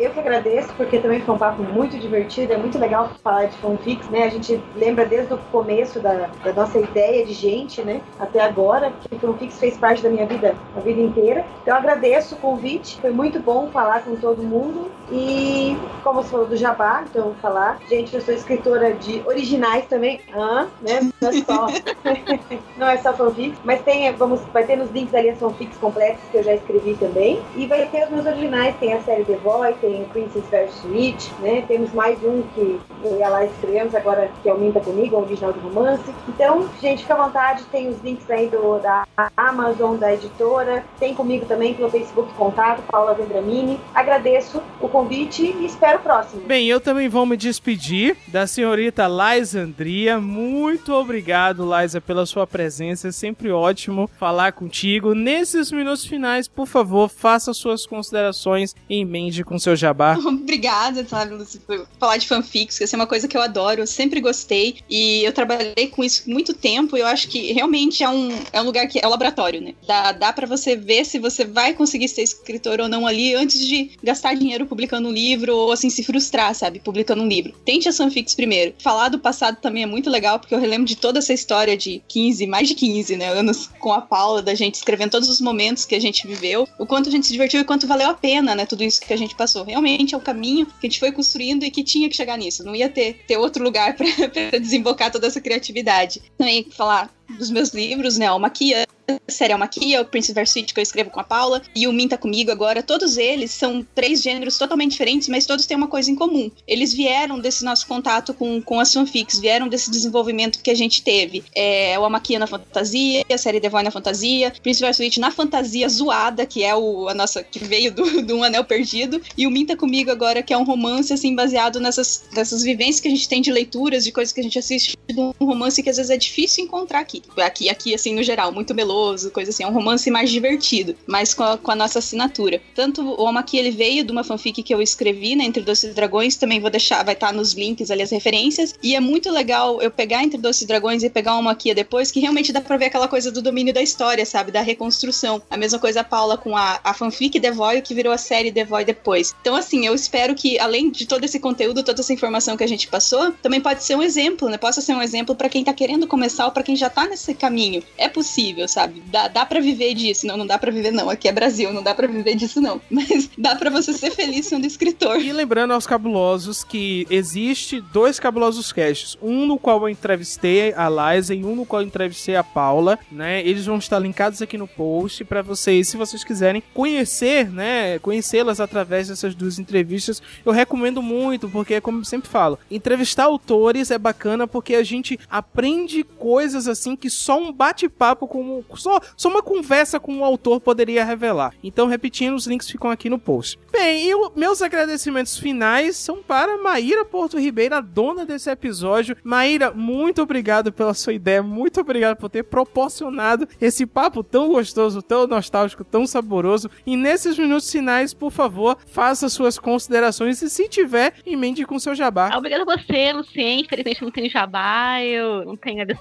Eu 0.01 0.11
que 0.11 0.19
agradeço, 0.19 0.75
porque 0.77 0.99
também 0.99 1.21
foi 1.21 1.37
um 1.37 1.39
papo 1.39 1.63
muito 1.63 1.97
divertido. 2.01 2.53
É 2.53 2.57
muito 2.57 2.77
legal 2.81 3.13
falar 3.23 3.45
de 3.45 3.57
fanfics, 3.59 4.11
né? 4.11 4.25
A 4.25 4.29
gente 4.29 4.61
lembra 4.75 5.07
desde 5.07 5.33
o 5.33 5.39
começo 5.53 6.01
da, 6.01 6.29
da 6.43 6.53
nossa 6.53 6.81
ideia 6.81 7.25
de 7.25 7.33
gente, 7.33 7.81
né? 7.83 8.01
Até 8.19 8.41
agora, 8.41 8.93
porque 9.03 9.25
fanfics 9.25 9.61
fez 9.61 9.77
parte 9.77 10.03
da 10.03 10.11
minha 10.11 10.27
vida 10.27 10.57
a 10.77 10.81
vida 10.81 11.01
inteira. 11.01 11.47
Então, 11.63 11.77
agradeço 11.77 12.35
o 12.35 12.39
convite. 12.39 13.01
Foi 13.01 13.13
muito 13.13 13.39
bom 13.39 13.71
falar 13.71 14.03
com 14.03 14.17
todo 14.17 14.43
mundo. 14.43 14.91
E, 15.13 15.77
como 16.03 16.23
você 16.23 16.31
falou 16.31 16.47
do 16.47 16.57
jabá, 16.57 17.05
então 17.09 17.27
vou 17.27 17.35
falar. 17.37 17.79
Gente, 17.89 18.16
eu 18.17 18.23
sou 18.23 18.35
escritora 18.35 18.95
de 18.95 19.23
originais 19.27 19.85
também. 19.87 20.21
Ah, 20.35 20.67
né? 20.81 21.11
Não 21.21 21.29
é 21.29 21.33
só, 21.33 21.67
não 22.79 22.89
é 22.89 22.97
só 22.97 23.13
fanfics, 23.13 23.59
mas 23.65 23.83
tem, 23.83 24.11
vamos, 24.15 24.41
vai 24.53 24.65
ter 24.65 24.77
nos 24.77 24.91
links 24.91 25.15
ali 25.15 25.31
as 25.31 25.39
fanfics 25.39 25.77
completas 25.79 26.21
que 26.31 26.39
eu 26.39 26.43
já 26.43 26.55
escrevi 26.55 26.95
também. 26.95 27.41
E 27.55 27.67
vai 27.67 27.87
ter 27.89 28.05
os 28.05 28.11
meus 28.11 28.27
originais, 28.27 28.75
tem 28.77 28.95
a 28.95 29.01
série 29.03 29.25
The 29.25 29.37
Boy, 29.37 29.75
tem 29.81 30.05
Princess 30.07 30.45
vs. 30.51 30.85
Witch, 30.85 31.31
né? 31.41 31.65
Temos 31.69 31.93
mais 31.93 32.19
um 32.25 32.43
que 32.55 32.81
eu 33.05 33.19
ia 33.19 33.29
lá 33.29 33.45
escrevemos 33.45 33.95
agora, 33.95 34.31
que 34.43 34.49
é 34.49 34.53
o 34.53 34.59
Minta 34.59 34.81
Comigo, 34.81 35.17
o 35.17 35.23
original 35.23 35.53
de 35.53 35.59
romance. 35.61 36.15
Então, 36.29 36.69
gente, 36.81 37.03
fica 37.03 37.15
à 37.15 37.27
vontade, 37.27 37.65
tem 37.65 37.89
os 37.89 38.01
links 38.03 38.31
aí 38.31 38.49
do, 38.49 38.79
da 38.79 39.07
Amazon, 39.37 39.97
da 39.97 40.13
editora, 40.13 40.85
tem 40.99 41.15
comigo 41.15 41.45
também 41.47 41.75
pelo 41.75 41.91
Facebook 41.91 42.33
Contato, 42.35 42.83
Paula 42.91 43.15
Vendramini. 43.15 43.79
Agradeço 43.95 44.63
o 44.81 44.89
convite 44.89 45.43
e 45.43 45.67
espero 45.67 45.99
o 45.99 46.03
próximo. 46.03 46.43
Bem, 46.47 46.67
eu 46.67 46.81
também 46.81 47.09
vou 47.09 47.27
me 47.27 47.37
despedir 47.37 48.06
da 48.29 48.47
senhorita 48.47 49.07
Liza 49.07 49.61
Andria. 49.61 50.21
Muito 50.21 50.93
obrigado, 50.93 51.65
Liza, 51.65 52.01
pela 52.01 52.27
sua 52.27 52.47
presença. 52.47 53.09
É 53.09 53.13
sempre 53.13 53.51
ótimo 53.51 54.11
falar 54.19 54.53
contigo. 54.53 55.15
Nesses 55.15 55.73
minutos 55.73 56.05
finais, 56.05 56.47
por 56.47 56.67
favor, 56.67 57.09
faça 57.09 57.53
suas 57.53 57.87
considerações 57.87 58.75
e 58.89 59.01
emende 59.01 59.45
com 59.45 59.59
seu 59.59 59.75
jabá. 59.75 60.17
Obrigada, 60.27 61.07
sabe, 61.07 61.35
Lucy, 61.35 61.59
por 61.61 61.87
falar 61.99 62.17
de 62.19 62.27
fanfics, 62.27 62.79
que 62.79 62.85
essa 62.85 62.97
é 62.97 62.99
uma 62.99 63.07
coisa 63.07 63.27
que 63.27 63.37
eu 63.37 63.43
adoro, 63.43 63.81
eu 63.81 63.87
sempre 63.87 64.21
gostei. 64.21 64.79
E 64.89 65.25
eu 65.25 65.33
trabalhei 65.33 65.89
com 65.91 66.05
isso 66.05 66.31
muito 66.31 66.55
tempo. 66.55 66.97
E 66.97 67.01
eu 67.01 67.07
acho 67.07 67.29
que 67.29 67.53
realmente 67.53 68.03
é 68.03 68.09
um, 68.09 68.31
é 68.53 68.61
um 68.61 68.65
lugar 68.65 68.87
que 68.87 69.01
é 69.03 69.07
um 69.07 69.11
laboratório, 69.11 69.61
né? 69.61 69.75
Dá, 69.87 70.13
dá 70.13 70.33
para 70.33 70.47
você 70.47 70.77
ver 70.77 71.05
se 71.05 71.19
você 71.19 71.45
vai 71.45 71.75
conseguir 71.75 72.09
ser 72.09 72.23
escritor 72.23 72.81
ou 72.81 72.89
não 72.89 73.07
ali 73.07 73.35
antes 73.35 73.59
de 73.67 73.91
gastar 74.03 74.35
dinheiro 74.35 74.67
publicando 74.67 75.09
um 75.09 75.13
livro 75.13 75.57
ou 75.57 75.73
assim 75.73 75.91
se 75.91 76.05
frustrar, 76.05 76.55
sabe? 76.55 76.81
Publicando 76.81 77.23
um 77.23 77.29
livro. 77.29 77.53
Tente 77.65 77.89
as 77.89 77.96
fanfics 77.97 78.35
primeiro. 78.35 78.75
Falar 78.79 79.09
do 79.09 79.19
passado 79.19 79.59
também 79.61 79.83
é 79.83 79.87
muito 79.87 80.11
legal, 80.11 80.39
porque 80.39 80.55
eu 80.55 80.59
relembro 80.59 80.87
de 80.87 80.97
toda 80.97 81.19
essa 81.19 81.33
história 81.33 81.77
de 81.77 82.03
15, 82.09 82.47
mais 82.47 82.69
de 82.69 82.75
15, 82.75 83.17
né? 83.17 83.29
Anos 83.29 83.69
com 83.79 83.93
a 83.93 84.01
Paula, 84.01 84.43
da 84.43 84.55
gente 84.55 84.75
escrevendo 84.75 85.11
todos 85.11 85.29
os 85.29 85.41
momentos 85.41 85.85
que 85.85 85.95
a 85.95 86.01
gente 86.01 86.27
viveu, 86.27 86.69
o 86.79 86.87
quanto 86.87 87.09
a 87.09 87.13
gente 87.13 87.27
se 87.27 87.33
divertiu 87.33 87.61
e 87.61 87.65
quanto 87.65 87.87
valeu 87.87 88.11
a 88.11 88.15
pena, 88.15 88.55
né? 88.55 88.67
Tudo 88.67 88.85
isso 88.85 89.01
que 89.01 89.13
a 89.13 89.19
gente 89.19 89.35
passou. 89.35 89.65
Realmente 89.65 90.15
é 90.15 90.19
o 90.19 90.21
caminho 90.21 90.67
que 90.67 90.87
a 90.87 90.91
gente 90.91 91.01
foi 91.01 91.13
construindo 91.13 91.65
e 91.65 91.71
que 91.71 91.83
tinha 91.83 92.09
que 92.09 92.17
chegar 92.17 92.37
nisso. 92.37 92.65
Não 92.65 92.75
ia 92.75 92.89
ter, 92.89 93.25
ter 93.27 93.37
outro 93.37 93.63
lugar 93.63 93.95
pra 93.97 94.59
desembocar 94.59 95.11
toda 95.11 95.27
essa 95.27 95.41
criatividade. 95.41 96.23
Também 96.37 96.67
falar 96.71 97.11
dos 97.39 97.51
meus 97.51 97.71
livros, 97.71 98.19
né? 98.19 98.31
O 98.31 98.39
Maquia, 98.39 98.87
Serial 99.29 99.59
Maquia, 99.59 100.03
o 100.03 100.05
Prince 100.05 100.33
Versuit 100.33 100.73
que 100.73 100.81
eu 100.81 100.83
escrevo 100.83 101.11
com 101.11 101.21
a 101.21 101.25
Paula, 101.25 101.63
e 101.75 101.87
o 101.87 101.93
Minta 101.93 102.19
Comigo 102.19 102.51
agora, 102.51 102.83
todos 102.83 103.17
eles 103.17 103.51
são 103.51 103.87
três 103.95 104.23
gêneros 104.23 104.59
totalmente 104.59 104.93
diferentes, 104.93 105.29
mas 105.29 105.47
todos 105.47 105.67
têm 105.67 105.77
uma 105.77 105.89
coisa 105.89 106.11
em 106.11 106.15
comum. 106.15 106.51
Eles 106.67 106.93
vieram 106.93 107.39
desse 107.39 107.65
nosso 107.65 107.87
contato 107.87 108.35
com, 108.35 108.61
com 108.61 108.81
as 108.81 108.93
fanfics, 108.93 109.39
vieram 109.39 109.69
desse 109.69 109.91
desenvolvimento 109.91 110.61
que 110.63 110.71
a 110.71 110.75
gente 110.75 111.03
teve. 111.03 111.45
É, 111.55 111.99
o 111.99 112.05
Amaquia 112.05 112.39
na 112.39 112.47
fantasia, 112.47 113.25
a 113.31 113.39
série 113.39 113.61
Void 113.69 113.85
na 113.85 113.91
fantasia, 113.91 114.53
Prince 114.63 114.81
Versuit 114.81 115.21
na 115.21 115.31
fantasia 115.31 115.89
zoada, 115.89 116.47
que 116.47 116.63
é 116.63 116.75
o, 116.75 117.09
a 117.09 117.15
nossa, 117.15 117.43
que 117.43 117.59
veio 117.59 117.93
do, 117.93 118.23
do 118.23 118.37
Um 118.37 118.45
Anel 118.45 118.65
Perdido, 118.65 119.21
e 119.37 119.47
o 119.47 119.51
Minta 119.51 119.77
Comigo 119.77 120.11
agora, 120.11 120.43
que 120.43 120.53
é 120.53 120.59
um 120.59 120.65
romance, 120.65 121.13
assim, 121.13 121.35
baseado 121.35 121.81
nessas, 121.81 122.25
nessas 122.33 122.63
vivências 122.63 123.01
que 123.01 123.09
a 123.09 123.11
gente 123.11 123.29
tem 123.29 123.41
de 123.41 123.53
leituras, 123.53 124.05
de 124.05 124.13
coisas 124.13 124.33
que 124.33 124.41
a 124.41 124.43
gente 124.43 124.59
assiste, 124.59 124.97
de 125.07 125.19
um 125.19 125.33
romance 125.41 125.83
que 125.83 125.91
às 125.91 125.97
vezes 125.97 126.11
é 126.11 126.17
difícil 126.17 126.65
encontrar 126.65 127.01
aqui. 127.01 127.16
Aqui, 127.37 127.69
aqui, 127.69 127.95
assim, 127.95 128.15
no 128.15 128.23
geral, 128.23 128.53
muito 128.53 128.75
meloso, 128.75 129.31
coisa 129.31 129.51
assim. 129.51 129.65
É 129.65 129.67
um 129.67 129.73
romance 129.73 130.11
mais 130.11 130.31
divertido, 130.31 130.97
mas 131.07 131.35
com 131.35 131.43
a, 131.43 131.59
com 131.59 131.71
a 131.71 131.75
nossa 131.75 131.99
assinatura. 131.99 132.61
Tanto 132.75 133.03
o 133.03 133.23
Omaki, 133.23 133.57
ele 133.57 133.71
veio 133.71 134.05
de 134.05 134.13
uma 134.13 134.25
fanfic 134.25 134.63
que 134.63 134.75
eu 134.75 134.83
escrevi, 134.83 135.35
né, 135.37 135.45
Entre 135.45 135.63
Doces 135.63 135.91
e 135.91 135.95
Dragões, 135.95 136.37
também 136.37 136.61
vou 136.61 136.71
deixar, 136.71 137.05
vai 137.05 137.15
estar 137.15 137.33
nos 137.33 137.53
links 137.53 137.91
ali 137.91 138.03
as 138.03 138.11
referências. 138.11 138.75
E 138.83 138.95
é 138.95 139.01
muito 139.01 139.31
legal 139.31 139.81
eu 139.81 139.91
pegar 139.91 140.23
Entre 140.23 140.39
Doces 140.39 140.63
e 140.63 140.67
Dragões 140.67 141.03
e 141.03 141.11
pegar 141.11 141.35
uma 141.35 141.43
Maquia 141.43 141.75
depois, 141.75 142.11
que 142.11 142.21
realmente 142.21 142.53
dá 142.53 142.61
pra 142.61 142.77
ver 142.77 142.87
aquela 142.87 143.09
coisa 143.09 143.31
do 143.31 143.41
domínio 143.41 143.73
da 143.73 143.83
história, 143.83 144.27
sabe? 144.27 144.51
Da 144.51 144.61
reconstrução. 144.61 145.41
A 145.51 145.57
mesma 145.57 145.79
coisa 145.79 146.01
a 146.01 146.05
Paula 146.05 146.37
com 146.37 146.57
a, 146.57 146.81
a 146.83 146.93
fanfic 146.93 147.41
The 147.41 147.51
Void, 147.51 147.83
que 147.83 147.95
virou 147.95 148.13
a 148.13 148.19
série 148.19 148.53
The 148.53 148.65
Void 148.65 148.87
depois. 148.87 149.35
Então, 149.41 149.55
assim, 149.55 149.87
eu 149.87 149.95
espero 149.95 150.35
que, 150.35 150.59
além 150.59 150.91
de 150.91 151.07
todo 151.07 151.25
esse 151.25 151.39
conteúdo, 151.39 151.83
toda 151.83 152.01
essa 152.01 152.13
informação 152.13 152.57
que 152.57 152.65
a 152.65 152.69
gente 152.69 152.89
passou, 152.89 153.33
também 153.43 153.61
pode 153.61 153.85
ser 153.85 153.97
um 153.97 154.03
exemplo, 154.03 154.49
né? 154.49 154.59
Possa 154.59 154.81
ser 154.81 154.95
um 154.95 155.03
exemplo 155.03 155.35
para 155.35 155.49
quem 155.49 155.65
tá 155.65 155.73
querendo 155.73 156.07
começar 156.07 156.47
ou 156.47 156.53
pra 156.53 156.63
quem 156.63 156.77
já 156.77 156.91
tá 156.91 157.06
nesse 157.07 157.35
caminho. 157.35 157.83
É 157.97 158.09
possível, 158.09 158.67
sabe? 158.69 159.03
Dá, 159.07 159.29
dá 159.29 159.45
para 159.47 159.61
viver 159.61 159.95
disso. 159.95 160.27
Não, 160.27 160.37
não 160.37 160.47
dá 160.47 160.59
para 160.59 160.71
viver, 160.71 160.91
não. 160.91 161.11
Aqui 161.11 161.29
é 161.29 161.33
Brasil, 161.33 161.73
não 161.73 161.83
dá 161.83 161.95
para 161.95 162.07
viver 162.07 162.35
disso, 162.35 162.61
não. 162.61 162.81
Mas 162.91 163.31
dá 163.37 163.55
para 163.57 163.71
você 163.71 163.93
ser 163.93 164.11
feliz 164.11 164.47
sendo 164.47 164.67
escritor. 164.67 165.21
E 165.21 165.33
lembrando 165.33 165.73
aos 165.73 165.87
cabulosos 165.87 166.65
que 166.65 167.07
existe 167.11 167.81
dois 167.81 168.19
cabulosos 168.19 168.73
casts. 168.73 169.17
Um 169.23 169.47
no 169.47 169.59
qual 169.59 169.81
eu 169.83 169.89
entrevistei 169.89 170.73
a 170.75 170.89
Liza 170.89 171.35
e 171.35 171.45
um 171.45 171.55
no 171.55 171.67
qual 171.67 171.83
eu 171.83 171.87
entrevistei 171.87 172.37
a 172.37 172.45
Paula, 172.45 172.99
né? 173.11 173.47
Eles 173.47 173.67
vão 173.67 173.79
estar 173.79 173.99
linkados 173.99 174.43
aqui 174.43 174.57
no 174.57 174.67
post 174.67 175.25
para 175.25 175.43
vocês, 175.43 175.89
se 175.89 175.97
vocês 175.97 176.25
quiserem 176.25 176.63
conhecer, 176.75 177.51
né? 177.51 177.99
Conhecê-las 177.99 178.61
através 178.61 179.09
dessas 179.09 179.35
duas 179.35 179.59
entrevistas. 179.59 180.23
Eu 180.45 180.53
recomendo 180.53 181.03
muito, 181.03 181.49
porque 181.49 181.81
como 181.81 182.01
eu 182.01 182.05
sempre 182.05 182.29
falo, 182.29 182.59
entrevistar 182.71 183.25
autores 183.25 183.91
é 183.91 183.99
bacana 183.99 184.47
porque 184.47 184.75
a 184.75 184.83
gente 184.83 185.19
aprende 185.31 186.03
coisas 186.03 186.67
assim 186.67 186.96
que 186.97 187.11
só 187.11 187.39
um 187.39 187.53
bate-papo 187.53 188.27
com 188.27 188.65
só, 188.75 189.01
só 189.17 189.29
uma 189.29 189.43
conversa 189.43 190.01
com 190.01 190.19
o 190.19 190.25
autor 190.25 190.61
poderia 190.61 191.05
revelar. 191.05 191.55
Então, 191.63 191.87
repetindo, 191.87 192.35
os 192.35 192.47
links 192.47 192.71
ficam 192.71 192.91
aqui 192.91 193.09
no 193.09 193.19
post. 193.19 193.59
Bem, 193.71 194.09
e 194.09 194.15
o, 194.15 194.33
meus 194.35 194.63
agradecimentos 194.63 195.39
finais 195.39 195.97
são 195.97 196.23
para 196.23 196.59
Maíra 196.59 197.05
Porto 197.05 197.39
Ribeiro, 197.39 197.75
a 197.75 197.81
dona 197.81 198.25
desse 198.25 198.51
episódio. 198.51 199.17
Maíra, 199.23 199.71
muito 199.71 200.23
obrigado 200.23 200.73
pela 200.73 200.95
sua 200.95 201.13
ideia, 201.13 201.43
muito 201.43 201.81
obrigado 201.81 202.17
por 202.17 202.29
ter 202.29 202.43
proporcionado 202.45 203.49
esse 203.61 203.87
papo 203.87 204.23
tão 204.23 204.49
gostoso, 204.49 205.03
tão 205.03 205.27
nostálgico, 205.27 205.85
tão 205.85 206.07
saboroso. 206.07 206.71
E 206.87 206.97
nesses 206.97 207.39
minutos 207.39 207.71
finais, 207.71 208.15
por 208.15 208.31
favor, 208.31 208.79
faça 208.87 209.29
suas 209.29 209.59
considerações 209.59 210.41
e 210.43 210.51
se 210.51 210.69
tiver, 210.69 211.15
emende 211.25 211.65
com 211.65 211.79
seu 211.79 211.95
jabá. 211.95 212.31
Obrigada 212.37 212.63
a 212.63 212.77
você, 212.77 213.13
Lucien. 213.13 213.61
Infelizmente 213.61 214.03
não 214.03 214.11
tenho 214.11 214.31
jabá, 214.31 215.03
eu 215.03 215.45
não 215.45 215.57
tenho 215.57 215.79
nada 215.79 215.95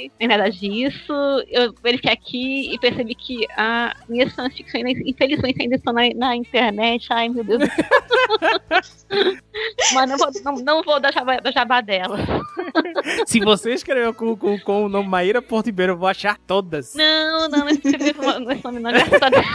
site, 0.00 0.12
nem 0.18 0.28
nada 0.28 0.50
disso. 0.50 1.12
Eu 1.48 1.74
verifiquei 1.82 2.12
aqui 2.12 2.74
e 2.74 2.78
percebi 2.78 3.14
que 3.14 3.46
a 3.56 3.94
minhas 4.08 4.32
fanfics 4.32 4.74
ainda, 4.74 4.90
infelizmente 4.90 5.60
ainda 5.60 5.76
estão 5.76 5.92
na, 5.92 6.02
na 6.14 6.34
internet. 6.36 7.06
Ai, 7.10 7.28
meu 7.28 7.44
Deus. 7.44 7.62
Mas 9.92 10.08
não 10.08 10.16
vou, 10.16 10.30
não, 10.44 10.54
não 10.56 10.82
vou 10.82 11.00
dar 11.00 11.12
jabá, 11.12 11.38
jabá 11.52 11.80
dela. 11.80 12.18
Se 13.26 13.40
você 13.40 13.72
escreveu 13.74 14.14
com, 14.14 14.36
com, 14.36 14.58
com 14.58 14.84
o 14.84 14.88
nome 14.88 15.08
Maíra 15.08 15.42
Porto 15.42 15.66
Ribeiro, 15.66 15.92
eu 15.92 15.98
vou 15.98 16.08
achar 16.08 16.38
todas. 16.46 16.94
Não, 16.94 17.48
não, 17.48 17.58
não 17.60 17.68
escrevi 17.68 18.10
esse 18.10 18.64
nome 18.64 18.80
não, 18.80 18.92
graças 18.92 19.22
a 19.22 19.30
Deus. 19.30 19.46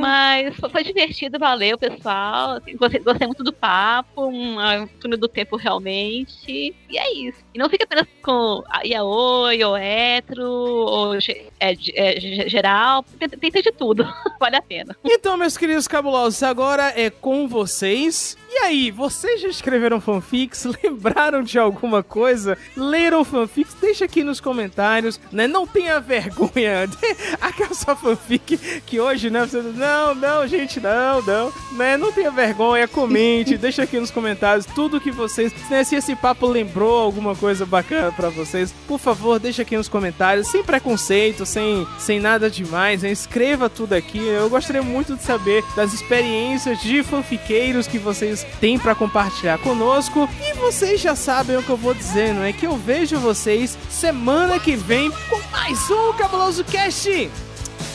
Mas 0.00 0.56
foi- 0.56 0.84
divertido, 0.84 1.38
valeu, 1.38 1.78
pessoal. 1.78 2.60
Gostei, 2.78 3.00
gostei 3.00 3.26
muito 3.26 3.42
do 3.42 3.52
papo, 3.52 4.26
um 4.26 4.86
túnel 5.00 5.18
do 5.18 5.28
tempo 5.28 5.56
realmente. 5.56 6.74
E 6.94 6.98
é 6.98 7.12
isso. 7.12 7.38
E 7.52 7.58
não 7.58 7.68
fica 7.68 7.82
apenas 7.82 8.06
com 8.22 8.62
yaoi, 8.84 9.64
ou 9.64 9.76
hétero, 9.76 10.48
ou 10.48 11.14
é, 11.16 11.18
é, 11.58 11.74
ge- 12.20 12.48
geral. 12.48 13.04
Tenta 13.18 13.60
de 13.60 13.72
tudo. 13.72 14.06
vale 14.38 14.54
a 14.54 14.62
pena. 14.62 14.96
Então, 15.02 15.36
meus 15.36 15.56
queridos 15.56 15.88
cabulosos, 15.88 16.40
agora 16.44 16.92
é 16.94 17.10
com 17.10 17.48
vocês. 17.48 18.36
E 18.48 18.58
aí, 18.58 18.92
vocês 18.92 19.40
já 19.40 19.48
escreveram 19.48 20.00
fanfics? 20.00 20.68
Lembraram 20.84 21.42
de 21.42 21.58
alguma 21.58 22.00
coisa? 22.00 22.56
Leram 22.76 23.24
fanfics? 23.24 23.74
Deixa 23.80 24.04
aqui 24.04 24.22
nos 24.22 24.40
comentários, 24.40 25.18
né? 25.32 25.48
Não 25.48 25.66
tenha 25.66 25.98
vergonha. 25.98 26.88
Aquela 27.40 27.74
sua 27.74 27.96
fanfic 27.96 28.56
que 28.86 29.00
hoje, 29.00 29.30
né? 29.30 29.44
Você, 29.44 29.60
não, 29.60 30.14
não, 30.14 30.46
gente, 30.46 30.78
não, 30.78 31.20
não. 31.22 31.52
Né? 31.72 31.96
Não 31.96 32.12
tenha 32.12 32.30
vergonha, 32.30 32.86
comente, 32.86 33.58
deixa 33.58 33.82
aqui 33.82 33.98
nos 33.98 34.12
comentários 34.12 34.64
tudo 34.66 35.00
que 35.00 35.10
vocês... 35.10 35.52
Né? 35.68 35.82
Se 35.82 35.96
esse 35.96 36.14
papo 36.14 36.46
lembrou 36.46 36.83
alguma 36.88 37.34
coisa 37.34 37.64
bacana 37.64 38.12
pra 38.12 38.28
vocês, 38.28 38.74
por 38.86 38.98
favor, 38.98 39.38
deixa 39.38 39.62
aqui 39.62 39.76
nos 39.76 39.88
comentários, 39.88 40.48
sem 40.48 40.62
preconceito, 40.62 41.44
sem, 41.46 41.86
sem 41.98 42.20
nada 42.20 42.50
demais? 42.50 43.04
Escreva 43.04 43.68
tudo 43.68 43.94
aqui. 43.94 44.18
Eu 44.18 44.48
gostaria 44.48 44.82
muito 44.82 45.16
de 45.16 45.22
saber 45.22 45.64
das 45.76 45.92
experiências 45.92 46.80
de 46.80 47.02
fanfiqueiros 47.02 47.86
que 47.86 47.98
vocês 47.98 48.46
têm 48.60 48.78
pra 48.78 48.94
compartilhar 48.94 49.58
conosco. 49.58 50.28
E 50.40 50.54
vocês 50.54 51.00
já 51.00 51.14
sabem 51.14 51.56
o 51.56 51.62
que 51.62 51.70
eu 51.70 51.76
vou 51.76 51.94
dizer, 51.94 52.34
não 52.34 52.42
é? 52.42 52.52
Que 52.52 52.66
eu 52.66 52.76
vejo 52.76 53.18
vocês 53.18 53.76
semana 53.88 54.58
que 54.58 54.76
vem 54.76 55.10
com 55.28 55.40
mais 55.50 55.90
um 55.90 56.12
Cabuloso 56.14 56.64
Cast. 56.64 57.30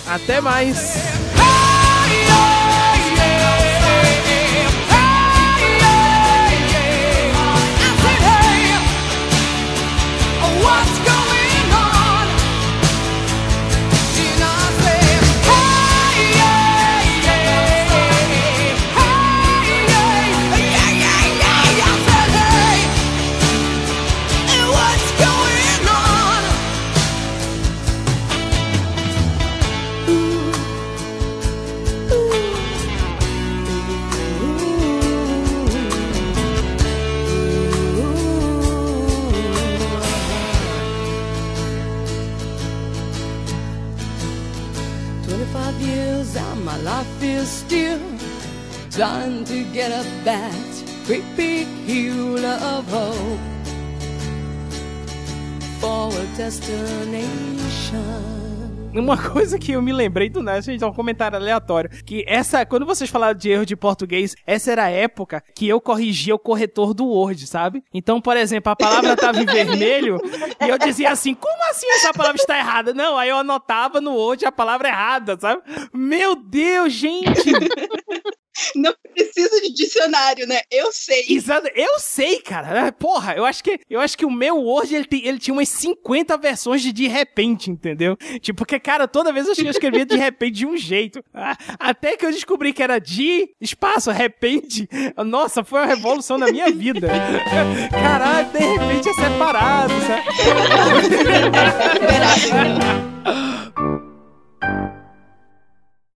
Até 0.07 0.41
mais! 0.41 1.38
Still 47.45 47.99
trying 48.91 49.43
to 49.45 49.63
get 49.71 49.91
up 49.91 50.05
that 50.23 50.83
big 51.07 51.67
hill 51.87 52.45
of 52.45 52.87
hope 52.89 53.39
for 55.79 56.13
a 56.13 56.25
destination. 56.37 58.38
Uma 58.93 59.17
coisa 59.31 59.59
que 59.59 59.71
eu 59.71 59.81
me 59.81 59.93
lembrei 59.93 60.29
do 60.29 60.41
nada, 60.41 60.61
gente, 60.61 60.83
é 60.83 60.87
um 60.87 60.93
comentário 60.93 61.37
aleatório. 61.37 61.89
Que 62.03 62.23
essa, 62.27 62.65
quando 62.65 62.85
vocês 62.85 63.09
falaram 63.09 63.37
de 63.37 63.49
erro 63.49 63.65
de 63.65 63.75
português, 63.75 64.35
essa 64.45 64.71
era 64.71 64.85
a 64.85 64.89
época 64.89 65.43
que 65.55 65.67
eu 65.67 65.79
corrigia 65.79 66.33
o 66.33 66.39
corretor 66.39 66.93
do 66.93 67.05
Word, 67.05 67.45
sabe? 67.47 67.83
Então, 67.93 68.19
por 68.19 68.35
exemplo, 68.35 68.71
a 68.71 68.75
palavra 68.75 69.15
tava 69.15 69.41
em 69.41 69.45
vermelho 69.47 70.19
e 70.59 70.69
eu 70.69 70.77
dizia 70.77 71.11
assim: 71.11 71.33
como 71.33 71.69
assim 71.69 71.87
essa 71.91 72.13
palavra 72.13 72.37
está 72.37 72.57
errada? 72.57 72.93
Não, 72.93 73.17
aí 73.17 73.29
eu 73.29 73.37
anotava 73.37 74.01
no 74.01 74.13
Word 74.13 74.45
a 74.45 74.51
palavra 74.51 74.89
errada, 74.89 75.37
sabe? 75.39 75.61
Meu 75.93 76.35
Deus, 76.35 76.93
gente! 76.93 77.51
Não 78.75 78.93
precisa 79.13 79.61
de 79.61 79.73
dicionário, 79.73 80.47
né? 80.47 80.59
Eu 80.71 80.91
sei. 80.91 81.25
Exato, 81.29 81.69
eu 81.75 81.99
sei, 81.99 82.39
cara. 82.41 82.91
Porra, 82.91 83.33
eu 83.35 83.45
acho 83.45 83.63
que 83.63 83.79
eu 83.89 83.99
acho 83.99 84.17
que 84.17 84.25
o 84.25 84.31
meu 84.31 84.57
Word 84.57 84.93
ele, 84.95 85.05
tem- 85.05 85.25
ele 85.25 85.39
tinha 85.39 85.53
umas 85.53 85.69
50 85.69 86.37
versões 86.37 86.81
de 86.81 86.91
de 86.91 87.07
repente, 87.07 87.69
entendeu? 87.71 88.15
Tipo, 88.41 88.59
porque, 88.59 88.79
cara, 88.79 89.07
toda 89.07 89.31
vez 89.33 89.47
eu 89.47 89.53
eu 89.65 89.71
escrevia 89.71 90.05
de 90.05 90.15
repente 90.15 90.53
de 90.55 90.65
um 90.65 90.75
jeito. 90.77 91.23
Até 91.79 92.15
que 92.17 92.25
eu 92.25 92.31
descobri 92.31 92.71
que 92.73 92.81
era 92.83 92.99
de 92.99 93.49
espaço, 93.59 94.09
repente. 94.11 94.87
Nossa, 95.25 95.63
foi 95.63 95.79
uma 95.81 95.85
revolução 95.87 96.37
na 96.37 96.47
minha 96.51 96.69
vida. 96.71 97.07
Caralho, 97.89 98.47
de 98.49 98.59
repente 98.59 99.09
é 99.09 99.13
separado, 99.13 99.93
sabe? 100.07 100.23